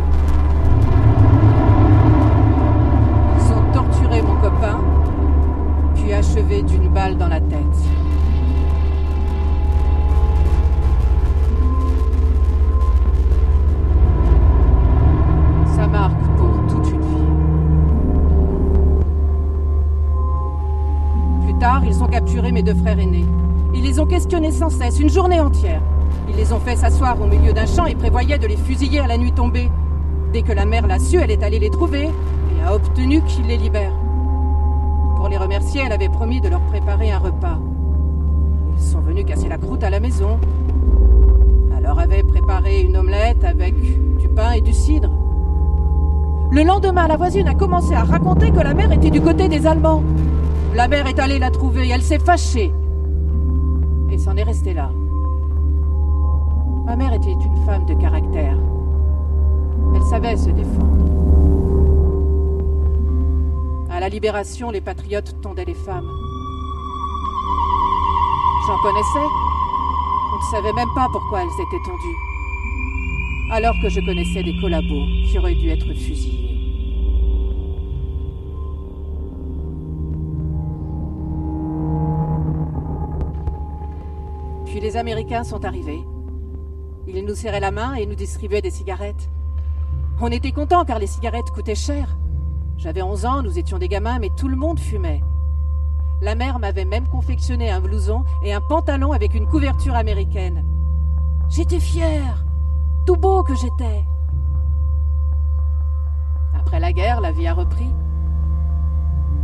Ils 3.37 3.53
ont 3.53 3.71
torturé 3.71 4.21
mon 4.21 4.35
copain, 4.41 4.79
puis 5.93 6.11
achevé 6.11 6.63
d'une 6.63 6.89
balle 6.89 7.15
dans 7.15 7.27
la 7.29 7.39
tête. 7.39 7.77
Ça 15.75 15.87
marque 15.87 16.19
pour 16.37 16.67
toute 16.67 16.91
une 16.91 17.01
vie. 17.01 17.29
Plus 21.45 21.57
tard, 21.59 21.83
ils 21.85 22.03
ont 22.03 22.07
capturé 22.07 22.51
mes 22.51 22.63
deux 22.63 22.75
frères 22.75 22.99
aînés. 22.99 23.25
Ils 23.73 23.83
les 23.83 23.99
ont 24.01 24.07
questionnés 24.07 24.51
sans 24.51 24.69
cesse, 24.69 24.99
une 24.99 25.09
journée 25.09 25.39
entière. 25.39 25.81
Ils 26.29 26.35
les 26.35 26.53
ont 26.53 26.59
fait 26.59 26.75
s'asseoir 26.75 27.19
au 27.21 27.27
milieu 27.27 27.53
d'un 27.53 27.65
champ 27.65 27.85
et 27.85 27.95
prévoyaient 27.95 28.37
de 28.37 28.47
les 28.47 28.57
fusiller 28.57 28.99
à 28.99 29.07
la 29.07 29.17
nuit 29.17 29.31
tombée. 29.31 29.69
Dès 30.33 30.41
que 30.41 30.51
la 30.51 30.65
mère 30.65 30.87
l'a 30.87 30.99
su, 30.99 31.17
elle 31.17 31.31
est 31.31 31.43
allée 31.43 31.59
les 31.59 31.69
trouver 31.69 32.03
et 32.03 32.63
a 32.65 32.73
obtenu 32.73 33.21
qu'ils 33.21 33.45
les 33.45 33.57
libèrent. 33.57 33.95
Pour 35.15 35.29
les 35.29 35.37
remercier, 35.37 35.81
elle 35.85 35.91
avait 35.91 36.09
promis 36.09 36.41
de 36.41 36.49
leur 36.49 36.61
préparer 36.61 37.11
un 37.11 37.19
repas. 37.19 37.59
Ils 38.77 38.83
sont 38.83 38.99
venus 38.99 39.25
casser 39.25 39.47
la 39.47 39.57
croûte 39.57 39.83
à 39.83 39.89
la 39.89 39.99
maison. 39.99 40.39
Elle 41.75 41.83
leur 41.83 41.99
avait 41.99 42.23
préparé 42.23 42.81
une 42.81 42.97
omelette 42.97 43.43
avec 43.43 43.75
du 44.17 44.27
pain 44.27 44.51
et 44.51 44.61
du 44.61 44.73
cidre. 44.73 45.11
Le 46.51 46.63
lendemain, 46.63 47.07
la 47.07 47.17
voisine 47.17 47.47
a 47.47 47.53
commencé 47.53 47.93
à 47.93 48.03
raconter 48.03 48.51
que 48.51 48.59
la 48.59 48.73
mère 48.73 48.91
était 48.91 49.09
du 49.09 49.21
côté 49.21 49.47
des 49.47 49.65
Allemands. 49.65 50.03
La 50.75 50.87
mère 50.87 51.07
est 51.07 51.19
allée 51.19 51.39
la 51.39 51.51
trouver 51.51 51.87
elle 51.89 52.01
s'est 52.01 52.19
fâchée. 52.19 52.71
Et 54.11 54.17
s'en 54.17 54.35
est 54.35 54.43
restée 54.43 54.73
là. 54.73 54.89
Ma 56.85 56.95
mère 56.95 57.13
était 57.13 57.31
une 57.31 57.65
femme 57.65 57.85
de 57.87 57.95
caractère. 57.95 58.57
Elle 59.95 60.03
savait 60.03 60.37
se 60.37 60.49
défendre. 60.51 61.05
À 63.89 63.99
la 63.99 64.07
libération, 64.07 64.69
les 64.69 64.81
patriotes 64.81 65.35
tondaient 65.41 65.65
les 65.65 65.73
femmes. 65.73 66.09
J'en 68.67 68.77
connaissais. 68.79 69.27
On 70.31 70.37
ne 70.37 70.51
savait 70.51 70.73
même 70.73 70.93
pas 70.93 71.07
pourquoi 71.11 71.41
elles 71.41 71.47
étaient 71.47 71.83
tondues. 71.85 72.17
Alors 73.51 73.73
que 73.81 73.89
je 73.89 73.99
connaissais 74.05 74.43
des 74.43 74.55
collabos 74.61 75.05
qui 75.27 75.39
auraient 75.39 75.55
dû 75.55 75.69
être 75.69 75.87
fusillés. 75.93 76.45
Puis 84.65 84.79
les 84.79 84.97
Américains 84.97 85.43
sont 85.43 85.63
arrivés. 85.63 86.03
Ils 87.07 87.25
nous 87.25 87.35
serraient 87.35 87.59
la 87.59 87.71
main 87.71 87.93
et 87.93 88.05
nous 88.05 88.15
distribuaient 88.15 88.61
des 88.61 88.71
cigarettes. 88.71 89.29
On 90.19 90.31
était 90.31 90.51
contents 90.51 90.85
car 90.85 90.99
les 90.99 91.07
cigarettes 91.07 91.51
coûtaient 91.51 91.75
cher. 91.75 92.17
J'avais 92.77 93.01
11 93.01 93.25
ans, 93.25 93.43
nous 93.43 93.59
étions 93.59 93.77
des 93.77 93.87
gamins, 93.87 94.19
mais 94.19 94.29
tout 94.35 94.47
le 94.47 94.55
monde 94.55 94.79
fumait. 94.79 95.21
La 96.21 96.35
mère 96.35 96.59
m'avait 96.59 96.85
même 96.85 97.07
confectionné 97.07 97.69
un 97.69 97.81
blouson 97.81 98.23
et 98.43 98.53
un 98.53 98.61
pantalon 98.61 99.11
avec 99.11 99.35
une 99.35 99.47
couverture 99.47 99.95
américaine. 99.95 100.63
J'étais 101.49 101.79
fière, 101.79 102.45
tout 103.05 103.17
beau 103.17 103.43
que 103.43 103.55
j'étais. 103.55 104.03
Après 106.57 106.79
la 106.79 106.93
guerre, 106.93 107.21
la 107.21 107.31
vie 107.31 107.47
a 107.47 107.53
repris. 107.53 107.89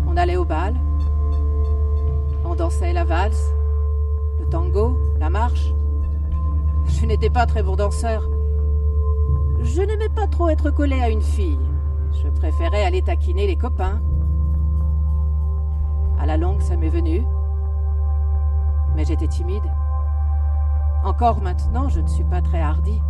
On 0.08 0.18
allait 0.18 0.38
au 0.38 0.46
bal, 0.46 0.76
on 2.44 2.56
dansait 2.56 2.94
la 2.94 3.04
valse, 3.04 3.54
le 4.40 4.50
tango, 4.50 4.98
la 5.20 5.30
marche. 5.30 5.74
Je 6.86 7.06
n'étais 7.06 7.30
pas 7.30 7.46
très 7.46 7.64
bon 7.64 7.76
danseur. 7.76 8.24
Je 9.62 9.82
n'aimais 9.82 10.10
pas 10.10 10.28
trop 10.28 10.50
être 10.50 10.72
collé 10.72 11.00
à 11.02 11.10
une 11.10 11.22
fille. 11.22 11.60
Je 12.24 12.30
préférais 12.30 12.84
aller 12.84 13.02
taquiner 13.02 13.48
les 13.48 13.56
copains. 13.56 14.02
À 16.20 16.26
la 16.26 16.38
longue, 16.38 16.62
ça 16.62 16.76
m'est 16.78 16.90
venu. 16.90 17.24
Mais 18.96 19.06
j'étais 19.06 19.28
timide. 19.28 19.64
Encore 21.04 21.42
maintenant, 21.42 21.90
je 21.90 22.00
ne 22.00 22.08
suis 22.08 22.24
pas 22.24 22.42
très 22.42 22.62
hardi. 22.62 23.02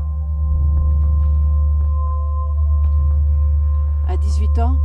À 4.08 4.18
18 4.18 4.60
ans, 4.60 4.76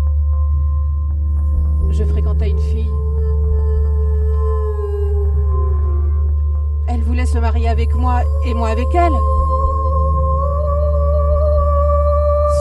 je 1.91 2.05
fréquentais 2.05 2.51
une 2.51 2.59
fille. 2.59 2.91
Elle 6.89 7.03
voulait 7.03 7.27
se 7.27 7.39
marier 7.39 7.69
avec 7.69 7.95
moi 7.95 8.23
et 8.45 8.55
moi 8.55 8.69
avec 8.69 8.95
elle. 8.95 9.13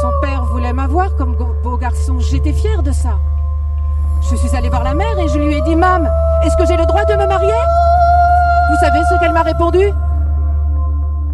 Son 0.01 0.11
père 0.21 0.43
voulait 0.45 0.73
m'avoir 0.73 1.15
comme 1.15 1.35
beau 1.35 1.77
garçon. 1.77 2.19
J'étais 2.19 2.53
fière 2.53 2.81
de 2.81 2.91
ça. 2.91 3.19
Je 4.29 4.35
suis 4.35 4.55
allée 4.55 4.69
voir 4.69 4.83
la 4.83 4.95
mère 4.95 5.19
et 5.19 5.27
je 5.27 5.37
lui 5.37 5.53
ai 5.53 5.61
dit 5.61 5.75
Mam, 5.75 6.09
est-ce 6.43 6.57
que 6.57 6.65
j'ai 6.65 6.77
le 6.77 6.85
droit 6.85 7.05
de 7.05 7.13
me 7.13 7.27
marier? 7.27 7.53
Vous 8.71 8.77
savez 8.79 8.99
ce 9.11 9.19
qu'elle 9.19 9.33
m'a 9.33 9.43
répondu? 9.43 9.91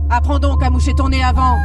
Apprends 0.10 0.40
donc 0.40 0.62
à 0.62 0.70
moucher 0.70 0.94
ton 0.94 1.08
nez 1.08 1.24
avant. 1.24 1.56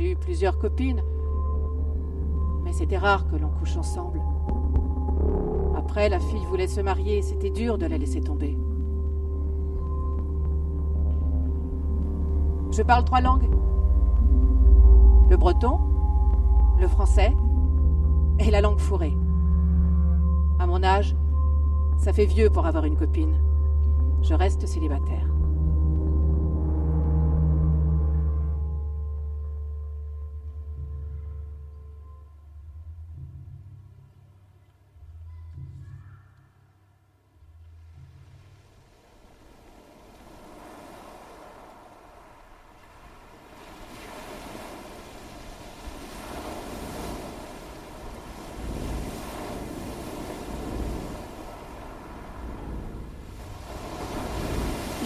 J'ai 0.00 0.12
eu 0.12 0.16
plusieurs 0.16 0.58
copines. 0.58 1.02
Mais 2.64 2.72
c'était 2.72 2.96
rare 2.96 3.26
que 3.28 3.36
l'on 3.36 3.48
couche 3.48 3.76
ensemble. 3.76 4.20
Après, 5.76 6.08
la 6.08 6.18
fille 6.18 6.44
voulait 6.46 6.68
se 6.68 6.80
marier 6.80 7.18
et 7.18 7.22
c'était 7.22 7.50
dur 7.50 7.78
de 7.78 7.86
la 7.86 7.98
laisser 7.98 8.20
tomber. 8.20 8.56
Je 12.70 12.82
parle 12.82 13.04
trois 13.04 13.20
langues. 13.20 13.50
Le 15.28 15.36
breton, 15.36 15.78
le 16.78 16.88
français 16.88 17.34
et 18.38 18.50
la 18.50 18.60
langue 18.60 18.78
fourrée. 18.78 19.16
À 20.58 20.66
mon 20.66 20.82
âge, 20.82 21.14
ça 21.98 22.12
fait 22.12 22.26
vieux 22.26 22.50
pour 22.50 22.66
avoir 22.66 22.84
une 22.84 22.96
copine. 22.96 23.36
je 24.22 24.34
reste 24.34 24.66
célibataire. 24.66 25.29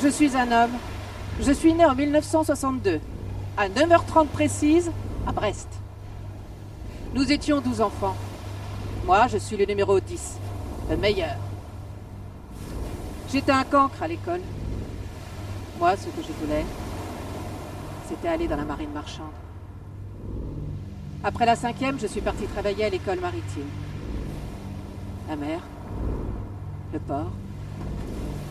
Je 0.05 0.11
suis 0.11 0.37
un 0.37 0.53
homme. 0.53 0.73
Je 1.41 1.51
suis 1.51 1.73
né 1.73 1.83
en 1.87 1.95
1962, 1.95 3.01
à 3.57 3.71
9h30 3.71 4.27
précise, 4.27 4.93
à 5.27 5.33
Brest. 5.33 5.69
Nous 7.15 7.33
étions 7.33 7.63
12 7.63 7.81
enfants. 7.81 8.15
Moi, 9.07 9.29
je 9.29 9.39
suis 9.39 9.57
le 9.57 9.65
numéro 9.65 9.99
10, 9.99 10.39
le 10.91 10.99
meilleur. 10.99 11.37
J'étais 13.33 13.51
un 13.51 13.65
cancre 13.65 14.03
à 14.03 14.07
l'école. 14.07 14.43
Moi, 15.79 15.97
ce 15.97 16.05
que 16.05 16.23
je 16.23 16.33
voulais, 16.45 16.67
c'était 18.07 18.29
aller 18.29 18.47
dans 18.47 18.57
la 18.57 18.65
marine 18.65 18.93
marchande. 18.93 19.33
Après 21.25 21.47
la 21.47 21.57
cinquième, 21.57 21.99
je 21.99 22.09
suis 22.09 22.21
parti 22.21 22.45
travailler 22.45 22.85
à 22.85 22.91
l'école 22.91 23.21
maritime. 23.21 23.71
La 25.31 25.37
mer, 25.37 25.61
le 26.93 26.99
port, 26.99 27.33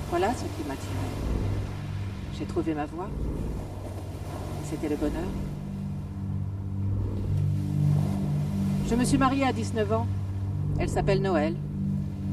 voilà 0.10 0.30
ce 0.34 0.46
qui 0.46 0.68
m'attirait. 0.68 1.43
J'ai 2.38 2.46
trouvé 2.46 2.74
ma 2.74 2.86
voie. 2.86 3.10
C'était 4.70 4.90
le 4.90 4.96
bonheur. 4.96 5.30
Je 8.90 8.96
me 8.96 9.06
suis 9.06 9.18
mariée 9.18 9.46
à 9.46 9.54
19 9.54 9.92
ans. 9.94 10.08
Elle 10.80 10.90
s'appelle 10.90 11.22
Noël. 11.22 11.56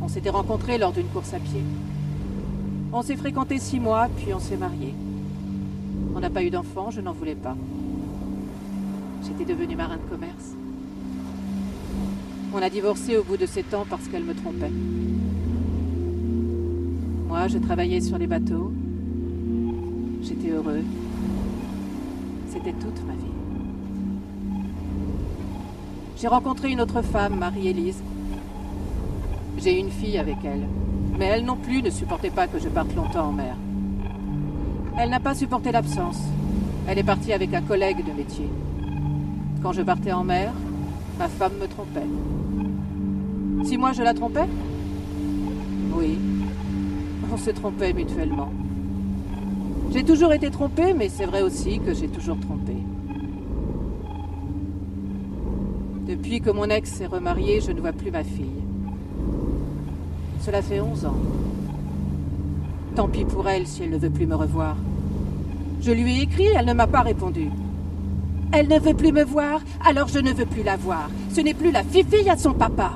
On 0.03 0.09
s'était 0.09 0.31
rencontrés 0.31 0.79
lors 0.79 0.93
d'une 0.93 1.07
course 1.09 1.35
à 1.35 1.39
pied. 1.39 1.63
On 2.93 3.03
s'est 3.03 3.17
fréquenté 3.17 3.59
six 3.59 3.79
mois, 3.79 4.09
puis 4.17 4.33
on 4.35 4.41
s'est 4.41 4.57
mariés. 4.57 4.95
On 6.15 6.21
n'a 6.21 6.31
pas 6.31 6.43
eu 6.43 6.51
d'enfants, 6.51 6.91
je 6.91 7.01
n'en 7.01 7.13
voulais 7.13 7.35
pas. 7.35 7.57
J'étais 9.23 9.45
devenue 9.45 9.77
marin 9.77 9.97
de 9.97 10.11
commerce. 10.11 10.55
On 12.53 12.59
a 12.59 12.71
divorcé 12.71 13.17
au 13.17 13.23
bout 13.23 13.37
de 13.37 13.47
sept 13.47 13.73
ans 13.75 13.85
parce 13.89 14.09
qu'elle 14.09 14.25
me 14.25 14.35
trompait. 14.35 14.73
Moi, 17.29 17.47
je 17.47 17.59
travaillais 17.59 18.01
sur 18.01 18.19
les 18.19 18.27
bateaux. 18.27 18.73
J'étais 20.41 20.55
heureux. 20.55 20.83
C'était 22.49 22.73
toute 22.73 23.07
ma 23.07 23.13
vie. 23.13 23.19
J'ai 26.17 26.29
rencontré 26.29 26.71
une 26.71 26.81
autre 26.81 27.03
femme, 27.03 27.39
Marie-Élise. 27.39 28.03
J'ai 29.59 29.79
une 29.79 29.91
fille 29.91 30.19
avec 30.19 30.37
elle. 30.45 30.67
Mais 31.19 31.27
elle 31.27 31.45
non 31.45 31.57
plus 31.57 31.83
ne 31.83 31.91
supportait 31.91 32.31
pas 32.31 32.47
que 32.47 32.59
je 32.59 32.69
parte 32.69 32.95
longtemps 32.95 33.29
en 33.29 33.33
mer. 33.33 33.55
Elle 34.99 35.11
n'a 35.11 35.21
pas 35.21 35.35
supporté 35.35 35.73
l'absence. 35.73 36.21
Elle 36.89 36.99
est 36.99 37.05
partie 37.05 37.33
avec 37.33 37.53
un 37.53 37.63
collègue 37.63 38.05
de 38.05 38.13
métier. 38.13 38.49
Quand 39.63 39.73
je 39.73 39.83
partais 39.83 40.13
en 40.13 40.25
mer, 40.25 40.53
ma 41.19 41.29
femme 41.29 41.53
me 41.61 41.67
trompait. 41.67 43.69
Si 43.69 43.77
moi 43.77 43.93
je 43.93 44.03
la 44.03 44.15
trompais? 44.15 44.49
Oui. 45.95 46.19
On 47.31 47.37
se 47.37 47.51
trompait 47.51 47.93
mutuellement. 47.93 48.51
J'ai 49.93 50.05
toujours 50.05 50.33
été 50.33 50.51
trompée, 50.51 50.95
mais 50.95 51.09
c'est 51.09 51.27
vrai 51.27 51.43
aussi 51.43 51.81
que 51.81 51.93
j'ai 51.93 52.09
toujours 52.09 52.39
trompé. 52.39 52.75
Depuis 56.07 56.41
que 56.41 56.51
mon 56.51 56.65
ex 56.65 56.91
s'est 56.93 57.07
remarié, 57.07 57.61
je 57.61 57.73
ne 57.73 57.81
vois 57.81 57.93
plus 57.93 58.11
ma 58.11 58.23
fille. 58.23 58.63
Cela 60.41 60.63
fait 60.63 60.81
11 60.81 61.07
ans. 61.07 61.17
Tant 62.95 63.09
pis 63.09 63.25
pour 63.25 63.49
elle 63.49 63.67
si 63.67 63.83
elle 63.83 63.91
ne 63.91 63.99
veut 63.99 64.11
plus 64.11 64.27
me 64.27 64.35
revoir. 64.35 64.77
Je 65.81 65.91
lui 65.93 66.19
ai 66.19 66.23
écrit, 66.23 66.47
elle 66.47 66.67
ne 66.67 66.73
m'a 66.73 66.87
pas 66.87 67.03
répondu. 67.03 67.51
Elle 68.53 68.69
ne 68.69 68.79
veut 68.79 68.95
plus 68.95 69.13
me 69.13 69.25
voir, 69.25 69.61
alors 69.85 70.09
je 70.09 70.19
ne 70.19 70.33
veux 70.33 70.47
plus 70.47 70.63
la 70.63 70.77
voir. 70.77 71.09
Ce 71.33 71.41
n'est 71.41 71.55
plus 71.55 71.71
la 71.71 71.83
fille 71.83 72.29
à 72.29 72.37
son 72.37 72.53
papa. 72.53 72.93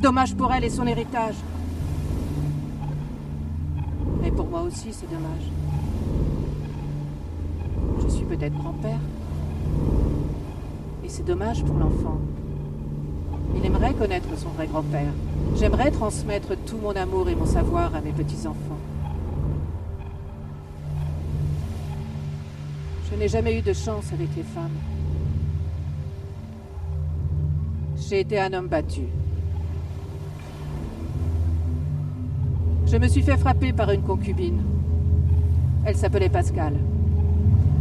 Dommage 0.00 0.34
pour 0.34 0.52
elle 0.52 0.64
et 0.64 0.70
son 0.70 0.86
héritage. 0.86 1.36
Mais 4.22 4.30
pour 4.30 4.46
moi 4.46 4.62
aussi, 4.62 4.88
c'est 4.90 5.10
dommage. 5.10 5.65
Peut-être 8.28 8.56
grand-père. 8.58 8.98
Et 11.04 11.08
c'est 11.08 11.24
dommage 11.24 11.64
pour 11.64 11.76
l'enfant. 11.76 12.18
Il 13.56 13.64
aimerait 13.64 13.94
connaître 13.94 14.28
son 14.36 14.48
vrai 14.50 14.66
grand-père. 14.66 15.12
J'aimerais 15.56 15.90
transmettre 15.90 16.56
tout 16.66 16.76
mon 16.78 16.90
amour 16.90 17.28
et 17.28 17.36
mon 17.36 17.46
savoir 17.46 17.94
à 17.94 18.00
mes 18.00 18.10
petits-enfants. 18.10 18.78
Je 23.10 23.16
n'ai 23.16 23.28
jamais 23.28 23.58
eu 23.58 23.62
de 23.62 23.72
chance 23.72 24.12
avec 24.12 24.28
les 24.36 24.42
femmes. 24.42 24.76
J'ai 27.96 28.20
été 28.20 28.40
un 28.40 28.52
homme 28.52 28.68
battu. 28.68 29.02
Je 32.86 32.96
me 32.96 33.08
suis 33.08 33.22
fait 33.22 33.36
frapper 33.36 33.72
par 33.72 33.90
une 33.90 34.02
concubine. 34.02 34.62
Elle 35.84 35.96
s'appelait 35.96 36.28
Pascal. 36.28 36.74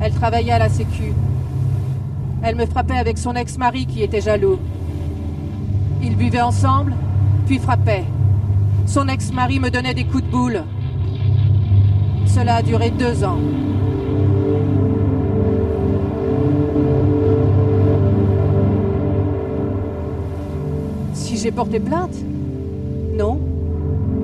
Elle 0.02 0.14
travaillait 0.14 0.52
à 0.52 0.60
la 0.60 0.70
Sécu. 0.70 1.14
Elle 2.44 2.56
me 2.56 2.66
frappait 2.66 2.98
avec 2.98 3.18
son 3.18 3.34
ex-mari 3.34 3.86
qui 3.86 4.04
était 4.04 4.22
jaloux. 4.22 4.60
Ils 6.04 6.16
buvaient 6.16 6.42
ensemble, 6.42 6.94
puis 7.48 7.58
frappaient. 7.58 8.06
Son 8.86 9.08
ex-mari 9.08 9.60
me 9.60 9.70
donnait 9.70 9.94
des 9.94 10.06
coups 10.06 10.24
de 10.24 10.30
boule. 10.30 10.64
Cela 12.28 12.56
a 12.56 12.62
duré 12.62 12.92
deux 12.92 13.24
ans. 13.24 13.40
Si 21.14 21.38
j'ai 21.38 21.52
porté 21.52 21.80
plainte? 21.80 22.16
Non. 23.18 23.40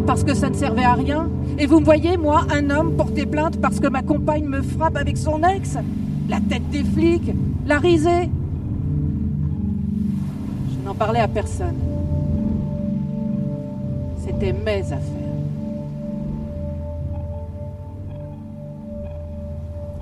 Parce 0.06 0.24
que 0.24 0.34
ça 0.34 0.50
ne 0.50 0.56
servait 0.56 0.84
à 0.84 0.94
rien 0.94 1.30
Et 1.58 1.66
vous 1.66 1.80
me 1.80 1.86
voyez, 1.86 2.18
moi, 2.18 2.46
un 2.52 2.70
homme 2.70 2.96
porter 2.96 3.26
plainte 3.26 3.60
parce 3.62 3.80
que 3.80 3.88
ma 3.88 4.02
compagne 4.02 4.46
me 4.46 4.62
frappe 4.62 4.98
avec 4.98 5.18
son 5.18 5.44
ex 5.44 5.78
La 6.30 6.40
tête 6.40 6.70
des 6.70 6.84
flics 6.84 7.32
La 7.66 7.78
risée 7.78 8.30
Je 10.70 10.86
n'en 10.86 10.96
parlais 10.96 11.20
à 11.20 11.28
personne. 11.28 11.78
C'était 14.24 14.54
mes 14.54 14.82
affaires. 14.84 15.00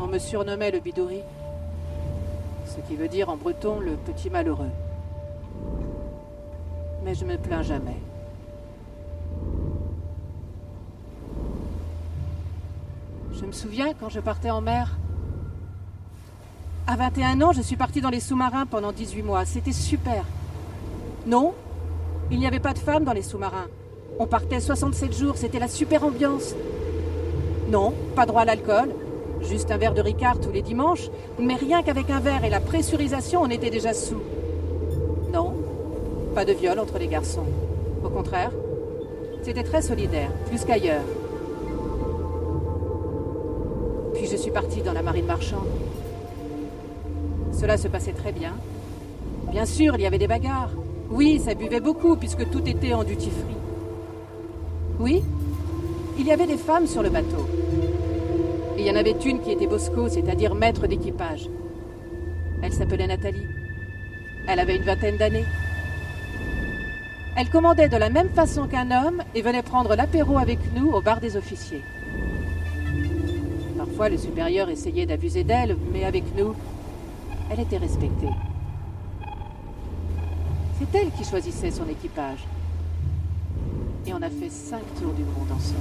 On 0.02 0.08
me 0.08 0.18
surnommait 0.18 0.72
le 0.72 0.80
bidouri, 0.80 1.22
ce 2.66 2.80
qui 2.88 2.96
veut 2.96 3.08
dire 3.08 3.30
en 3.30 3.38
breton 3.38 3.80
le 3.80 3.92
petit 3.92 4.30
malheureux. 4.30 4.72
Mais 7.04 7.14
je 7.14 7.26
me 7.26 7.38
plains 7.38 7.62
jamais. 7.62 7.98
Je 13.40 13.46
me 13.46 13.54
souviens 13.54 13.94
quand 13.98 14.10
je 14.10 14.20
partais 14.20 14.50
en 14.50 14.60
mer. 14.60 14.98
À 16.88 16.98
21 16.98 17.42
ans, 17.42 17.54
je 17.54 17.62
suis 17.62 17.78
partie 17.78 18.02
dans 18.02 18.10
les 18.10 18.20
sous-marins 18.20 18.66
pendant 18.66 18.92
18 18.92 19.24
mois. 19.24 19.46
C'était 19.46 19.72
super. 19.72 20.26
Non, 21.26 21.54
il 22.32 22.40
n'y 22.40 22.48
avait 22.48 22.60
pas 22.60 22.74
de 22.74 22.80
femmes 22.80 23.06
dans 23.06 23.14
les 23.14 23.22
sous-marins. 23.22 23.68
On 24.20 24.28
partait 24.28 24.60
67 24.60 25.18
jours, 25.18 25.38
c'était 25.38 25.60
la 25.60 25.70
super 25.70 26.04
ambiance. 26.04 26.54
Non, 27.70 27.94
pas 28.14 28.26
droit 28.26 28.42
à 28.42 28.46
l'alcool. 28.46 28.90
Juste 29.42 29.72
un 29.72 29.78
verre 29.78 29.94
de 29.94 30.02
Ricard 30.02 30.42
tous 30.42 30.52
les 30.52 30.62
dimanches. 30.62 31.10
Mais 31.40 31.56
rien 31.56 31.82
qu'avec 31.82 32.10
un 32.10 32.20
verre 32.20 32.44
et 32.44 32.50
la 32.50 32.60
pressurisation, 32.60 33.42
on 33.42 33.50
était 33.50 33.70
déjà 33.70 33.94
sous. 33.94 34.22
Non, 35.32 35.54
pas 36.36 36.44
de 36.44 36.52
viol 36.52 36.78
entre 36.78 37.00
les 37.00 37.08
garçons. 37.08 37.48
Au 38.04 38.10
contraire, 38.10 38.52
c'était 39.44 39.64
très 39.64 39.82
solidaire, 39.82 40.32
plus 40.50 40.66
qu'ailleurs. 40.66 41.06
Puis 44.20 44.28
je 44.28 44.36
suis 44.36 44.52
partie 44.52 44.82
dans 44.82 44.92
la 44.92 45.02
marine 45.02 45.26
marchande. 45.26 45.70
Cela 47.54 47.78
se 47.78 47.88
passait 47.88 48.12
très 48.12 48.34
bien. 48.34 48.52
Bien 49.50 49.66
sûr, 49.66 49.96
il 49.96 50.02
y 50.02 50.06
avait 50.06 50.18
des 50.18 50.28
bagarres. 50.28 50.74
Oui, 51.10 51.40
ça 51.40 51.54
buvait 51.54 51.80
beaucoup 51.80 52.18
puisque 52.18 52.50
tout 52.50 52.68
était 52.68 52.94
en 52.94 53.06
duty 53.06 53.30
free. 53.30 53.56
Oui, 55.00 55.24
il 56.18 56.28
y 56.28 56.34
avait 56.34 56.48
des 56.48 56.58
femmes 56.58 56.86
sur 56.86 57.02
le 57.02 57.10
bateau. 57.10 57.48
Il 58.78 58.86
y 58.86 58.92
en 58.92 58.98
avait 58.98 59.16
une 59.26 59.40
qui 59.40 59.54
était 59.54 59.68
Bosco, 59.68 60.10
c'est-à-dire 60.10 60.54
maître 60.54 60.86
d'équipage. 60.86 61.50
Elle 62.62 62.74
s'appelait 62.74 63.08
Nathalie. 63.08 63.48
Elle 64.50 64.60
avait 64.60 64.76
une 64.76 64.84
vingtaine 64.84 65.16
d'années. 65.16 65.46
Elle 67.38 67.50
commandait 67.50 67.88
de 67.88 67.96
la 67.96 68.10
même 68.10 68.30
façon 68.32 68.68
qu'un 68.68 68.92
homme 68.92 69.24
et 69.34 69.42
venait 69.42 69.64
prendre 69.64 69.96
l'apéro 69.96 70.38
avec 70.38 70.60
nous 70.76 70.92
au 70.92 71.00
bar 71.00 71.22
des 71.22 71.38
officiers. 71.38 71.84
Parfois, 73.90 74.10
le 74.10 74.18
supérieur 74.18 74.70
essayait 74.70 75.06
d'abuser 75.06 75.44
d'elle, 75.44 75.76
mais 75.92 76.06
avec 76.06 76.24
nous, 76.38 76.54
elle 77.50 77.60
était 77.60 77.78
respectée. 77.78 78.30
C'est 80.78 80.98
elle 80.98 81.12
qui 81.12 81.24
choisissait 81.24 81.72
son 81.72 81.88
équipage. 81.90 82.46
Et 84.06 84.14
on 84.14 84.22
a 84.22 84.30
fait 84.30 84.50
cinq 84.50 84.84
tours 85.00 85.14
du 85.14 85.24
monde 85.24 85.52
ensemble. 85.52 85.80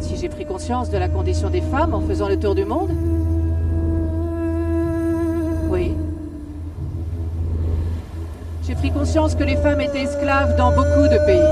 Si 0.00 0.16
j'ai 0.16 0.28
pris 0.28 0.44
conscience 0.44 0.90
de 0.90 0.98
la 0.98 1.08
condition 1.08 1.48
des 1.48 1.62
femmes 1.62 1.94
en 1.94 2.00
faisant 2.00 2.28
le 2.28 2.38
tour 2.38 2.54
du 2.54 2.64
monde 2.64 2.90
pris 8.78 8.90
conscience 8.92 9.34
que 9.34 9.42
les 9.42 9.56
femmes 9.56 9.80
étaient 9.80 10.02
esclaves 10.02 10.56
dans 10.56 10.70
beaucoup 10.70 11.08
de 11.08 11.18
pays. 11.26 11.42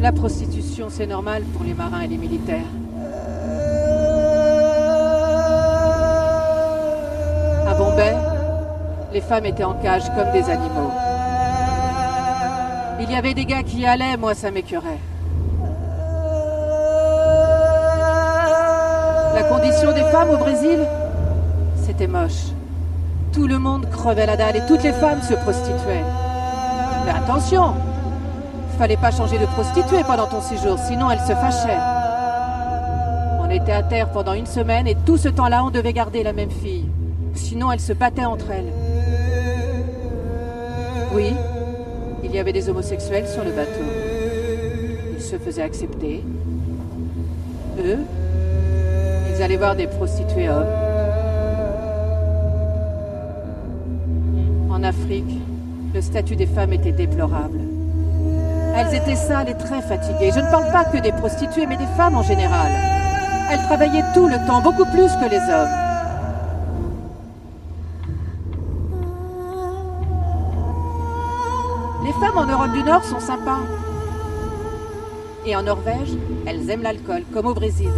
La 0.00 0.10
prostitution, 0.12 0.86
c'est 0.90 1.06
normal 1.06 1.42
pour 1.54 1.64
les 1.64 1.74
marins 1.74 2.00
et 2.00 2.08
les 2.08 2.16
militaires. 2.16 2.58
À 7.68 7.74
Bombay, 7.74 8.14
les 9.12 9.20
femmes 9.20 9.46
étaient 9.46 9.64
en 9.64 9.74
cage 9.74 10.04
comme 10.16 10.32
des 10.32 10.48
animaux. 10.48 10.90
Il 13.00 13.10
y 13.10 13.16
avait 13.16 13.34
des 13.34 13.44
gars 13.44 13.62
qui 13.62 13.80
y 13.80 13.86
allaient, 13.86 14.16
moi 14.16 14.34
ça 14.34 14.50
m'écœurait. 14.50 14.98
La 19.34 19.42
condition 19.44 19.92
des 19.92 20.04
femmes 20.04 20.30
au 20.30 20.36
Brésil, 20.36 20.80
c'était 21.92 22.06
moche. 22.06 22.52
Tout 23.34 23.46
le 23.46 23.58
monde 23.58 23.86
crevait 23.90 24.24
la 24.24 24.34
dalle 24.34 24.56
et 24.56 24.62
toutes 24.66 24.82
les 24.82 24.92
femmes 24.92 25.20
se 25.20 25.34
prostituaient. 25.34 26.04
Mais 27.04 27.10
attention, 27.10 27.74
fallait 28.78 28.96
pas 28.96 29.10
changer 29.10 29.38
de 29.38 29.44
prostituée 29.44 30.02
pendant 30.06 30.26
ton 30.26 30.40
séjour, 30.40 30.78
sinon 30.78 31.10
elle 31.10 31.20
se 31.20 31.34
fâchait. 31.34 31.78
On 33.42 33.50
était 33.50 33.72
à 33.72 33.82
terre 33.82 34.10
pendant 34.10 34.32
une 34.32 34.46
semaine 34.46 34.86
et 34.86 34.96
tout 35.04 35.18
ce 35.18 35.28
temps-là, 35.28 35.64
on 35.64 35.70
devait 35.70 35.92
garder 35.92 36.22
la 36.22 36.32
même 36.32 36.50
fille. 36.50 36.88
Sinon, 37.34 37.70
elle 37.70 37.80
se 37.80 37.92
battait 37.92 38.24
entre 38.24 38.50
elles. 38.50 38.72
Oui, 41.14 41.34
il 42.24 42.34
y 42.34 42.38
avait 42.38 42.54
des 42.54 42.70
homosexuels 42.70 43.28
sur 43.28 43.44
le 43.44 43.50
bateau. 43.50 43.84
Ils 45.14 45.22
se 45.22 45.36
faisaient 45.36 45.62
accepter. 45.62 46.24
Eux, 47.84 47.98
ils 49.34 49.42
allaient 49.42 49.56
voir 49.56 49.76
des 49.76 49.86
prostituées 49.86 50.48
hommes. 50.48 50.81
Statut 56.02 56.36
des 56.36 56.46
femmes 56.46 56.72
était 56.72 56.92
déplorable. 56.92 57.60
Elles 58.74 58.94
étaient 58.94 59.16
sales 59.16 59.48
et 59.48 59.56
très 59.56 59.82
fatiguées. 59.82 60.32
Je 60.34 60.40
ne 60.40 60.50
parle 60.50 60.70
pas 60.72 60.84
que 60.84 60.98
des 60.98 61.12
prostituées, 61.12 61.66
mais 61.66 61.76
des 61.76 61.86
femmes 61.96 62.16
en 62.16 62.22
général. 62.22 62.70
Elles 63.50 63.62
travaillaient 63.62 64.04
tout 64.14 64.26
le 64.26 64.36
temps, 64.46 64.60
beaucoup 64.62 64.84
plus 64.86 65.10
que 65.16 65.30
les 65.30 65.36
hommes. 65.36 65.76
Les 72.04 72.12
femmes 72.12 72.38
en 72.38 72.46
Europe 72.46 72.72
du 72.72 72.82
Nord 72.82 73.04
sont 73.04 73.20
sympas. 73.20 73.60
Et 75.44 75.54
en 75.54 75.62
Norvège, 75.62 76.16
elles 76.46 76.68
aiment 76.70 76.82
l'alcool, 76.82 77.22
comme 77.32 77.46
au 77.46 77.54
Brésil. 77.54 77.90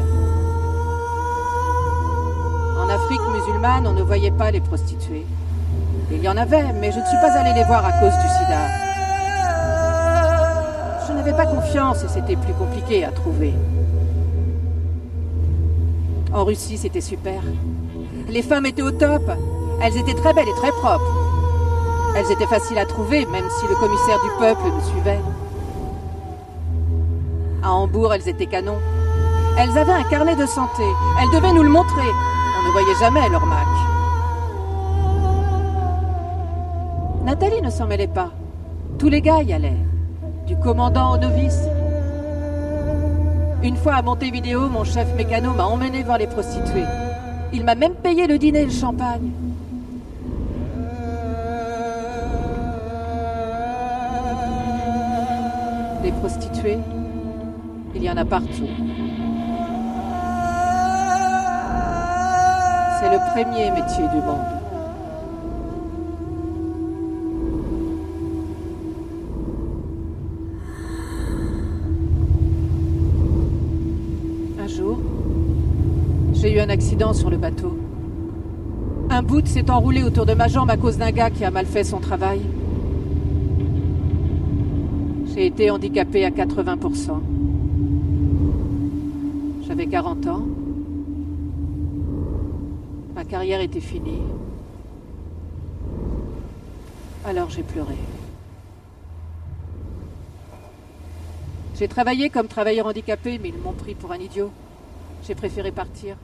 En 2.79 2.89
Afrique 2.89 3.21
musulmane, 3.33 3.87
on 3.87 3.93
ne 3.93 4.03
voyait 4.03 4.31
pas 4.31 4.51
les 4.51 4.61
prostituées. 4.61 5.27
Il 6.11 6.23
y 6.23 6.29
en 6.29 6.37
avait, 6.37 6.73
mais 6.81 6.93
je 6.93 7.01
ne 7.01 7.05
suis 7.05 7.17
pas 7.19 7.33
allée 7.39 7.55
les 7.55 7.65
voir 7.65 7.85
à 7.85 7.93
cause 7.93 8.13
du 8.13 8.29
sida. 8.29 8.61
Je 11.07 11.13
n'avais 11.13 11.33
pas 11.33 11.47
confiance 11.47 12.03
et 12.05 12.09
c'était 12.09 12.37
plus 12.37 12.53
compliqué 12.55 13.05
à 13.05 13.11
trouver. 13.11 13.55
En 16.33 16.45
Russie, 16.45 16.77
c'était 16.77 17.01
super. 17.01 17.41
Les 18.29 18.43
femmes 18.43 18.67
étaient 18.67 18.83
au 18.83 18.91
top. 18.91 19.23
Elles 19.83 19.97
étaient 19.97 20.15
très 20.15 20.35
belles 20.35 20.49
et 20.49 20.61
très 20.61 20.73
propres. 20.73 21.05
Elles 22.17 22.31
étaient 22.31 22.47
faciles 22.47 22.79
à 22.79 22.87
trouver, 22.87 23.27
même 23.27 23.49
si 23.59 23.67
le 23.69 23.75
commissaire 23.77 24.21
du 24.23 24.31
peuple 24.39 24.63
nous 24.73 24.91
suivait. 24.91 25.21
À 27.63 27.73
Hambourg, 27.73 28.13
elles 28.13 28.29
étaient 28.29 28.47
canons. 28.47 28.79
Elles 29.59 29.77
avaient 29.79 29.93
un 29.93 30.05
carnet 30.05 30.37
de 30.37 30.47
santé. 30.47 30.85
Elles 31.21 31.31
devaient 31.31 31.53
nous 31.53 31.63
le 31.63 31.71
montrer. 31.71 32.09
On 32.59 32.67
ne 32.67 32.73
voyait 32.73 32.99
jamais 33.01 33.29
leur 33.29 33.47
Mac. 33.47 33.64
S'en 37.75 37.87
mêlait 37.87 38.07
pas. 38.07 38.31
Tous 38.99 39.09
les 39.09 39.21
gars 39.21 39.43
y 39.43 39.53
allaient. 39.53 39.83
Du 40.47 40.57
commandant 40.57 41.15
au 41.15 41.19
novice. 41.19 41.63
Une 43.65 43.77
fois 43.77 43.95
à 43.95 44.03
Montevideo, 44.03 44.69
mon 44.69 44.85
chef 44.85 45.13
mécano 45.17 45.53
m'a 45.53 45.65
emmené 45.65 46.05
voir 46.05 46.19
les 46.19 46.29
prostituées. 46.29 46.85
Il 47.53 47.65
m'a 47.65 47.75
même 47.75 47.95
payé 47.95 48.29
le 48.29 48.39
dîner 48.39 48.61
et 48.61 48.67
le 48.67 48.71
champagne. 48.71 49.31
Les 56.05 56.13
prostituées, 56.13 56.79
il 57.97 58.03
y 58.05 58.11
en 58.11 58.17
a 58.17 58.25
partout. 58.25 58.69
C'est 63.01 63.11
le 63.11 63.33
premier 63.33 63.71
métier 63.73 64.07
du 64.09 64.21
monde. 64.21 64.64
Un 79.11 79.23
bout 79.23 79.47
s'est 79.47 79.71
enroulé 79.71 80.03
autour 80.03 80.25
de 80.25 80.33
ma 80.33 80.49
jambe 80.49 80.71
à 80.71 80.79
cause 80.79 80.97
d'un 80.97 81.11
gars 81.11 81.29
qui 81.31 81.45
a 81.45 81.51
mal 81.51 81.67
fait 81.67 81.85
son 81.85 81.99
travail. 82.01 82.41
J'ai 85.35 85.47
été 85.47 85.71
handicapée 85.71 86.25
à 86.25 86.31
80%. 86.31 87.21
J'avais 89.67 89.87
40 89.87 90.27
ans. 90.27 90.47
Ma 93.15 93.25
carrière 93.25 93.61
était 93.61 93.81
finie. 93.81 94.23
Alors 97.27 97.51
j'ai 97.51 97.63
pleuré. 97.63 97.97
J'ai 101.77 101.89
travaillé 101.89 102.31
comme 102.31 102.47
travailleur 102.47 102.87
handicapé, 102.87 103.39
mais 103.43 103.49
ils 103.51 103.59
m'ont 103.59 103.73
pris 103.73 103.95
pour 103.95 104.13
un 104.13 104.19
idiot. 104.19 104.51
J'ai 105.27 105.35
préféré 105.35 105.73
partir, 105.73 106.17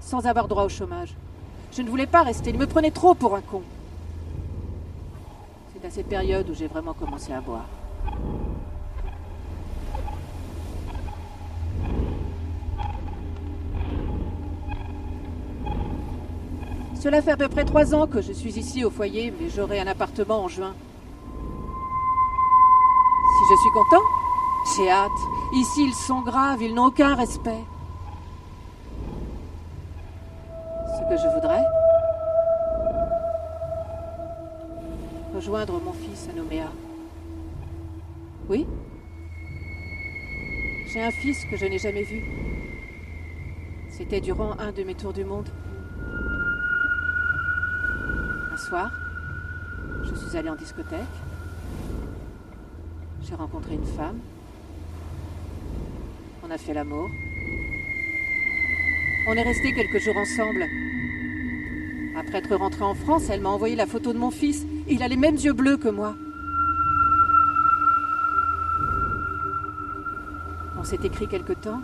sans 0.00 0.26
avoir 0.26 0.48
droit 0.48 0.64
au 0.64 0.68
chômage. 0.68 1.14
Je 1.72 1.82
ne 1.82 1.88
voulais 1.88 2.06
pas 2.06 2.22
rester, 2.22 2.50
ils 2.50 2.58
me 2.58 2.66
prenaient 2.66 2.90
trop 2.90 3.14
pour 3.14 3.34
un 3.34 3.40
con. 3.40 3.62
C'est 5.74 5.86
à 5.86 5.90
cette 5.90 6.08
période 6.08 6.48
où 6.48 6.54
j'ai 6.54 6.66
vraiment 6.66 6.94
commencé 6.94 7.32
à 7.32 7.40
boire. 7.40 7.66
Cela 17.00 17.22
fait 17.22 17.30
à 17.30 17.36
peu 17.36 17.48
près 17.48 17.64
trois 17.64 17.94
ans 17.94 18.08
que 18.08 18.20
je 18.20 18.32
suis 18.32 18.58
ici 18.58 18.84
au 18.84 18.90
foyer, 18.90 19.32
mais 19.40 19.48
j'aurai 19.50 19.78
un 19.78 19.86
appartement 19.86 20.42
en 20.42 20.48
juin. 20.48 20.74
Si 23.38 23.44
je 23.50 23.56
suis 23.60 23.70
content, 23.70 24.02
j'ai 24.76 24.90
hâte. 24.90 25.10
Ici, 25.52 25.84
ils 25.84 25.94
sont 25.94 26.22
graves, 26.22 26.60
ils 26.60 26.74
n'ont 26.74 26.86
aucun 26.86 27.14
respect. 27.14 27.64
Ce 30.97 30.97
que 31.08 31.16
je 31.16 31.28
voudrais, 31.28 31.64
rejoindre 35.34 35.80
mon 35.80 35.92
fils 35.94 36.28
à 36.28 36.34
Nouméa. 36.34 36.70
Oui 38.48 38.66
J'ai 40.86 41.02
un 41.02 41.10
fils 41.10 41.46
que 41.46 41.56
je 41.56 41.64
n'ai 41.64 41.78
jamais 41.78 42.02
vu. 42.02 42.22
C'était 43.88 44.20
durant 44.20 44.58
un 44.58 44.70
de 44.70 44.82
mes 44.82 44.94
tours 44.94 45.14
du 45.14 45.24
monde. 45.24 45.48
Un 48.52 48.56
soir, 48.58 48.90
je 50.04 50.14
suis 50.14 50.36
allée 50.36 50.50
en 50.50 50.56
discothèque. 50.56 51.16
J'ai 53.22 53.34
rencontré 53.34 53.74
une 53.74 53.86
femme. 53.86 54.18
On 56.42 56.50
a 56.50 56.58
fait 56.58 56.74
l'amour. 56.74 57.08
On 59.26 59.32
est 59.32 59.42
resté 59.42 59.72
quelques 59.72 60.00
jours 60.00 60.16
ensemble. 60.16 60.66
Après 62.28 62.40
être 62.40 62.56
rentré 62.56 62.84
en 62.84 62.94
France, 62.94 63.30
elle 63.30 63.40
m'a 63.40 63.48
envoyé 63.48 63.74
la 63.74 63.86
photo 63.86 64.12
de 64.12 64.18
mon 64.18 64.30
fils. 64.30 64.66
Il 64.86 65.02
a 65.02 65.08
les 65.08 65.16
mêmes 65.16 65.36
yeux 65.36 65.54
bleus 65.54 65.78
que 65.78 65.88
moi. 65.88 66.14
On 70.78 70.84
s'est 70.84 70.98
écrit 71.02 71.26
quelque 71.26 71.54
temps. 71.54 71.80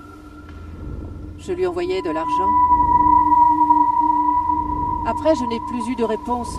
Je 1.38 1.50
lui 1.52 1.66
envoyais 1.66 2.02
de 2.02 2.10
l'argent. 2.10 2.50
Après, 5.06 5.34
je 5.34 5.44
n'ai 5.46 5.60
plus 5.60 5.90
eu 5.90 5.96
de 5.96 6.04
réponse. 6.04 6.58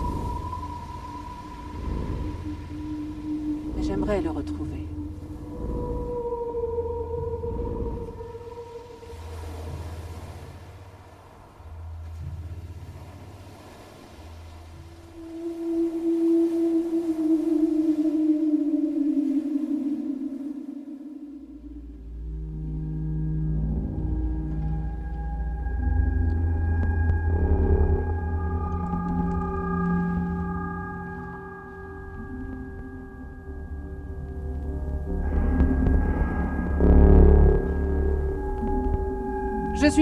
Mais 3.76 3.84
j'aimerais 3.84 4.20
le 4.20 4.30
retrouver. 4.30 4.55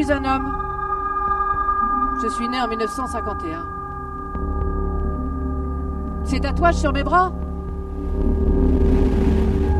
Suis 0.04 0.12
un 0.12 0.24
homme. 0.24 0.52
Je 2.22 2.28
suis 2.28 2.48
né 2.48 2.60
en 2.60 2.68
1951. 2.68 3.66
Ces 6.24 6.40
tatouages 6.40 6.76
sur 6.76 6.92
mes 6.92 7.02
bras? 7.02 7.32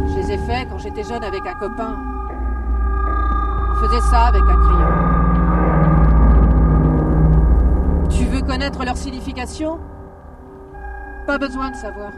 Je 0.09 0.17
les 0.17 0.33
ai 0.33 0.39
faits 0.39 0.69
quand 0.71 0.79
j'étais 0.79 1.05
jeune 1.05 1.23
avec 1.25 1.47
un 1.47 1.55
copain. 1.55 1.97
On 3.71 3.75
faisait 3.87 4.01
ça 4.01 4.27
avec 4.29 4.43
un 4.43 4.57
crayon. 4.57 4.89
Tu 8.09 8.25
veux 8.25 8.41
connaître 8.41 8.83
leur 8.85 8.97
signification? 8.97 9.79
Pas 11.27 11.39
besoin 11.39 11.71
de 11.71 11.77
savoir. 11.77 12.13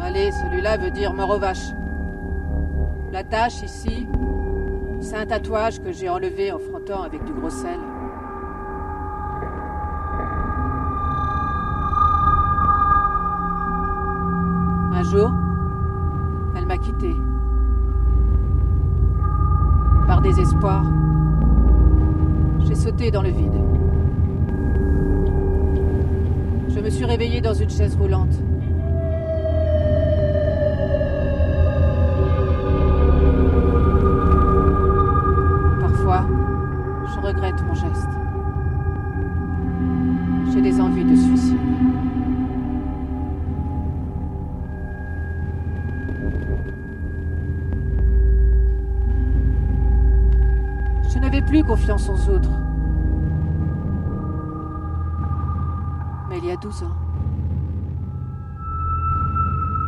Allez, 0.00 0.30
celui-là 0.30 0.76
veut 0.76 0.90
dire 0.90 1.12
mort 1.12 1.30
aux 1.30 1.38
vaches. 1.40 1.72
La 3.16 3.24
tache 3.24 3.62
ici, 3.62 4.06
c'est 5.00 5.16
un 5.16 5.24
tatouage 5.24 5.80
que 5.80 5.90
j'ai 5.90 6.06
enlevé 6.06 6.52
en 6.52 6.58
frottant 6.58 7.00
avec 7.00 7.24
du 7.24 7.32
gros 7.32 7.48
sel. 7.48 7.80
Un 14.92 15.02
jour, 15.02 15.32
elle 16.58 16.66
m'a 16.66 16.76
quitté. 16.76 17.16
Par 20.06 20.20
désespoir, 20.20 20.84
j'ai 22.68 22.74
sauté 22.74 23.10
dans 23.10 23.22
le 23.22 23.30
vide. 23.30 23.62
Je 26.68 26.80
me 26.80 26.90
suis 26.90 27.06
réveillée 27.06 27.40
dans 27.40 27.54
une 27.54 27.70
chaise 27.70 27.96
roulante. 27.96 28.42
Plus 51.46 51.62
confiance 51.62 52.08
aux 52.08 52.30
autres. 52.30 52.50
Mais 56.28 56.38
il 56.38 56.46
y 56.46 56.50
a 56.50 56.56
12 56.56 56.82
ans, 56.82 56.96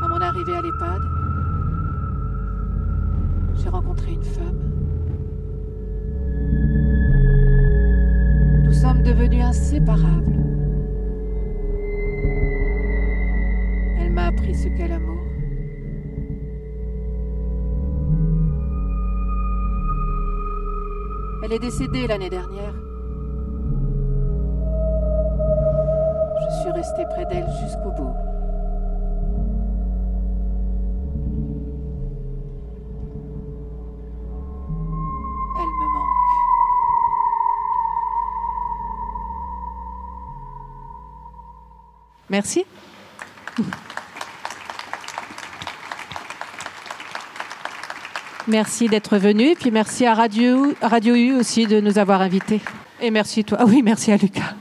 à 0.05 0.09
mon 0.09 0.21
arrivée 0.21 0.55
à 0.55 0.63
l'EHPAD, 0.63 1.03
j'ai 3.57 3.69
rencontré 3.69 4.13
une 4.13 4.23
femme. 4.23 4.59
Nous 8.65 8.73
sommes 8.73 9.03
devenus 9.03 9.45
inséparables. 9.45 10.37
Elle 14.01 14.13
m'a 14.13 14.27
appris 14.27 14.55
ce 14.55 14.69
qu'est 14.69 14.89
l'amour. 14.89 15.18
Elle 21.51 21.55
est 21.55 21.61
décédée 21.61 22.07
l'année 22.07 22.29
dernière. 22.29 22.75
Je 26.43 26.61
suis 26.61 26.71
restée 26.73 27.07
près 27.07 27.25
d'elle 27.25 27.49
jusqu'au 27.63 27.91
bout. 27.93 28.15
Elle 35.57 35.73
me 35.81 35.89
manque. 35.95 36.19
Merci. 42.29 42.67
Merci 48.49 48.89
d'être 48.89 49.19
venu 49.19 49.51
et 49.51 49.55
puis 49.55 49.71
merci 49.71 50.07
à 50.07 50.15
Radio, 50.15 50.73
Radio 50.81 51.15
U 51.15 51.35
aussi 51.35 51.67
de 51.67 51.81
nous 51.81 51.99
avoir 51.99 52.23
invités. 52.23 52.61
Et 53.01 53.11
merci 53.11 53.45
toi. 53.45 53.59
Ah 53.61 53.65
oui, 53.67 53.83
merci 53.83 54.11
à 54.11 54.17
Lucas. 54.17 54.55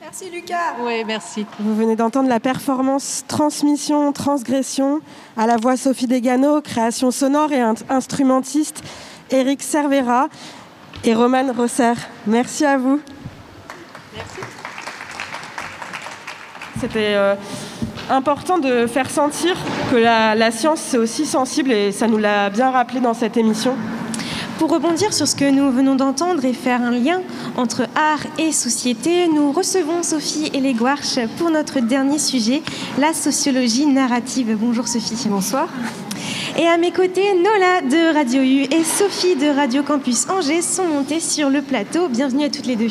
Merci 0.00 0.30
Lucas. 0.30 0.74
Oui, 0.80 1.02
merci. 1.04 1.44
Vous 1.58 1.74
venez 1.74 1.96
d'entendre 1.96 2.28
la 2.28 2.38
performance 2.38 3.24
Transmission, 3.26 4.12
Transgression, 4.12 5.00
à 5.36 5.46
la 5.48 5.56
voix 5.56 5.76
Sophie 5.76 6.06
Degano, 6.06 6.60
création 6.60 7.10
sonore 7.10 7.52
et 7.52 7.60
in- 7.60 7.74
instrumentiste 7.90 8.82
Eric 9.30 9.60
Cervera 9.60 10.28
et 11.02 11.12
Roman 11.12 11.52
Rosser. 11.52 11.94
Merci 12.28 12.64
à 12.64 12.78
vous. 12.78 13.00
C'était 16.80 17.14
euh, 17.16 17.34
important 18.10 18.58
de 18.58 18.86
faire 18.86 19.10
sentir 19.10 19.56
que 19.90 19.96
la, 19.96 20.34
la 20.34 20.50
science, 20.50 20.80
c'est 20.80 20.98
aussi 20.98 21.26
sensible 21.26 21.72
et 21.72 21.92
ça 21.92 22.06
nous 22.06 22.18
l'a 22.18 22.50
bien 22.50 22.70
rappelé 22.70 23.00
dans 23.00 23.14
cette 23.14 23.36
émission. 23.36 23.74
Pour 24.58 24.70
rebondir 24.70 25.12
sur 25.12 25.28
ce 25.28 25.36
que 25.36 25.50
nous 25.50 25.70
venons 25.70 25.96
d'entendre 25.96 26.42
et 26.46 26.54
faire 26.54 26.80
un 26.80 26.90
lien 26.90 27.20
entre 27.56 27.82
art 27.94 28.24
et 28.38 28.52
société, 28.52 29.28
nous 29.28 29.52
recevons 29.52 30.02
Sophie 30.02 30.50
Eléguarche 30.54 31.18
pour 31.36 31.50
notre 31.50 31.80
dernier 31.80 32.18
sujet, 32.18 32.62
la 32.98 33.12
sociologie 33.12 33.84
narrative. 33.84 34.56
Bonjour 34.58 34.88
Sophie. 34.88 35.28
Bonsoir. 35.28 35.68
Et 36.58 36.66
à 36.66 36.78
mes 36.78 36.90
côtés, 36.90 37.34
Nola 37.34 37.82
de 37.82 38.14
Radio 38.14 38.40
U 38.40 38.62
et 38.62 38.82
Sophie 38.82 39.36
de 39.36 39.54
Radio 39.54 39.82
Campus 39.82 40.26
Angers 40.30 40.62
sont 40.62 40.88
montées 40.88 41.20
sur 41.20 41.50
le 41.50 41.60
plateau. 41.60 42.08
Bienvenue 42.08 42.44
à 42.44 42.48
toutes 42.48 42.66
les 42.66 42.76
deux. 42.76 42.88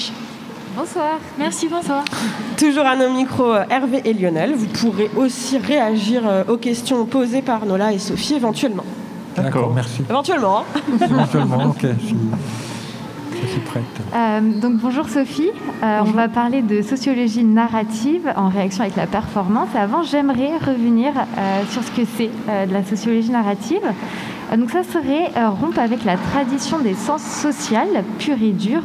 Bonsoir. 0.76 1.20
Merci, 1.38 1.68
bonsoir. 1.68 2.04
Toujours 2.58 2.86
à 2.86 2.96
nos 2.96 3.10
micros, 3.10 3.54
euh, 3.54 3.64
Hervé 3.70 4.02
et 4.06 4.14
Lionel. 4.14 4.54
Vous 4.56 4.66
pourrez 4.68 5.10
aussi 5.16 5.58
réagir 5.58 6.24
euh, 6.26 6.44
aux 6.48 6.58
questions 6.58 7.06
posées 7.06 7.42
par 7.42 7.66
Nola 7.66 7.94
et 7.94 8.00
Sophie 8.00 8.36
éventuellement. 8.36 8.84
D'accord, 9.36 9.72
merci. 9.74 10.02
Éventuellement. 10.10 10.60
hein. 10.60 10.82
Éventuellement, 11.10 11.66
ok, 11.66 11.86
je 13.42 13.48
suis 13.48 13.60
prête. 13.60 13.84
Euh, 14.16 14.40
donc 14.62 14.76
bonjour 14.78 15.10
Sophie. 15.10 15.50
Euh, 15.84 16.00
on 16.02 16.12
va 16.12 16.30
parler 16.30 16.62
de 16.62 16.82
sociologie 16.82 17.44
narrative 17.44 18.32
en 18.38 18.48
réaction 18.50 18.84
avec 18.84 18.96
la 18.96 19.08
performance. 19.08 19.68
Avant, 19.76 20.04
j'aimerais 20.04 20.58
revenir 20.66 21.12
euh, 21.16 21.62
sur 21.70 21.84
ce 21.84 21.92
que 21.92 22.08
c'est 22.18 22.30
euh, 22.50 22.66
de 22.66 22.74
la 22.74 22.84
sociologie 22.86 23.32
narrative. 23.32 23.82
Euh, 24.52 24.58
donc 24.58 24.72
ça 24.72 24.84
serait 24.84 25.32
euh, 25.38 25.50
rompre 25.50 25.80
avec 25.80 26.06
la 26.06 26.16
tradition 26.16 26.80
des 26.80 26.94
sens 26.94 27.22
sociales 27.22 28.04
pure 28.20 28.42
et 28.42 28.52
dure 28.52 28.84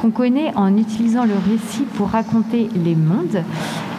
qu'on 0.00 0.10
connaît 0.10 0.52
en 0.56 0.76
utilisant 0.76 1.24
le 1.24 1.34
récit 1.34 1.84
pour 1.94 2.08
raconter 2.08 2.68
les 2.74 2.94
mondes. 2.94 3.42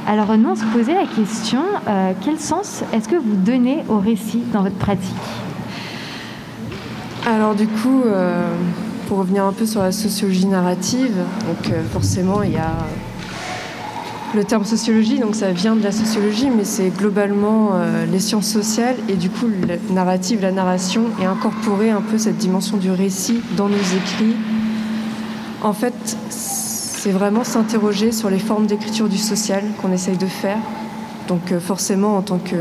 Alors 0.08 0.36
nous, 0.38 0.50
on 0.50 0.56
se 0.56 0.66
posait 0.66 0.96
la 0.96 1.06
question, 1.06 1.62
euh, 1.88 2.14
quel 2.22 2.40
sens 2.40 2.84
est-ce 2.92 3.08
que 3.08 3.16
vous 3.16 3.36
donnez 3.36 3.84
au 3.88 4.00
récit 4.00 4.42
dans 4.52 4.64
votre 4.64 4.76
pratique? 4.78 5.16
Alors 7.28 7.54
du 7.54 7.68
coup, 7.68 8.02
euh, 8.06 8.52
pour 9.08 9.20
revenir 9.20 9.46
un 9.46 9.54
peu 9.54 9.66
sur 9.68 9.84
la 9.84 9.92
sociologie 9.92 10.48
narrative, 10.48 11.14
donc 11.48 11.72
euh, 11.72 11.84
forcément 11.94 12.42
il 12.42 12.54
y 12.54 12.58
a 12.58 12.74
le 14.34 14.44
terme 14.44 14.66
sociologie, 14.66 15.20
donc 15.20 15.36
ça 15.36 15.52
vient 15.52 15.76
de 15.76 15.84
la 15.84 15.92
sociologie, 15.92 16.50
mais 16.50 16.64
c'est 16.64 16.90
globalement 16.90 17.72
les 18.10 18.20
sciences 18.20 18.48
sociales 18.48 18.96
et 19.10 19.16
du 19.16 19.30
coup 19.30 19.48
le 19.48 19.94
narrative, 19.94 20.42
la 20.42 20.54
narration 20.54 21.04
et 21.22 21.26
incorporer 21.26 21.90
un 21.90 22.00
peu 22.00 22.18
cette 22.18 22.38
dimension 22.38 22.78
du 22.78 22.92
récit 22.92 23.42
dans 23.58 23.68
nos 23.68 23.76
écrits. 23.76 24.38
En 25.62 25.74
fait, 25.74 25.94
c'est 26.30 27.12
vraiment 27.12 27.44
s'interroger 27.44 28.12
sur 28.12 28.30
les 28.30 28.40
formes 28.40 28.66
d'écriture 28.66 29.08
du 29.08 29.18
social 29.18 29.64
qu'on 29.82 29.92
essaye 29.92 30.18
de 30.18 30.26
faire. 30.26 30.58
Donc 31.28 31.52
euh, 31.52 31.60
forcément 31.60 32.18
en 32.18 32.22
tant 32.22 32.40
que 32.40 32.56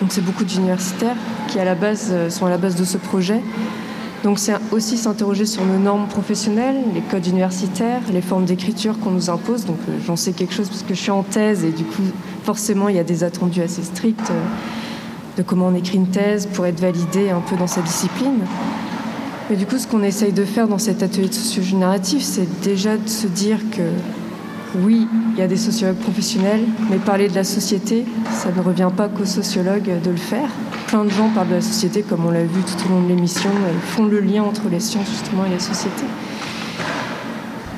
donc 0.00 0.10
c'est 0.10 0.24
beaucoup 0.24 0.44
d'universitaires 0.44 1.16
qui 1.48 1.58
euh, 1.58 2.30
sont 2.30 2.46
à 2.46 2.50
la 2.50 2.58
base 2.58 2.76
de 2.76 2.84
ce 2.84 2.98
projet. 2.98 3.40
Donc 4.24 4.40
c'est 4.40 4.54
aussi 4.72 4.96
s'interroger 4.96 5.46
sur 5.46 5.64
nos 5.64 5.78
normes 5.78 6.08
professionnelles, 6.08 6.76
les 6.92 7.00
codes 7.00 7.26
universitaires, 7.26 8.00
les 8.12 8.20
formes 8.20 8.44
d'écriture 8.44 8.98
qu'on 8.98 9.12
nous 9.12 9.30
impose. 9.30 9.64
Donc 9.64 9.78
euh, 9.88 9.98
j'en 10.04 10.16
sais 10.16 10.32
quelque 10.32 10.54
chose 10.54 10.68
parce 10.68 10.82
que 10.82 10.94
je 10.94 11.00
suis 11.00 11.12
en 11.12 11.22
thèse 11.22 11.64
et 11.64 11.70
du 11.70 11.84
coup 11.84 12.02
forcément 12.42 12.88
il 12.88 12.96
y 12.96 13.00
a 13.00 13.04
des 13.04 13.22
attendus 13.22 13.62
assez 13.62 13.82
stricts 13.82 14.32
de 15.36 15.42
comment 15.42 15.66
on 15.66 15.74
écrit 15.74 15.96
une 15.96 16.08
thèse 16.08 16.46
pour 16.46 16.66
être 16.66 16.80
validé 16.80 17.30
un 17.30 17.40
peu 17.40 17.56
dans 17.56 17.66
sa 17.66 17.80
discipline. 17.80 18.40
Mais 19.48 19.56
du 19.56 19.66
coup 19.66 19.78
ce 19.78 19.86
qu'on 19.86 20.02
essaye 20.02 20.32
de 20.32 20.44
faire 20.44 20.66
dans 20.66 20.78
cet 20.78 21.02
atelier 21.02 21.28
de 21.28 21.34
sociologie 21.34 21.76
narrative, 21.76 22.22
c'est 22.22 22.48
déjà 22.62 22.96
de 22.96 23.08
se 23.08 23.26
dire 23.26 23.58
que 23.70 23.82
oui, 24.80 25.06
il 25.32 25.38
y 25.38 25.42
a 25.42 25.46
des 25.46 25.56
sociologues 25.56 25.96
professionnels, 25.96 26.62
mais 26.90 26.96
parler 26.96 27.28
de 27.28 27.34
la 27.34 27.44
société, 27.44 28.04
ça 28.32 28.50
ne 28.50 28.60
revient 28.60 28.90
pas 28.94 29.08
qu'aux 29.08 29.24
sociologues 29.24 29.90
de 30.02 30.10
le 30.10 30.16
faire. 30.16 30.50
Plein 30.88 31.04
de 31.04 31.10
gens 31.10 31.28
parlent 31.30 31.48
de 31.48 31.54
la 31.54 31.60
société, 31.60 32.02
comme 32.02 32.26
on 32.26 32.30
l'a 32.30 32.42
vu 32.42 32.60
tout 32.62 32.86
au 32.86 32.94
long 32.94 33.02
de 33.02 33.08
l'émission, 33.08 33.50
et 33.50 33.86
font 33.86 34.04
le 34.04 34.20
lien 34.20 34.42
entre 34.42 34.68
les 34.68 34.80
sciences 34.80 35.08
justement 35.08 35.44
et 35.46 35.50
la 35.50 35.60
société. 35.60 36.04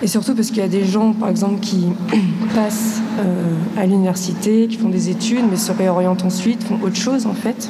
Et 0.02 0.06
surtout 0.06 0.34
parce 0.34 0.48
qu'il 0.48 0.58
y 0.58 0.62
a 0.62 0.68
des 0.68 0.84
gens, 0.84 1.12
par 1.12 1.28
exemple, 1.28 1.60
qui 1.60 1.88
passent 2.54 3.00
euh, 3.18 3.52
à 3.76 3.84
l'université, 3.84 4.68
qui 4.68 4.76
font 4.76 4.88
des 4.88 5.10
études, 5.10 5.44
mais 5.50 5.56
se 5.56 5.72
réorientent 5.72 6.24
ensuite, 6.24 6.62
font 6.62 6.78
autre 6.82 6.96
chose 6.96 7.26
en 7.26 7.34
fait, 7.34 7.68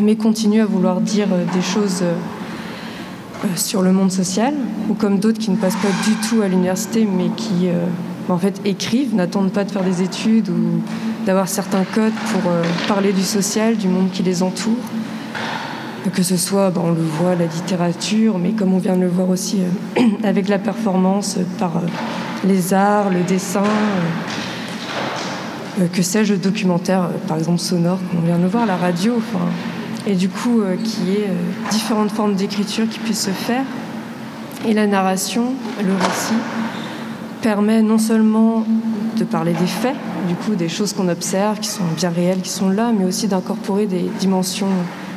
mais 0.00 0.16
continuent 0.16 0.62
à 0.62 0.66
vouloir 0.66 1.00
dire 1.00 1.28
euh, 1.32 1.44
des 1.54 1.62
choses 1.62 2.00
euh, 2.02 2.14
sur 3.56 3.82
le 3.82 3.92
monde 3.92 4.10
social, 4.10 4.54
ou 4.88 4.94
comme 4.94 5.18
d'autres 5.18 5.38
qui 5.38 5.50
ne 5.50 5.56
passent 5.56 5.76
pas 5.76 5.88
du 6.04 6.14
tout 6.28 6.42
à 6.42 6.48
l'université, 6.48 7.06
mais 7.10 7.28
qui 7.36 7.68
en 8.28 8.38
fait 8.38 8.60
écrivent, 8.64 9.14
n'attendent 9.14 9.52
pas 9.52 9.64
de 9.64 9.70
faire 9.70 9.84
des 9.84 10.02
études 10.02 10.48
ou 10.48 10.80
d'avoir 11.26 11.48
certains 11.48 11.84
codes 11.84 12.12
pour 12.32 12.50
euh, 12.50 12.62
parler 12.88 13.12
du 13.12 13.22
social, 13.22 13.76
du 13.76 13.88
monde 13.88 14.10
qui 14.12 14.22
les 14.22 14.42
entoure. 14.42 14.76
Que 16.12 16.22
ce 16.22 16.36
soit, 16.36 16.70
ben, 16.70 16.82
on 16.84 16.90
le 16.90 17.00
voit, 17.00 17.34
la 17.34 17.46
littérature, 17.46 18.38
mais 18.38 18.50
comme 18.50 18.74
on 18.74 18.78
vient 18.78 18.96
de 18.96 19.00
le 19.00 19.08
voir 19.08 19.30
aussi 19.30 19.60
euh, 19.96 20.02
avec 20.24 20.48
la 20.48 20.58
performance 20.58 21.38
par 21.58 21.78
euh, 21.78 21.80
les 22.46 22.74
arts, 22.74 23.10
le 23.10 23.22
dessin, 23.22 23.62
que 25.92 26.02
sais-je, 26.02 26.34
le 26.34 26.38
documentaire, 26.38 27.08
par 27.26 27.38
exemple 27.38 27.58
sonore, 27.58 27.98
comme 28.10 28.20
on 28.22 28.26
vient 28.26 28.36
de 28.36 28.42
le 28.42 28.48
voir, 28.48 28.66
la 28.66 28.76
radio, 28.76 29.14
enfin, 29.16 29.46
et 30.06 30.14
du 30.14 30.28
coup, 30.28 30.62
qui 30.82 31.12
est 31.12 31.30
différentes 31.70 32.10
formes 32.10 32.34
d'écriture 32.34 32.88
qui 32.88 32.98
puissent 32.98 33.24
se 33.24 33.30
faire. 33.30 33.64
Et 34.66 34.72
la 34.72 34.86
narration, 34.86 35.52
le 35.82 35.92
récit, 35.92 36.34
permet 37.42 37.82
non 37.82 37.98
seulement 37.98 38.64
de 39.18 39.24
parler 39.24 39.52
des 39.52 39.66
faits, 39.66 39.96
du 40.26 40.34
coup 40.34 40.54
des 40.54 40.68
choses 40.68 40.92
qu'on 40.92 41.08
observe, 41.08 41.60
qui 41.60 41.68
sont 41.68 41.84
bien 41.96 42.10
réelles, 42.10 42.40
qui 42.40 42.48
sont 42.48 42.70
là, 42.70 42.90
mais 42.98 43.04
aussi 43.04 43.28
d'incorporer 43.28 43.86
des 43.86 44.10
dimensions, 44.18 44.68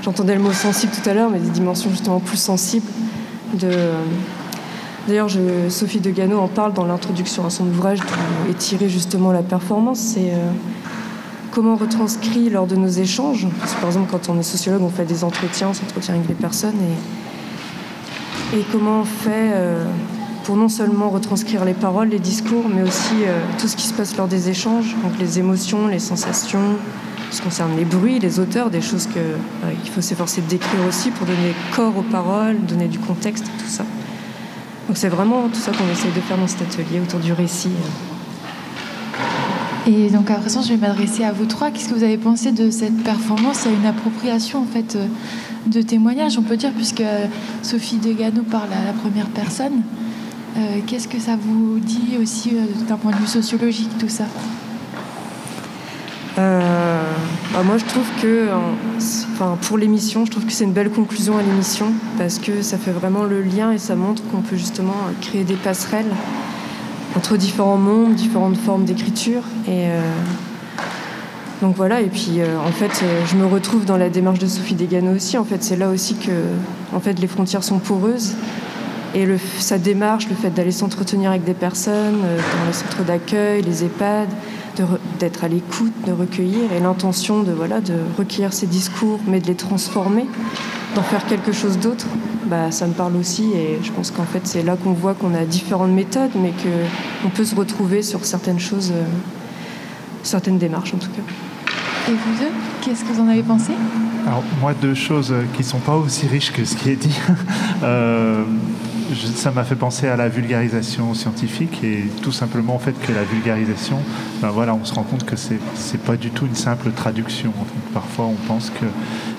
j'entendais 0.03 0.35
le 0.35 0.41
mot 0.41 0.51
sensible 0.51 0.91
tout 0.91 1.09
à 1.09 1.13
l'heure, 1.13 1.29
mais 1.29 1.39
des 1.39 1.49
dimensions 1.49 1.89
justement 1.89 2.19
plus 2.19 2.37
sensibles. 2.37 2.87
De... 3.53 3.71
D'ailleurs, 5.07 5.29
Sophie 5.69 6.01
de 6.01 6.11
Gano 6.11 6.37
en 6.37 6.49
parle 6.49 6.73
dans 6.73 6.85
l'introduction 6.85 7.45
à 7.45 7.49
son 7.49 7.65
ouvrage 7.67 7.99
et 8.47 8.51
étirer 8.51 8.89
justement 8.89 9.31
la 9.31 9.41
performance. 9.41 10.15
Euh, 10.17 10.51
comment 11.57 11.73
on 11.73 11.77
retranscrit 11.77 12.51
lors 12.51 12.67
de 12.67 12.75
nos 12.75 12.87
échanges. 12.87 13.47
Parce 13.59 13.73
que, 13.73 13.79
par 13.79 13.89
exemple, 13.89 14.11
quand 14.11 14.29
on 14.29 14.39
est 14.39 14.43
sociologue, 14.43 14.83
on 14.83 14.91
fait 14.91 15.05
des 15.05 15.23
entretiens, 15.23 15.69
on 15.69 15.73
s'entretient 15.73 16.13
avec 16.13 16.27
les 16.27 16.35
personnes. 16.35 16.75
Et, 18.53 18.63
comment 18.71 18.99
on 18.99 19.03
fait 19.03 19.53
euh, 19.55 19.83
pour 20.43 20.55
non 20.55 20.69
seulement 20.69 21.09
retranscrire 21.09 21.65
les 21.65 21.73
paroles, 21.73 22.09
les 22.09 22.19
discours, 22.19 22.65
mais 22.71 22.83
aussi 22.83 23.23
euh, 23.25 23.41
tout 23.57 23.67
ce 23.67 23.75
qui 23.75 23.87
se 23.87 23.93
passe 23.95 24.15
lors 24.17 24.27
des 24.27 24.49
échanges, 24.49 24.95
donc 25.01 25.17
les 25.19 25.39
émotions, 25.39 25.87
les 25.87 25.97
sensations, 25.97 26.77
ce 27.31 27.37
qui 27.37 27.45
concerne 27.45 27.75
les 27.75 27.85
bruits, 27.85 28.19
les 28.19 28.39
auteurs, 28.39 28.69
des 28.69 28.81
choses 28.81 29.07
qu'il 29.07 29.17
euh, 29.17 29.91
faut 29.95 30.01
s'efforcer 30.01 30.41
de 30.41 30.47
décrire 30.47 30.85
aussi 30.87 31.09
pour 31.09 31.25
donner 31.25 31.55
corps 31.75 31.97
aux 31.97 32.03
paroles, 32.03 32.63
donner 32.67 32.87
du 32.87 32.99
contexte, 32.99 33.45
tout 33.57 33.67
ça. 33.67 33.83
Donc 34.87 34.95
c'est 34.95 35.09
vraiment 35.09 35.49
tout 35.49 35.59
ça 35.59 35.71
qu'on 35.71 35.91
essaye 35.91 36.11
de 36.11 36.21
faire 36.21 36.37
dans 36.37 36.47
cet 36.47 36.61
atelier 36.61 36.99
autour 36.99 37.19
du 37.19 37.33
récit. 37.33 37.71
Et 39.87 40.09
donc 40.09 40.29
à 40.29 40.35
présent, 40.35 40.61
je 40.61 40.69
vais 40.69 40.77
m'adresser 40.77 41.23
à 41.23 41.31
vous 41.31 41.45
trois. 41.45 41.71
Qu'est-ce 41.71 41.87
que 41.87 41.93
vous 41.93 42.03
avez 42.03 42.17
pensé 42.17 42.51
de 42.51 42.69
cette 42.71 43.03
performance 43.03 43.65
a 43.65 43.69
une 43.69 43.85
appropriation 43.85 44.61
en 44.61 44.65
fait 44.65 44.97
euh, 44.97 45.05
de 45.65 45.81
témoignages, 45.81 46.37
on 46.37 46.41
peut 46.41 46.57
dire, 46.57 46.71
puisque 46.73 47.03
Sophie 47.61 47.95
Degano 47.95 48.41
parle 48.43 48.69
à 48.73 48.85
la 48.85 48.91
première 48.91 49.27
personne. 49.27 49.81
Euh, 50.57 50.79
qu'est-ce 50.85 51.07
que 51.07 51.19
ça 51.19 51.37
vous 51.39 51.79
dit 51.79 52.17
aussi 52.21 52.51
euh, 52.53 52.65
d'un 52.87 52.97
point 52.97 53.11
de 53.11 53.17
vue 53.17 53.27
sociologique, 53.27 53.89
tout 53.97 54.09
ça? 54.09 54.25
Euh, 56.37 57.01
bah, 57.53 57.63
moi, 57.63 57.77
je 57.77 57.85
trouve 57.85 58.07
que, 58.21 58.49
enfin, 59.35 59.57
pour 59.61 59.77
l'émission, 59.77 60.25
je 60.25 60.31
trouve 60.31 60.45
que 60.45 60.51
c'est 60.51 60.65
une 60.65 60.73
belle 60.73 60.91
conclusion 60.91 61.37
à 61.37 61.41
l'émission 61.41 61.93
parce 62.17 62.39
que 62.39 62.61
ça 62.61 62.77
fait 62.77 62.91
vraiment 62.91 63.23
le 63.23 63.41
lien 63.41 63.71
et 63.71 63.77
ça 63.77 63.95
montre 63.95 64.21
qu'on 64.31 64.41
peut 64.41 64.57
justement 64.57 64.95
créer 65.21 65.45
des 65.45 65.55
passerelles 65.55 66.11
entre 67.17 67.35
différents 67.35 67.77
mondes, 67.77 68.15
différentes 68.15 68.57
formes 68.57 68.85
d'écriture. 68.85 69.41
Et 69.67 69.87
donc 71.61 71.75
voilà. 71.75 72.01
Et 72.01 72.07
puis, 72.09 72.39
en 72.65 72.71
fait, 72.71 73.03
je 73.25 73.35
me 73.35 73.45
retrouve 73.45 73.85
dans 73.85 73.97
la 73.97 74.09
démarche 74.09 74.39
de 74.39 74.47
Sophie 74.47 74.75
Degano 74.75 75.15
aussi. 75.15 75.37
En 75.37 75.43
fait, 75.43 75.63
c'est 75.63 75.77
là 75.77 75.89
aussi 75.89 76.15
que, 76.15 76.31
en 76.95 76.99
fait, 76.99 77.19
les 77.19 77.27
frontières 77.27 77.63
sont 77.63 77.79
poreuses 77.79 78.35
et 79.15 79.25
sa 79.59 79.77
démarche, 79.77 80.27
le 80.29 80.35
fait 80.35 80.49
d'aller 80.49 80.71
s'entretenir 80.71 81.31
avec 81.31 81.43
des 81.43 81.53
personnes 81.53 82.21
euh, 82.23 82.37
dans 82.37 82.67
les 82.67 82.73
centres 82.73 83.03
d'accueil, 83.03 83.61
les 83.61 83.83
EHPAD, 83.83 84.29
d'être 85.17 85.43
à 85.43 85.47
l'écoute, 85.47 85.93
de 86.05 86.11
recueillir, 86.11 86.71
et 86.71 86.79
l'intention 86.79 87.41
de, 87.41 87.51
voilà, 87.51 87.81
de 87.81 87.95
recueillir 88.17 88.53
ces 88.53 88.67
discours, 88.67 89.19
mais 89.25 89.39
de 89.39 89.47
les 89.47 89.55
transformer, 89.55 90.27
d'en 90.93 91.01
faire 91.01 91.25
quelque 91.25 91.51
chose 91.51 91.79
d'autre, 91.79 92.05
bah, 92.49 92.71
ça 92.71 92.87
me 92.87 92.93
parle 92.93 93.15
aussi. 93.15 93.51
Et 93.53 93.79
je 93.83 93.91
pense 93.91 94.11
qu'en 94.11 94.25
fait, 94.25 94.41
c'est 94.45 94.63
là 94.63 94.75
qu'on 94.75 94.93
voit 94.93 95.13
qu'on 95.13 95.33
a 95.33 95.45
différentes 95.45 95.91
méthodes, 95.91 96.31
mais 96.35 96.51
qu'on 96.51 97.29
peut 97.29 97.45
se 97.45 97.55
retrouver 97.55 98.01
sur 98.01 98.25
certaines 98.25 98.59
choses, 98.59 98.91
euh, 98.91 99.03
certaines 100.23 100.57
démarches 100.57 100.93
en 100.93 100.97
tout 100.97 101.09
cas. 101.09 101.21
Et 102.09 102.11
vous 102.11 102.39
deux, 102.39 102.51
qu'est-ce 102.81 103.03
que 103.03 103.11
vous 103.11 103.21
en 103.21 103.27
avez 103.27 103.43
pensé? 103.43 103.73
Alors, 104.25 104.43
moi, 104.61 104.73
deux 104.73 104.93
choses 104.93 105.33
qui 105.53 105.59
ne 105.59 105.67
sont 105.67 105.79
pas 105.79 105.95
aussi 105.95 106.27
riches 106.27 106.51
que 106.51 106.65
ce 106.65 106.75
qui 106.75 106.89
est 106.89 106.95
dit. 106.95 107.17
euh, 107.83 108.43
ça 109.35 109.51
m'a 109.51 109.63
fait 109.63 109.75
penser 109.75 110.07
à 110.07 110.15
la 110.15 110.27
vulgarisation 110.27 111.13
scientifique 111.13 111.83
et 111.83 112.05
tout 112.21 112.31
simplement 112.31 112.75
en 112.75 112.79
fait 112.79 112.93
que 113.05 113.11
la 113.11 113.23
vulgarisation, 113.23 113.99
ben 114.41 114.49
voilà, 114.49 114.73
on 114.73 114.83
se 114.83 114.93
rend 114.93 115.03
compte 115.03 115.25
que 115.25 115.35
c'est 115.35 115.59
c'est 115.75 116.01
pas 116.01 116.17
du 116.17 116.29
tout 116.29 116.45
une 116.45 116.55
simple 116.55 116.91
traduction. 116.91 117.53
Parfois, 117.93 118.25
on 118.25 118.35
pense 118.47 118.71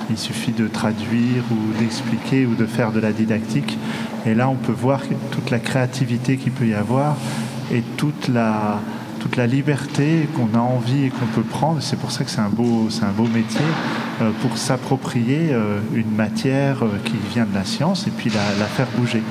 qu'il 0.08 0.18
suffit 0.18 0.52
de 0.52 0.66
traduire 0.66 1.44
ou 1.50 1.78
d'expliquer 1.78 2.46
ou 2.46 2.54
de 2.54 2.64
faire 2.64 2.92
de 2.92 2.98
la 2.98 3.12
didactique. 3.12 3.78
Et 4.26 4.34
là, 4.34 4.48
on 4.48 4.56
peut 4.56 4.72
voir 4.72 5.02
toute 5.30 5.50
la 5.50 5.58
créativité 5.58 6.38
qu'il 6.38 6.52
peut 6.52 6.66
y 6.66 6.74
avoir 6.74 7.16
et 7.70 7.82
toute 7.98 8.28
la 8.28 8.80
toute 9.18 9.36
la 9.36 9.46
liberté 9.46 10.28
qu'on 10.34 10.56
a 10.56 10.62
envie 10.62 11.04
et 11.04 11.10
qu'on 11.10 11.26
peut 11.26 11.42
prendre. 11.42 11.80
C'est 11.80 11.98
pour 11.98 12.10
ça 12.10 12.24
que 12.24 12.30
c'est 12.30 12.40
un 12.40 12.48
beau, 12.48 12.88
un 13.02 13.12
beau 13.12 13.26
métier 13.26 13.64
euh, 14.20 14.30
pour 14.42 14.56
s'approprier 14.56 15.50
euh, 15.52 15.78
une 15.94 16.10
matière 16.10 16.82
euh, 16.82 16.98
qui 17.04 17.14
vient 17.32 17.44
de 17.44 17.54
la 17.54 17.64
science 17.64 18.06
et 18.06 18.10
puis 18.10 18.30
la, 18.30 18.66
faire 18.66 18.86
bouger. 18.96 19.22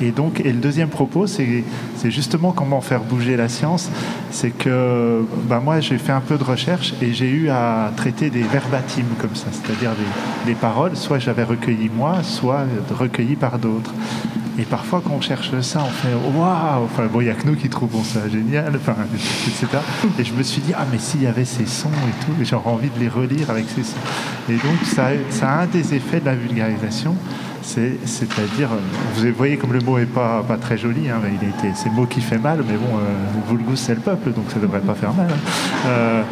Et 0.00 0.10
donc, 0.10 0.40
et 0.40 0.52
le 0.52 0.58
deuxième 0.58 0.88
propos, 0.88 1.26
c'est, 1.26 1.64
c'est 1.96 2.10
justement 2.10 2.52
comment 2.52 2.80
faire 2.80 3.00
bouger 3.00 3.36
la 3.36 3.48
science. 3.48 3.90
C'est 4.30 4.50
que 4.50 5.24
bah 5.48 5.60
moi, 5.62 5.80
j'ai 5.80 5.98
fait 5.98 6.12
un 6.12 6.20
peu 6.20 6.38
de 6.38 6.44
recherche 6.44 6.94
et 7.00 7.12
j'ai 7.12 7.30
eu 7.30 7.50
à 7.50 7.92
traiter 7.96 8.30
des 8.30 8.42
verbatims 8.42 9.14
comme 9.20 9.34
ça, 9.34 9.46
c'est-à-dire 9.52 9.90
des, 9.92 10.52
des 10.52 10.58
paroles, 10.58 10.96
soit 10.96 11.18
j'avais 11.18 11.44
recueilli 11.44 11.90
moi, 11.94 12.22
soit 12.22 12.64
recueillies 12.90 13.36
par 13.36 13.58
d'autres. 13.58 13.92
Et 14.62 14.64
parfois, 14.64 15.02
quand 15.04 15.14
on 15.14 15.20
cherche 15.20 15.60
ça, 15.60 15.82
on 15.84 15.90
fait 15.90 16.14
waouh 16.14 16.84
Enfin, 16.84 17.06
bon, 17.06 17.20
il 17.20 17.24
n'y 17.24 17.30
a 17.30 17.34
que 17.34 17.48
nous 17.48 17.56
qui 17.56 17.68
trouvons 17.68 18.04
ça 18.04 18.28
génial, 18.28 18.72
etc. 18.76 19.66
Et 20.20 20.22
je 20.22 20.32
me 20.32 20.42
suis 20.44 20.62
dit, 20.62 20.72
ah, 20.72 20.86
mais 20.92 21.00
s'il 21.00 21.20
y 21.20 21.26
avait 21.26 21.44
ces 21.44 21.66
sons 21.66 21.88
et 21.88 22.24
tout, 22.24 22.32
j'aurais 22.44 22.70
envie 22.70 22.88
de 22.90 23.00
les 23.00 23.08
relire 23.08 23.50
avec 23.50 23.64
ces 23.68 23.82
sons. 23.82 23.96
Et 24.48 24.52
donc, 24.52 24.78
ça, 24.84 25.08
ça 25.30 25.50
a 25.50 25.62
un 25.62 25.66
des 25.66 25.94
effets 25.94 26.20
de 26.20 26.26
la 26.26 26.36
vulgarisation. 26.36 27.16
C'est-à-dire, 27.62 28.68
vous 29.16 29.32
voyez 29.36 29.56
comme 29.56 29.72
le 29.72 29.80
mot 29.80 29.98
est 29.98 30.06
pas, 30.06 30.42
pas 30.46 30.56
très 30.56 30.76
joli, 30.76 31.08
hein, 31.08 31.20
il 31.24 31.72
c'est 31.74 31.88
le 31.88 31.94
mot 31.94 32.06
qui 32.06 32.20
fait 32.20 32.38
mal, 32.38 32.62
mais 32.66 32.76
bon, 32.76 32.98
euh, 32.98 33.48
vulgus 33.48 33.78
c'est 33.78 33.94
le 33.94 34.00
peuple, 34.00 34.32
donc 34.32 34.44
ça 34.52 34.58
devrait 34.58 34.80
pas 34.80 34.94
faire 34.94 35.12
mal. 35.14 35.28
Hein. 35.30 35.86
Euh, 35.86 36.22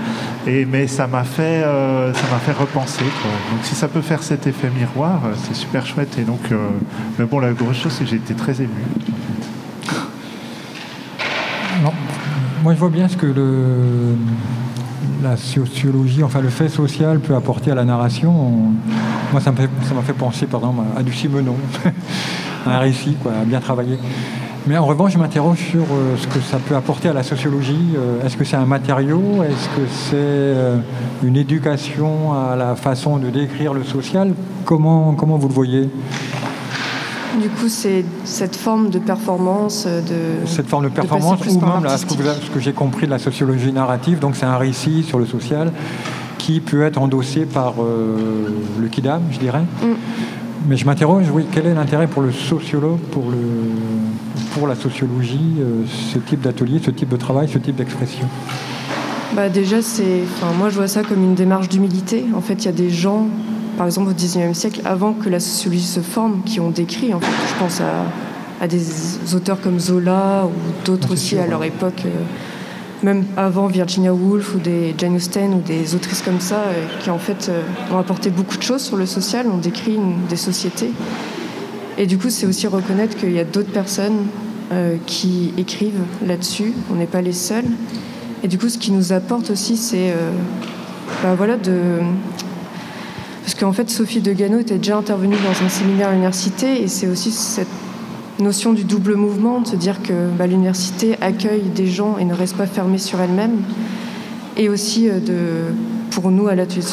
et, 0.47 0.65
mais 0.65 0.87
ça 0.87 1.07
m'a 1.07 1.25
fait, 1.25 1.63
euh, 1.65 2.13
fait 2.15 2.53
repenser. 2.53 3.05
Donc 3.05 3.61
si 3.63 3.75
ça 3.75 3.89
peut 3.89 4.01
faire 4.01 4.23
cet 4.23 4.47
effet 4.47 4.71
miroir, 4.71 5.21
euh, 5.25 5.35
c'est 5.45 5.55
super 5.55 5.87
chouette. 5.87 6.19
Et 6.19 6.23
donc, 6.23 6.41
euh, 6.51 6.69
mais 7.19 7.27
bon, 7.27 7.39
la 7.39 7.53
grosse 7.53 7.77
chose, 7.77 7.93
c'est 7.93 8.05
que 8.05 8.11
j'ai 8.11 8.17
été 8.17 8.35
très 8.35 8.61
ému. 8.61 8.69
Non. 11.83 11.93
Moi, 12.63 12.75
je 12.75 12.79
vois 12.79 12.91
bien 12.91 13.09
ce 13.09 13.17
que 13.17 13.27
le, 13.27 14.17
la 15.23 15.37
sociologie, 15.37 16.23
enfin 16.23 16.41
le 16.41 16.49
fait 16.49 16.69
social 16.69 17.21
peut 17.21 17.35
apporter 17.35 17.71
à 17.71 17.75
la 17.75 17.85
narration. 17.85 18.33
Moi, 19.33 19.41
ça 19.41 19.53
m'a 19.53 20.03
fait, 20.03 20.13
penser, 20.13 20.47
par 20.47 20.61
exemple, 20.61 20.83
à 20.97 21.03
du 21.03 21.13
Simenon, 21.13 21.57
à 22.67 22.71
un 22.77 22.79
récit, 22.79 23.17
quoi, 23.23 23.33
bien 23.47 23.61
travailler. 23.61 23.99
Mais 24.67 24.77
en 24.77 24.85
revanche, 24.85 25.13
je 25.13 25.19
m'interroge 25.19 25.59
sur 25.59 25.81
euh, 25.81 26.17
ce 26.19 26.27
que 26.27 26.41
ça 26.41 26.59
peut 26.59 26.77
apporter 26.77 27.09
à 27.09 27.13
la 27.15 27.23
sociologie. 27.23 27.95
Euh, 27.97 28.25
est-ce 28.25 28.37
que 28.37 28.45
c'est 28.45 28.57
un 28.57 28.67
matériau? 28.67 29.43
Est-ce 29.43 29.69
que 29.69 29.87
c'est 29.89 30.17
euh, 30.17 30.77
une 31.23 31.37
éducation 31.37 32.35
à 32.35 32.57
la 32.57 32.77
façon 32.77 33.17
de 33.17 33.31
décrire 33.31 33.73
le 33.73 33.85
social? 33.85 34.35
Comment, 34.67 35.15
comment 35.15 35.39
vous 35.39 35.49
le 35.49 35.55
voyez? 35.55 35.89
Du 37.41 37.49
coup, 37.49 37.69
c'est 37.69 38.05
cette 38.25 38.57
forme 38.57 38.91
de 38.91 38.99
performance, 38.99 39.87
de 39.87 40.47
cette 40.47 40.69
forme 40.69 40.85
de 40.85 40.89
performance, 40.91 41.41
ou 41.47 41.61
même 41.61 41.85
là, 41.85 41.97
ce 41.97 42.05
que, 42.05 42.61
j'ai 42.61 42.73
compris 42.73 43.07
de 43.07 43.11
la 43.11 43.19
sociologie 43.19 43.73
narrative, 43.73 44.19
donc 44.19 44.37
c'est 44.37 44.47
un 44.47 44.59
récit 44.59 45.03
sur 45.03 45.19
le 45.19 45.27
social 45.27 45.73
qui 46.39 46.61
peut 46.61 46.83
être 46.83 46.99
endossé 46.99 47.47
par 47.47 47.75
le 47.79 48.89
kidam, 48.89 49.23
je 49.31 49.39
dirais. 49.39 49.63
Mm. 49.83 49.87
Mais 50.69 50.77
je 50.77 50.85
m'interroge, 50.85 51.25
oui, 51.33 51.47
quel 51.51 51.67
est 51.67 51.75
l'intérêt 51.75 52.07
pour 52.07 52.23
le 52.23 52.33
sociologue, 52.33 52.99
pour, 53.11 53.31
le, 53.31 53.39
pour 54.53 54.67
la 54.67 54.75
sociologie, 54.75 55.57
ce 56.13 56.19
type 56.19 56.43
d'atelier, 56.43 56.81
ce 56.85 56.91
type 56.91 57.09
de 57.09 57.17
travail, 57.17 57.49
ce 57.49 57.59
type 57.59 57.77
d'expression? 57.77 58.27
Bah 59.35 59.49
déjà, 59.49 59.81
c'est, 59.81 60.23
enfin, 60.25 60.53
moi 60.59 60.71
je 60.71 60.77
vois 60.77 60.89
ça 60.89 61.03
comme 61.03 61.23
une 61.23 61.35
démarche 61.35 61.69
d'humilité. 61.69 62.27
En 62.37 62.41
fait, 62.41 62.55
il 62.55 62.65
y 62.65 62.69
a 62.69 62.73
des 62.73 62.91
gens, 62.91 63.29
par 63.81 63.87
exemple 63.87 64.11
au 64.11 64.13
XIXe 64.13 64.53
siècle, 64.53 64.83
avant 64.85 65.15
que 65.15 65.31
la 65.31 65.41
sociologie 65.41 65.87
se 65.87 66.01
forme, 66.01 66.43
qui 66.45 66.61
ont 66.61 66.69
décrit. 66.69 67.15
En 67.15 67.21
fait, 67.21 67.33
je 67.49 67.59
pense 67.59 67.81
à, 68.61 68.69
des 68.69 68.85
auteurs 69.35 69.59
comme 69.59 69.81
Zola 69.81 70.45
ou 70.45 70.51
d'autres 70.85 71.15
aussi 71.15 71.39
à 71.39 71.47
leur 71.47 71.65
époque, 71.65 72.03
euh, 72.05 72.11
même 73.03 73.25
avant 73.39 73.69
Virginia 73.69 74.13
Woolf 74.13 74.55
ou 74.55 74.59
des 74.59 74.95
Jane 74.99 75.17
Austen 75.17 75.55
ou 75.55 75.63
des 75.63 75.95
autrices 75.95 76.21
comme 76.21 76.41
ça, 76.41 76.57
euh, 76.57 76.85
qui 77.03 77.09
en 77.09 77.19
fait 77.19 77.49
euh, 77.49 77.63
ont 77.91 77.97
apporté 77.97 78.29
beaucoup 78.29 78.59
de 78.59 78.63
choses 78.63 78.83
sur 78.83 78.99
le 78.99 79.07
social, 79.07 79.47
ont 79.47 79.57
décrit 79.57 79.99
des 80.29 80.37
sociétés. 80.37 80.91
Et 81.97 82.05
du 82.05 82.19
coup, 82.19 82.29
c'est 82.29 82.45
aussi 82.45 82.67
reconnaître 82.67 83.17
qu'il 83.17 83.33
y 83.33 83.41
a 83.41 83.45
d'autres 83.45 83.73
personnes 83.73 84.27
qui 85.07 85.55
écrivent 85.57 86.05
là-dessus. 86.27 86.75
On 86.93 86.97
n'est 86.97 87.07
pas 87.07 87.23
les 87.23 87.33
seuls. 87.33 87.65
Et 88.43 88.49
du 88.49 88.59
coup, 88.59 88.69
ce 88.69 88.77
qui 88.77 88.93
nous 88.93 89.13
apporte 89.13 89.49
aussi, 89.49 89.79
c'est 89.79 90.15
bah 91.23 91.35
voilà, 91.35 91.57
de. 91.57 91.73
Parce 93.51 93.59
qu'en 93.59 93.73
fait, 93.73 93.91
Sophie 93.91 94.21
de 94.21 94.33
Gano 94.33 94.61
était 94.61 94.79
déjà 94.79 94.97
intervenue 94.97 95.35
dans 95.35 95.67
un 95.67 95.69
séminaire 95.69 96.11
à 96.11 96.11
l'université, 96.13 96.85
et 96.85 96.87
c'est 96.87 97.09
aussi 97.09 97.33
cette 97.33 97.67
notion 98.39 98.73
du 98.73 98.85
double 98.85 99.17
mouvement, 99.17 99.61
de 99.61 99.67
se 99.67 99.75
dire 99.75 100.01
que 100.03 100.29
bah, 100.39 100.47
l'université 100.47 101.17
accueille 101.21 101.65
des 101.75 101.89
gens 101.89 102.17
et 102.17 102.25
ne 102.25 102.33
reste 102.33 102.57
pas 102.57 102.67
fermée 102.67 102.99
sur 102.99 103.21
elle-même. 103.21 103.57
Et 104.57 104.69
aussi, 104.69 105.09
euh, 105.09 105.19
de, 105.19 105.75
pour 106.13 106.31
nous, 106.31 106.47
à 106.47 106.55
l'atelier 106.55 106.85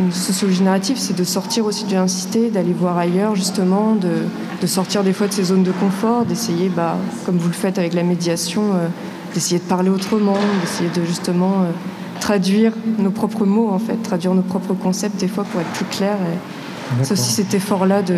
une 0.00 0.10
sociologie 0.10 0.64
narrative, 0.64 0.96
c'est 0.98 1.16
de 1.16 1.22
sortir 1.22 1.64
aussi 1.64 1.84
de 1.84 1.90
l'université, 1.90 2.50
d'aller 2.50 2.72
voir 2.72 2.98
ailleurs, 2.98 3.36
justement, 3.36 3.94
de, 3.94 4.24
de, 4.60 4.66
sortir 4.66 5.04
des 5.04 5.12
fois 5.12 5.28
de 5.28 5.32
ces 5.32 5.44
zones 5.44 5.62
de 5.62 5.70
confort, 5.70 6.24
d'essayer, 6.24 6.70
bah, 6.70 6.96
comme 7.24 7.38
vous 7.38 7.46
le 7.46 7.54
faites 7.54 7.78
avec 7.78 7.94
la 7.94 8.02
médiation, 8.02 8.62
euh, 8.74 8.88
d'essayer 9.32 9.60
de 9.60 9.68
parler 9.68 9.90
autrement, 9.90 10.38
d'essayer 10.60 10.90
de 10.90 11.04
justement 11.04 11.62
euh, 11.62 11.70
traduire 12.24 12.72
nos 12.98 13.10
propres 13.10 13.44
mots, 13.44 13.68
en 13.70 13.78
fait, 13.78 13.96
traduire 14.02 14.32
nos 14.32 14.42
propres 14.42 14.72
concepts 14.72 15.20
des 15.20 15.28
fois 15.28 15.44
pour 15.44 15.60
être 15.60 15.68
plus 15.70 15.84
clair. 15.84 16.16
C'est 17.02 17.12
aussi 17.12 17.32
cet 17.32 17.52
effort-là 17.52 18.00
de. 18.00 18.16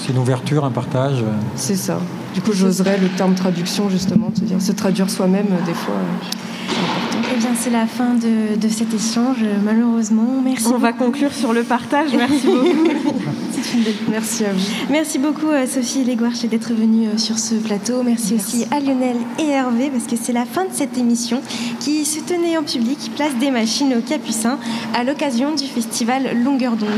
C'est 0.00 0.12
une 0.12 0.18
ouverture, 0.18 0.64
un 0.64 0.70
partage. 0.70 1.20
Euh. 1.20 1.32
C'est 1.54 1.76
ça. 1.76 1.98
Du 2.32 2.40
coup, 2.40 2.52
j'oserais 2.54 2.96
le 2.96 3.08
terme 3.08 3.34
traduction, 3.34 3.90
justement, 3.90 4.30
de 4.30 4.38
se 4.38 4.44
dire 4.44 4.62
se 4.62 4.72
traduire 4.72 5.10
soi-même, 5.10 5.48
euh, 5.50 5.66
des 5.66 5.74
fois. 5.74 5.94
Eh 7.34 7.38
bien, 7.38 7.50
c'est 7.54 7.70
la 7.70 7.86
fin 7.86 8.14
de, 8.14 8.56
de, 8.58 8.68
cet 8.68 8.94
échange, 8.94 9.44
malheureusement. 9.62 10.40
Merci. 10.42 10.68
On 10.74 10.78
va 10.78 10.92
conclure 10.92 11.32
sur 11.32 11.52
le 11.52 11.64
partage. 11.64 12.10
Merci 12.16 12.46
beaucoup. 12.46 13.14
Merci 14.10 14.44
à 14.44 14.52
vous. 14.52 14.60
Merci 14.90 15.18
beaucoup, 15.18 15.48
euh, 15.48 15.66
Sophie 15.66 16.04
Léguarche, 16.04 16.44
d'être 16.44 16.72
venue 16.72 17.08
euh, 17.08 17.18
sur 17.18 17.38
ce 17.38 17.54
plateau. 17.54 18.02
Merci, 18.02 18.34
aussi 18.34 18.66
à 18.70 18.80
Lionel 18.80 19.16
et 19.38 19.48
Hervé, 19.48 19.90
parce 19.90 20.04
que 20.04 20.16
c'est 20.16 20.32
la 20.32 20.44
fin 20.44 20.64
de 20.64 20.72
cette 20.72 20.98
émission 20.98 21.40
qui 21.80 22.04
se 22.04 22.20
tenait 22.20 22.56
en 22.56 22.62
public, 22.62 22.98
place 23.16 23.34
des 23.40 23.50
machines 23.50 23.94
au 23.94 24.00
Capucin, 24.00 24.58
à 24.94 25.04
l'occasion 25.04 25.54
du 25.54 25.64
festival 25.64 26.42
Longueur 26.42 26.76
d'onde. 26.76 26.88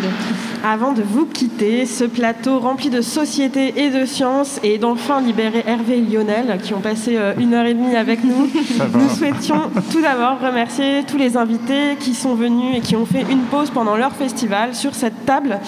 Avant 0.64 0.92
de 0.92 1.02
vous 1.02 1.26
quitter, 1.26 1.86
ce 1.86 2.04
plateau 2.04 2.58
rempli 2.58 2.90
de 2.90 3.00
société 3.00 3.74
et 3.76 3.90
de 3.90 4.04
sciences 4.04 4.58
et 4.62 4.78
d'enfin 4.78 5.20
libérer 5.20 5.64
Hervé 5.66 5.98
et 5.98 6.00
Lionel, 6.00 6.58
qui 6.62 6.74
ont 6.74 6.80
passé 6.80 7.16
euh, 7.16 7.34
une 7.38 7.54
heure 7.54 7.66
et 7.66 7.74
demie 7.74 7.96
avec 7.96 8.24
nous, 8.24 8.48
nous 8.94 9.08
souhaitions 9.08 9.70
tout 9.90 10.00
d'abord 10.00 10.40
remercier 10.40 11.04
tous 11.06 11.16
les 11.16 11.36
invités 11.36 11.96
qui 12.00 12.14
sont 12.14 12.34
venus 12.34 12.76
et 12.76 12.80
qui 12.80 12.96
ont 12.96 13.06
fait 13.06 13.24
une 13.30 13.42
pause 13.50 13.70
pendant 13.70 13.96
leur 13.96 14.12
festival 14.12 14.74
sur 14.74 14.94
cette 14.94 15.24
table. 15.24 15.58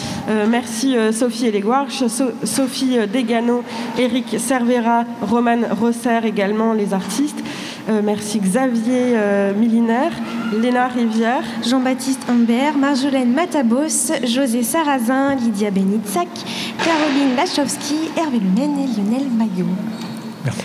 merci 0.48 0.87
euh, 0.96 1.12
Sophie 1.12 1.46
Eléguarche, 1.46 2.04
Sophie 2.44 2.98
euh, 2.98 3.06
Degano, 3.06 3.62
Eric 3.98 4.38
Cervera, 4.38 5.04
Roman 5.22 5.58
Rosser 5.80 6.20
également, 6.24 6.72
les 6.72 6.94
artistes. 6.94 7.42
Euh, 7.88 8.00
merci 8.04 8.38
Xavier 8.38 9.16
Millinaire, 9.56 10.12
Léna 10.52 10.88
Rivière, 10.88 11.42
Jean-Baptiste 11.66 12.20
Humbert, 12.28 12.76
Marjolaine 12.76 13.32
Matabos, 13.32 14.12
José 14.24 14.62
Sarrazin, 14.62 15.34
Lydia 15.36 15.70
Benitsac, 15.70 16.28
Caroline 16.84 17.36
Lachowski, 17.36 17.96
Hervé 18.16 18.38
Lumen 18.38 18.78
et 18.78 19.00
Lionel 19.00 19.28
Maillot. 19.30 19.66
Merci. 20.44 20.64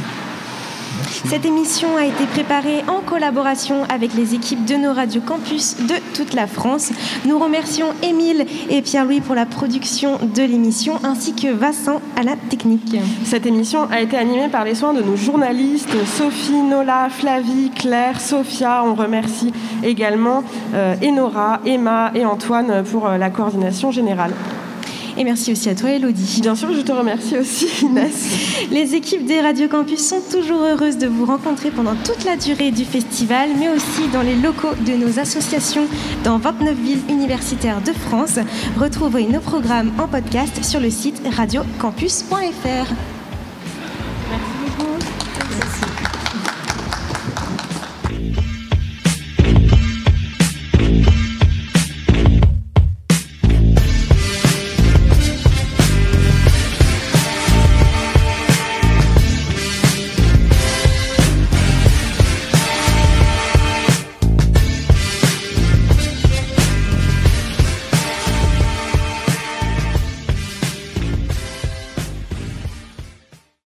Cette 1.26 1.46
émission 1.46 1.96
a 1.96 2.06
été 2.06 2.26
préparée 2.26 2.84
en 2.90 3.00
collaboration 3.00 3.84
avec 3.86 4.14
les 4.14 4.36
équipes 4.36 4.66
de 4.66 4.76
nos 4.76 4.94
radios 4.94 5.22
campus 5.22 5.78
de 5.78 5.96
toute 6.14 6.34
la 6.34 6.48
France. 6.48 6.92
Nous 7.26 7.40
remercions 7.40 7.88
Émile 8.04 8.46
et 8.70 8.82
Pierre-Louis 8.82 9.22
pour 9.22 9.34
la 9.34 9.46
production 9.46 10.20
de 10.22 10.44
l'émission 10.44 11.00
ainsi 11.04 11.34
que 11.34 11.48
Vincent 11.48 12.02
à 12.18 12.24
la 12.24 12.36
technique. 12.36 12.98
Cette 13.24 13.46
émission 13.46 13.88
a 13.90 14.02
été 14.02 14.18
animée 14.18 14.50
par 14.50 14.66
les 14.66 14.76
soins 14.76 14.94
de 14.94 15.02
nos 15.02 15.16
journalistes 15.16 15.96
Sophie, 16.06 16.62
Nola, 16.62 17.08
Flavie, 17.10 17.72
Claire, 17.74 18.20
Sophia. 18.20 18.84
On 18.86 18.94
remercie 18.94 19.54
également 19.82 20.44
euh, 20.74 20.96
Enora, 21.04 21.62
Emma 21.66 22.12
et 22.16 22.26
Antoine 22.26 22.84
pour 22.84 23.08
euh, 23.08 23.18
la 23.18 23.30
coordination 23.30 23.92
générale. 23.92 24.34
Et 25.18 25.24
merci 25.24 25.52
aussi 25.52 25.70
à 25.70 25.76
toi, 25.76 25.92
Elodie. 25.92 26.40
Bien 26.42 26.56
sûr, 26.56 26.74
je 26.74 26.82
te 26.82 26.92
remercie 26.92 27.38
aussi, 27.38 27.68
Inès. 27.84 28.68
Les 28.72 28.96
équipes 28.96 29.26
des 29.26 29.42
Radio 29.42 29.68
Campus 29.68 30.00
sont 30.00 30.22
toujours 30.32 30.62
heureuses 30.62 30.98
de 30.98 31.08
vous 31.08 31.26
rencontrer 31.26 31.70
pendant 31.70 31.96
toute 31.96 32.26
la 32.26 32.36
durée 32.36 32.72
du 32.72 32.84
festival, 32.84 33.50
mais 33.60 33.70
aussi 33.70 34.08
dans 34.12 34.24
les 34.24 34.36
locaux 34.36 34.74
de 34.86 34.94
nos 34.94 35.20
associations 35.20 35.86
dans 36.24 36.38
29 36.38 36.76
villes 36.76 37.04
universitaires 37.10 37.82
de 37.82 37.94
France. 37.94 38.40
Retrouvez 38.80 39.26
nos 39.28 39.40
programmes 39.40 39.92
en 40.00 40.08
podcast 40.08 40.64
sur 40.64 40.80
le 40.80 40.90
site 40.90 41.22
radiocampus.fr. 41.36 43.13